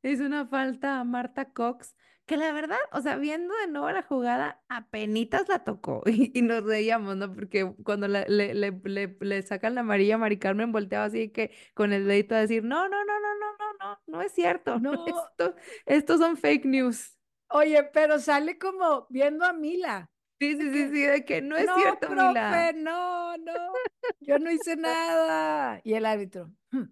Es 0.07 0.21
una 0.21 0.47
falta 0.47 1.01
a 1.01 1.05
Marta 1.05 1.53
Cox, 1.53 1.97
que 2.27 2.37
la 2.37 2.53
verdad, 2.53 2.79
o 2.93 3.01
sea, 3.01 3.17
viendo 3.17 3.55
de 3.57 3.67
nuevo 3.69 3.91
la 3.91 4.03
jugada, 4.03 4.63
apenitas 4.69 5.49
la 5.49 5.65
tocó 5.65 6.03
y, 6.07 6.31
y 6.39 6.43
nos 6.43 6.63
reíamos, 6.65 7.17
¿no? 7.17 7.33
Porque 7.35 7.73
cuando 7.85 8.07
la- 8.09 8.25
le, 8.29 8.55
le, 8.55 8.71
le, 8.85 9.17
le 9.21 9.43
sacan 9.43 9.75
la 9.75 9.81
amarilla, 9.83 10.17
Mari 10.19 10.39
Carmen 10.39 10.71
volteaba 10.73 11.07
así 11.07 11.31
que 11.31 11.51
con 11.75 11.93
el 11.93 12.07
dedito 12.07 12.35
a 12.37 12.41
decir, 12.41 12.63
no, 12.65 12.89
no, 12.89 13.05
no, 13.05 13.21
no, 13.21 13.35
no, 13.41 13.57
no, 13.59 13.73
no, 13.81 14.01
no 14.07 14.23
es 14.23 14.33
cierto, 14.33 14.85
No, 14.93 14.95
esto, 15.05 15.55
estos 15.87 16.21
son 16.21 16.37
fake 16.37 16.67
news. 16.67 17.17
oye, 17.49 17.83
pero 17.93 18.19
sale 18.21 18.57
como 18.59 19.07
viendo 19.11 19.45
a 19.45 19.53
Mila. 19.53 20.11
Sí, 20.39 20.53
sí, 20.57 20.71
sí, 20.73 20.89
sí, 20.91 21.01
de 21.03 21.25
que 21.25 21.41
no 21.43 21.57
es 21.57 21.73
no, 21.73 21.73
cierto, 21.73 22.11
Mila. 22.11 22.71
profe, 22.71 22.73
no, 22.75 23.37
no, 23.39 23.81
yo 24.21 24.39
no 24.39 24.51
hice 24.51 24.77
nada. 24.77 25.81
Y 25.85 25.95
el 25.95 26.07
árbitro, 26.07 26.53
"Hmm, 26.71 26.85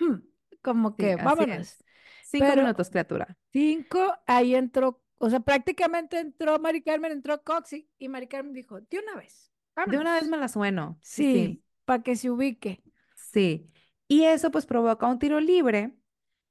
hmm", 0.00 0.16
como 0.62 0.96
que 0.96 1.16
vámonos. 1.16 1.84
Cinco 2.32 2.54
Pero 2.54 2.56
minutos, 2.56 2.90
criatura. 2.90 3.36
cinco, 3.52 4.14
ahí 4.26 4.54
entró, 4.54 5.02
o 5.18 5.30
sea, 5.30 5.40
prácticamente 5.40 6.18
entró 6.20 6.58
Mari 6.58 6.82
Carmen, 6.82 7.12
entró 7.12 7.42
Cox 7.42 7.74
y, 7.74 7.90
y 7.98 8.08
Mari 8.08 8.28
Carmen 8.28 8.52
dijo, 8.52 8.80
de 8.80 8.98
una 9.00 9.16
vez, 9.16 9.52
De 9.84 9.98
una 9.98 10.14
vez 10.14 10.26
vámonos. 10.26 10.28
me 10.28 10.36
la 10.36 10.48
sueno. 10.48 11.00
Sí, 11.02 11.24
sí. 11.30 11.62
Para 11.84 12.02
que 12.02 12.16
se 12.16 12.30
ubique. 12.30 12.82
Sí, 13.14 13.70
y 14.08 14.24
eso 14.24 14.50
pues 14.50 14.66
provoca 14.66 15.06
un 15.06 15.18
tiro 15.18 15.40
libre 15.40 15.96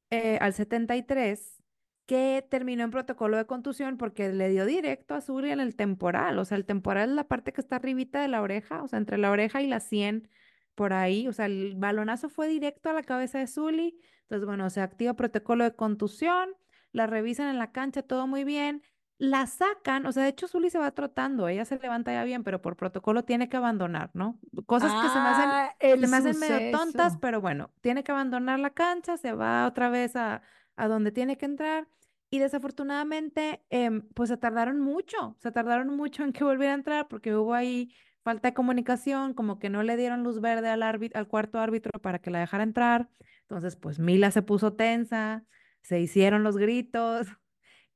eh, 0.10 0.38
al 0.42 0.54
73 0.54 1.64
que 2.06 2.46
terminó 2.50 2.84
en 2.84 2.92
protocolo 2.92 3.38
de 3.38 3.46
contusión 3.48 3.98
porque 3.98 4.30
le 4.34 4.50
dio 4.50 4.66
directo 4.66 5.16
a 5.16 5.22
Zuri 5.22 5.52
en 5.52 5.60
el 5.62 5.76
temporal, 5.76 6.40
o 6.40 6.46
sea, 6.46 6.58
el 6.58 6.66
temporal 6.66 7.10
es 7.12 7.16
la 7.16 7.28
parte 7.28 7.54
que 7.54 7.62
está 7.62 7.78
arribita 7.78 8.22
de 8.22 8.28
la 8.30 8.42
oreja, 8.42 8.84
o 8.84 8.88
sea, 8.88 9.00
entre 9.00 9.18
la 9.18 9.32
oreja 9.32 9.62
y 9.62 9.68
la 9.68 9.80
sien, 9.82 10.30
por 10.76 10.94
ahí, 10.94 11.28
o 11.28 11.34
sea, 11.34 11.48
el 11.48 11.76
balonazo 11.78 12.30
fue 12.30 12.48
directo 12.50 12.90
a 12.90 12.94
la 12.94 13.04
cabeza 13.04 13.40
de 13.40 13.48
Zuli, 13.48 14.00
entonces 14.26 14.46
bueno, 14.46 14.70
se 14.70 14.82
activa 14.82 15.14
protocolo 15.16 15.64
de 15.64 15.76
contusión, 15.76 16.50
la 16.92 17.08
revisan 17.08 17.50
en 17.50 17.60
la 17.60 17.72
cancha, 17.72 18.02
todo 18.04 18.28
muy 18.28 18.44
bien, 18.44 18.84
la 19.18 19.48
sacan, 19.48 20.06
o 20.06 20.12
sea, 20.12 20.24
de 20.24 20.30
hecho 20.30 20.48
Zuli 20.48 20.70
se 20.70 20.78
va 20.80 20.92
trotando, 20.92 21.48
ella 21.48 21.64
se 21.66 21.78
levanta 21.80 22.12
ya 22.12 22.24
bien, 22.24 22.44
pero 22.44 22.62
por 22.62 22.76
protocolo 22.76 23.24
tiene 23.24 23.48
que 23.50 23.58
abandonar, 23.58 24.12
¿no? 24.14 24.40
Cosas 24.66 24.92
que 24.96 25.10
se 25.10 25.20
me 25.22 25.30
hacen 25.30 25.50
Ah, 25.50 25.76
se 25.80 25.94
el 25.94 26.08
me 26.08 26.18
hacen 26.18 26.38
medio 26.38 26.70
tontas, 26.70 27.18
pero 27.18 27.40
bueno, 27.42 27.72
tiene 27.82 28.04
que 28.04 28.12
abandonar 28.12 28.60
la 28.60 28.72
cancha, 28.72 29.18
se 29.18 29.34
va 29.34 29.68
otra 29.68 29.90
vez 29.90 30.16
a, 30.16 30.42
a 30.76 30.88
donde 30.88 31.12
tiene 31.12 31.38
que 31.38 31.46
entrar. 31.46 31.88
Y 32.30 32.40
desafortunadamente, 32.40 33.64
em, 33.70 34.02
pues 34.14 34.30
se 34.30 34.38
tardaron 34.38 34.80
mucho, 34.80 35.38
se 35.40 35.52
tardaron 35.52 35.96
mucho 35.96 36.24
en 36.24 36.34
que 36.34 36.44
volviera 36.44 36.74
a 36.74 36.76
entrar 36.76 37.08
porque 37.08 37.36
hubo 37.36 37.54
ahí 37.54 37.94
falta 38.24 38.50
de 38.50 38.54
comunicación, 38.54 39.34
como 39.34 39.60
que 39.60 39.70
no 39.70 39.84
le 39.84 39.96
dieron 39.96 40.24
luz 40.24 40.42
verde 40.42 40.70
al 40.70 40.84
árbitro, 40.84 41.20
al 41.20 41.28
cuarto 41.28 41.60
árbitro 41.60 41.92
para 42.02 42.20
que 42.20 42.32
la 42.32 42.40
dejara 42.40 42.64
entrar. 42.64 43.10
Entonces, 43.48 43.76
pues 43.76 44.00
Mila 44.00 44.32
se 44.32 44.42
puso 44.42 44.74
tensa, 44.74 45.46
se 45.82 46.00
hicieron 46.00 46.44
los 46.44 46.58
gritos. 46.58 47.28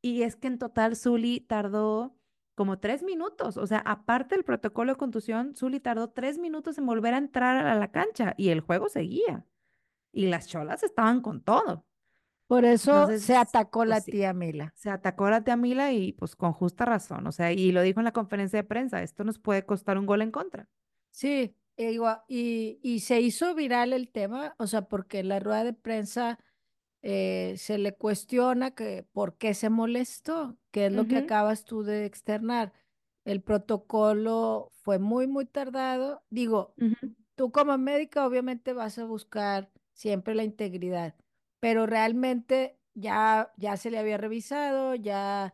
Y 0.01 0.23
es 0.23 0.37
que 0.37 0.47
en 0.47 0.59
total 0.59 0.95
Zully 0.95 1.41
tardó 1.41 2.15
como 2.55 2.79
tres 2.79 3.03
minutos. 3.03 3.57
O 3.57 3.67
sea, 3.67 3.79
aparte 3.79 4.35
del 4.35 4.45
protocolo 4.45 4.93
de 4.93 4.97
contusión, 4.97 5.55
Zully 5.57 5.81
tardó 5.81 6.09
tres 6.11 6.37
minutos 6.37 6.77
en 6.77 6.85
volver 6.85 7.13
a 7.13 7.17
entrar 7.17 7.65
a 7.65 7.75
la 7.75 7.91
cancha 7.91 8.33
y 8.37 8.47
el 8.47 8.61
juego 8.61 8.87
seguía. 8.87 9.45
Y 10.13 10.27
las 10.27 10.47
cholas 10.47 10.83
estaban 10.83 11.21
con 11.21 11.43
todo. 11.43 11.85
Por 12.47 12.65
eso 12.65 13.07
se 13.17 13.35
atacó 13.35 13.85
la 13.85 13.95
pues 13.97 14.05
sí, 14.05 14.11
tía 14.11 14.33
Mila. 14.33 14.73
se 14.75 14.89
atacó 14.89 15.29
la 15.29 15.43
tía 15.43 15.55
Mila 15.55 15.91
y 15.91 16.13
pues 16.13 16.35
con 16.35 16.51
justa 16.51 16.83
razón. 16.83 17.27
O 17.27 17.31
sea, 17.31 17.51
y 17.51 17.71
lo 17.71 17.81
dijo 17.81 17.99
en 17.99 18.05
la 18.05 18.11
conferencia 18.11 18.57
de 18.57 18.63
prensa, 18.63 19.03
esto 19.03 19.23
nos 19.23 19.37
puede 19.37 19.65
costar 19.65 19.97
un 19.97 20.05
gol 20.05 20.21
en 20.21 20.31
contra. 20.31 20.67
Sí, 21.11 21.55
y, 22.27 22.79
y 22.83 22.99
se 23.01 23.21
hizo 23.21 23.55
viral 23.55 23.93
el 23.93 24.11
tema, 24.11 24.55
o 24.59 24.67
sea, 24.67 24.87
porque 24.89 25.19
en 25.19 25.29
la 25.29 25.39
rueda 25.39 25.63
de 25.63 25.73
prensa 25.73 26.39
eh, 27.01 27.55
se 27.57 27.77
le 27.77 27.95
cuestiona 27.97 28.71
que 28.75 29.03
por 29.03 29.37
qué 29.37 29.53
se 29.53 29.69
molestó, 29.69 30.59
que 30.71 30.87
es 30.87 30.93
lo 30.93 31.07
que 31.07 31.17
Ujú, 31.17 31.19
acabas 31.19 31.65
tú 31.65 31.83
de 31.83 32.05
externar. 32.05 32.73
El 33.25 33.41
protocolo 33.43 34.71
fue 34.73 34.99
muy, 34.99 35.27
muy 35.27 35.45
tardado. 35.45 36.23
Digo, 36.29 36.75
ujú. 36.77 37.13
tú 37.35 37.51
como 37.51 37.77
médica 37.77 38.25
obviamente 38.25 38.73
vas 38.73 38.97
a 38.99 39.05
buscar 39.05 39.71
siempre 39.93 40.35
la 40.35 40.43
integridad, 40.43 41.15
pero 41.59 41.85
realmente 41.85 42.79
ya, 42.93 43.53
ya 43.57 43.77
se 43.77 43.91
le 43.91 43.99
había 43.99 44.17
revisado, 44.17 44.95
ya, 44.95 45.53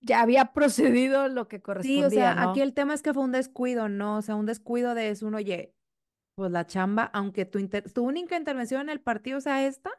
ya 0.00 0.20
había 0.22 0.52
procedido 0.52 1.28
lo 1.28 1.48
que 1.48 1.60
Sí, 1.80 2.02
o 2.02 2.10
correspondía, 2.10 2.10
sea, 2.10 2.42
aquí 2.42 2.60
el 2.60 2.74
tema 2.74 2.94
es 2.94 3.02
que 3.02 3.14
fue 3.14 3.22
un 3.22 3.32
descuido, 3.32 3.88
¿no? 3.88 4.16
O 4.18 4.22
sea, 4.22 4.34
un 4.34 4.46
descuido 4.46 4.94
de 4.94 5.10
es 5.10 5.22
un, 5.22 5.34
oye, 5.34 5.74
pues 6.34 6.50
la 6.52 6.66
chamba, 6.66 7.04
aunque 7.14 7.46
tu, 7.46 7.58
inter- 7.58 7.92
tu 7.92 8.04
única 8.04 8.36
intervención 8.36 8.82
en 8.82 8.90
el 8.90 9.00
partido 9.00 9.40
sea 9.40 9.66
esta, 9.66 9.90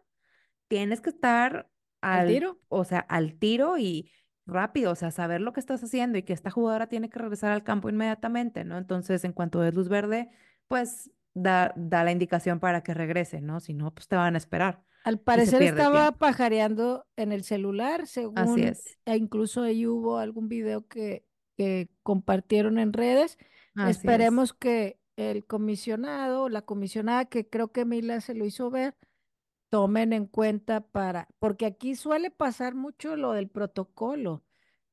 tienes 0.68 1.02
que 1.02 1.10
estar 1.12 1.72
Al 2.12 2.24
al, 2.24 2.26
tiro. 2.26 2.60
o 2.70 2.86
sea, 2.86 3.00
al 3.02 3.36
tiro 3.40 3.78
y 3.80 4.12
rápido, 4.46 4.92
o 4.94 4.96
sea, 4.96 5.12
saber 5.12 5.42
lo 5.42 5.54
que 5.54 5.62
estás 5.62 5.84
haciendo 5.84 6.18
y 6.20 6.24
que 6.24 6.34
esta 6.34 6.52
jugadora 6.52 6.88
tiene 6.90 7.10
que 7.10 7.20
regresar 7.20 7.52
al 7.52 7.64
campo 7.64 7.90
inmediatamente, 7.90 8.66
¿no? 8.66 8.78
Entonces, 8.78 9.24
en 9.26 9.34
cuanto 9.34 9.64
es 9.64 9.76
luz 9.76 9.90
verde, 9.90 10.32
pues 10.68 11.12
da, 11.36 11.74
da 11.78 12.04
la 12.06 12.12
indicación 12.14 12.60
para 12.62 12.84
que 12.84 12.94
regrese, 12.96 13.42
¿no? 13.42 13.60
Si 13.62 13.74
no, 13.76 13.94
pues 13.94 14.08
te 14.10 14.16
van 14.18 14.36
a 14.36 14.38
esperar 14.40 14.84
Al 15.04 15.20
parecer 15.20 15.64
estaba 15.64 16.12
pajareando 16.14 17.06
en 17.16 17.32
el 17.32 17.44
celular, 17.44 18.02
Así 18.02 18.14
según, 18.14 18.60
es, 18.60 18.98
e 19.06 19.16
incluso 19.16 19.64
ahí 19.64 19.86
hubo 19.88 20.18
algún 20.18 20.50
video 20.50 20.88
que, 20.88 21.26
que 21.58 21.90
compartieron 22.04 22.80
en 22.80 22.94
redes. 22.94 23.38
así 23.76 23.92
es. 23.92 23.98
Esperemos 23.98 24.54
que 24.54 25.00
el 25.16 25.46
comisionado, 25.46 26.50
la 26.50 26.62
comisionada, 26.62 27.26
que 27.26 27.48
creo 27.50 27.72
que 27.72 27.86
Mila 27.86 28.22
se 28.22 28.34
lo 28.34 28.46
hizo 28.46 28.70
ver, 28.70 28.96
tomen 29.70 30.14
en 30.14 30.26
cuenta 30.26 30.82
para, 30.82 31.28
porque 31.40 31.66
aquí 31.66 31.96
suele 31.96 32.32
pasar 32.32 32.76
mucho 32.76 33.16
lo 33.16 33.34
del 33.34 33.50
protocolo. 33.50 34.44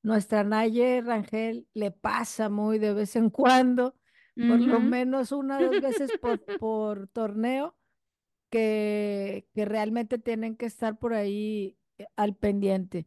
Nuestra 0.03 0.45
Naye 0.45 1.01
Rangel 1.01 1.67
le 1.75 1.91
pasa 1.91 2.49
muy 2.49 2.79
de 2.79 2.93
vez 2.93 3.17
en 3.17 3.31
cuando, 3.31 3.97
por 4.37 4.61
lo 4.61 4.81
menos 4.81 5.33
una 5.33 5.59
o 5.59 5.63
dos 5.63 5.81
veces 5.81 6.13
por, 6.21 6.41
por 6.61 7.09
torneo 7.09 7.76
que, 8.57 9.47
que 9.55 9.65
realmente 9.65 10.19
tienen 10.19 10.57
que 10.57 10.67
estar 10.67 10.99
por 10.99 11.15
ahí 11.15 11.77
eh, 11.99 12.07
al 12.17 12.35
pendiente. 12.37 13.07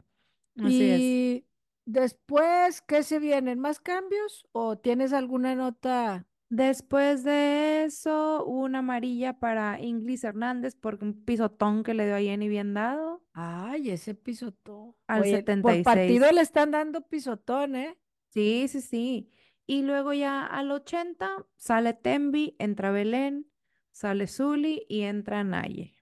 Así 0.57 0.89
es. 0.89 1.01
Y 1.01 1.45
después, 1.85 2.81
¿qué 2.81 3.03
se 3.03 3.19
vienen? 3.19 3.59
¿Más 3.59 3.79
cambios 3.79 4.45
o 4.51 4.77
tienes 4.77 5.13
alguna 5.13 5.55
nota? 5.55 6.27
Después 6.49 7.23
de 7.23 7.85
eso, 7.85 8.43
una 8.45 8.79
amarilla 8.79 9.39
para 9.39 9.79
Inglis 9.79 10.23
Hernández 10.23 10.75
por 10.75 10.97
un 11.03 11.23
pisotón 11.23 11.83
que 11.83 11.93
le 11.93 12.05
dio 12.05 12.15
a 12.15 12.19
Jenny 12.19 12.47
bien 12.49 12.73
dado 12.73 13.21
Ay, 13.33 13.91
ese 13.91 14.15
pisotón. 14.15 14.95
al 15.07 15.21
Oye, 15.21 15.37
setenta 15.37 15.61
por 15.61 15.75
y 15.75 15.83
partido 15.83 16.31
le 16.31 16.41
están 16.41 16.71
dando 16.71 17.01
pisotón, 17.07 17.75
¿eh? 17.75 17.97
Sí, 18.29 18.67
sí, 18.67 18.81
sí. 18.81 19.29
Y 19.67 19.83
luego 19.83 20.13
ya 20.13 20.45
al 20.45 20.71
80 20.71 21.45
sale 21.55 21.93
Tembi, 21.93 22.55
entra 22.57 22.91
Belén, 22.91 23.45
sale 23.91 24.27
Zuli 24.27 24.85
y 24.87 25.01
entra 25.01 25.43
Naye. 25.43 25.95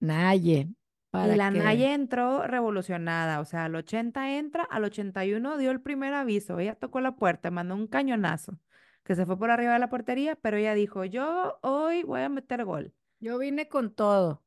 Naye, 0.00 0.68
Y 1.12 1.36
la 1.36 1.52
que 1.52 1.58
Naye 1.58 1.92
entró 1.92 2.46
revolucionada, 2.46 3.40
o 3.40 3.44
sea, 3.44 3.66
al 3.66 3.74
80 3.74 4.36
entra, 4.36 4.64
al 4.64 4.84
81 4.84 5.58
dio 5.58 5.70
el 5.70 5.80
primer 5.80 6.14
aviso, 6.14 6.58
ella 6.58 6.74
tocó 6.74 7.00
la 7.00 7.16
puerta, 7.16 7.50
mandó 7.50 7.74
un 7.74 7.86
cañonazo 7.86 8.58
que 9.04 9.14
se 9.14 9.26
fue 9.26 9.38
por 9.38 9.50
arriba 9.50 9.72
de 9.72 9.78
la 9.78 9.90
portería, 9.90 10.36
pero 10.36 10.56
ella 10.56 10.74
dijo, 10.74 11.04
yo 11.04 11.58
hoy 11.62 12.04
voy 12.04 12.20
a 12.20 12.28
meter 12.28 12.64
gol. 12.64 12.94
yo 13.18 13.38
vine 13.38 13.68
con 13.68 13.92
todo. 13.92 14.44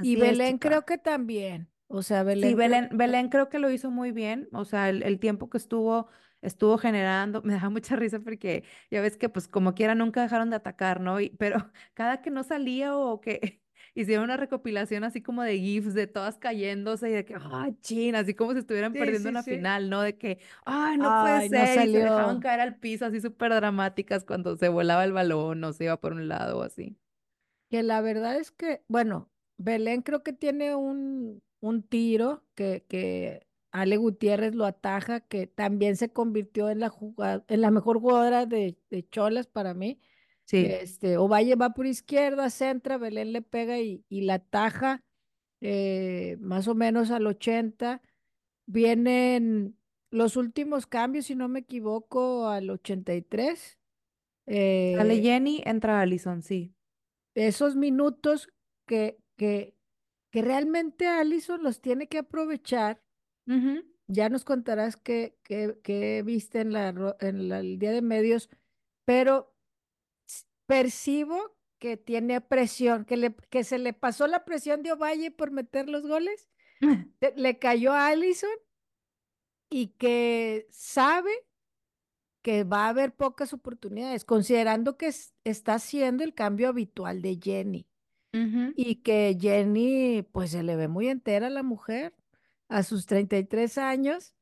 Y 0.00 0.14
es, 0.14 0.20
Belén 0.20 0.58
creo 0.58 0.84
que 0.84 0.98
también. 0.98 1.68
O 1.96 2.02
sea, 2.02 2.22
Sí, 2.40 2.52
Belén 2.52 2.58
creo 2.60 2.76
Belén, 2.76 2.88
Belén 2.92 3.28
creo 3.28 3.48
que 3.48 3.58
lo 3.58 3.70
hizo 3.70 3.90
muy 3.90 4.10
bien, 4.12 4.48
o 4.52 4.64
sea, 4.64 4.88
el, 4.90 5.02
el 5.04 5.20
tiempo 5.20 5.48
que 5.48 5.56
estuvo, 5.56 6.08
estuvo 6.42 6.76
generando, 6.78 7.42
me 7.44 7.54
da 7.54 7.70
mucha 7.70 7.96
risa 7.96 8.20
porque 8.20 8.64
ya 8.90 9.00
ves 9.00 9.16
que 9.16 9.28
pues 9.28 9.48
como 9.48 9.74
quiera 9.74 9.94
nunca 9.94 10.22
dejaron 10.22 10.50
de 10.50 10.56
atacar, 10.56 11.00
¿no? 11.00 11.20
Y, 11.20 11.30
pero 11.30 11.56
cada 11.94 12.20
que 12.22 12.30
no 12.30 12.42
salía 12.42 12.96
o 12.96 13.20
que 13.20 13.62
hicieron 13.94 14.24
una 14.24 14.36
recopilación 14.36 15.04
así 15.04 15.22
como 15.22 15.42
de 15.42 15.58
GIFs 15.58 15.94
de 15.94 16.06
todas 16.08 16.36
cayéndose 16.38 17.08
y 17.10 17.12
de 17.12 17.24
que, 17.24 17.36
ay, 17.40 17.76
chin, 17.80 18.16
así 18.16 18.34
como 18.34 18.52
si 18.52 18.58
estuvieran 18.58 18.94
Sí, 18.94 18.98
perdiendo 18.98 19.28
sí, 19.28 19.30
una 19.30 19.44
sí. 19.44 19.44
final, 19.44 19.88
¿no? 19.88 20.02
De 20.02 20.18
que, 20.18 20.40
ay, 20.66 20.98
no 20.98 21.16
puede 21.16 21.40
no 21.50 21.66
ser, 21.66 21.80
y 21.82 21.88
se 21.88 21.98
dejaban 21.98 22.38
caer 22.40 22.60
al 22.60 22.76
piso 22.78 23.06
así 23.06 23.20
súper 23.20 23.54
dramáticas 23.54 24.24
cuando 24.24 24.56
se 24.56 24.68
volaba 24.68 25.04
el 25.04 25.12
balón 25.12 25.62
o 25.64 25.72
se 25.72 25.84
iba 25.84 26.00
por 26.00 26.12
un 26.12 26.26
lado 26.28 26.58
o 26.58 26.62
así. 26.62 26.98
Que 27.70 27.82
la 27.82 28.00
verdad 28.00 28.36
es 28.38 28.50
que, 28.52 28.84
bueno, 28.88 29.30
Belén 29.56 30.02
creo 30.02 30.22
que 30.22 30.32
tiene 30.32 30.74
un, 30.76 31.42
un 31.64 31.82
tiro 31.82 32.44
que, 32.54 32.84
que 32.88 33.46
Ale 33.72 33.96
Gutiérrez 33.96 34.54
lo 34.54 34.66
ataja, 34.66 35.20
que 35.20 35.46
también 35.46 35.96
se 35.96 36.12
convirtió 36.12 36.68
en 36.70 36.80
la 36.80 36.88
jugada, 36.90 37.44
en 37.48 37.60
la 37.60 37.70
mejor 37.70 37.98
jugadora 37.98 38.46
de, 38.46 38.76
de 38.90 39.08
Cholas 39.08 39.46
para 39.46 39.74
mí. 39.74 40.00
Sí, 40.44 40.58
Este, 40.66 41.16
Ovalle 41.16 41.54
va 41.54 41.70
por 41.70 41.86
izquierda, 41.86 42.50
centra, 42.50 42.98
Belén 42.98 43.32
le 43.32 43.40
pega 43.40 43.78
y, 43.78 44.04
y 44.10 44.22
la 44.22 44.34
ataja 44.34 45.02
eh, 45.60 46.36
más 46.40 46.68
o 46.68 46.74
menos 46.74 47.10
al 47.10 47.26
80. 47.26 48.02
Vienen 48.66 49.76
los 50.10 50.36
últimos 50.36 50.86
cambios, 50.86 51.26
si 51.26 51.34
no 51.34 51.48
me 51.48 51.60
equivoco, 51.60 52.48
al 52.48 52.68
83. 52.70 53.78
sale 54.46 55.14
Eh, 55.14 55.22
Jenny, 55.22 55.62
entra 55.64 56.00
Allison, 56.00 56.42
sí. 56.42 56.74
esos 57.34 57.76
minutos 57.76 58.48
que, 58.86 59.18
que, 59.36 59.73
que 60.34 60.42
realmente 60.42 61.06
Allison 61.06 61.62
los 61.62 61.80
tiene 61.80 62.08
que 62.08 62.18
aprovechar. 62.18 63.00
Ya 64.08 64.28
nos 64.28 64.44
contarás 64.44 64.96
qué, 64.96 65.38
qué, 65.44 65.78
qué 65.84 66.24
viste 66.24 66.60
en 66.60 66.72
la, 66.72 66.88
en 67.20 67.48
la- 67.48 67.60
el 67.60 67.78
día 67.78 67.92
de 67.92 68.02
medios, 68.02 68.50
pero 69.04 69.54
percibo 70.66 71.56
que 71.78 71.96
tiene 71.96 72.40
presión, 72.40 73.04
que, 73.04 73.16
le, 73.16 73.32
que 73.48 73.62
se 73.62 73.78
le 73.78 73.92
pasó 73.92 74.26
la 74.26 74.44
presión 74.44 74.82
de 74.82 74.90
Ovalle 74.90 75.30
por 75.30 75.52
meter 75.52 75.88
los 75.88 76.04
goles, 76.04 76.48
le 77.36 77.60
cayó 77.60 77.92
a 77.92 78.08
Allison 78.08 78.50
y 79.70 79.90
que 79.98 80.66
sabe 80.72 81.30
que 82.42 82.64
va 82.64 82.86
a 82.86 82.88
haber 82.88 83.14
pocas 83.14 83.52
oportunidades, 83.52 84.24
considerando 84.24 84.96
que 84.96 85.06
es- 85.06 85.32
está 85.44 85.74
haciendo 85.74 86.24
el 86.24 86.34
cambio 86.34 86.70
habitual 86.70 87.22
de 87.22 87.38
Jenny. 87.40 87.86
Ujú. 88.34 88.72
Y 88.76 88.96
que 88.96 89.36
Jenny, 89.40 90.22
pues 90.32 90.50
se 90.52 90.62
le 90.62 90.76
ve 90.76 90.88
muy 90.88 91.08
entera 91.08 91.46
a 91.48 91.50
la 91.50 91.62
mujer. 91.62 92.14
A 92.68 92.82
sus 92.82 93.06
33 93.06 93.78
años, 93.78 94.34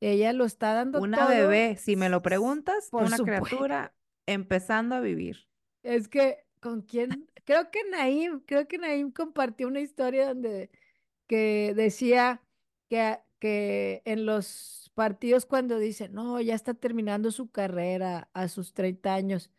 ella 0.00 0.32
lo 0.32 0.44
está 0.44 0.74
dando 0.74 1.00
Una 1.00 1.26
todo. 1.26 1.28
bebé, 1.28 1.76
si 1.76 1.96
me 1.96 2.08
lo 2.10 2.20
s- 2.22 2.22
preguntas, 2.22 2.90
Por 2.90 3.04
una 3.04 3.16
supuesto. 3.16 3.44
criatura 3.44 3.94
empezando 4.26 4.94
a 4.96 5.00
vivir. 5.00 5.48
Es 5.82 6.08
que, 6.08 6.46
¿con 6.60 6.82
quién? 6.82 7.28
Creo 7.44 7.70
que 7.70 7.80
Naim, 7.90 8.40
creo 8.40 8.68
que 8.68 8.78
Naim 8.78 9.10
compartió 9.12 9.68
una 9.68 9.80
historia 9.80 10.28
donde 10.28 10.70
que 11.26 11.72
decía 11.76 12.42
que, 12.88 13.18
que 13.38 14.02
en 14.04 14.26
los 14.26 14.90
partidos 14.94 15.46
cuando 15.46 15.78
dice, 15.78 16.08
no, 16.08 16.40
ya 16.40 16.54
está 16.54 16.74
terminando 16.74 17.30
su 17.30 17.50
carrera 17.50 18.28
a 18.34 18.48
sus 18.48 18.74
30 18.74 19.14
años. 19.14 19.50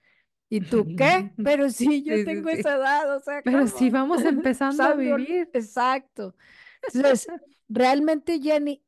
¿Y 0.49 0.61
tú 0.61 0.93
qué? 0.95 1.31
Pero 1.41 1.69
sí, 1.69 2.03
yo 2.03 2.19
Sí, 2.19 2.25
sí, 2.25 2.43
tengo 2.43 2.49
esa 2.49 2.75
edad, 2.75 3.15
o 3.15 3.19
sea, 3.21 3.43
Pero 3.43 3.67
si 3.67 3.89
¿cómo? 3.89 3.91
vamos 3.91 4.23
empezando 4.25 4.85
a 4.87 4.93
vivir. 4.93 5.49
exacto. 5.53 6.35
Entonces, 6.93 7.31
realmente 7.67 8.39
Jenny 8.41 8.83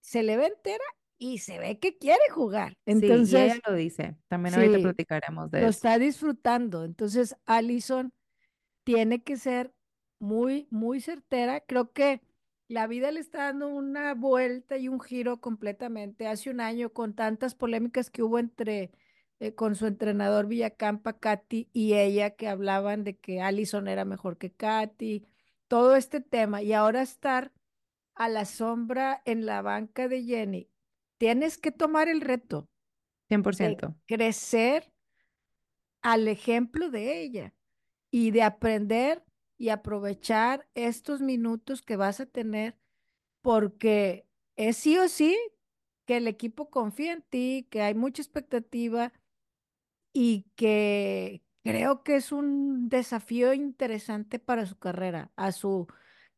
se 0.00 0.22
le 0.22 0.36
ve 0.38 0.46
entera 0.48 0.84
y 1.18 1.38
se 1.40 1.58
ve 1.60 1.78
que 1.80 1.98
quiere 1.98 2.22
jugar. 2.30 2.78
Sí, 2.90 3.24
y 3.26 3.38
ella 3.38 3.54
Entonces, 3.54 3.62
lo 3.66 3.74
dice. 3.74 4.16
También 4.28 4.54
ahorita 4.54 4.78
platicaremos 4.80 5.50
de 5.50 5.64
lo 5.64 5.68
eso. 5.68 5.88
está 5.88 5.98
disfrutando. 5.98 6.84
Entonces, 6.84 7.36
Allison 7.46 8.12
tiene 8.84 9.22
que 9.24 9.36
ser 9.38 9.74
muy, 10.20 10.68
muy 10.70 11.00
certera. 11.00 11.60
Creo 11.62 11.92
que 11.92 12.22
la 12.68 12.86
vida 12.86 13.10
le 13.12 13.20
está 13.20 13.44
dando 13.46 13.68
una 13.68 14.14
vuelta 14.14 14.78
y 14.78 14.88
un 14.88 15.00
giro 15.00 15.40
completamente. 15.40 16.28
Hace 16.28 16.50
un 16.50 16.60
año, 16.60 16.92
con 16.92 17.14
tantas 17.14 17.54
polémicas 17.54 18.10
que 18.10 18.22
hubo 18.22 18.38
entre 18.38 18.92
eh, 19.42 19.56
con 19.56 19.74
su 19.74 19.88
entrenador 19.88 20.46
Villacampa, 20.46 21.18
Katy 21.18 21.68
y 21.72 21.94
ella, 21.94 22.36
que 22.36 22.46
hablaban 22.46 23.02
de 23.02 23.16
que 23.16 23.40
Allison 23.40 23.88
era 23.88 24.04
mejor 24.04 24.38
que 24.38 24.52
Katy, 24.52 25.26
todo 25.66 25.96
este 25.96 26.20
tema. 26.20 26.62
Y 26.62 26.72
ahora 26.74 27.02
estar 27.02 27.50
a 28.14 28.28
la 28.28 28.44
sombra 28.44 29.20
en 29.24 29.44
la 29.44 29.60
banca 29.60 30.06
de 30.06 30.22
Jenny, 30.22 30.70
tienes 31.18 31.58
que 31.58 31.72
tomar 31.72 32.06
el 32.06 32.20
reto 32.20 32.68
100%. 33.30 33.96
crecer 34.06 34.92
al 36.02 36.28
ejemplo 36.28 36.88
de 36.88 37.20
ella 37.20 37.52
y 38.12 38.30
de 38.30 38.44
aprender 38.44 39.24
y 39.58 39.70
aprovechar 39.70 40.68
estos 40.76 41.20
minutos 41.20 41.82
que 41.82 41.96
vas 41.96 42.20
a 42.20 42.26
tener 42.26 42.78
porque 43.40 44.24
es 44.54 44.76
sí 44.76 44.96
o 44.98 45.08
sí 45.08 45.36
que 46.04 46.18
el 46.18 46.28
equipo 46.28 46.70
confía 46.70 47.12
en 47.12 47.22
ti, 47.22 47.66
que 47.70 47.82
hay 47.82 47.94
mucha 47.94 48.22
expectativa 48.22 49.12
y 50.12 50.44
que 50.56 51.42
creo 51.64 52.02
que 52.02 52.16
es 52.16 52.32
un 52.32 52.88
desafío 52.88 53.52
interesante 53.52 54.38
para 54.38 54.66
su 54.66 54.78
carrera, 54.78 55.32
a 55.36 55.52
su 55.52 55.86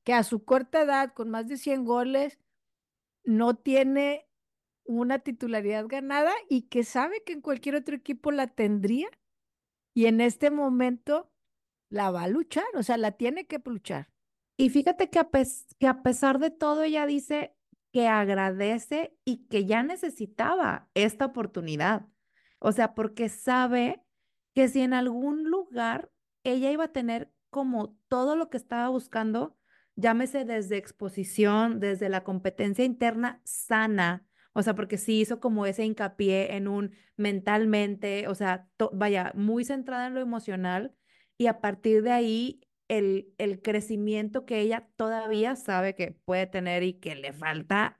que 0.04 0.12
a 0.12 0.22
su 0.22 0.44
corta 0.44 0.82
edad 0.82 1.14
con 1.14 1.30
más 1.30 1.48
de 1.48 1.56
100 1.56 1.84
goles 1.84 2.38
no 3.24 3.56
tiene 3.56 4.28
una 4.84 5.20
titularidad 5.20 5.86
ganada 5.88 6.32
y 6.48 6.62
que 6.68 6.84
sabe 6.84 7.22
que 7.24 7.32
en 7.32 7.40
cualquier 7.40 7.76
otro 7.76 7.96
equipo 7.96 8.30
la 8.30 8.48
tendría 8.48 9.08
y 9.94 10.06
en 10.06 10.20
este 10.20 10.50
momento 10.50 11.32
la 11.90 12.10
va 12.10 12.24
a 12.24 12.28
luchar, 12.28 12.64
o 12.74 12.82
sea, 12.82 12.96
la 12.98 13.12
tiene 13.12 13.46
que 13.46 13.60
luchar. 13.64 14.10
Y 14.56 14.70
fíjate 14.70 15.10
que 15.10 15.18
a, 15.18 15.30
que 15.78 15.86
a 15.86 16.02
pesar 16.02 16.38
de 16.38 16.50
todo, 16.50 16.82
ella 16.82 17.06
dice 17.06 17.56
que 17.92 18.08
agradece 18.08 19.16
y 19.24 19.46
que 19.46 19.66
ya 19.66 19.82
necesitaba 19.82 20.90
esta 20.94 21.26
oportunidad. 21.26 22.06
O 22.58 22.72
sea, 22.72 22.94
porque 22.94 23.28
sabe 23.28 24.02
que 24.54 24.68
si 24.68 24.80
en 24.80 24.94
algún 24.94 25.50
lugar 25.50 26.10
ella 26.44 26.70
iba 26.70 26.84
a 26.84 26.92
tener 26.92 27.30
como 27.50 27.96
todo 28.08 28.36
lo 28.36 28.50
que 28.50 28.56
estaba 28.56 28.88
buscando, 28.88 29.56
llámese 29.96 30.44
desde 30.44 30.76
exposición, 30.76 31.80
desde 31.80 32.08
la 32.08 32.24
competencia 32.24 32.84
interna 32.84 33.40
sana, 33.44 34.26
o 34.52 34.62
sea, 34.62 34.74
porque 34.74 34.98
sí 34.98 35.20
hizo 35.20 35.40
como 35.40 35.66
ese 35.66 35.84
hincapié 35.84 36.56
en 36.56 36.68
un 36.68 36.94
mentalmente, 37.16 38.28
o 38.28 38.34
sea, 38.34 38.68
vaya, 38.92 39.32
muy 39.34 39.64
centrada 39.64 40.06
en 40.06 40.14
lo 40.14 40.20
emocional 40.20 40.94
y 41.36 41.48
a 41.48 41.60
partir 41.60 42.02
de 42.02 42.12
ahí 42.12 42.60
el, 42.88 43.32
el 43.38 43.62
crecimiento 43.62 44.46
que 44.46 44.60
ella 44.60 44.88
todavía 44.96 45.56
sabe 45.56 45.94
que 45.94 46.12
puede 46.24 46.46
tener 46.46 46.82
y 46.82 46.94
que 46.94 47.14
le 47.16 47.32
falta 47.32 47.96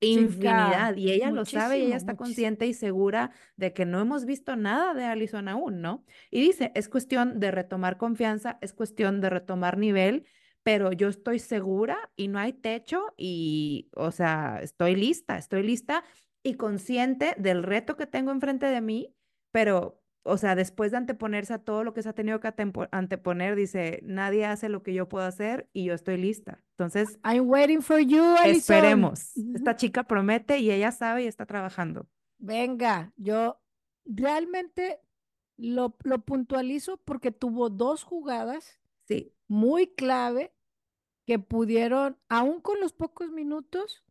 infinidad 0.00 0.96
y 0.96 1.10
ella 1.10 1.30
lo 1.30 1.44
sabe 1.44 1.78
y 1.78 1.86
ella 1.86 1.96
está 1.96 2.16
consciente 2.16 2.66
y 2.66 2.74
segura 2.74 3.32
de 3.56 3.72
que 3.72 3.86
no 3.86 4.00
hemos 4.00 4.24
visto 4.24 4.56
nada 4.56 4.94
de 4.94 5.04
Alison 5.04 5.48
aún, 5.48 5.80
¿no? 5.80 6.04
Y 6.30 6.40
dice, 6.40 6.72
es 6.74 6.88
cuestión 6.88 7.40
de 7.40 7.50
retomar 7.50 7.96
confianza, 7.96 8.58
es 8.60 8.72
cuestión 8.72 9.20
de 9.20 9.30
retomar 9.30 9.78
nivel 9.78 10.26
pero 10.66 10.90
yo 10.90 11.06
estoy 11.06 11.38
segura 11.38 12.10
y 12.16 12.26
no 12.26 12.40
hay 12.40 12.52
techo 12.52 13.14
y, 13.16 13.88
o 13.94 14.10
sea, 14.10 14.58
estoy 14.60 14.96
lista, 14.96 15.38
estoy 15.38 15.62
lista 15.62 16.02
y 16.42 16.54
consciente 16.54 17.36
del 17.38 17.62
reto 17.62 17.96
que 17.96 18.08
tengo 18.08 18.32
enfrente 18.32 18.66
de 18.66 18.80
mí, 18.80 19.14
pero, 19.52 20.02
o 20.26 20.36
sea, 20.36 20.54
después 20.54 20.90
de 20.90 20.98
anteponerse 20.98 21.54
a 21.54 21.58
todo 21.58 21.84
lo 21.84 21.94
que 21.94 22.02
se 22.02 22.08
ha 22.08 22.12
tenido 22.12 22.40
que 22.40 22.52
anteponer, 22.90 23.54
dice, 23.54 24.00
nadie 24.02 24.44
hace 24.44 24.68
lo 24.68 24.82
que 24.82 24.92
yo 24.92 25.08
puedo 25.08 25.24
hacer 25.24 25.68
y 25.72 25.84
yo 25.84 25.94
estoy 25.94 26.16
lista. 26.16 26.62
Entonces, 26.72 27.18
I'm 27.24 27.48
waiting 27.48 27.80
for 27.80 28.00
you, 28.00 28.22
Esperemos. 28.44 29.36
Esta 29.54 29.76
chica 29.76 30.04
promete 30.04 30.58
y 30.58 30.70
ella 30.70 30.90
sabe 30.90 31.24
y 31.24 31.26
está 31.26 31.46
trabajando. 31.46 32.08
Venga, 32.38 33.12
yo 33.16 33.60
realmente 34.04 35.00
lo, 35.56 35.96
lo 36.02 36.24
puntualizo 36.24 36.98
porque 36.98 37.30
tuvo 37.30 37.70
dos 37.70 38.02
jugadas 38.02 38.80
sí. 39.06 39.32
muy 39.48 39.86
clave 39.94 40.52
que 41.24 41.38
pudieron, 41.38 42.18
aún 42.28 42.60
con 42.60 42.80
los 42.80 42.92
pocos 42.92 43.30
minutos, 43.30 44.04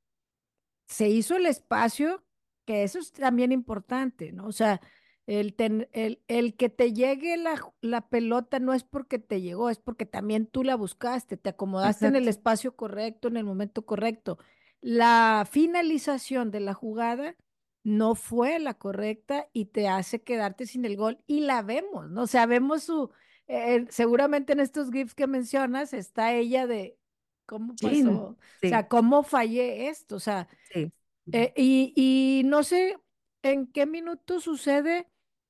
se 0.87 1.09
hizo 1.09 1.35
el 1.35 1.45
espacio, 1.45 2.23
que 2.65 2.83
eso 2.83 2.99
es 2.99 3.11
también 3.11 3.51
importante, 3.51 4.31
¿no? 4.31 4.47
O 4.47 4.51
sea, 4.51 4.81
el, 5.27 5.55
el, 5.91 6.21
el, 6.27 6.55
que 6.55 6.69
te 6.69 6.93
llegue 6.93 7.37
la, 7.37 7.59
la, 7.81 8.07
pelota 8.09 8.59
no 8.59 8.73
es 8.73 8.83
porque 8.83 9.19
te 9.19 9.41
llegó, 9.41 9.69
es 9.69 9.79
porque 9.79 10.05
también 10.05 10.45
tú 10.45 10.63
la 10.63 10.75
buscaste, 10.75 11.37
te 11.37 11.49
acomodaste 11.49 12.07
en 12.07 12.15
el 12.15 12.27
espacio 12.27 12.75
correcto, 12.75 13.27
en 13.27 13.37
el 13.37 13.43
momento 13.43 13.85
correcto. 13.85 14.37
La 14.81 15.47
finalización 15.49 16.51
de 16.51 16.59
la 16.59 16.73
jugada 16.73 17.35
no 17.83 18.15
fue 18.15 18.59
la 18.59 18.75
correcta 18.75 19.47
y 19.51 19.65
te 19.65 19.87
hace 19.87 20.21
quedarte 20.21 20.67
sin 20.67 20.85
el 20.85 20.95
gol 20.95 21.19
y 21.25 21.41
la 21.41 21.61
vemos, 21.63 22.09
¿no? 22.09 22.23
O 22.23 22.27
sea, 22.27 22.45
vemos 22.45 22.83
su, 22.83 23.09
eh, 23.47 23.85
seguramente 23.89 24.53
en 24.53 24.59
estos 24.59 24.91
GIFs 24.91 25.15
que 25.15 25.27
mencionas 25.27 25.93
está 25.93 26.33
ella 26.33 26.67
de, 26.67 26.97
¿Cómo 27.45 27.75
pasó? 27.75 28.11
O 28.11 28.67
sea, 28.67 28.87
¿cómo 28.87 29.23
fallé 29.23 29.87
esto? 29.89 30.15
O 30.15 30.19
sea, 30.19 30.47
eh, 30.73 31.53
y, 31.55 31.93
y, 31.95 32.43
no 32.45 32.63
sé 32.63 32.97
en 33.43 33.67
qué 33.67 33.85
minuto 33.85 34.39
sucede 34.39 35.07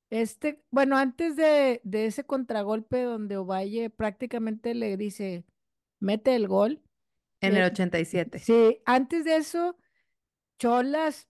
este, 0.10 0.62
bueno, 0.72 0.98
antes 0.98 1.36
de, 1.36 1.82
de 1.84 2.06
ese 2.06 2.26
contragolpe 2.26 3.02
donde 3.04 3.38
Ovalle 3.38 3.90
prácticamente 3.90 4.74
le 4.74 4.98
dice, 4.98 5.46
mete 6.00 6.36
el 6.36 6.48
gol. 6.48 6.82
En 7.42 7.56
el 7.56 7.64
87. 7.64 8.40
Sí, 8.40 8.80
antes 8.86 9.26
de 9.26 9.38
eso, 9.38 9.78
Cholas 10.58 11.28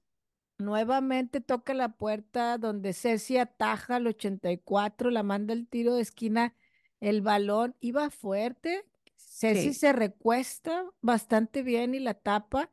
nuevamente 0.58 1.42
toca 1.42 1.74
la 1.74 1.90
puerta 1.90 2.58
donde 2.58 2.94
Ceci 2.94 3.38
ataja 3.38 3.98
al 3.98 4.08
84, 4.08 5.10
la 5.12 5.24
manda 5.24 5.54
el 5.54 5.68
tiro 5.68 5.96
de 5.96 6.02
esquina, 6.02 6.56
el 7.00 7.22
balón 7.22 7.76
iba 7.80 8.10
fuerte, 8.10 8.86
Ceci 9.18 9.74
se 9.74 9.92
recuesta 9.92 10.86
bastante 11.02 11.62
bien 11.62 11.94
y 11.96 12.00
la 12.00 12.14
tapa. 12.14 12.70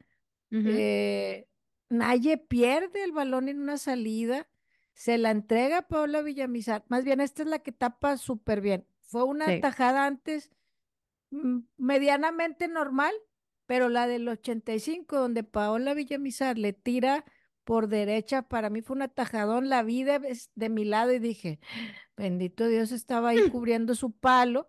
Eh, 0.51 1.49
Naye 1.89 2.39
pierde 2.39 3.03
el 3.05 3.13
balón 3.13 3.49
en 3.49 3.61
una 3.61 3.79
salida, 3.79 4.49
se 4.95 5.19
la 5.19 5.31
entrega 5.31 5.79
a 5.79 5.89
Paola 5.89 6.23
Villamizar. 6.23 6.85
Más 6.89 7.05
bien, 7.05 7.21
esta 7.21 7.43
es 7.43 7.49
la 7.49 7.61
que 7.61 7.73
tapa 7.73 8.17
súper 8.17 8.61
bien. 8.61 8.87
Fue 9.01 9.25
una 9.25 9.61
tajada 9.61 10.07
antes 10.07 10.51
mm, 11.31 11.61
medianamente 11.77 12.69
normal, 12.69 13.15
pero 13.67 13.89
la 13.89 14.07
del 14.07 14.29
85, 14.29 15.19
donde 15.19 15.45
Paola 15.45 15.95
Villamizar 15.95 16.59
le 16.59 16.73
tira 16.73 17.25
por 17.65 17.89
derecha, 17.89 18.43
para 18.43 18.71
mí 18.71 18.83
fue 18.83 18.97
un 18.97 19.03
atajadón. 19.03 19.69
La 19.69 19.83
vi 19.83 20.03
de, 20.03 20.39
de 20.55 20.69
mi 20.69 20.85
lado 20.85 21.13
y 21.13 21.19
dije, 21.19 21.61
bendito 22.17 22.67
Dios, 22.67 22.93
estaba 22.93 23.31
ahí 23.31 23.39
cubriendo 23.51 23.95
su 23.95 24.13
palo 24.13 24.69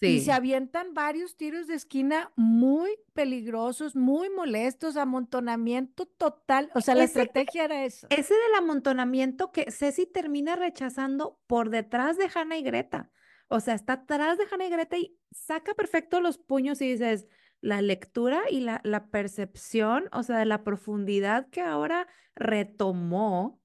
y 0.00 0.20
se 0.20 0.32
avientan 0.32 0.94
varios 0.94 1.36
tiros 1.36 1.66
de 1.66 1.74
esquina 1.74 2.32
muy 2.36 2.90
peligrosos, 3.12 3.96
muy 3.96 4.30
molestos, 4.30 4.96
amontonamiento 4.96 6.06
total. 6.06 6.70
O 6.74 6.80
sea, 6.80 6.94
la 6.94 7.04
estrategia 7.04 7.64
era 7.64 7.84
eso. 7.84 8.06
Ese 8.10 8.34
del 8.34 8.54
amontonamiento 8.56 9.52
que 9.52 9.70
Ceci 9.70 10.06
termina 10.06 10.56
rechazando 10.56 11.38
por 11.46 11.70
detrás 11.70 12.16
de 12.16 12.30
Hanna 12.34 12.56
y 12.56 12.62
Greta. 12.62 13.10
O 13.48 13.60
sea, 13.60 13.74
está 13.74 13.94
atrás 13.94 14.38
de 14.38 14.44
Hanna 14.50 14.66
y 14.66 14.70
Greta 14.70 14.96
y 14.96 15.18
saca 15.32 15.74
perfecto 15.74 16.20
los 16.20 16.38
puños 16.38 16.80
y 16.80 16.92
dices, 16.92 17.26
la 17.60 17.82
lectura 17.82 18.40
y 18.50 18.60
la, 18.60 18.80
la 18.84 19.08
percepción, 19.08 20.08
o 20.12 20.22
sea, 20.22 20.38
de 20.38 20.46
la 20.46 20.64
profundidad 20.64 21.48
que 21.50 21.60
ahora 21.60 22.06
retomó, 22.34 23.60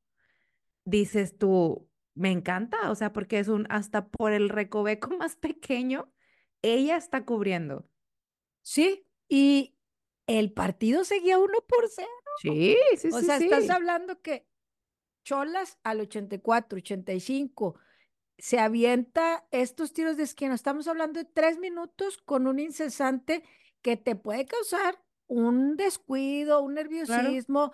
dices 0.84 1.38
tú, 1.38 1.88
me 2.14 2.32
encanta, 2.32 2.90
o 2.90 2.96
sea, 2.96 3.14
porque 3.14 3.40
es 3.40 3.48
un 3.48 3.68
hasta 3.70 4.08
por 4.08 4.34
el 4.34 4.50
recoveco 4.50 5.10
más 5.18 5.36
pequeño 5.38 6.12
ella 6.74 6.98
está 6.98 7.26
cubriendo. 7.26 7.88
Sí, 8.62 9.06
y 9.28 9.78
el 10.28 10.52
partido 10.52 11.04
seguía 11.04 11.38
uno 11.38 11.60
por 11.68 11.88
cero. 11.90 12.10
Sí, 12.42 12.78
sí, 12.98 13.10
sí. 13.12 13.16
O 13.16 13.22
sea, 13.22 13.38
estás 13.38 13.70
hablando 13.70 14.22
que 14.22 14.48
Cholas 15.24 15.80
al 15.84 16.02
84, 16.02 16.78
85, 16.78 17.80
se 18.38 18.60
avienta 18.60 19.48
estos 19.52 19.94
tiros 19.94 20.18
de 20.18 20.24
esquina. 20.24 20.54
Estamos 20.54 20.88
hablando 20.88 21.20
de 21.20 21.26
tres 21.26 21.60
minutos 21.60 22.18
con 22.18 22.48
un 22.48 22.60
incesante 22.60 23.44
que 23.82 23.98
te 23.98 24.16
puede 24.16 24.46
causar 24.46 25.02
un 25.28 25.78
descuido, 25.78 26.62
un 26.62 26.76
nerviosismo. 26.76 27.72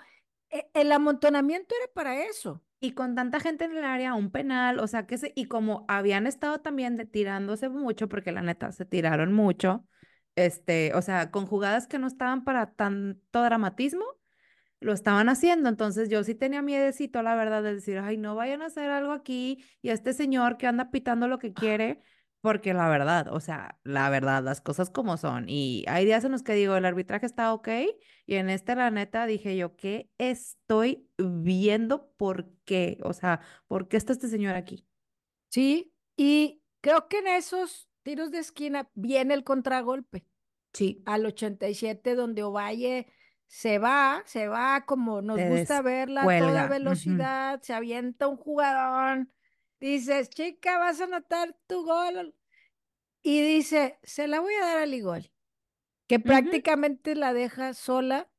E, 0.50 0.70
el 0.74 0.92
amontonamiento 0.92 1.74
era 1.76 1.92
para 1.94 2.24
eso 2.26 2.62
y 2.82 2.94
con 2.94 3.16
tanta 3.16 3.40
gente 3.40 3.66
en 3.66 3.78
el 3.78 3.86
área, 3.86 4.16
un 4.16 4.32
penal, 4.32 4.80
o 4.80 4.88
sea, 4.88 5.06
que 5.06 5.18
se, 5.18 5.32
y 5.36 5.46
como 5.46 5.86
habían 5.88 6.28
estado 6.28 6.60
también 6.62 6.98
de, 6.98 7.06
tirándose 7.06 7.70
mucho, 7.70 8.10
porque 8.10 8.32
la 8.32 8.42
neta 8.42 8.72
se 8.72 8.86
tiraron 8.86 9.34
mucho, 9.34 9.86
este, 10.36 10.94
o 10.96 11.02
sea, 11.04 11.32
con 11.32 11.46
jugadas 11.46 11.88
que 11.88 12.00
no 12.00 12.08
estaban 12.08 12.44
para 12.44 12.74
tanto 12.74 13.44
dramatismo, 13.44 14.04
lo 14.80 14.94
estaban 14.94 15.30
haciendo, 15.30 15.70
entonces 15.70 16.10
yo 16.10 16.24
sí 16.24 16.34
tenía 16.36 16.64
miedecito, 16.64 17.22
la 17.22 17.36
verdad, 17.36 17.62
de 17.64 17.76
decir, 17.76 18.00
ay, 18.00 18.18
no 18.18 18.36
vayan 18.36 18.64
a 18.64 18.66
hacer 18.68 18.90
algo 18.90 19.12
aquí, 19.14 19.64
y 19.84 19.90
este 19.90 20.14
señor 20.14 20.58
que 20.58 20.66
anda 20.68 20.90
pitando 20.90 21.28
lo 21.28 21.38
que 21.38 21.54
quiere, 21.54 22.02
porque 22.42 22.74
la 22.74 22.90
verdad, 22.90 23.28
o 23.32 23.40
sea, 23.40 23.80
la 23.84 24.10
verdad, 24.10 24.44
las 24.44 24.62
cosas 24.62 24.90
como 24.90 25.18
son. 25.18 25.46
Y 25.48 25.86
hay 25.88 26.06
días 26.06 26.24
en 26.24 26.32
los 26.32 26.44
que 26.44 26.54
digo, 26.54 26.76
el 26.76 26.86
arbitraje 26.86 27.26
está 27.26 27.54
ok. 27.54 27.70
Y 28.26 28.36
en 28.36 28.50
este, 28.50 28.76
la 28.76 28.90
neta, 28.90 29.26
dije 29.28 29.56
yo, 29.56 29.76
¿qué 29.76 30.10
estoy 30.18 31.08
viendo? 31.18 32.12
¿Por 32.18 32.52
qué? 32.66 32.98
O 33.04 33.14
sea, 33.14 33.42
¿por 33.68 33.88
qué 33.88 33.98
está 33.98 34.14
este 34.14 34.28
señor 34.28 34.56
aquí? 34.56 34.88
Sí, 35.50 35.94
y 36.18 36.64
creo 36.82 37.08
que 37.08 37.20
en 37.20 37.28
esos 37.28 37.90
tiros 38.04 38.32
de 38.32 38.40
esquina 38.40 38.90
viene 38.96 39.36
el 39.36 39.44
contragolpe. 39.44 40.26
Sí. 40.74 41.04
Al 41.06 41.26
87, 41.26 42.16
donde 42.16 42.44
Ovalle 42.44 43.08
se 43.52 43.80
va, 43.80 44.24
se 44.26 44.48
va 44.48 44.86
como 44.86 45.22
nos 45.22 45.36
Te 45.36 45.50
gusta 45.50 45.82
verla 45.82 46.22
a 46.22 46.40
toda 46.40 46.68
velocidad, 46.68 47.62
se 47.62 47.74
avienta 47.74 48.28
un 48.28 48.38
jugador, 48.38 49.28
dices, 49.82 50.30
chica, 50.32 50.80
vas 50.80 51.02
a 51.02 51.06
anotar 51.06 51.58
tu 51.68 51.84
gol. 51.86 52.36
Y 53.24 53.42
dice, 53.42 54.00
se 54.04 54.28
la 54.28 54.40
voy 54.40 54.54
a 54.56 54.66
dar 54.66 54.78
al 54.80 54.94
igual, 54.94 55.32
que 56.08 56.20
prácticamente 56.20 57.16
la 57.16 57.34
deja 57.34 57.74
sola 57.74 58.30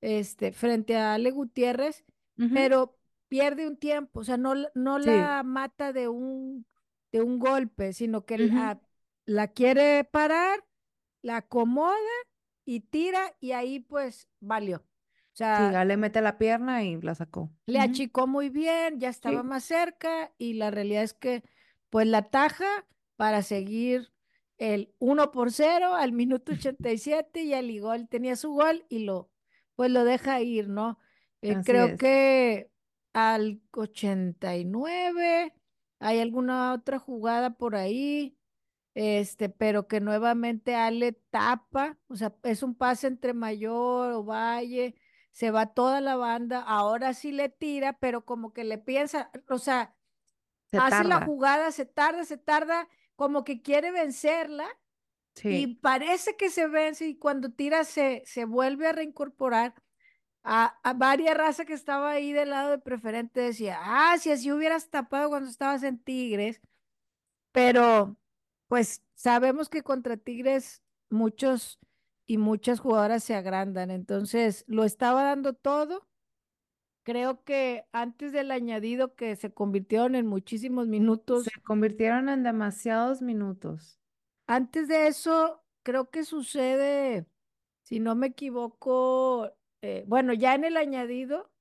este, 0.00 0.52
frente 0.52 0.96
a 0.96 1.14
Ale 1.14 1.30
Gutiérrez, 1.32 2.04
pero 2.52 2.98
pierde 3.28 3.66
un 3.68 3.76
tiempo, 3.78 4.20
o 4.20 4.24
sea, 4.24 4.36
no, 4.38 4.54
la- 4.54 4.70
no 4.74 4.98
Sí, 5.02 5.36
la 5.38 5.42
mata 5.44 5.92
de 5.92 6.08
un, 6.08 6.66
de 7.12 7.22
un 7.22 7.38
golpe, 7.40 7.92
sino 7.94 8.26
que 8.26 8.38
la, 8.38 8.80
la 9.26 9.48
quiere 9.48 10.04
parar, 10.04 10.64
la 11.22 11.38
acomoda 11.38 11.96
y 12.66 12.82
tira 12.82 13.36
y 13.40 13.52
ahí 13.52 13.80
pues 13.80 14.28
valió. 14.40 14.85
O 15.36 15.38
Sí, 15.52 15.68
sea, 15.68 15.70
Gale 15.70 15.96
mete 15.96 16.20
la 16.22 16.38
pierna 16.38 16.84
y 16.84 17.00
la 17.00 17.14
sacó. 17.16 17.50
le 17.66 17.80
achicó 17.80 18.26
muy 18.26 18.48
bien, 18.50 19.00
ya 19.00 19.08
estaba 19.08 19.42
Sí, 19.42 19.42
más 19.42 19.64
cerca 19.64 20.32
y 20.38 20.54
la 20.54 20.70
realidad 20.70 21.02
es 21.02 21.14
que 21.14 21.42
pues 21.90 22.06
la 22.06 22.22
taja 22.30 22.66
para 23.16 23.42
seguir 23.42 24.12
el 24.58 24.94
1 24.98 25.30
por 25.32 25.52
0 25.52 25.94
al 25.94 26.12
minuto 26.12 26.52
87 26.52 27.42
y 27.42 27.54
al 27.54 27.70
igual 27.70 28.08
tenía 28.08 28.36
su 28.36 28.52
gol 28.52 28.84
y 28.88 29.00
lo 29.00 29.30
pues 29.74 29.90
lo 29.90 30.04
deja 30.04 30.40
ir, 30.40 30.68
¿no? 30.68 30.98
Eh, 31.42 31.60
creo 31.62 31.96
es. 31.96 31.98
que 31.98 32.70
al 33.12 33.60
89 33.72 35.52
hay 35.98 36.20
alguna 36.20 36.72
otra 36.72 36.98
jugada 36.98 37.50
por 37.58 37.76
ahí, 37.76 38.38
este, 38.94 39.48
pero 39.50 39.86
que 39.88 40.00
nuevamente 40.00 40.74
Ale 40.74 41.12
tapa, 41.30 41.98
o 42.08 42.16
sea, 42.16 42.34
es 42.44 42.62
un 42.62 42.74
pase 42.74 43.06
entre 43.08 43.34
Mayor 43.34 44.12
o 44.12 44.24
Valle, 44.24 44.94
se 45.36 45.50
va 45.50 45.66
toda 45.66 46.00
la 46.00 46.16
banda, 46.16 46.62
ahora 46.62 47.12
sí 47.12 47.30
le 47.30 47.50
tira, 47.50 47.92
pero 47.98 48.24
como 48.24 48.54
que 48.54 48.64
le 48.64 48.78
piensa, 48.78 49.30
o 49.50 49.58
sea, 49.58 49.94
Se 50.70 50.78
hace 50.78 51.04
la 51.04 51.20
jugada, 51.26 51.72
se 51.72 51.84
tarda, 51.84 52.24
se 52.24 52.38
tarda, 52.38 52.88
como 53.16 53.44
que 53.44 53.60
quiere 53.60 53.92
vencerla 53.92 54.66
y 55.46 55.76
parece 55.76 56.36
que 56.38 56.50
se 56.50 56.68
vence 56.68 57.06
y 57.08 57.18
cuando 57.18 57.52
tira 57.52 57.84
se, 57.84 58.22
se 58.26 58.46
vuelve 58.46 58.88
a 58.88 58.92
reincorporar. 58.92 59.74
A, 60.44 60.78
a 60.84 60.94
varias 60.94 61.36
razas 61.36 61.66
que 61.66 61.74
estaba 61.74 62.12
ahí 62.12 62.32
del 62.32 62.50
lado 62.50 62.70
de 62.72 62.78
preferente 62.78 63.40
decía, 63.40 63.78
ah, 63.82 64.16
si 64.18 64.30
así 64.32 64.52
hubieras 64.52 64.90
tapado 64.90 65.28
cuando 65.30 65.50
estabas 65.50 65.82
en 65.82 65.98
Tigres, 65.98 66.62
pero 67.52 68.16
pues 68.68 69.02
sabemos 69.14 69.68
que 69.68 69.82
contra 69.82 70.16
Tigres 70.16 70.82
muchos 71.10 71.78
y 72.26 72.38
muchas 72.38 72.80
jugadoras 72.80 73.22
se 73.24 73.34
agrandan, 73.34 73.90
entonces 73.90 74.64
lo 74.66 74.84
estaba 74.84 75.22
dando 75.22 75.52
todo. 75.54 76.06
Creo 77.04 77.44
que 77.44 77.86
antes 77.92 78.32
del 78.32 78.50
añadido 78.50 79.14
que 79.14 79.36
se 79.36 79.52
convirtieron 79.52 80.16
en 80.16 80.26
muchísimos 80.26 80.86
se 80.86 80.90
minutos, 80.90 81.48
convirtieron 81.64 82.28
en 82.28 82.42
demasiados 82.42 83.22
minutos. 83.22 84.00
antes 84.48 84.88
de 84.88 85.06
eso 85.06 85.62
creo 85.84 86.10
que 86.10 86.24
sucede, 86.24 87.26
si 87.82 88.00
no 88.00 88.16
me 88.16 88.26
equivoco, 88.28 89.52
eh, 89.82 90.04
bueno, 90.08 90.32
ya 90.34 90.56
en 90.56 90.64
el 90.64 90.76
añadido, 90.76 91.52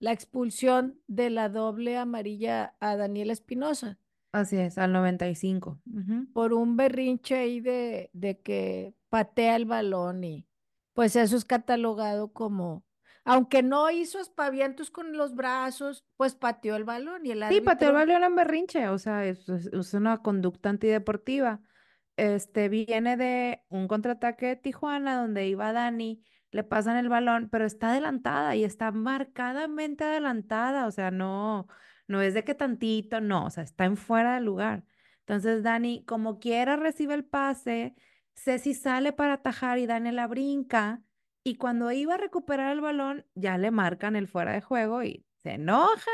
la 0.00 0.12
expulsión 0.12 1.00
de 1.06 1.30
la 1.30 1.48
doble 1.48 1.96
amarilla 1.96 2.74
a 2.80 2.96
Daniela 2.96 3.32
Espinosa. 3.32 3.98
Así 4.32 4.56
es, 4.58 4.76
al 4.78 4.92
95. 4.92 5.80
Ujú. 5.86 6.26
por 6.32 6.52
un 6.52 6.76
berrinche 6.76 7.36
ahí 7.36 7.60
de, 7.60 8.10
de 8.12 8.38
que 8.40 8.94
patea 9.10 9.56
el 9.56 9.66
balón 9.66 10.24
y 10.24 10.46
pues 10.94 11.16
eso 11.16 11.36
es 11.36 11.44
catalogado 11.44 12.32
como, 12.32 12.84
aunque 13.24 13.62
no 13.62 13.90
hizo 13.90 14.18
aspavientos 14.18 14.90
con 14.90 15.16
los 15.16 15.34
brazos, 15.34 16.04
pues 16.16 16.34
pateó 16.34 16.76
el 16.76 16.84
balón 16.84 17.26
y 17.26 17.32
el 17.32 17.44
Sí, 17.48 17.60
pateó 17.60 17.90
el 17.90 17.96
árbitro, 17.96 18.14
balón 18.14 18.30
en 18.30 18.36
berrinche, 18.36 18.88
o 18.88 18.98
sea, 18.98 19.26
es 19.26 19.46
una 19.94 20.18
conducta 20.18 20.70
antideportiva. 20.70 21.60
Este 22.16 22.68
viene 22.68 23.16
de 23.16 23.62
un 23.68 23.88
contraataque 23.88 24.46
de 24.46 24.56
Tijuana 24.56 25.20
donde 25.20 25.46
iba 25.48 25.72
Dani, 25.72 26.22
le 26.50 26.64
pasan 26.64 26.96
el 26.96 27.08
balón, 27.08 27.48
pero 27.50 27.64
está 27.64 27.90
adelantada 27.90 28.56
y 28.56 28.64
está 28.64 28.90
marcadamente 28.90 30.04
adelantada, 30.04 30.86
o 30.86 30.90
sea, 30.90 31.10
no, 31.10 31.66
no 32.08 32.20
es 32.20 32.34
de 32.34 32.44
que 32.44 32.54
tantito, 32.54 33.20
no, 33.20 33.46
o 33.46 33.50
sea, 33.50 33.62
está 33.62 33.84
en 33.84 33.96
fuera 33.96 34.34
de 34.34 34.40
lugar. 34.40 34.84
Entonces 35.20 35.62
Dani, 35.62 36.04
como 36.04 36.40
quiera, 36.40 36.76
recibe 36.76 37.14
el 37.14 37.24
pase, 37.24 37.94
Ceci 38.34 38.74
sale 38.74 39.12
para 39.12 39.34
atajar 39.34 39.78
y 39.78 39.86
Dani 39.86 40.12
la 40.12 40.26
brinca, 40.26 41.02
y 41.44 41.56
cuando 41.56 41.90
iba 41.92 42.14
a 42.14 42.18
recuperar 42.18 42.72
el 42.72 42.80
balón, 42.80 43.26
ya 43.34 43.58
le 43.58 43.70
marcan 43.70 44.16
el 44.16 44.28
fuera 44.28 44.52
de 44.52 44.60
juego 44.60 45.02
y 45.02 45.26
se 45.42 45.52
enoja 45.52 46.10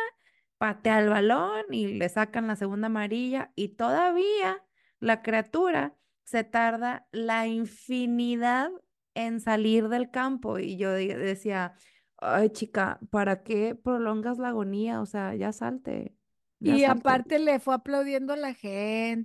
patea 0.58 1.00
el 1.00 1.08
balón 1.10 1.64
y 1.72 1.88
le 1.88 2.08
sacan 2.08 2.46
la 2.46 2.56
segunda 2.56 2.86
amarilla 2.86 3.52
y 3.54 3.68
todavía 3.76 4.62
la 5.00 5.22
criatura 5.22 5.96
se 6.24 6.44
tarda 6.44 7.06
la 7.12 7.46
infinidad 7.46 8.70
en 9.14 9.40
salir 9.40 9.88
del 9.88 10.10
campo 10.10 10.58
y 10.58 10.76
yo 10.76 10.90
de- 10.92 11.16
decía, 11.16 11.74
ay 12.18 12.50
chica, 12.50 12.98
¿para 13.10 13.42
qué 13.42 13.74
prolongas 13.74 14.38
la 14.38 14.48
agonía? 14.48 15.00
O 15.00 15.06
sea, 15.06 15.34
ya 15.34 15.52
salte, 15.52 16.14
y 16.62 16.84
aparte 16.84 17.38
le 17.38 17.60
fue 17.60 17.74
aplaudiendo 17.74 18.32
a 18.32 18.36
la 18.36 18.54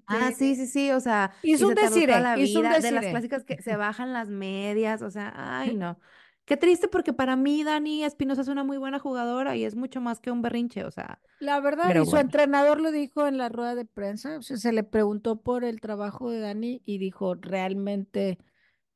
Ah, 0.06 0.32
gente, 0.32 0.36
sí, 0.36 0.56
sí, 0.56 0.68
sí, 0.68 0.92
o 0.92 1.00
sea, 1.00 1.32
y 1.42 1.54
hizo 1.54 1.68
un 1.68 1.76
vida, 1.76 2.80
de 2.82 2.92
las 2.92 3.08
clásicas 3.08 3.44
que 3.46 3.62
se 3.62 3.76
bajan 3.78 4.14
las 4.14 4.30
medias, 4.30 5.02
o 5.02 5.10
sea, 5.10 5.34
ay 5.36 5.74
no. 5.76 6.00
Qué 6.46 6.58
triste 6.58 6.88
porque 6.88 7.14
para 7.14 7.36
mí 7.36 7.64
Dani 7.64 8.04
Espinosa 8.04 8.42
es 8.42 8.48
una 8.50 8.64
muy 8.64 8.78
buena 8.78 9.00
jugadora 9.00 9.56
y 9.56 9.64
es 9.64 9.76
mucho 9.76 10.02
más 10.02 10.20
que 10.20 10.32
un 10.32 10.42
berrinche, 10.42 10.84
o 10.84 10.92
sea, 10.92 11.20
La 11.40 11.60
verdad, 11.60 11.96
y 11.98 12.06
su 12.06 12.18
bueno. 12.18 12.18
entrenador 12.18 12.80
lo 12.80 12.92
dijo 12.92 13.28
en 13.28 13.38
la 13.38 13.50
rueda 13.50 13.76
de 13.76 13.86
prensa, 13.86 14.38
o 14.38 14.42
sea, 14.44 14.58
se 14.58 14.72
le 14.74 14.84
preguntó 14.84 15.42
por 15.42 15.64
el 15.64 15.82
trabajo 15.82 16.30
de 16.30 16.40
Dani 16.40 16.82
y 16.86 17.00
dijo, 17.00 17.36
realmente 17.36 18.38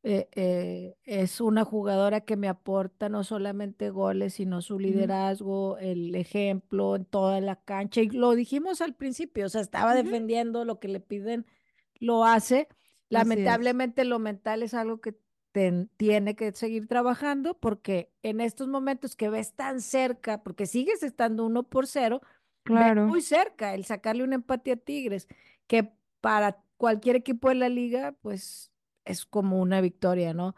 eh, 0.07 0.29
eh, 0.33 0.97
es 1.03 1.41
una 1.41 1.65
jugadora 1.65 2.21
que 2.21 2.37
me 2.37 2.47
aporta 2.47 3.09
no 3.09 3.23
solamente 3.23 3.89
goles, 3.89 4.35
sino 4.35 4.61
su 4.61 4.77
liderazgo, 4.79 5.77
el 5.79 6.13
ejemplo 6.15 6.95
en 6.95 7.05
toda 7.05 7.41
la 7.41 7.55
cancha. 7.63 8.01
Y 8.01 8.09
lo 8.09 8.35
dijimos 8.35 8.81
al 8.81 8.93
principio, 8.95 9.47
o 9.47 9.49
sea, 9.49 9.61
estaba 9.61 9.95
defendiendo 9.95 10.63
lo 10.63 10.79
que 10.79 10.87
le 10.89 10.99
piden, 10.99 11.45
lo 11.99 12.23
hace. 12.25 12.67
Lamentablemente 13.09 14.05
lo 14.05 14.19
mental 14.19 14.61
es 14.63 14.73
algo 14.75 15.01
que 15.01 15.15
ten- 15.51 15.89
tiene 15.97 16.35
que 16.35 16.51
seguir 16.53 16.87
trabajando 16.87 17.57
porque 17.59 18.11
en 18.23 18.41
estos 18.41 18.67
momentos 18.67 19.15
que 19.15 19.29
ves 19.29 19.53
tan 19.55 19.81
cerca, 19.81 20.43
porque 20.43 20.67
sigues 20.67 21.01
estando 21.03 21.45
uno 21.45 21.63
por 21.63 21.87
cero, 21.87 22.21
Claro, 22.63 23.07
muy 23.07 23.21
cerca 23.21 23.73
el 23.75 23.85
sacarle 23.85 24.23
un 24.23 24.33
empate 24.33 24.71
a 24.71 24.75
Tigres, 24.75 25.27
que 25.67 25.91
para 26.21 26.63
cualquier 26.77 27.15
equipo 27.15 27.49
de 27.49 27.55
la 27.55 27.69
liga, 27.69 28.11
pues 28.21 28.71
es 29.05 29.25
como 29.25 29.59
una 29.61 29.81
victoria, 29.81 30.33
¿no? 30.33 30.55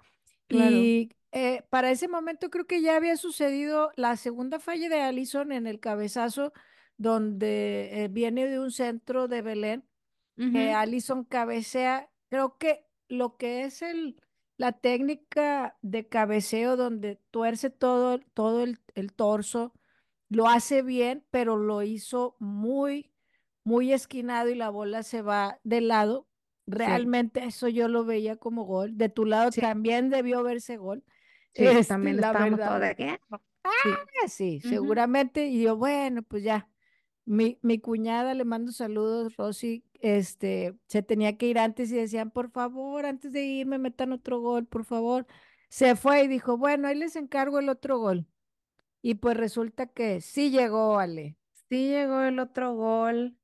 claro. 0.48 0.92
Y 0.94 1.12
eh, 1.32 1.64
para 1.70 1.92
ese 1.92 2.08
momento 2.08 2.50
creo 2.50 2.68
que 2.68 2.82
ya 2.82 2.96
había 2.98 3.18
sucedido 3.18 3.92
la 3.96 4.18
segunda 4.18 4.60
falla 4.60 4.90
de 4.90 5.02
Allison 5.02 5.52
en 5.52 5.68
el 5.68 5.80
cabezazo, 5.80 6.54
donde 6.98 8.06
eh, 8.06 8.08
viene 8.10 8.48
de 8.48 8.60
un 8.60 8.72
centro 8.72 9.28
de 9.28 9.42
Belén, 9.42 9.86
Ujú. 10.38 10.76
Allison 10.76 11.24
cabecea. 11.26 12.10
Creo 12.30 12.58
que 12.58 12.86
lo 13.10 13.38
que 13.38 13.64
es 13.64 13.82
el, 13.82 14.22
la 14.58 14.72
técnica 14.74 15.78
de 15.82 16.08
cabeceo, 16.08 16.76
donde 16.78 17.18
tuerce 17.32 17.70
todo, 17.70 18.20
todo 18.34 18.64
el, 18.64 18.80
el 18.96 19.14
torso, 19.14 19.74
lo 20.30 20.48
hace 20.50 20.82
bien, 20.82 21.26
pero 21.32 21.58
lo 21.58 21.84
hizo 21.84 22.36
muy, 22.40 23.12
muy 23.64 23.94
esquinado 23.94 24.50
y 24.50 24.56
la 24.56 24.70
bola 24.70 25.04
se 25.04 25.22
va 25.22 25.60
de 25.64 25.82
lado. 25.82 26.27
Sí, 26.68 26.74
Realmente 26.76 27.44
eso 27.46 27.68
yo 27.68 27.88
lo 27.88 28.04
veía 28.04 28.36
como 28.36 28.64
gol. 28.66 28.98
De 28.98 29.10
tu 29.10 29.26
lado 29.26 29.52
sí, 29.52 29.62
también 29.62 30.10
debió 30.10 30.44
verse 30.44 30.78
gol. 30.78 31.04
sí, 31.54 31.64
Este, 31.64 31.86
también 31.86 32.20
estábamos 32.20 32.60
todos 32.60 32.80
de. 32.82 33.20
Ah, 33.64 33.72
Sí, 34.28 34.62
Ujú. 34.64 34.70
seguramente. 34.70 35.48
Y 35.48 35.62
yo, 35.62 35.78
bueno, 35.78 36.24
pues 36.24 36.44
ya. 36.44 36.70
Mi, 37.26 37.60
mi 37.62 37.80
cuñada, 37.80 38.34
le 38.34 38.46
mando 38.46 38.72
saludos, 38.72 39.36
Rosy, 39.36 39.84
este, 40.00 40.76
se 40.88 41.04
tenía 41.04 41.38
que 41.38 41.48
ir 41.48 41.60
antes 41.60 41.92
y 41.92 41.96
decían, 41.96 42.32
por 42.32 42.52
favor, 42.52 43.06
antes 43.06 43.34
de 43.34 43.44
irme, 43.44 43.78
metan 43.80 44.14
otro 44.14 44.40
gol, 44.40 44.66
por 44.66 44.86
favor. 44.86 45.28
Se 45.70 45.98
fue 45.98 46.24
y 46.24 46.28
dijo, 46.30 46.58
bueno, 46.58 46.88
ahí 46.88 46.96
les 46.96 47.18
encargo 47.18 47.60
el 47.60 47.68
otro 47.68 48.00
gol. 48.00 48.26
Y 49.02 49.16
pues 49.16 49.38
resulta 49.38 49.88
que 49.88 50.22
sí 50.22 50.52
llegó, 50.52 51.00
Ale. 51.00 51.36
Sí 51.70 51.90
llegó 51.90 52.22
el 52.22 52.40
otro 52.40 52.74
gol 52.76 53.37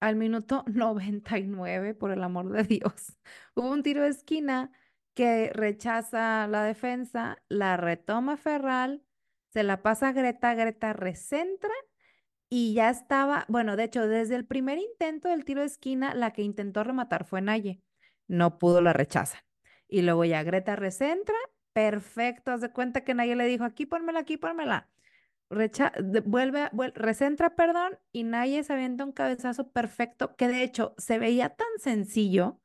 al 0.00 0.16
minuto 0.16 0.64
99, 0.68 1.94
por 1.94 2.10
el 2.10 2.22
amor 2.22 2.50
de 2.50 2.64
Dios. 2.64 3.16
Hubo 3.54 3.70
un 3.70 3.82
tiro 3.82 4.02
de 4.02 4.08
esquina 4.08 4.72
que 5.14 5.50
rechaza 5.54 6.46
la 6.46 6.62
defensa, 6.64 7.38
la 7.48 7.76
retoma 7.76 8.36
Ferral, 8.36 9.02
se 9.48 9.62
la 9.62 9.82
pasa 9.82 10.08
a 10.08 10.12
Greta, 10.12 10.54
Greta 10.54 10.92
recentra 10.92 11.72
y 12.48 12.74
ya 12.74 12.90
estaba, 12.90 13.44
bueno, 13.48 13.76
de 13.76 13.84
hecho, 13.84 14.06
desde 14.06 14.36
el 14.36 14.46
primer 14.46 14.78
intento 14.78 15.28
del 15.28 15.44
tiro 15.44 15.62
de 15.62 15.66
esquina, 15.66 16.14
la 16.14 16.32
que 16.32 16.42
intentó 16.42 16.84
rematar 16.84 17.24
fue 17.24 17.40
Naye. 17.40 17.80
No 18.28 18.58
pudo, 18.58 18.80
la 18.80 18.92
rechaza. 18.92 19.44
Y 19.88 20.02
luego 20.02 20.24
ya 20.24 20.42
Greta 20.42 20.76
recentra 20.76 21.34
perfecto. 21.72 22.52
Haz 22.52 22.60
de 22.62 22.72
cuenta 22.72 23.02
que 23.04 23.14
nadie 23.14 23.36
le 23.36 23.46
dijo, 23.46 23.64
aquí 23.64 23.86
pónmela, 23.86 24.20
aquí 24.20 24.36
pónmela. 24.36 24.88
Recha 25.50 25.92
vuelve, 26.24 26.68
vuelve, 26.72 26.92
recentra, 26.96 27.54
perdón, 27.54 27.98
y 28.12 28.24
Naye 28.24 28.64
se 28.64 28.72
avienta 28.72 29.04
un 29.04 29.12
cabezazo 29.12 29.70
perfecto, 29.70 30.34
que 30.36 30.48
de 30.48 30.62
hecho 30.64 30.94
se 30.98 31.18
veía 31.20 31.50
tan 31.50 31.68
sencillo 31.78 32.60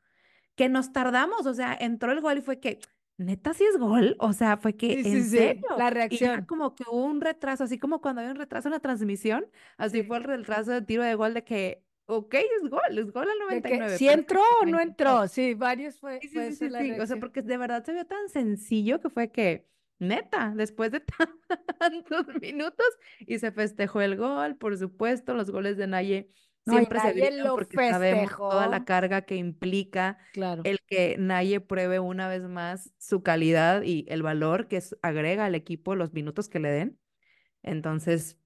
que 0.55 0.69
nos 0.69 0.93
tardamos, 0.93 1.45
o 1.47 1.53
sea, 1.53 1.77
entró 1.79 2.11
el 2.11 2.21
gol 2.21 2.39
y 2.39 2.41
fue 2.41 2.59
que, 2.59 2.79
neta, 3.17 3.53
si 3.53 3.65
es 3.65 3.77
gol, 3.77 4.15
o 4.19 4.33
sea, 4.33 4.57
fue 4.57 4.75
que, 4.77 4.99
¿en 5.03 5.25
serio? 5.25 5.63
la 5.75 5.89
Y 6.09 6.19
reacción. 6.19 6.31
ya 6.31 6.45
como 6.45 6.75
que 6.75 6.83
hubo 6.89 7.05
un 7.05 7.21
retraso, 7.21 7.63
así 7.65 7.79
como 7.79 8.01
cuando 8.01 8.21
hay 8.21 8.27
un 8.29 8.35
retraso 8.37 8.67
en 8.69 8.73
la 8.73 8.79
transmisión, 8.81 9.47
así 9.77 10.03
Sí. 10.03 10.03
fue 10.03 10.17
el 10.17 10.23
retraso 10.25 10.71
de 10.71 10.81
tiro 10.83 11.03
de 11.03 11.15
gol 11.15 11.33
de 11.33 11.43
que, 11.43 11.85
ok, 12.05 12.33
es 12.35 12.69
gol, 12.69 12.97
es 12.97 13.11
gol 13.11 13.29
al 13.29 13.39
De 13.47 13.63
que 13.63 13.83
99. 13.83 13.89
si 13.89 14.07
entró 14.09 14.41
o 14.61 14.65
no 14.65 14.79
entró. 14.79 15.27
Sí, 15.27 15.53
varios 15.55 15.99
fue, 15.99 16.21
Sí, 16.21 16.29
sí, 16.29 16.33
fue 16.33 16.47
sí, 16.47 16.55
esa 16.55 16.67
sí, 16.67 16.69
la 16.69 16.79
sí, 16.79 16.99
o 16.99 17.05
sea, 17.07 17.17
porque 17.17 17.41
de 17.41 17.57
verdad 17.57 17.83
se 17.83 17.93
vio 17.93 18.05
tan 18.05 18.29
sencillo 18.29 18.99
que 19.01 19.09
fue 19.09 19.31
que, 19.31 19.67
neta, 20.01 20.53
después 20.55 20.91
de 20.91 21.01
tantos 21.79 22.27
minutos 22.41 22.85
y 23.19 23.39
se 23.39 23.51
festejó 23.51 24.01
el 24.01 24.17
gol, 24.17 24.57
por 24.57 24.77
supuesto, 24.77 25.33
los 25.33 25.51
goles 25.51 25.77
de 25.77 25.87
Naye 25.87 26.31
No, 26.65 26.73
siempre 26.73 26.99
se 26.99 27.13
Naye 27.13 27.27
gritan 27.27 27.47
lo 27.47 27.55
porque 27.55 27.77
sabemos 27.77 28.31
toda 28.37 28.67
la 28.67 28.85
carga 28.85 29.21
que 29.23 29.35
implica 29.35 30.17
Claro. 30.33 30.61
el 30.63 30.79
que 30.87 31.15
Naye 31.19 31.59
pruebe 31.61 31.99
una 31.99 32.27
vez 32.27 32.43
más 32.43 32.91
su 32.97 33.23
calidad 33.23 33.83
y 33.83 34.05
el 34.09 34.23
valor 34.23 34.67
que 34.67 34.81
agrega 35.01 35.45
al 35.45 35.55
equipo 35.55 35.95
los 35.95 36.13
minutos 36.13 36.49
que 36.49 36.59
le 36.59 36.69
den. 36.71 36.99
Entonces, 37.63 38.37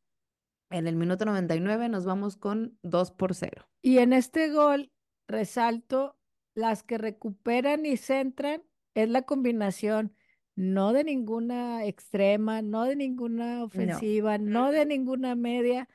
en 0.70 0.88
el 0.88 0.96
minuto 0.96 1.26
99 1.26 1.90
nos 1.90 2.06
vamos 2.06 2.38
con 2.38 2.78
2 2.84 3.12
por 3.12 3.34
0. 3.36 3.68
Y 3.82 4.00
en 4.00 4.14
este 4.14 4.50
gol, 4.52 4.92
resalto, 5.28 6.18
las 6.54 6.84
que 6.84 6.98
recuperan 6.98 7.86
y 7.86 7.98
centran 7.98 8.64
es 8.94 9.10
la 9.10 9.24
combinación 9.24 10.16
no 10.56 10.94
de 10.94 11.04
ninguna 11.04 11.86
extrema, 11.86 12.62
no 12.62 12.86
de 12.86 12.96
ninguna 12.96 13.64
ofensiva, 13.64 14.38
no 14.38 14.72
de 14.72 14.86
ninguna 14.86 15.36
media. 15.36 15.90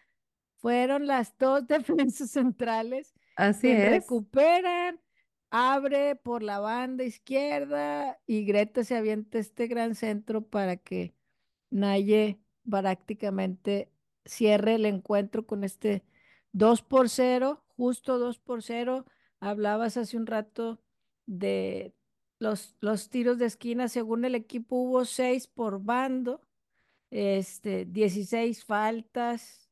Fueron 0.59 1.07
las 1.07 1.37
dos 1.39 1.67
defensas 1.69 2.31
centrales 2.31 3.15
Así 3.37 3.63
quien 3.63 3.83
es. 3.83 3.89
recuperan, 3.89 5.01
abre 5.51 6.17
por 6.17 6.43
la 6.43 6.61
banda 6.61 7.05
izquierda 7.05 8.21
y 8.27 8.45
Greta 8.45 8.85
se 8.85 8.97
avienta 8.97 9.39
este 9.39 9.67
gran 9.67 9.95
centro 9.95 10.43
para 10.43 10.77
que 10.77 11.15
Naye 11.71 12.41
prácticamente 12.69 13.91
cierre 14.25 14.75
el 14.75 14.87
encuentro 14.87 15.47
con 15.47 15.65
este 15.65 16.05
2 16.53 16.83
por 16.83 17.09
0, 17.09 17.65
justo 17.77 18.19
2 18.19 18.39
por 18.39 18.63
0. 18.63 19.07
Hablabas 19.41 19.97
hace 19.97 20.17
un 20.17 20.27
rato 20.27 20.81
de 21.27 21.95
los, 22.41 22.77
los 22.81 23.11
tiros 23.11 23.39
de 23.39 23.47
esquina, 23.47 23.89
según 23.89 24.25
el 24.25 24.35
equipo 24.35 24.77
hubo 24.77 25.05
6 25.05 25.47
por 25.47 25.83
bando, 25.85 26.43
este, 27.11 27.85
16 27.85 28.65
faltas. 28.65 29.71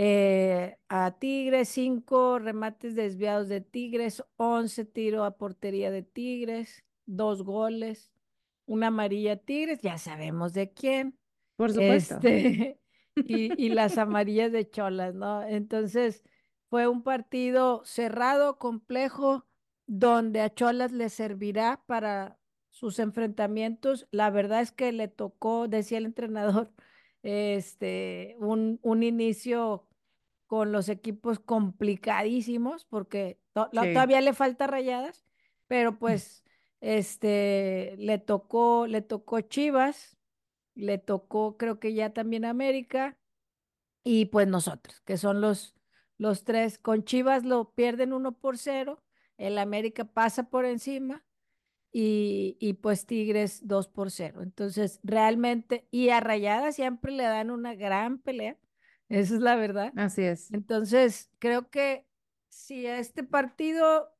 Eh, 0.00 0.78
a 0.88 1.18
Tigres, 1.18 1.68
5 1.70 2.38
remates 2.38 2.94
desviados 2.94 3.48
de 3.48 3.60
Tigres, 3.60 4.22
11 4.36 4.84
tiros 4.84 5.26
a 5.26 5.32
portería 5.32 5.90
de 5.90 6.04
Tigres, 6.04 6.84
dos 7.04 7.42
goles, 7.42 8.12
una 8.64 8.88
amarilla 8.88 9.36
Tigres, 9.36 9.80
ya 9.82 9.98
sabemos 9.98 10.52
de 10.52 10.72
quién, 10.72 11.18
Por 11.56 11.72
supuesto. 11.72 12.14
este, 12.22 12.80
y, 13.16 13.60
y 13.60 13.70
las 13.70 13.98
amarillas 13.98 14.52
de 14.52 14.70
Cholas, 14.70 15.16
¿no? 15.16 15.42
Entonces, 15.42 16.22
fue 16.70 16.86
un 16.86 17.02
partido 17.02 17.82
cerrado, 17.84 18.56
complejo, 18.58 19.47
donde 19.88 20.42
a 20.42 20.54
Cholas 20.54 20.92
le 20.92 21.10
servirá 21.10 21.84
para 21.86 22.38
sus 22.70 23.00
enfrentamientos. 23.00 24.08
La 24.12 24.30
verdad 24.30 24.62
es 24.62 24.72
que 24.72 24.92
le 24.92 25.08
tocó, 25.08 25.68
decía 25.68 25.98
el 25.98 26.06
entrenador, 26.06 26.72
este, 27.24 28.36
un, 28.40 28.80
un 28.82 29.04
inicio 29.04 29.88
con 30.46 30.72
los 30.72 30.88
equipos 30.90 31.40
complicadísimos, 31.40 32.84
porque 32.86 33.40
to- 33.54 33.70
lo- 33.72 33.82
Sí. 33.82 33.92
todavía 33.92 34.20
le 34.22 34.34
falta 34.34 34.66
rayadas, 34.68 35.24
pero 35.68 35.98
pues 35.98 36.44
este 36.80 37.96
le 37.98 38.18
tocó, 38.18 38.86
le 38.86 39.02
tocó 39.02 39.40
Chivas, 39.42 40.18
le 40.74 40.98
tocó 40.98 41.56
creo 41.58 41.80
que 41.80 41.94
ya 41.94 42.12
también 42.14 42.44
América, 42.46 43.18
y 44.04 44.26
pues 44.26 44.48
nosotros, 44.48 45.00
que 45.02 45.16
son 45.18 45.40
los, 45.40 45.74
los 46.18 46.44
tres. 46.44 46.78
Con 46.78 47.04
Chivas 47.04 47.44
lo 47.44 47.72
pierden 47.74 48.12
uno 48.12 48.32
por 48.38 48.58
cero, 48.58 49.02
el 49.38 49.58
América 49.58 50.04
pasa 50.04 50.50
por 50.50 50.64
encima 50.64 51.24
y, 51.90 52.56
y 52.60 52.74
pues 52.74 53.06
Tigres 53.06 53.66
2 53.66 53.88
por 53.88 54.10
0. 54.10 54.42
Entonces, 54.42 55.00
realmente, 55.02 55.88
y 55.90 56.10
a 56.10 56.20
Rayadas 56.20 56.76
siempre 56.76 57.12
le 57.12 57.24
dan 57.24 57.50
una 57.50 57.74
gran 57.74 58.18
pelea, 58.18 58.58
esa 59.08 59.34
es 59.34 59.40
la 59.40 59.56
verdad. 59.56 59.92
Así 59.96 60.22
es. 60.22 60.52
Entonces, 60.52 61.30
creo 61.38 61.70
que 61.70 62.06
si 62.50 62.86
a 62.86 62.98
este 62.98 63.24
partido, 63.24 64.12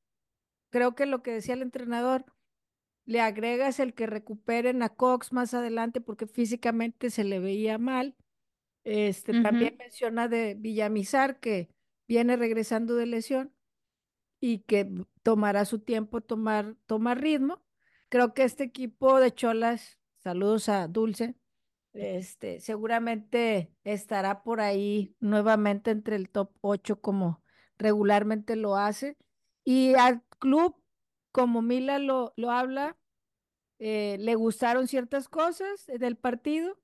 creo 0.71 0.95
que 0.95 1.07
lo 1.07 1.23
que 1.23 1.33
decía 1.33 1.55
el 1.55 1.63
entrenador, 1.63 2.25
le 3.05 3.21
agregas 3.21 3.81
el 3.81 3.95
que 3.95 4.07
recuperen 4.07 4.83
a 4.83 4.91
Cox 4.91 5.33
más 5.33 5.55
adelante 5.55 6.01
porque 6.01 6.27
físicamente 6.27 7.11
se 7.11 7.25
le 7.25 7.39
veía 7.39 7.79
mal. 7.79 8.17
Este, 8.85 9.43
también 9.43 9.77
menciona 9.79 10.29
de 10.29 10.55
Villamizar 10.55 11.41
que 11.41 11.69
viene 12.07 12.37
regresando 12.37 12.95
de 12.95 13.07
lesión 13.07 13.53
y 14.41 14.61
que 14.61 14.89
tomará 15.23 15.65
su 15.65 15.81
tiempo 15.81 16.21
tomar, 16.21 16.77
tomar 16.87 17.21
ritmo. 17.21 17.63
Creo 18.09 18.35
que 18.35 18.45
este 18.45 18.65
equipo 18.65 19.21
de 19.21 19.35
Cholas, 19.35 19.99
saludos 20.19 20.69
a 20.69 20.89
Dulce, 20.89 21.37
este, 21.93 22.61
seguramente 22.61 23.73
estará 23.85 24.43
por 24.43 24.61
ahí 24.61 25.17
nuevamente 25.21 25.91
entre 25.91 26.17
el 26.17 26.31
top 26.31 26.53
8 26.61 27.01
como 27.01 27.43
regularmente 27.79 28.57
lo 28.57 28.77
hace. 28.77 29.17
Y 29.65 29.95
al 29.95 30.23
club, 30.39 30.77
como 31.33 31.63
Mila 31.63 31.99
lo, 31.99 32.33
lo 32.37 32.51
habla, 32.51 32.97
eh, 33.79 34.17
le 34.21 34.35
gustaron 34.35 34.89
ciertas 34.89 35.29
cosas 35.29 35.87
del 35.87 36.17
partido. 36.17 36.79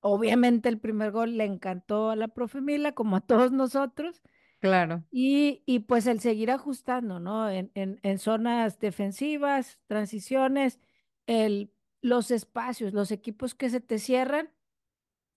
Obviamente 0.00 0.68
el 0.68 0.78
primer 0.80 1.12
gol 1.12 1.36
le 1.36 1.44
encantó 1.44 2.10
a 2.10 2.16
la 2.16 2.28
profe 2.28 2.60
Mila, 2.60 2.92
como 2.92 3.16
a 3.16 3.20
todos 3.20 3.52
nosotros. 3.52 4.22
Claro. 4.62 5.04
Y, 5.10 5.62
y 5.66 5.80
pues 5.80 6.06
el 6.06 6.20
seguir 6.20 6.52
ajustando, 6.52 7.18
¿no? 7.18 7.50
En, 7.50 7.72
en, 7.74 7.98
en 8.04 8.18
zonas 8.20 8.78
defensivas, 8.78 9.80
transiciones, 9.88 10.78
el, 11.26 11.72
los 12.00 12.30
espacios, 12.30 12.92
los 12.92 13.10
equipos 13.10 13.56
que 13.56 13.70
se 13.70 13.80
te 13.80 13.98
cierran, 13.98 14.50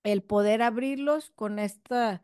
el 0.04 0.24
poder 0.24 0.62
abrirlos 0.64 1.32
con 1.32 1.60
esta 1.60 2.22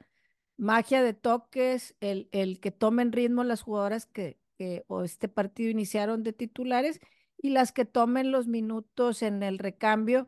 magia 0.57 1.03
de 1.03 1.13
toques, 1.13 1.95
el, 2.01 2.29
el 2.33 2.59
que 2.61 2.71
tomen 2.71 3.11
ritmo 3.13 3.43
las 3.45 3.63
jugadoras 3.63 4.05
que, 4.07 4.39
que 4.57 4.85
o 4.87 5.03
este 5.03 5.29
partido 5.29 5.71
iniciaron 5.71 6.23
de 6.23 6.33
titulares 6.33 6.99
y 7.37 7.51
las 7.51 7.71
que 7.73 7.85
tomen 7.85 8.31
los 8.31 8.47
minutos 8.47 9.23
en 9.23 9.43
el 9.43 9.59
recambio, 9.59 10.27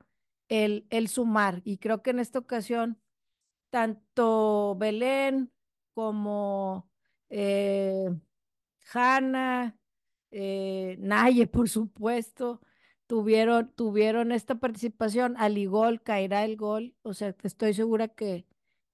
el, 0.49 0.87
el 0.91 1.07
sumar. 1.09 1.61
Y 1.65 1.77
creo 1.79 2.03
que 2.03 2.11
en 2.11 2.19
esta 2.19 2.39
ocasión, 2.39 2.99
tanto 3.69 4.75
Belén 4.77 5.51
como 5.93 6.89
eh, 7.29 8.09
Hanna, 8.93 9.77
eh, 10.31 10.97
Naye, 10.99 11.47
por 11.47 11.69
supuesto, 11.69 12.61
tuvieron, 13.07 13.71
tuvieron 13.75 14.31
esta 14.31 14.55
participación. 14.55 15.35
Al 15.37 15.57
igual 15.57 16.01
caerá 16.01 16.45
el 16.45 16.57
gol, 16.57 16.95
o 17.03 17.13
sea, 17.13 17.35
estoy 17.43 17.73
segura 17.73 18.07
que, 18.07 18.45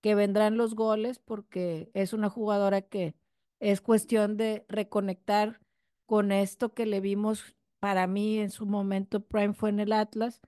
que 0.01 0.15
vendrán 0.15 0.57
los 0.57 0.75
goles 0.75 1.19
porque 1.19 1.89
es 1.93 2.13
una 2.13 2.29
jugadora 2.29 2.81
que 2.81 3.15
es 3.59 3.81
cuestión 3.81 4.37
de 4.37 4.65
reconectar 4.69 5.61
con 6.05 6.31
esto 6.31 6.73
que 6.73 6.85
le 6.85 7.01
vimos 7.01 7.55
para 7.79 8.07
mí 8.07 8.39
en 8.39 8.51
su 8.51 8.65
momento 8.65 9.21
prime 9.21 9.53
fue 9.53 9.69
en 9.69 9.79
el 9.79 9.93
Atlas 9.93 10.41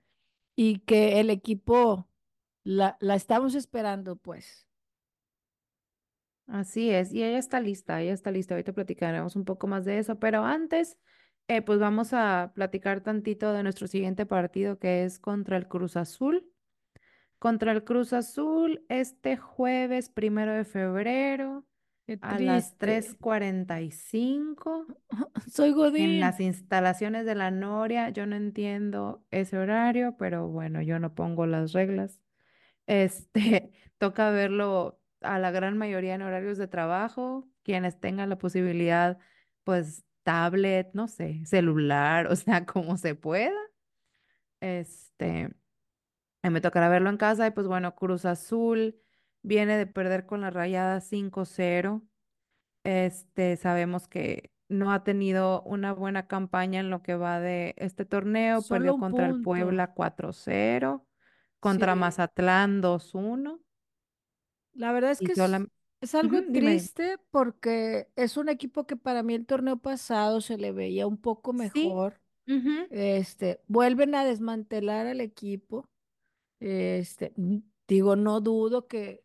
y 0.56 0.80
que 0.80 1.20
el 1.20 1.30
equipo 1.30 2.08
la, 2.64 2.96
la 3.00 3.14
estamos 3.16 3.54
esperando 3.54 4.16
pues. 4.16 4.66
Así 6.52 6.90
es, 6.90 7.14
y 7.14 7.22
ella 7.24 7.38
está 7.38 7.60
lista, 7.60 8.02
ella 8.02 8.12
está 8.12 8.30
lista. 8.30 8.52
Ahorita 8.52 8.74
platicaremos 8.74 9.36
un 9.36 9.46
poco 9.46 9.66
más 9.66 9.86
de 9.86 9.96
eso, 9.98 10.18
pero 10.18 10.44
antes, 10.44 10.98
eh, 11.48 11.62
pues 11.62 11.78
vamos 11.78 12.12
a 12.12 12.52
platicar 12.54 13.00
tantito 13.00 13.54
de 13.54 13.62
nuestro 13.62 13.86
siguiente 13.86 14.26
partido 14.26 14.78
que 14.78 15.04
es 15.04 15.18
contra 15.18 15.56
el 15.56 15.66
Cruz 15.66 15.96
Azul. 15.96 16.46
Contra 17.38 17.72
el 17.72 17.84
Cruz 17.84 18.12
Azul 18.12 18.84
este 18.90 19.38
jueves 19.38 20.10
primero 20.10 20.52
de 20.52 20.64
febrero 20.66 21.64
a 22.20 22.38
las 22.38 22.76
triste. 22.76 23.16
3:45 23.16 24.86
Soy 25.50 25.70
en 25.70 25.74
Godín. 25.74 26.20
las 26.20 26.38
instalaciones 26.38 27.24
de 27.24 27.34
la 27.34 27.50
Noria. 27.50 28.10
Yo 28.10 28.26
no 28.26 28.36
entiendo 28.36 29.24
ese 29.30 29.56
horario, 29.56 30.16
pero 30.18 30.48
bueno, 30.48 30.82
yo 30.82 30.98
no 30.98 31.14
pongo 31.14 31.46
las 31.46 31.72
reglas. 31.72 32.20
Este, 32.86 33.72
toca 33.98 34.30
verlo 34.30 35.01
a 35.24 35.38
la 35.38 35.50
gran 35.50 35.76
mayoría 35.78 36.14
en 36.14 36.22
horarios 36.22 36.58
de 36.58 36.68
trabajo, 36.68 37.48
quienes 37.62 37.98
tengan 38.00 38.28
la 38.28 38.38
posibilidad, 38.38 39.18
pues 39.64 40.04
tablet, 40.22 40.90
no 40.94 41.08
sé, 41.08 41.44
celular, 41.44 42.26
o 42.30 42.36
sea, 42.36 42.64
como 42.66 42.96
se 42.96 43.14
pueda. 43.14 43.58
Este, 44.60 45.50
me 46.42 46.60
tocará 46.60 46.88
verlo 46.88 47.10
en 47.10 47.16
casa 47.16 47.46
y 47.46 47.50
pues 47.50 47.66
bueno, 47.66 47.94
Cruz 47.94 48.24
Azul 48.24 48.96
viene 49.42 49.76
de 49.76 49.86
perder 49.86 50.26
con 50.26 50.40
la 50.40 50.50
Rayada 50.50 51.00
5-0. 51.00 52.02
Este, 52.84 53.56
sabemos 53.56 54.08
que 54.08 54.50
no 54.68 54.92
ha 54.92 55.04
tenido 55.04 55.62
una 55.62 55.92
buena 55.92 56.26
campaña 56.26 56.80
en 56.80 56.90
lo 56.90 57.02
que 57.02 57.14
va 57.14 57.40
de 57.40 57.74
este 57.76 58.04
torneo. 58.04 58.60
Solo 58.60 58.78
Perdió 58.78 58.98
contra 58.98 59.26
el. 59.26 59.42
Puebla 59.42 59.94
4-0, 59.94 61.04
contra 61.60 61.94
Sí. 61.94 61.98
Mazatlán 61.98 62.80
2-1 62.82 63.60
La 64.74 64.92
verdad 64.92 65.10
es 65.12 65.20
y 65.20 65.22
que 65.22 65.32
es, 65.32 65.58
es 66.00 66.14
algo 66.14 66.42
Ujú, 66.42 66.52
dime, 66.52 66.70
dime. 66.72 66.90
triste 66.96 67.18
porque 67.30 68.08
es 68.16 68.36
un 68.36 68.48
equipo 68.48 68.86
que 68.86 68.96
para 68.96 69.22
mí 69.22 69.34
el 69.34 69.46
torneo 69.46 69.78
pasado 69.78 70.40
se 70.40 70.56
le 70.58 70.72
veía 70.72 71.06
un 71.06 71.18
poco 71.18 71.52
Sí. 71.54 71.84
mejor. 71.92 72.20
ujú, 72.46 72.88
Este, 72.90 73.62
vuelven 73.68 74.14
a 74.14 74.24
desmantelar 74.24 75.06
al 75.06 75.20
equipo. 75.22 75.88
Este, 76.60 77.32
mm, 77.36 77.58
digo, 77.88 78.16
no 78.16 78.40
dudo 78.40 78.88
que 78.88 79.24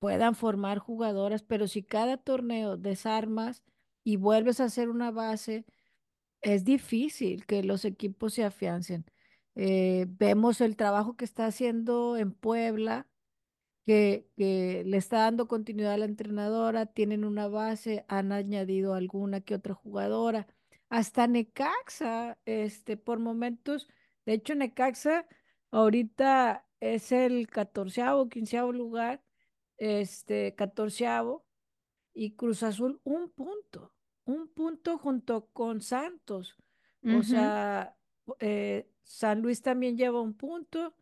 puedan 0.00 0.34
formar 0.36 0.78
jugadoras, 0.78 1.42
pero 1.44 1.68
si 1.68 1.82
cada 1.84 2.16
torneo 2.18 2.76
desarmas 2.76 3.64
y 4.04 4.16
vuelves 4.16 4.60
a 4.60 4.64
hacer 4.66 4.88
una 4.90 5.10
base, 5.12 5.66
es 6.40 6.64
difícil 6.64 7.46
que 7.46 7.62
los 7.62 7.84
equipos 7.84 8.34
se 8.34 8.44
afiancen. 8.44 9.04
Eh, 9.54 10.06
vemos 10.08 10.60
el 10.60 10.76
trabajo 10.76 11.16
que 11.16 11.24
está 11.24 11.46
haciendo 11.46 12.16
en 12.16 12.32
Puebla, 12.32 13.08
que, 13.88 14.28
que 14.36 14.82
le 14.84 14.98
está 14.98 15.20
dando 15.20 15.48
continuidad 15.48 15.94
a 15.94 15.96
la 15.96 16.04
entrenadora, 16.04 16.84
tienen 16.84 17.24
una 17.24 17.48
base, 17.48 18.04
han 18.06 18.32
añadido 18.32 18.92
alguna 18.92 19.40
que 19.40 19.54
otra 19.54 19.72
jugadora, 19.72 20.46
hasta 20.90 21.26
Necaxa, 21.26 22.36
este, 22.44 22.98
por 22.98 23.18
momentos, 23.18 23.88
de 24.26 24.34
hecho 24.34 24.54
Necaxa 24.54 25.26
ahorita 25.70 26.66
es 26.80 27.12
el 27.12 27.48
catorceavo, 27.48 28.28
quinceavo 28.28 28.72
lugar, 28.72 29.22
este, 29.78 30.54
catorceavo, 30.54 31.46
y 32.12 32.32
Cruz 32.32 32.62
Azul 32.64 33.00
un 33.04 33.30
punto, 33.30 33.94
un 34.26 34.48
punto 34.48 34.98
junto 34.98 35.46
con 35.54 35.80
Santos. 35.80 36.58
O 37.04 37.22
sea, 37.22 37.96
eh, 38.40 38.90
San 39.02 39.40
Luis 39.40 39.62
también 39.62 39.96
lleva 39.96 40.20
un 40.20 40.34
punto 40.34 40.94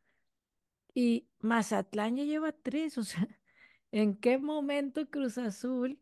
y 0.96 1.28
Mazatlán 1.40 2.16
ya 2.16 2.24
lleva 2.24 2.52
tres. 2.52 2.96
O 2.96 3.04
sea, 3.04 3.28
¿en 3.92 4.16
qué 4.16 4.38
momento 4.38 5.08
Cruz 5.10 5.36
Azul 5.36 6.00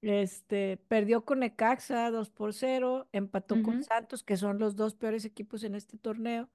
este, 0.00 0.78
perdió 0.88 1.26
con 1.26 1.40
Necaxa 1.40 2.10
2 2.10 2.30
por 2.30 2.54
0, 2.54 3.06
empató 3.12 3.62
con 3.62 3.84
Santos, 3.84 4.24
que 4.24 4.38
son 4.38 4.58
los 4.58 4.76
dos 4.76 4.94
peores 4.94 5.26
equipos 5.26 5.62
en 5.62 5.74
este 5.74 5.98
torneo? 5.98 6.48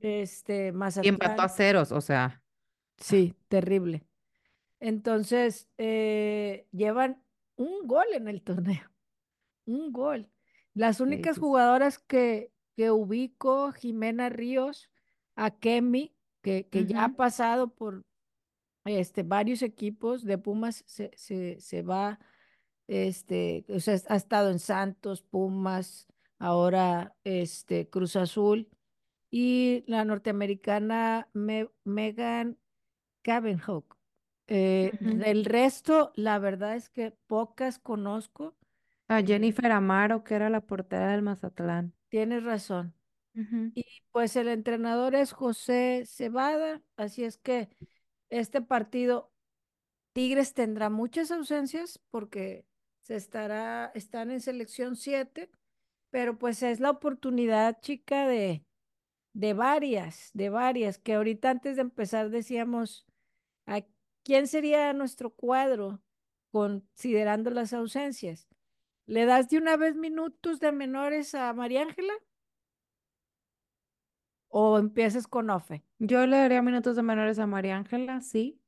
Este, 0.00 0.66
Y 1.02 1.08
empató 1.08 1.42
a 1.42 1.46
Mazatlán, 1.46 1.48
ceros, 1.48 1.90
o 1.90 2.02
sea, 2.02 2.44
sí, 2.98 3.34
terrible. 3.48 4.04
Entonces, 4.78 5.70
eh, 5.78 6.68
llevan 6.70 7.24
un 7.56 7.86
gol 7.86 8.06
en 8.12 8.28
el 8.28 8.42
torneo. 8.42 8.92
Un 9.66 9.92
gol. 9.92 10.28
Las 10.74 11.00
únicas 11.00 11.36
sí, 11.36 11.40
sí. 11.40 11.46
jugadoras 11.46 11.98
que, 11.98 12.52
que 12.76 12.90
ubico, 12.90 13.72
Jimena 13.72 14.28
Ríos, 14.28 14.90
Akemi, 15.36 16.16
que, 16.42 16.66
que 16.68 16.86
ya 16.86 17.04
ha 17.04 17.08
pasado 17.10 17.68
por 17.74 18.04
este, 18.84 19.22
varios 19.22 19.62
equipos 19.62 20.24
de 20.24 20.38
Pumas, 20.38 20.84
se, 20.86 21.10
se, 21.16 21.60
se 21.60 21.82
va, 21.82 22.18
este, 22.86 23.64
o 23.68 23.80
sea, 23.80 23.98
ha 24.08 24.16
estado 24.16 24.50
en 24.50 24.58
Santos, 24.58 25.22
Pumas, 25.22 26.08
ahora 26.38 27.14
este, 27.24 27.88
Cruz 27.88 28.16
Azul, 28.16 28.68
y 29.30 29.84
la 29.86 30.04
norteamericana 30.04 31.28
Me- 31.32 31.70
Megan 31.84 32.58
Cavenhook. 33.22 33.96
Eh, 34.52 34.90
ujú. 35.00 35.18
del 35.18 35.44
resto, 35.44 36.10
la 36.16 36.40
verdad 36.40 36.74
es 36.74 36.90
que 36.90 37.12
pocas 37.28 37.78
conozco. 37.78 38.56
A 39.06 39.20
eh, 39.20 39.24
Jennifer 39.24 39.70
Amaro, 39.70 40.24
que 40.24 40.34
era 40.34 40.50
la 40.50 40.60
portera 40.60 41.12
del 41.12 41.22
Mazatlán. 41.22 41.94
Tienes 42.08 42.42
razón. 42.42 42.92
Y 43.34 43.84
pues 44.12 44.36
el 44.36 44.48
entrenador 44.48 45.14
es 45.14 45.32
José 45.32 46.04
Cebada, 46.06 46.82
así 46.96 47.24
es 47.24 47.38
que 47.38 47.68
este 48.28 48.60
partido 48.60 49.30
Tigres 50.12 50.54
tendrá 50.54 50.90
muchas 50.90 51.30
ausencias 51.30 52.00
porque 52.10 52.66
se 53.02 53.16
estará, 53.16 53.92
están 53.94 54.30
en 54.30 54.40
selección 54.40 54.96
7, 54.96 55.50
pero 56.10 56.38
pues 56.38 56.62
es 56.62 56.80
la 56.80 56.90
oportunidad, 56.90 57.80
chica, 57.80 58.26
de, 58.26 58.64
de 59.32 59.54
varias, 59.54 60.30
de 60.34 60.50
varias, 60.50 60.98
que 60.98 61.14
ahorita 61.14 61.50
antes 61.50 61.76
de 61.76 61.82
empezar 61.82 62.30
decíamos, 62.30 63.06
¿a 63.66 63.82
quién 64.24 64.48
sería 64.48 64.92
nuestro 64.92 65.30
cuadro 65.30 66.02
considerando 66.50 67.50
las 67.50 67.72
ausencias? 67.72 68.48
¿Le 69.06 69.24
das 69.26 69.48
de 69.48 69.58
una 69.58 69.76
vez 69.76 69.94
minutos 69.96 70.60
de 70.60 70.72
menores 70.72 71.34
a 71.34 71.52
María 71.52 71.82
Ángela 71.82 72.12
o 74.50 74.78
empiezas 74.78 75.26
con 75.26 75.48
Ofe? 75.48 75.82
Yo 75.98 76.26
le 76.26 76.36
daría 76.36 76.60
minutos 76.60 76.96
de 76.96 77.02
menores 77.02 77.38
a 77.38 77.46
María 77.46 77.76
Ángela, 77.76 78.20
sí. 78.20 78.60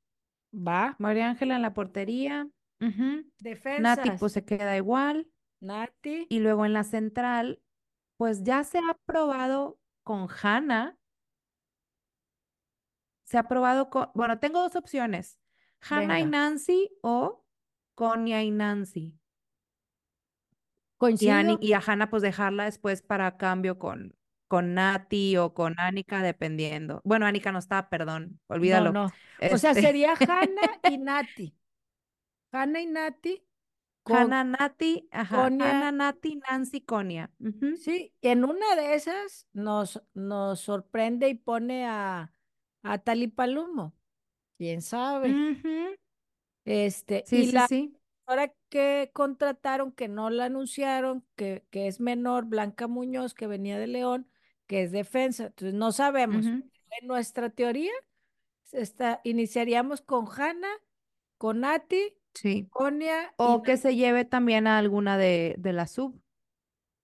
Va. 0.55 0.97
María 0.99 1.29
Ángela 1.29 1.57
en 1.57 1.63
la 1.63 1.75
portería. 1.75 2.49
ujú. 2.81 3.25
Nati 3.81 4.11
pues 4.19 4.33
se 4.33 4.45
queda 4.45 4.77
igual. 4.77 5.29
Nati. 5.61 6.27
Y 6.31 6.41
luego 6.41 6.65
en 6.67 6.73
la 6.73 6.85
central, 6.85 7.63
pues 8.17 8.43
ya 8.43 8.65
se 8.65 8.79
ha 8.79 8.97
probado 9.05 9.79
con 10.03 10.29
Hanna. 10.43 10.99
Se 13.25 13.39
ha 13.39 13.49
probado 13.49 13.91
con, 13.91 14.09
bueno, 14.15 14.39
tengo 14.39 14.61
dos 14.61 14.77
opciones. 14.77 15.39
Hanna 15.81 16.21
y. 16.21 16.27
Nancy 16.27 16.91
o 17.03 17.45
Konya 17.95 18.43
y 18.43 18.51
Nancy. 18.51 19.01
Y, 19.01 19.15
Ani- 19.15 20.97
Coincido. 20.99 21.59
y 21.61 21.73
a 21.73 21.83
Hanna 21.85 22.11
pues 22.11 22.23
dejarla 22.23 22.65
después 22.65 23.03
para 23.03 23.37
cambio 23.37 23.79
con, 23.79 24.15
con 24.53 24.75
Nati 24.75 25.37
o 25.39 25.55
con 25.55 25.75
Anika, 25.79 26.23
dependiendo. 26.23 27.01
Bueno, 27.05 27.25
Anika 27.27 27.53
no 27.53 27.59
está, 27.59 27.89
perdón, 27.89 28.39
No, 28.49 28.53
olvídalo. 28.55 28.91
O 29.49 29.59
sea, 29.59 29.75
Este, 29.75 29.81
sería 29.83 30.15
Hanna 30.27 30.63
y 30.85 30.99
Nati. 30.99 31.55
Hanna 32.53 32.81
y 32.81 32.87
Nati 32.87 33.43
con 34.05 34.29
Hanna, 34.31 34.45
Nati, 34.45 35.09
ajá, 35.11 35.47
Konya. 35.51 35.57
Hanna, 35.59 35.91
Nati, 35.93 36.37
Nancy. 36.37 36.85
Ujú, 37.41 37.77
Sí, 37.77 38.15
en 38.23 38.45
una 38.45 38.77
de 38.77 38.95
esas 38.95 39.49
nos, 39.53 40.03
nos 40.15 40.61
sorprende 40.61 41.29
y 41.29 41.35
pone 41.35 41.87
a, 41.87 42.33
a 42.83 42.99
Tali 42.99 43.29
Palomo. 43.29 43.95
¿Quién 44.59 44.83
sabe? 44.83 45.43
Este, 46.65 47.25
Sí, 47.25 47.45
y 47.45 47.47
sí, 47.47 47.53
la 47.53 47.69
sí. 47.69 47.99
ahora 48.27 48.55
que 48.71 49.11
contrataron, 49.15 49.93
que 49.93 50.09
no 50.09 50.31
la 50.31 50.47
anunciaron, 50.47 51.27
que, 51.37 51.67
que 51.71 51.89
es 51.89 52.01
menor, 52.01 52.47
Blanca 52.47 52.89
Muñoz, 52.89 53.35
que 53.35 53.47
venía 53.49 53.79
de 53.79 53.89
León, 53.89 54.29
que 54.73 54.83
es 54.85 54.93
defensa. 54.93 55.47
Entonces, 55.47 55.75
no 55.75 55.93
sabemos. 55.93 56.47
En 56.47 57.07
nuestra 57.07 57.51
teoría, 57.51 57.93
está, 58.73 59.21
iniciaríamos 59.25 60.01
con 60.03 60.27
Hanna, 60.29 60.69
con 61.39 61.61
Nati, 61.61 62.17
Sí. 62.35 62.67
Konya 62.71 63.35
y 63.39 63.43
O 63.43 63.63
que 63.63 63.77
se 63.77 63.95
lleve 63.95 64.25
también 64.25 64.67
a 64.67 64.79
alguna 64.79 65.19
de, 65.19 65.55
de 65.59 65.73
la 65.75 65.87
sub, 65.87 66.19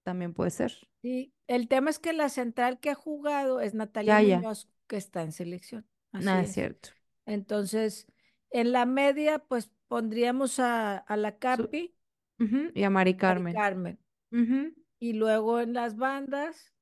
también 0.03 0.33
puede 0.33 0.51
ser. 0.51 0.73
Nati. 1.03 1.35
El 1.47 1.69
tema 1.69 1.91
es 1.91 1.99
que 1.99 2.13
la 2.13 2.29
central 2.29 2.81
que 2.81 2.91
ha 2.91 2.95
jugado 2.95 3.61
es 3.61 3.75
Natalia 3.75 4.23
Ya, 4.23 4.41
que 4.87 4.97
está 4.97 5.23
en 5.23 5.33
selección. 5.33 5.87
Así 6.13 6.25
Nada, 6.25 6.41
es 6.43 6.49
es. 6.49 6.55
cierto. 6.55 6.91
Entonces, 7.27 8.07
en 8.51 8.73
la 8.73 8.87
media, 8.87 9.39
pues 9.39 9.71
pondríamos 9.89 10.59
a, 10.61 10.97
a 10.99 11.17
la 11.17 11.39
Capi, 11.39 11.95
Y 12.75 12.83
a 12.85 12.91
Mari 12.91 13.13
Mari 13.13 13.17
Carmen. 13.17 13.55
Carmen. 13.55 13.99
Y 14.99 15.13
luego 15.13 15.61
en 15.61 15.75
las 15.75 15.97
bandas 15.97 16.75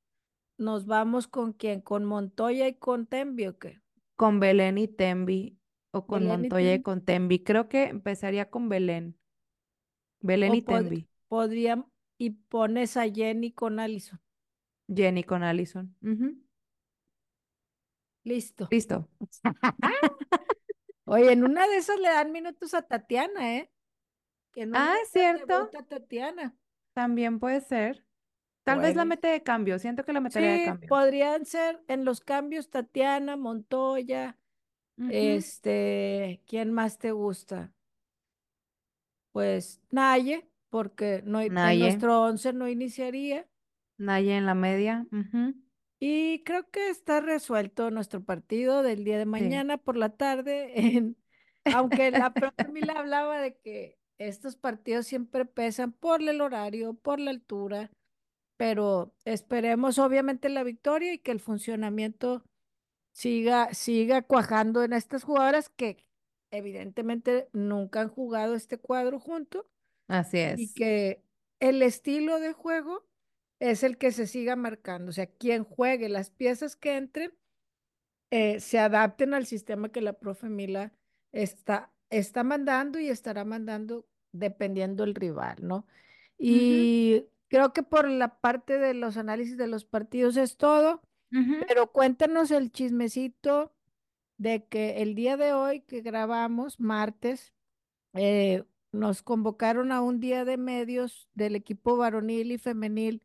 nos 0.58 0.86
vamos 0.86 1.26
con 1.28 1.52
quién, 1.52 1.80
con 1.80 2.04
Montoya 2.04 2.68
y 2.68 2.74
con 2.74 3.06
Tembi, 3.06 3.46
¿o 3.46 3.58
qué? 3.58 3.80
Con 4.16 4.40
Belén 4.40 4.78
y 4.78 4.88
Tembi, 4.88 5.58
o 5.90 6.06
con 6.06 6.20
Belén 6.22 6.40
Montoya 6.42 6.74
y 6.74 6.82
con 6.82 7.04
Tembi. 7.04 7.42
Creo 7.42 7.68
que 7.68 7.84
empezaría 7.84 8.48
con 8.50 8.68
Belén. 8.68 9.18
Belén 10.20 10.52
O 10.52 10.54
y 10.54 10.62
pod- 10.62 10.82
Tembi. 10.82 11.08
y 12.18 12.30
pones 12.30 12.96
a 12.96 13.08
Jenny 13.08 13.52
con 13.52 13.78
Allison. 13.78 14.20
Jenny 14.88 15.24
con 15.24 15.42
Allison. 15.42 15.94
Listo. 18.24 18.68
Listo. 18.70 19.08
Oye, 21.04 21.32
en 21.32 21.44
una 21.44 21.68
de 21.68 21.76
esas 21.76 22.00
le 22.00 22.08
dan 22.08 22.32
minutos 22.32 22.72
a 22.74 22.82
Tatiana, 22.82 23.56
¿eh? 23.58 23.70
Que 24.52 24.64
una 24.64 24.92
Ah, 24.92 24.96
cierto. 25.12 25.46
debuta 25.46 25.84
Tatiana. 25.84 26.56
También 26.94 27.38
puede 27.38 27.60
ser. 27.60 28.05
Tal 28.66 28.80
vez 28.80 28.96
la 28.96 29.04
mete 29.04 29.28
de 29.28 29.42
cambio. 29.42 29.78
Siento 29.78 30.04
que 30.04 30.12
la 30.12 30.20
metería 30.20 30.52
de 30.52 30.64
cambio. 30.64 30.88
podrían 30.88 31.46
ser 31.46 31.80
en 31.88 32.04
los 32.04 32.20
cambios 32.20 32.68
Tatiana, 32.68 33.36
Montoya, 33.36 34.36
este, 35.10 36.42
¿quién 36.46 36.72
más 36.72 36.98
te 36.98 37.12
gusta? 37.12 37.72
Pues 39.32 39.80
Naye, 39.90 40.48
porque 40.70 41.22
no, 41.24 41.40
en 41.40 41.54
Naye. 41.54 41.80
nuestro 41.80 42.22
once 42.22 42.52
no 42.52 42.68
iniciaría. 42.68 43.46
Naye 43.98 44.36
en 44.36 44.46
la 44.46 44.54
media. 44.54 45.06
Y 45.98 46.42
creo 46.44 46.68
que 46.70 46.90
está 46.90 47.20
resuelto 47.20 47.90
nuestro 47.90 48.22
partido 48.24 48.82
del 48.82 49.04
día 49.04 49.18
de 49.18 49.24
Sí. 49.24 49.30
mañana 49.30 49.78
por 49.78 49.96
la 49.96 50.10
tarde. 50.10 50.72
En, 50.98 51.16
aunque 51.74 52.10
la 52.10 52.32
profe 52.32 52.68
Mila 52.68 52.92
hablaba 52.98 53.40
de 53.40 53.56
que 53.58 53.98
estos 54.18 54.56
partidos 54.56 55.06
siempre 55.06 55.44
pesan 55.44 55.92
por 55.92 56.22
el 56.22 56.40
horario, 56.40 56.94
por 56.94 57.18
la 57.20 57.30
altura, 57.30 57.90
pero 58.56 59.14
esperemos 59.24 59.98
obviamente 59.98 60.48
la 60.48 60.62
victoria 60.62 61.12
y 61.12 61.18
que 61.18 61.32
el 61.32 61.40
funcionamiento 61.40 62.44
siga, 63.12 63.72
siga 63.74 64.22
cuajando 64.22 64.82
en 64.82 64.92
estas 64.92 65.24
jugadoras 65.24 65.68
que 65.68 66.04
evidentemente 66.50 67.48
nunca 67.52 68.00
han 68.00 68.08
jugado 68.08 68.54
este 68.54 68.78
cuadro 68.78 69.18
junto 69.20 69.66
Así 70.08 70.38
y 70.38 70.40
es. 70.40 70.74
que 70.74 71.22
el 71.60 71.82
estilo 71.82 72.38
de 72.40 72.52
juego 72.52 73.06
es 73.58 73.82
el 73.82 73.98
que 73.98 74.12
se 74.12 74.26
siga 74.26 74.56
marcando. 74.56 75.10
O 75.10 75.12
sea, 75.12 75.26
quien 75.26 75.64
juegue 75.64 76.08
las 76.08 76.30
piezas 76.30 76.76
que 76.76 76.96
entren 76.96 77.32
eh, 78.30 78.60
se 78.60 78.78
adapten 78.78 79.34
al 79.34 79.46
sistema 79.46 79.90
que 79.90 80.00
la 80.00 80.12
profe 80.14 80.48
Mila 80.48 80.92
está, 81.32 81.92
está 82.10 82.44
mandando 82.44 82.98
y 82.98 83.08
estará 83.08 83.44
mandando 83.44 84.06
dependiendo 84.32 85.04
el 85.04 85.14
rival, 85.14 85.56
¿no? 85.60 85.86
Y 86.38 87.24
creo 87.48 87.72
que 87.72 87.82
por 87.82 88.08
la 88.08 88.40
parte 88.40 88.78
de 88.78 88.94
los 88.94 89.16
análisis 89.16 89.56
de 89.56 89.66
los 89.66 89.84
partidos 89.84 90.36
es 90.36 90.56
todo, 90.56 91.02
ujú. 91.32 91.64
pero 91.66 91.92
cuéntanos 91.92 92.50
el 92.50 92.70
chismecito 92.70 93.72
de 94.38 94.64
que 94.66 95.02
el 95.02 95.14
día 95.14 95.36
de 95.36 95.52
hoy 95.52 95.80
que 95.80 96.00
grabamos, 96.00 96.78
martes, 96.80 97.52
eh, 98.14 98.64
nos 98.92 99.22
convocaron 99.22 99.92
a 99.92 100.00
un 100.00 100.20
día 100.20 100.44
de 100.44 100.56
medios 100.56 101.28
del 101.34 101.54
equipo 101.54 101.96
varonil 101.96 102.52
y 102.52 102.58
femenil 102.58 103.22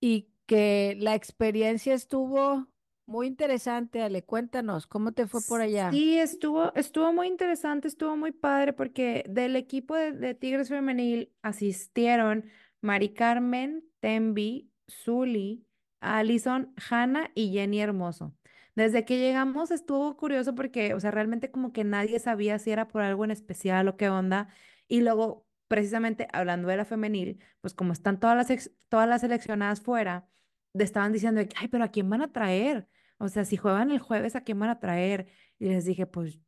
y 0.00 0.28
que 0.46 0.96
la 0.98 1.14
experiencia 1.14 1.94
estuvo 1.94 2.66
muy 3.06 3.26
interesante. 3.26 4.02
Ale, 4.02 4.22
cuéntanos, 4.24 4.86
¿cómo 4.86 5.12
te 5.12 5.26
fue 5.26 5.40
por 5.46 5.60
allá? 5.60 5.90
Sí, 5.90 6.18
estuvo, 6.18 6.74
estuvo 6.74 7.12
muy 7.12 7.26
interesante, 7.26 7.88
estuvo 7.88 8.16
muy 8.16 8.32
padre 8.32 8.72
porque 8.72 9.24
del 9.28 9.56
equipo 9.56 9.94
de, 9.94 10.12
de 10.12 10.34
Tigres 10.34 10.68
Femenil 10.68 11.32
asistieron 11.42 12.46
Mari 12.80 13.12
Carmen, 13.14 13.84
Tembi, 14.00 14.72
Zuli, 14.90 15.66
Alison, 16.00 16.74
Hanna 16.90 17.30
y 17.34 17.52
Jenny 17.52 17.80
Hermoso. 17.80 18.34
Desde 18.74 19.04
que 19.04 19.18
llegamos 19.18 19.70
estuvo 19.70 20.16
curioso 20.16 20.54
porque, 20.54 20.94
o 20.94 21.00
sea, 21.00 21.10
realmente 21.10 21.50
como 21.50 21.72
que 21.72 21.84
nadie 21.84 22.18
sabía 22.18 22.58
si 22.58 22.70
era 22.70 22.88
por 22.88 23.02
algo 23.02 23.24
en 23.24 23.30
especial 23.32 23.88
o 23.88 23.96
qué 23.96 24.08
onda. 24.08 24.48
Y 24.88 25.00
luego, 25.02 25.46
precisamente 25.68 26.28
hablando 26.32 26.68
de 26.68 26.76
la 26.76 26.84
femenil, 26.84 27.42
pues 27.60 27.74
como 27.74 27.92
están 27.92 28.18
todas 28.20 28.36
las, 28.36 28.50
ex- 28.50 28.72
todas 28.88 29.08
las 29.08 29.20
seleccionadas 29.22 29.80
fuera, 29.82 30.28
estaban 30.74 31.12
diciendo, 31.12 31.40
ay, 31.56 31.68
pero 31.68 31.84
¿a 31.84 31.88
quién 31.88 32.08
van 32.10 32.22
a 32.22 32.32
traer? 32.32 32.88
O 33.18 33.28
sea, 33.28 33.44
si 33.44 33.56
juegan 33.56 33.90
el 33.90 33.98
jueves, 33.98 34.36
¿a 34.36 34.42
quién 34.44 34.58
van 34.58 34.70
a 34.70 34.80
traer? 34.80 35.28
Y 35.58 35.66
les 35.68 35.84
dije, 35.84 36.06
pues, 36.06 36.40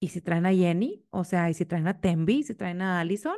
¿y 0.00 0.08
si 0.08 0.20
traen 0.20 0.46
a 0.46 0.52
Jenny? 0.52 1.06
O 1.10 1.24
sea, 1.24 1.48
¿y 1.50 1.54
si 1.54 1.64
traen 1.66 1.86
a 1.88 2.00
Tembi? 2.00 2.42
¿Si 2.42 2.54
traen 2.54 2.82
a 2.82 3.00
Allison? 3.00 3.36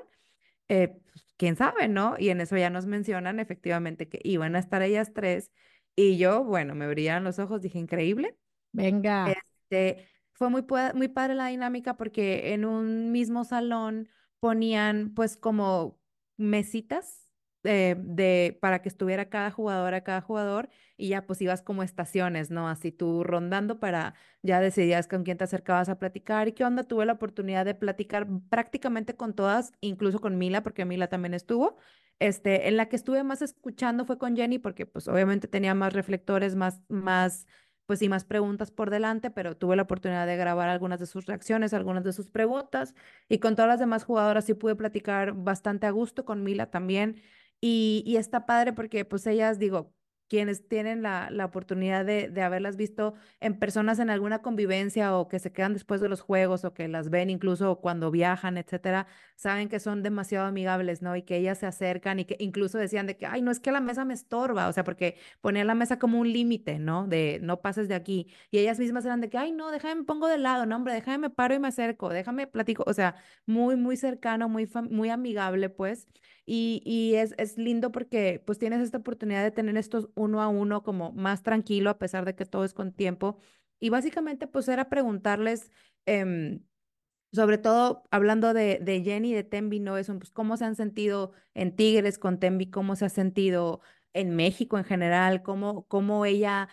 Eh, 0.69 0.89
pues, 1.13 1.28
quién 1.39 1.57
sabe, 1.57 1.89
¿no? 1.89 2.17
Y 2.19 2.31
en 2.31 2.43
eso 2.43 2.57
ya 2.59 2.71
nos 2.71 2.87
mencionan 2.87 3.41
efectivamente 3.41 4.09
que 4.09 4.21
iban 4.25 4.57
a 4.57 4.59
estar 4.61 4.83
ellas 4.83 5.13
tres. 5.15 5.51
Y 5.97 6.19
yo, 6.19 6.45
bueno, 6.45 6.75
me 6.75 6.89
brillaron 6.89 7.25
los 7.25 7.39
ojos, 7.39 7.63
dije, 7.63 7.79
increíble. 7.79 8.37
Venga, 8.73 9.35
Este, 9.71 10.09
fue 10.35 10.51
muy, 10.51 10.65
muy 10.95 11.09
padre 11.09 11.35
la 11.35 11.49
dinámica 11.49 11.97
porque 11.97 12.53
en 12.55 12.65
un 12.67 13.13
mismo 13.13 13.45
salón 13.45 14.09
ponían 14.41 15.15
pues 15.15 15.37
como 15.37 15.99
mesitas 16.37 17.28
eh, 17.65 17.97
de, 17.99 18.57
para 18.61 18.81
que 18.83 18.89
estuviera 18.89 19.29
cada 19.29 19.51
jugadora, 19.51 20.03
cada 20.05 20.21
jugador 20.21 20.69
y 20.97 21.09
ya 21.09 21.27
pues 21.27 21.41
ibas 21.43 21.63
como 21.63 21.83
estaciones, 21.83 22.51
¿no? 22.51 22.69
Así 22.69 22.93
tú 22.93 23.25
rondando 23.25 23.81
para 23.81 24.15
ya 24.43 24.61
decidías 24.61 25.09
con 25.09 25.25
quién 25.25 25.39
te 25.39 25.45
acercabas 25.45 25.89
a 25.89 25.99
platicar 25.99 26.49
y 26.49 26.53
qué 26.53 26.65
onda. 26.65 26.85
Tuve 26.85 27.07
la 27.07 27.15
oportunidad 27.15 27.65
de 27.65 27.75
platicar 27.75 28.27
prácticamente 28.49 29.17
con 29.17 29.35
todas, 29.35 29.73
incluso 29.81 30.21
con 30.21 30.39
Mila, 30.39 30.63
porque 30.63 30.85
Mila 30.85 31.09
también 31.09 31.35
estuvo. 31.35 31.77
Este, 32.21 32.69
en 32.69 32.77
la 32.77 32.89
que 32.89 32.97
estuve 32.97 33.23
más 33.23 33.43
escuchando 33.43 34.05
fue 34.05 34.19
con 34.19 34.35
Jenny 34.37 34.59
porque 34.59 34.87
pues 34.87 35.07
obviamente 35.07 35.47
tenía 35.47 35.75
más 35.75 35.93
reflectores, 35.93 36.57
más, 36.57 36.81
más 36.89 37.47
pues 37.87 38.01
sí, 38.01 38.09
más 38.11 38.25
preguntas 38.25 38.71
por 38.71 38.91
delante, 38.91 39.31
pero 39.31 39.57
tuve 39.57 39.75
la 39.75 39.83
oportunidad 39.83 40.27
de 40.27 40.37
grabar 40.37 40.69
algunas 40.69 41.01
de 41.01 41.07
sus 41.07 41.25
reacciones, 41.27 41.73
algunas 41.73 42.05
de 42.05 42.13
sus 42.13 42.29
preguntas, 42.29 42.95
y 43.31 43.39
con 43.39 43.55
todas 43.57 43.69
las 43.71 43.81
demás 43.81 44.05
jugadoras 44.05 44.45
sí 44.45 44.53
pude 44.53 44.77
platicar 44.77 45.33
bastante 45.33 45.87
a 45.87 45.91
gusto, 45.91 46.27
con 46.27 46.43
Mila 46.45 46.71
también, 46.71 47.23
y, 47.61 48.03
y 48.07 48.17
está 48.17 48.47
padre 48.47 48.73
porque 48.73 49.05
pues 49.05 49.27
ellas, 49.27 49.59
digo, 49.59 49.95
quienes 50.29 50.69
tienen 50.69 51.01
la, 51.03 51.31
la 51.31 51.47
oportunidad 51.47 52.05
de, 52.05 52.29
de 52.29 52.43
haberlas 52.43 52.77
visto 52.77 53.15
en 53.41 53.59
personas 53.59 53.99
en 53.99 54.11
alguna 54.11 54.43
convivencia 54.43 55.17
o 55.17 55.27
que 55.29 55.39
se 55.39 55.53
quedan 55.53 55.73
después 55.73 56.03
de 56.03 56.09
los 56.11 56.21
juegos 56.21 56.65
o 56.67 56.75
que 56.75 56.87
las 56.87 57.09
ven 57.09 57.31
incluso 57.31 57.81
cuando 57.81 58.11
viajan, 58.11 58.59
etcétera, 58.59 59.07
saben 59.37 59.69
que 59.71 59.81
son 59.81 60.03
demasiado 60.03 60.47
amigables, 60.47 61.01
¿no? 61.01 61.17
Y 61.17 61.23
que 61.23 61.37
ellas 61.39 61.59
se 61.59 61.67
acercan 61.67 62.19
y 62.21 62.25
que 62.27 62.37
incluso 62.41 62.77
decían 62.79 63.07
de 63.07 63.17
que, 63.17 63.25
ay, 63.27 63.41
no 63.41 63.51
es 63.51 63.59
que 63.61 63.73
la 63.73 63.81
mesa 63.81 64.05
me 64.05 64.13
estorba, 64.15 64.69
o 64.69 64.73
sea, 64.75 64.85
porque 64.85 65.17
ponía 65.41 65.65
la 65.65 65.75
mesa 65.75 65.99
como 65.99 66.19
un 66.21 66.31
límite, 66.33 66.79
¿no? 66.79 67.07
De 67.07 67.39
no 67.43 67.61
pases 67.63 67.89
de 67.89 67.95
aquí. 67.95 68.29
Y 68.51 68.59
ellas 68.59 68.79
mismas 68.79 69.05
eran 69.07 69.21
de 69.23 69.31
que, 69.31 69.39
ay, 69.39 69.53
no, 69.53 69.71
déjame, 69.71 69.97
me 69.97 70.05
pongo 70.05 70.29
de 70.29 70.37
lado, 70.39 70.67
no, 70.67 70.77
hombre, 70.77 70.93
déjame, 70.95 71.19
me 71.19 71.31
paro 71.31 71.55
y 71.55 71.59
me 71.59 71.69
acerco, 71.69 72.09
déjame, 72.11 72.47
platico, 72.47 72.85
o 72.87 72.93
sea, 72.93 73.17
muy, 73.47 73.77
muy 73.77 73.97
cercano, 73.97 74.49
muy, 74.49 74.69
muy 74.91 75.11
amigable, 75.11 75.71
pues. 75.71 76.07
Y, 76.51 76.83
y 76.85 77.17
es, 77.17 77.35
es 77.39 77.59
lindo 77.59 77.93
porque 77.93 78.43
pues 78.47 78.59
tienes 78.59 78.81
esta 78.81 78.99
oportunidad 78.99 79.43
de 79.45 79.51
tener 79.51 79.77
estos 79.77 80.09
uno 80.15 80.41
a 80.43 80.49
uno 80.49 80.83
como 80.83 81.13
más 81.13 81.43
tranquilo, 81.43 81.91
a 81.91 81.99
pesar 81.99 82.25
de 82.25 82.35
que 82.35 82.47
todo 82.47 82.65
es 82.65 82.73
con 82.75 82.93
tiempo. 82.93 83.39
Y 83.81 83.91
básicamente 83.91 84.47
pues 84.47 84.69
era 84.69 84.89
preguntarles... 84.89 85.71
em, 86.07 86.61
sobre 87.33 87.59
todo 87.59 88.05
hablando 88.11 88.55
de, 88.55 88.79
de 88.81 89.03
Jenny 89.03 89.35
de 89.35 89.45
Tembi, 89.45 89.81
¿no? 89.81 89.99
Eso, 89.99 90.19
pues, 90.19 90.31
cómo 90.31 90.57
se 90.57 90.65
han 90.65 90.77
sentido 90.77 91.33
en 91.55 91.77
Tigres 91.77 92.19
con 92.19 92.39
Tembi, 92.41 92.71
cómo 92.71 92.97
se 92.97 93.05
ha 93.05 93.09
sentido 93.11 93.81
en 94.15 94.35
México 94.37 94.79
en 94.79 94.85
general, 94.85 95.43
cómo, 95.43 95.87
cómo 95.89 96.25
ella, 96.25 96.69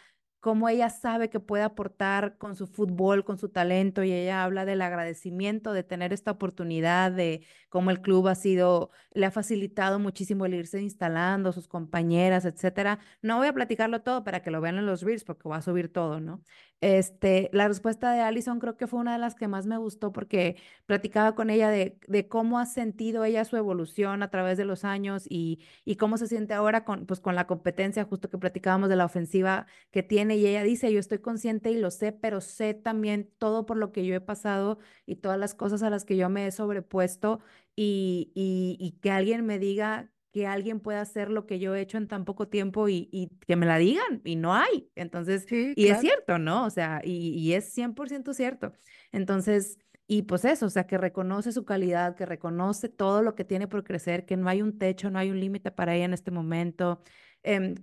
cómo 0.45 0.69
ella 0.69 0.91
sabe 0.91 1.31
que 1.31 1.39
puede 1.39 1.63
aportar 1.63 2.37
con 2.37 2.55
su 2.55 2.67
fútbol, 2.67 3.25
con 3.25 3.39
su 3.39 3.49
talento, 3.49 4.03
y 4.03 4.11
ella 4.13 4.43
habla 4.43 4.63
del 4.63 4.83
agradecimiento 4.83 5.73
de 5.73 5.81
tener 5.81 6.13
esta 6.13 6.29
oportunidad, 6.29 7.11
de 7.11 7.43
cómo 7.67 7.89
el 7.89 7.99
club 7.99 8.27
ha 8.27 8.35
sido, 8.35 8.91
le 9.15 9.25
ha 9.25 9.31
facilitado 9.31 9.97
muchísimo 9.97 10.45
el 10.45 10.53
irse 10.53 10.79
instalando, 10.79 11.51
sus 11.51 11.67
compañeras, 11.67 12.45
etcétera. 12.45 12.99
No 13.23 13.37
voy 13.37 13.47
a 13.47 13.53
platicarlo 13.53 14.03
todo 14.03 14.23
para 14.23 14.43
que 14.43 14.51
lo 14.51 14.61
vean 14.61 14.77
en 14.77 14.85
los 14.85 15.01
reels, 15.01 15.23
porque 15.23 15.47
voy 15.47 15.57
a 15.57 15.63
subir 15.63 15.91
todo, 15.91 16.19
¿no? 16.19 16.43
Este, 16.87 17.49
la 17.51 17.67
respuesta 17.67 18.11
de 18.13 18.21
Allison 18.21 18.59
creo 18.59 18.77
que 18.77 18.85
fue 18.85 18.99
una 18.99 19.13
de 19.13 19.17
las 19.19 19.33
que 19.33 19.47
más 19.47 19.65
me 19.65 19.77
gustó 19.79 20.11
porque 20.11 20.57
platicaba 20.85 21.33
con 21.33 21.49
ella 21.49 21.69
de, 21.71 21.97
de 22.07 22.27
cómo 22.27 22.59
ha 22.59 22.67
sentido 22.67 23.23
ella 23.25 23.43
su 23.43 23.57
evolución 23.57 24.21
a 24.21 24.29
través 24.29 24.55
de 24.59 24.65
los 24.65 24.83
años 24.85 25.23
y, 25.27 25.65
y 25.83 25.95
cómo 25.95 26.17
se 26.19 26.27
siente 26.27 26.53
ahora 26.53 26.85
con, 26.85 27.07
pues, 27.07 27.21
con 27.21 27.33
la 27.33 27.47
competencia, 27.47 28.03
justo 28.03 28.29
que 28.29 28.37
platicábamos 28.37 28.89
de 28.89 28.97
la 28.97 29.05
ofensiva 29.05 29.65
que 29.89 30.03
tiene. 30.03 30.35
Y 30.37 30.45
ella 30.45 30.61
dice, 30.63 30.93
yo 30.93 30.99
estoy 30.99 31.17
consciente 31.19 31.71
y 31.71 31.77
lo 31.79 31.89
sé, 31.89 32.11
pero 32.11 32.39
sé 32.39 32.75
también 32.75 33.31
todo 33.39 33.65
por 33.65 33.77
lo 33.77 33.91
que 33.91 34.05
yo 34.05 34.13
he 34.15 34.21
pasado 34.21 34.77
y 35.07 35.15
todas 35.15 35.39
las 35.39 35.55
cosas 35.55 35.81
a 35.81 35.89
las 35.89 36.05
que 36.05 36.17
yo 36.17 36.29
me 36.29 36.45
he 36.45 36.51
sobrepuesto 36.51 37.39
y, 37.75 38.31
y, 38.35 38.77
y 38.79 38.91
que 38.99 39.09
alguien 39.11 39.43
me 39.45 39.57
diga 39.59 40.11
que 40.35 40.47
alguien 40.47 40.81
pueda 40.81 40.99
hacer 40.99 41.31
lo 41.31 41.45
que 41.45 41.59
yo 41.59 41.73
he 41.73 41.79
hecho 41.79 41.97
en 41.97 42.09
tan 42.09 42.25
poco 42.25 42.49
tiempo 42.49 42.89
y, 42.89 43.07
y 43.13 43.29
que 43.47 43.55
me 43.55 43.65
la 43.65 43.77
digan 43.77 44.19
y 44.25 44.35
no 44.35 44.53
hay. 44.53 44.91
Entonces, 44.93 45.45
sí, 45.47 45.71
y 45.77 45.87
es 45.87 46.01
cierto, 46.01 46.39
¿no? 46.39 46.65
O 46.65 46.69
sea, 46.69 46.99
y, 47.05 47.29
y 47.29 47.53
es 47.53 47.73
100% 47.73 48.33
cierto. 48.33 48.73
Entonces, 49.13 49.79
y 50.07 50.23
pues 50.23 50.43
eso, 50.43 50.65
o 50.65 50.69
sea, 50.69 50.87
que 50.87 50.97
reconoce 50.97 51.53
su 51.53 51.63
calidad, 51.63 52.17
que 52.17 52.25
reconoce 52.25 52.89
todo 52.89 53.21
lo 53.21 53.33
que 53.33 53.45
tiene 53.45 53.69
por 53.69 53.85
crecer, 53.85 54.25
que 54.25 54.35
no 54.35 54.49
hay 54.49 54.61
un 54.61 54.77
techo, 54.77 55.09
no 55.09 55.19
hay 55.19 55.31
un 55.31 55.39
límite 55.39 55.71
para 55.71 55.95
ella 55.95 56.03
en 56.03 56.13
este 56.13 56.31
momento. 56.31 57.01
Em, 57.41 57.75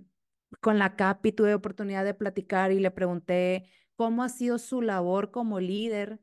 con 0.61 0.77
la 0.77 0.95
Capi 0.95 1.31
tuve 1.31 1.55
oportunidad 1.55 2.05
de 2.05 2.13
platicar 2.13 2.71
y 2.71 2.79
le 2.79 2.91
pregunté 2.91 3.67
cómo 3.95 4.23
ha 4.23 4.29
sido 4.29 4.59
su 4.59 4.83
labor 4.83 5.31
como 5.31 5.59
líder 5.59 6.19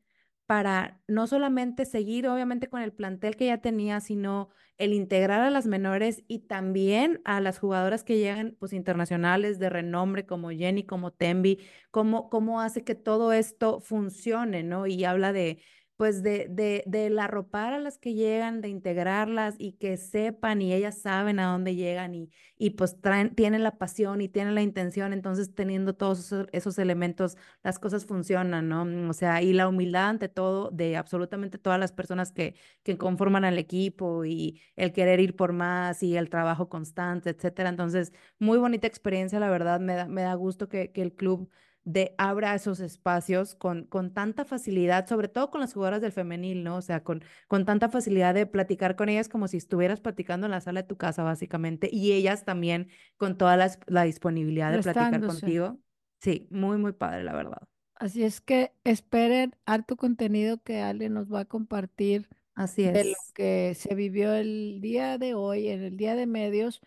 para 0.51 1.01
no 1.06 1.28
solamente 1.28 1.85
seguir, 1.85 2.27
obviamente, 2.27 2.68
con 2.68 2.82
el 2.82 2.93
plantel 2.93 3.36
que 3.36 3.47
ya 3.47 3.59
tenía, 3.59 4.01
sino 4.01 4.48
el 4.78 4.93
integrar 4.94 5.43
a 5.43 5.51
las 5.51 5.66
menores 5.68 6.24
y 6.27 6.40
también 6.48 7.20
a 7.24 7.40
las 7.40 7.60
jugadoras 7.60 8.02
que 8.02 8.18
llegan, 8.18 8.56
pues, 8.59 8.72
internacionales 8.72 9.60
de 9.60 9.70
renombre 9.70 10.27
como 10.27 10.51
Jenny, 10.51 10.82
como 10.85 11.12
Tembi, 11.12 11.60
cómo, 11.93 12.28
cómo 12.31 12.60
hace 12.60 12.82
que 12.82 12.97
todo 12.97 13.32
esto 13.32 13.78
funcione, 13.81 14.64
¿no? 14.64 14.89
Y 14.89 15.05
habla 15.05 15.32
de, 15.32 15.62
pues 16.01 16.22
de, 16.22 16.47
de, 16.48 16.82
de 16.86 17.10
la 17.10 17.24
arropar 17.24 17.74
a 17.74 17.78
las 17.78 17.98
que 17.98 18.14
llegan, 18.14 18.62
de 18.62 18.70
integrarlas 18.70 19.56
y 19.59 19.72
que 19.72 19.98
sepan 19.98 20.62
y 20.62 20.72
ellas 20.72 20.98
saben 20.98 21.39
a 21.39 21.52
dónde 21.52 21.74
llegan 21.74 22.14
y, 22.14 22.31
y 22.56 22.70
pues 22.70 22.98
traen, 23.02 23.35
tienen 23.35 23.62
la 23.62 23.77
pasión 23.77 24.22
y 24.22 24.28
tienen 24.31 24.55
la 24.55 24.62
intención, 24.62 25.12
entonces 25.12 25.55
teniendo 25.55 25.94
todos 25.94 26.32
esos, 26.52 26.78
elementos, 26.78 27.36
las 27.62 27.78
cosas 27.78 28.06
funcionan, 28.06 28.66
¿no? 28.70 29.10
O 29.10 29.12
sea, 29.12 29.43
y 29.43 29.52
la 29.52 29.68
humildad 29.68 30.09
ante 30.09 30.31
todo 30.31 30.70
de 30.70 30.97
absolutamente 30.97 31.59
todas 31.59 31.78
las 31.78 31.93
personas 31.93 32.32
que, 32.32 32.55
que 32.82 32.97
conforman 32.97 33.44
al 33.44 33.59
equipo 33.59 34.24
y 34.24 34.62
el 34.77 34.94
querer 34.94 35.20
ir 35.20 35.36
por 35.36 35.52
más 35.52 36.02
y 36.02 36.16
el 36.16 36.31
trabajo 36.31 36.70
constante, 36.70 37.28
etcétera. 37.28 37.68
Entonces, 37.68 38.10
muy 38.39 38.56
bonita 38.56 38.86
experiencia, 38.86 39.39
la 39.39 39.51
verdad, 39.51 39.81
me 39.81 39.97
da, 39.97 40.06
me 40.06 40.22
da 40.22 40.32
gusto 40.32 40.66
que, 40.70 40.93
que 40.93 41.02
el 41.02 41.12
club 41.12 41.51
de 41.85 42.15
abra 42.19 42.55
esos 42.55 42.81
espacios 42.81 43.55
con, 43.55 43.85
con 43.85 44.12
tanta 44.12 44.44
facilidad, 44.44 45.07
sobre 45.09 45.28
todo 45.28 45.51
con 45.51 45.61
las 45.61 45.73
jugadoras 45.74 46.01
del 46.02 46.12
femenil, 46.12 46.62
¿no? 46.62 46.77
O 46.77 46.82
sea, 46.82 47.02
con, 47.02 47.23
con 47.48 47.65
tanta 47.65 47.89
facilidad 47.89 48.35
de 48.35 48.47
platicar 48.47 48.97
con 48.97 49.09
ellas 49.09 49.28
como 49.28 49.48
si 49.48 49.57
estuvieras 49.57 50.01
platicando 50.01 50.47
en 50.47 50.52
la 50.52 50.61
sala 50.61 50.82
de 50.82 50.89
tu 50.89 50.97
casa, 50.97 51.23
básicamente, 51.23 51.89
y 51.93 52.12
ellas 52.12 52.44
también 52.44 52.90
con 53.16 53.36
toda 53.39 53.57
la, 53.57 53.70
la 53.86 54.02
disponibilidad 54.05 54.70
de 54.73 54.81
platicar 54.81 55.24
contigo. 55.24 55.81
Sí, 56.20 56.48
muy, 56.51 56.77
muy 56.78 56.93
padre, 56.93 57.24
la 57.24 57.32
verdad. 57.32 57.62
Así 57.94 58.24
es 58.24 58.40
que 58.40 58.73
esperen 58.85 59.55
harto 59.66 59.97
contenido 59.97 60.62
que 60.62 60.81
Ale 60.81 61.11
nos 61.11 61.32
va 61.32 61.40
a 61.40 61.44
compartir 61.44 62.28
Así 62.55 62.85
de 62.93 63.05
lo 63.05 63.11
es. 63.11 63.35
que 63.35 63.74
se 63.77 63.94
vivió 63.94 64.35
el 64.35 64.81
día 64.81 65.19
de 65.19 65.35
hoy, 65.35 65.69
en 65.69 65.82
el 65.82 65.97
día 65.97 66.16
de 66.16 66.27
medios, 66.27 66.81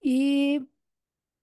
y 0.00 0.68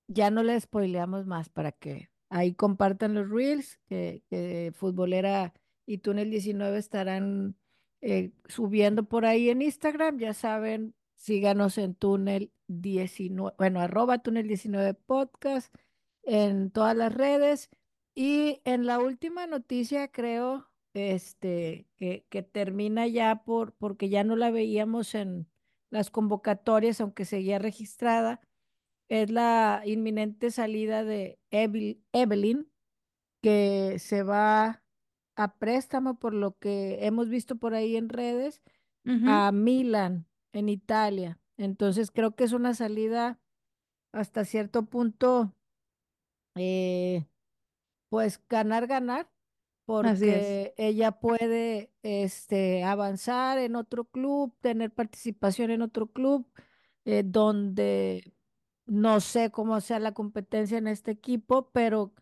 ya 0.08 0.32
no 0.32 0.44
le 0.44 0.60
spoileamos 0.60 1.28
más 1.28 1.50
para 1.50 1.72
que 1.74 2.12
ahí 2.30 2.54
compartan 2.54 3.16
los 3.16 3.30
reels 3.30 3.80
que, 3.88 4.72
Futbolera 4.76 5.54
y 5.86 6.00
Túnel 6.00 6.30
19 6.30 6.78
estarán 6.78 7.56
eh, 8.02 8.32
subiendo 8.48 9.04
por 9.04 9.26
ahí 9.26 9.50
en 9.50 9.62
Instagram. 9.62 10.20
Ya 10.20 10.34
saben, 10.34 10.96
síganos 11.16 11.78
en 11.78 11.96
Túnel 11.96 12.52
19, 12.68 13.56
bueno, 13.58 13.82
arroba 13.82 14.20
Túnel 14.20 14.48
19 14.48 14.94
Podcast 14.94 15.74
en 16.24 16.72
todas 16.72 16.96
las 16.96 17.14
redes. 17.14 17.70
Y 18.16 18.62
en 18.66 18.86
la 18.86 19.00
última 19.00 19.48
noticia, 19.48 20.10
creo, 20.10 20.70
este, 20.94 21.88
que, 21.96 22.26
que 22.30 22.44
termina 22.44 23.08
ya 23.08 23.44
por, 23.44 23.74
porque 23.74 24.10
ya 24.10 24.24
no 24.24 24.36
la 24.36 24.52
veíamos 24.52 25.16
en 25.16 25.48
las 25.90 26.12
convocatorias, 26.12 27.02
aunque 27.02 27.26
seguía 27.26 27.60
registrada 27.60 28.42
es 29.10 29.32
la 29.32 29.82
inminente 29.86 30.52
salida 30.52 31.04
de 31.04 31.40
Evelyn, 31.52 32.72
que 33.42 33.98
se 34.00 34.24
va 34.24 34.84
a 35.36 35.56
préstamo 35.56 36.20
por 36.20 36.34
lo 36.34 36.58
que 36.58 37.06
hemos 37.06 37.30
visto 37.30 37.56
por 37.56 37.74
ahí 37.74 37.98
en 37.98 38.10
redes, 38.10 38.62
a 39.26 39.52
Milan, 39.52 40.28
en 40.54 40.70
Italia. 40.70 41.40
Entonces 41.58 42.12
creo 42.12 42.36
que 42.36 42.44
es 42.44 42.54
una 42.54 42.76
salida 42.76 43.40
hasta 44.12 44.46
cierto 44.46 44.86
punto, 44.86 45.56
eh, 46.56 47.26
pues 48.10 48.40
ganar, 48.48 48.86
ganar, 48.86 49.32
porque 49.86 50.76
ella 50.78 51.14
puede 51.14 51.92
este, 52.04 52.84
avanzar 52.84 53.58
en 53.58 53.76
otro 53.76 54.06
club, 54.06 54.56
tener 54.62 54.92
participación 54.94 55.72
en 55.72 55.82
otro 55.82 56.06
club, 56.06 56.48
eh, 57.06 57.24
donde 57.26 58.34
no 58.90 59.20
sé 59.20 59.52
cómo 59.52 59.80
sea 59.82 60.00
la 60.00 60.14
competencia 60.14 60.78
en 60.78 60.88
este 60.88 61.12
equipo, 61.12 61.70
pero 61.72 62.14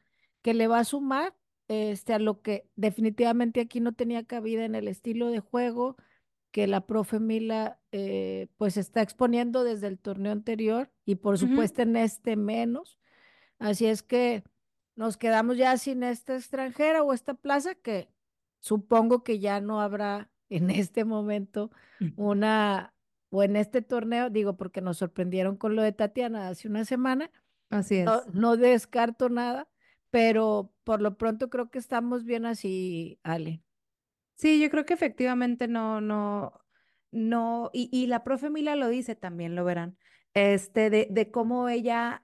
que 0.42 0.54
le 0.54 0.68
va 0.68 0.80
a 0.80 0.84
sumar 0.84 1.36
este, 1.68 2.14
a 2.14 2.20
lo 2.20 2.42
que 2.42 2.70
definitivamente 2.76 3.62
aquí 3.62 3.80
no 3.80 3.94
tenía 3.94 4.26
cabida 4.26 4.66
en 4.66 4.76
el 4.76 4.88
estilo 4.88 5.30
de 5.30 5.40
juego 5.40 5.98
que 6.52 6.68
la 6.68 6.86
profe 6.88 7.20
Mila 7.20 7.80
eh, 7.92 8.48
pues 8.58 8.78
está 8.78 9.02
exponiendo 9.02 9.64
desde 9.64 9.88
el 9.88 10.00
torneo 10.00 10.32
anterior 10.32 10.92
y 11.06 11.16
por 11.16 11.38
supuesto 11.38 11.82
en 11.82 11.96
este 11.98 12.36
menos. 12.36 12.98
Así 13.60 13.86
es 13.86 14.02
que 14.04 14.44
nos 14.96 15.18
quedamos 15.18 15.58
ya 15.58 15.78
sin 15.78 16.04
esta 16.04 16.36
extranjera 16.36 17.04
o 17.04 17.14
esta 17.14 17.34
plaza 17.34 17.76
que 17.76 18.10
supongo 18.60 19.24
que 19.24 19.40
ya 19.40 19.62
no 19.62 19.82
habrá 19.82 20.32
en 20.50 20.70
este 20.70 21.06
momento 21.06 21.70
una 22.16 22.94
o 23.30 23.44
en 23.44 23.56
este 23.56 23.82
torneo, 23.82 24.30
digo, 24.30 24.58
porque 24.58 24.82
nos 24.82 24.98
sorprendieron 24.98 25.58
con 25.58 25.76
lo 25.76 25.82
de 25.82 25.92
Tatiana 25.92 26.48
hace 26.50 26.68
una 26.68 26.86
semana. 26.86 27.32
Así 27.70 28.04
no, 28.04 28.20
es. 28.20 28.34
No, 28.34 28.58
descarto 28.58 29.30
nada, 29.30 29.68
pero 30.10 30.74
por 30.84 31.02
lo 31.02 31.18
pronto 31.18 31.50
creo 31.50 31.70
que 31.70 31.80
estamos 31.80 32.24
bien 32.24 32.46
así, 32.46 33.20
Ale. 33.24 33.62
Sí, 34.36 34.62
yo 34.62 34.70
creo 34.70 34.86
que 34.86 34.94
efectivamente 34.94 35.68
no, 35.68 36.00
no, 36.00 36.62
no, 37.12 37.70
y, 37.74 37.90
y 37.92 38.08
la 38.08 38.24
profe 38.24 38.50
Mila 38.50 38.76
lo 38.76 38.88
dice 38.88 39.16
también, 39.16 39.56
lo 39.56 39.66
verán, 39.66 39.98
este, 40.34 40.90
de, 40.90 41.08
de 41.10 41.32
cómo 41.32 41.70
ella 41.70 42.24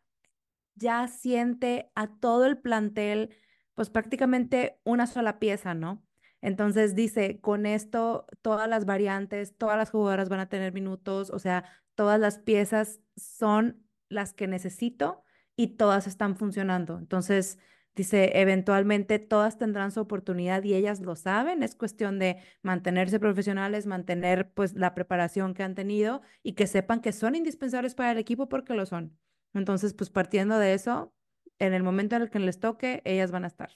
ya 0.75 1.07
siente 1.07 1.91
a 1.95 2.07
todo 2.07 2.45
el 2.45 2.59
plantel, 2.59 3.35
pues 3.73 3.89
prácticamente 3.89 4.79
una 4.83 5.07
sola 5.07 5.39
pieza, 5.39 5.73
¿no? 5.73 6.03
Entonces 6.43 6.93
dice, 6.93 7.39
con 7.39 7.65
esto 7.65 8.27
todas 8.41 8.67
las 8.67 8.85
variantes, 8.85 9.57
todas 9.57 9.77
las 9.77 9.89
jugadoras 9.91 10.27
van 10.27 10.41
a 10.41 10.49
tener 10.49 10.73
minutos, 10.73 11.29
o 11.29 11.39
sea, 11.39 11.63
todas 11.95 12.19
las 12.19 12.37
piezas 12.37 12.99
son 13.15 13.81
las 14.09 14.33
que 14.33 14.45
necesito 14.47 15.23
y 15.55 15.77
todas 15.77 16.05
están 16.05 16.35
funcionando. 16.35 16.97
Entonces, 16.99 17.59
dice, 17.95 18.41
eventualmente 18.41 19.19
todas 19.19 19.57
tendrán 19.57 19.91
su 19.91 20.01
oportunidad 20.01 20.61
y 20.65 20.73
ellas 20.73 20.99
lo 20.99 21.15
saben, 21.15 21.63
es 21.63 21.75
cuestión 21.75 22.19
de 22.19 22.39
mantenerse 22.61 23.21
profesionales, 23.21 23.85
mantener 23.85 24.51
pues 24.51 24.73
la 24.73 24.93
preparación 24.93 25.53
que 25.53 25.63
han 25.63 25.75
tenido 25.75 26.21
y 26.43 26.53
que 26.53 26.67
sepan 26.67 26.99
que 26.99 27.13
son 27.13 27.35
indispensables 27.35 27.95
para 27.95 28.11
el 28.11 28.17
equipo 28.17 28.49
porque 28.49 28.73
lo 28.73 28.85
son. 28.85 29.17
Entonces, 29.53 29.93
pues 29.93 30.09
partiendo 30.09 30.59
de 30.59 30.73
eso, 30.73 31.13
en 31.57 31.73
el 31.73 31.83
momento 31.83 32.17
en 32.17 32.23
el 32.23 32.29
que 32.29 32.39
les 32.39 32.59
toque, 32.59 33.01
ellas 33.05 33.31
van 33.31 33.45
a 33.45 33.47
estar. 33.47 33.71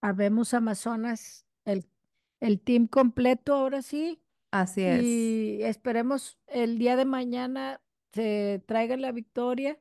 Habemos 0.00 0.54
Amazonas, 0.54 1.44
el 1.64 1.88
el 2.44 2.60
team 2.60 2.86
completo 2.86 3.54
ahora 3.54 3.80
sí. 3.82 4.20
Así 4.50 4.82
es. 4.82 5.02
Y 5.02 5.62
esperemos 5.62 6.38
el 6.46 6.78
día 6.78 6.96
de 6.96 7.04
mañana 7.04 7.80
se 8.12 8.62
traiga 8.66 8.96
la 8.96 9.12
victoria 9.12 9.78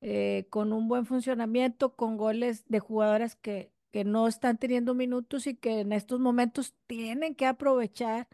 eh, 0.00 0.46
con 0.48 0.72
un 0.72 0.88
buen 0.88 1.06
funcionamiento, 1.06 1.96
con 1.96 2.16
goles 2.16 2.64
de 2.68 2.78
jugadoras 2.78 3.36
que, 3.36 3.72
que 3.90 4.04
no 4.04 4.28
están 4.28 4.58
teniendo 4.58 4.94
minutos 4.94 5.46
y 5.46 5.56
que 5.56 5.80
en 5.80 5.92
estos 5.92 6.20
momentos 6.20 6.74
tienen 6.86 7.34
que 7.34 7.46
aprovechar 7.46 8.28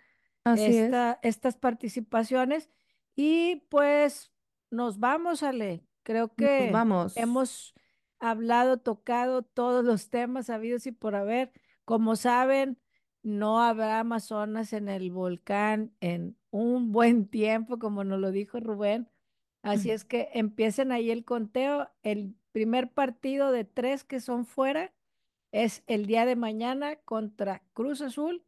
esta, 0.44 1.19
estas 1.23 1.57
participaciones. 1.57 2.70
Y 3.16 3.62
pues 3.70 4.31
nos 4.70 4.98
vamos, 4.98 5.43
Ale. 5.43 5.85
Creo 6.02 6.35
que 6.35 6.70
vamos. 6.73 7.16
hemos 7.16 7.74
hablado, 8.19 8.78
tocado 8.78 9.43
todos 9.43 9.85
los 9.85 10.11
temas 10.11 10.51
habidos 10.51 10.86
y 10.86 10.93
por 10.93 11.15
haber. 11.15 11.52
Como 11.85 12.15
saben, 12.15 12.78
no 13.23 13.61
habrá 13.61 14.01
Amazonas 14.01 14.73
en 14.73 14.89
el 14.89 15.11
volcán 15.11 15.93
en 16.01 16.37
un 16.51 16.93
buen 16.93 17.27
tiempo, 17.29 17.79
como 17.79 18.05
nos 18.05 18.21
lo 18.21 18.31
dijo 18.31 18.61
Rubén. 18.61 19.09
Así 19.63 19.91
es 19.91 20.05
que 20.05 20.31
empiecen 20.33 20.91
ahí 20.91 21.11
el 21.11 21.25
conteo. 21.25 21.91
El 22.03 22.35
primer 22.53 22.93
partido 22.93 23.53
de 23.53 23.65
tres 23.65 24.05
que 24.05 24.21
son 24.21 24.47
fuera 24.47 24.93
es 25.53 25.83
el 25.87 26.07
día 26.07 26.25
de 26.25 26.37
mañana 26.37 26.97
contra 26.97 27.63
Cruz 27.75 28.01
Azul 28.01 28.45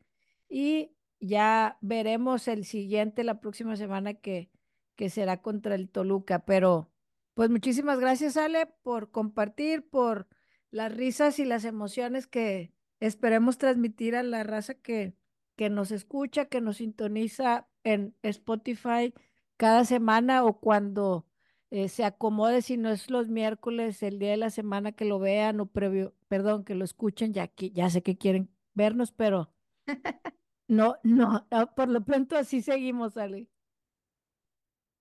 y 0.48 0.92
ya 1.20 1.78
veremos 1.80 2.48
el 2.48 2.64
siguiente 2.64 3.24
la 3.24 3.40
próxima 3.40 3.76
semana 3.76 4.14
que, 4.14 4.50
que 4.96 5.10
será 5.10 5.42
contra 5.42 5.74
el 5.74 5.90
Toluca. 5.90 6.44
Pero 6.44 6.90
pues 7.34 7.50
muchísimas 7.50 8.00
gracias 8.00 8.36
Ale 8.36 8.66
por 8.82 9.10
compartir, 9.10 9.88
por 9.88 10.28
las 10.70 10.94
risas 10.94 11.38
y 11.38 11.44
las 11.44 11.64
emociones 11.64 12.26
que, 12.26 12.72
Esperemos 13.02 13.58
transmitir 13.58 14.14
a 14.14 14.22
la 14.22 14.44
raza 14.44 14.74
que, 14.74 15.16
que 15.56 15.70
nos 15.70 15.90
escucha, 15.90 16.44
que 16.44 16.60
nos 16.60 16.76
sintoniza 16.76 17.68
en 17.82 18.14
Spotify 18.22 19.12
cada 19.56 19.84
semana 19.84 20.44
o 20.44 20.60
cuando 20.60 21.26
eh, 21.70 21.88
se 21.88 22.04
acomode, 22.04 22.62
si 22.62 22.76
no 22.76 22.90
es 22.90 23.10
los 23.10 23.28
miércoles, 23.28 24.04
el 24.04 24.20
día 24.20 24.30
de 24.30 24.36
la 24.36 24.50
semana 24.50 24.92
que 24.92 25.04
lo 25.04 25.18
vean 25.18 25.58
o 25.58 25.66
previo, 25.66 26.14
perdón, 26.28 26.62
que 26.62 26.76
lo 26.76 26.84
escuchen, 26.84 27.32
ya 27.32 27.48
que 27.48 27.72
ya 27.72 27.90
sé 27.90 28.04
que 28.04 28.16
quieren 28.16 28.50
vernos, 28.72 29.10
pero 29.10 29.52
no, 30.68 30.94
no, 31.02 31.48
por 31.74 31.88
lo 31.88 32.04
pronto 32.04 32.36
así 32.36 32.62
seguimos, 32.62 33.16
Ale. 33.16 33.48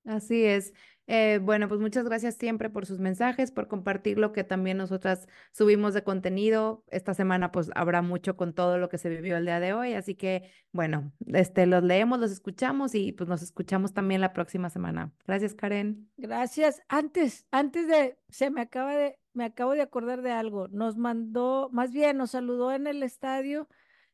Así 0.05 0.43
es. 0.45 0.73
Eh, 1.07 1.39
bueno, 1.41 1.67
pues 1.67 1.81
muchas 1.81 2.05
gracias 2.05 2.35
siempre 2.35 2.69
por 2.69 2.85
sus 2.85 2.99
mensajes, 2.99 3.51
por 3.51 3.67
compartir 3.67 4.17
lo 4.17 4.31
que 4.31 4.45
también 4.45 4.77
nosotras 4.77 5.27
subimos 5.51 5.93
de 5.93 6.03
contenido. 6.03 6.85
Esta 6.89 7.13
semana 7.13 7.51
pues 7.51 7.69
habrá 7.75 8.01
mucho 8.01 8.37
con 8.37 8.53
todo 8.53 8.77
lo 8.77 8.87
que 8.87 8.97
se 8.97 9.09
vivió 9.09 9.35
el 9.35 9.45
día 9.45 9.59
de 9.59 9.73
hoy, 9.73 9.93
así 9.93 10.15
que 10.15 10.49
bueno, 10.71 11.11
este, 11.27 11.65
los 11.65 11.83
leemos, 11.83 12.19
los 12.19 12.31
escuchamos 12.31 12.95
y 12.95 13.11
pues 13.11 13.27
nos 13.27 13.41
escuchamos 13.41 13.93
también 13.93 14.21
la 14.21 14.31
próxima 14.31 14.69
semana. 14.69 15.11
Gracias, 15.27 15.53
Karen. 15.53 16.09
Gracias. 16.15 16.81
Antes, 16.87 17.45
antes 17.51 17.87
de, 17.87 18.17
se 18.29 18.49
me 18.49 18.61
acaba 18.61 18.95
de, 18.95 19.19
me 19.33 19.43
acabo 19.43 19.73
de 19.73 19.81
acordar 19.81 20.21
de 20.21 20.31
algo. 20.31 20.67
Nos 20.69 20.95
mandó, 20.97 21.69
más 21.73 21.91
bien 21.91 22.17
nos 22.17 22.31
saludó 22.31 22.71
en 22.71 22.87
el 22.87 23.03
estadio 23.03 23.67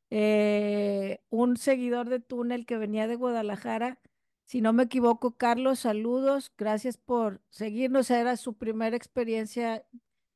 eh, 0.10 1.20
un 1.30 1.58
seguidor 1.58 2.10
de 2.10 2.20
túnel 2.22 2.66
que 2.66 2.78
venía 2.78 3.08
de 3.08 3.16
Guadalajara. 3.16 4.00
Si 4.48 4.61
no 4.61 4.74
me 4.74 4.84
equivoco, 4.84 5.38
Carlos, 5.38 5.80
saludos. 5.80 6.53
Gracias 6.57 6.98
por 6.98 7.41
seguirnos. 7.49 8.10
Era 8.11 8.38
su 8.38 8.57
primera 8.57 8.95
experiencia 8.98 9.86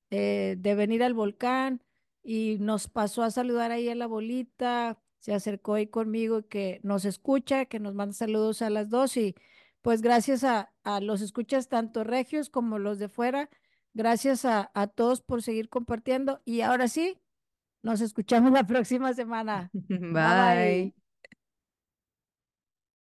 eh, 0.10 0.56
de 0.60 0.76
venir 0.76 1.02
al 1.04 1.14
volcán 1.14 1.82
y 2.24 2.58
nos 2.60 2.90
pasó 2.90 3.24
a 3.24 3.32
saludar 3.32 3.72
ahí 3.72 3.90
a 3.90 3.96
la 3.96 4.08
bolita. 4.08 5.02
Se 5.20 5.34
acercó 5.34 5.76
ahí 5.76 5.88
conmigo 5.88 6.40
y 6.40 6.44
que 6.44 6.82
nos 6.84 7.06
escucha, 7.06 7.66
que 7.68 7.80
nos 7.80 7.96
manda 7.96 8.14
saludos 8.14 8.62
a 8.62 8.70
las 8.70 8.90
dos 8.90 9.16
y 9.18 9.36
pues 9.82 10.02
gracias 10.02 10.44
a, 10.44 10.74
a 10.84 11.00
los 11.02 11.22
escuchas 11.22 11.70
tanto 11.70 12.04
regios 12.04 12.50
como 12.50 12.80
los 12.80 13.00
de 13.00 13.08
fuera. 13.10 13.50
Gracias 13.94 14.44
a, 14.46 14.72
a 14.74 14.88
todos 14.88 15.22
por 15.22 15.42
seguir 15.44 15.70
compartiendo. 15.70 16.42
Y 16.46 16.62
ahora 16.62 16.88
sí, 16.90 17.18
nos 17.84 18.02
escuchamos 18.02 18.52
la 18.54 18.66
próxima 18.66 19.14
semana. 19.14 19.72
Bye. 19.90 21.01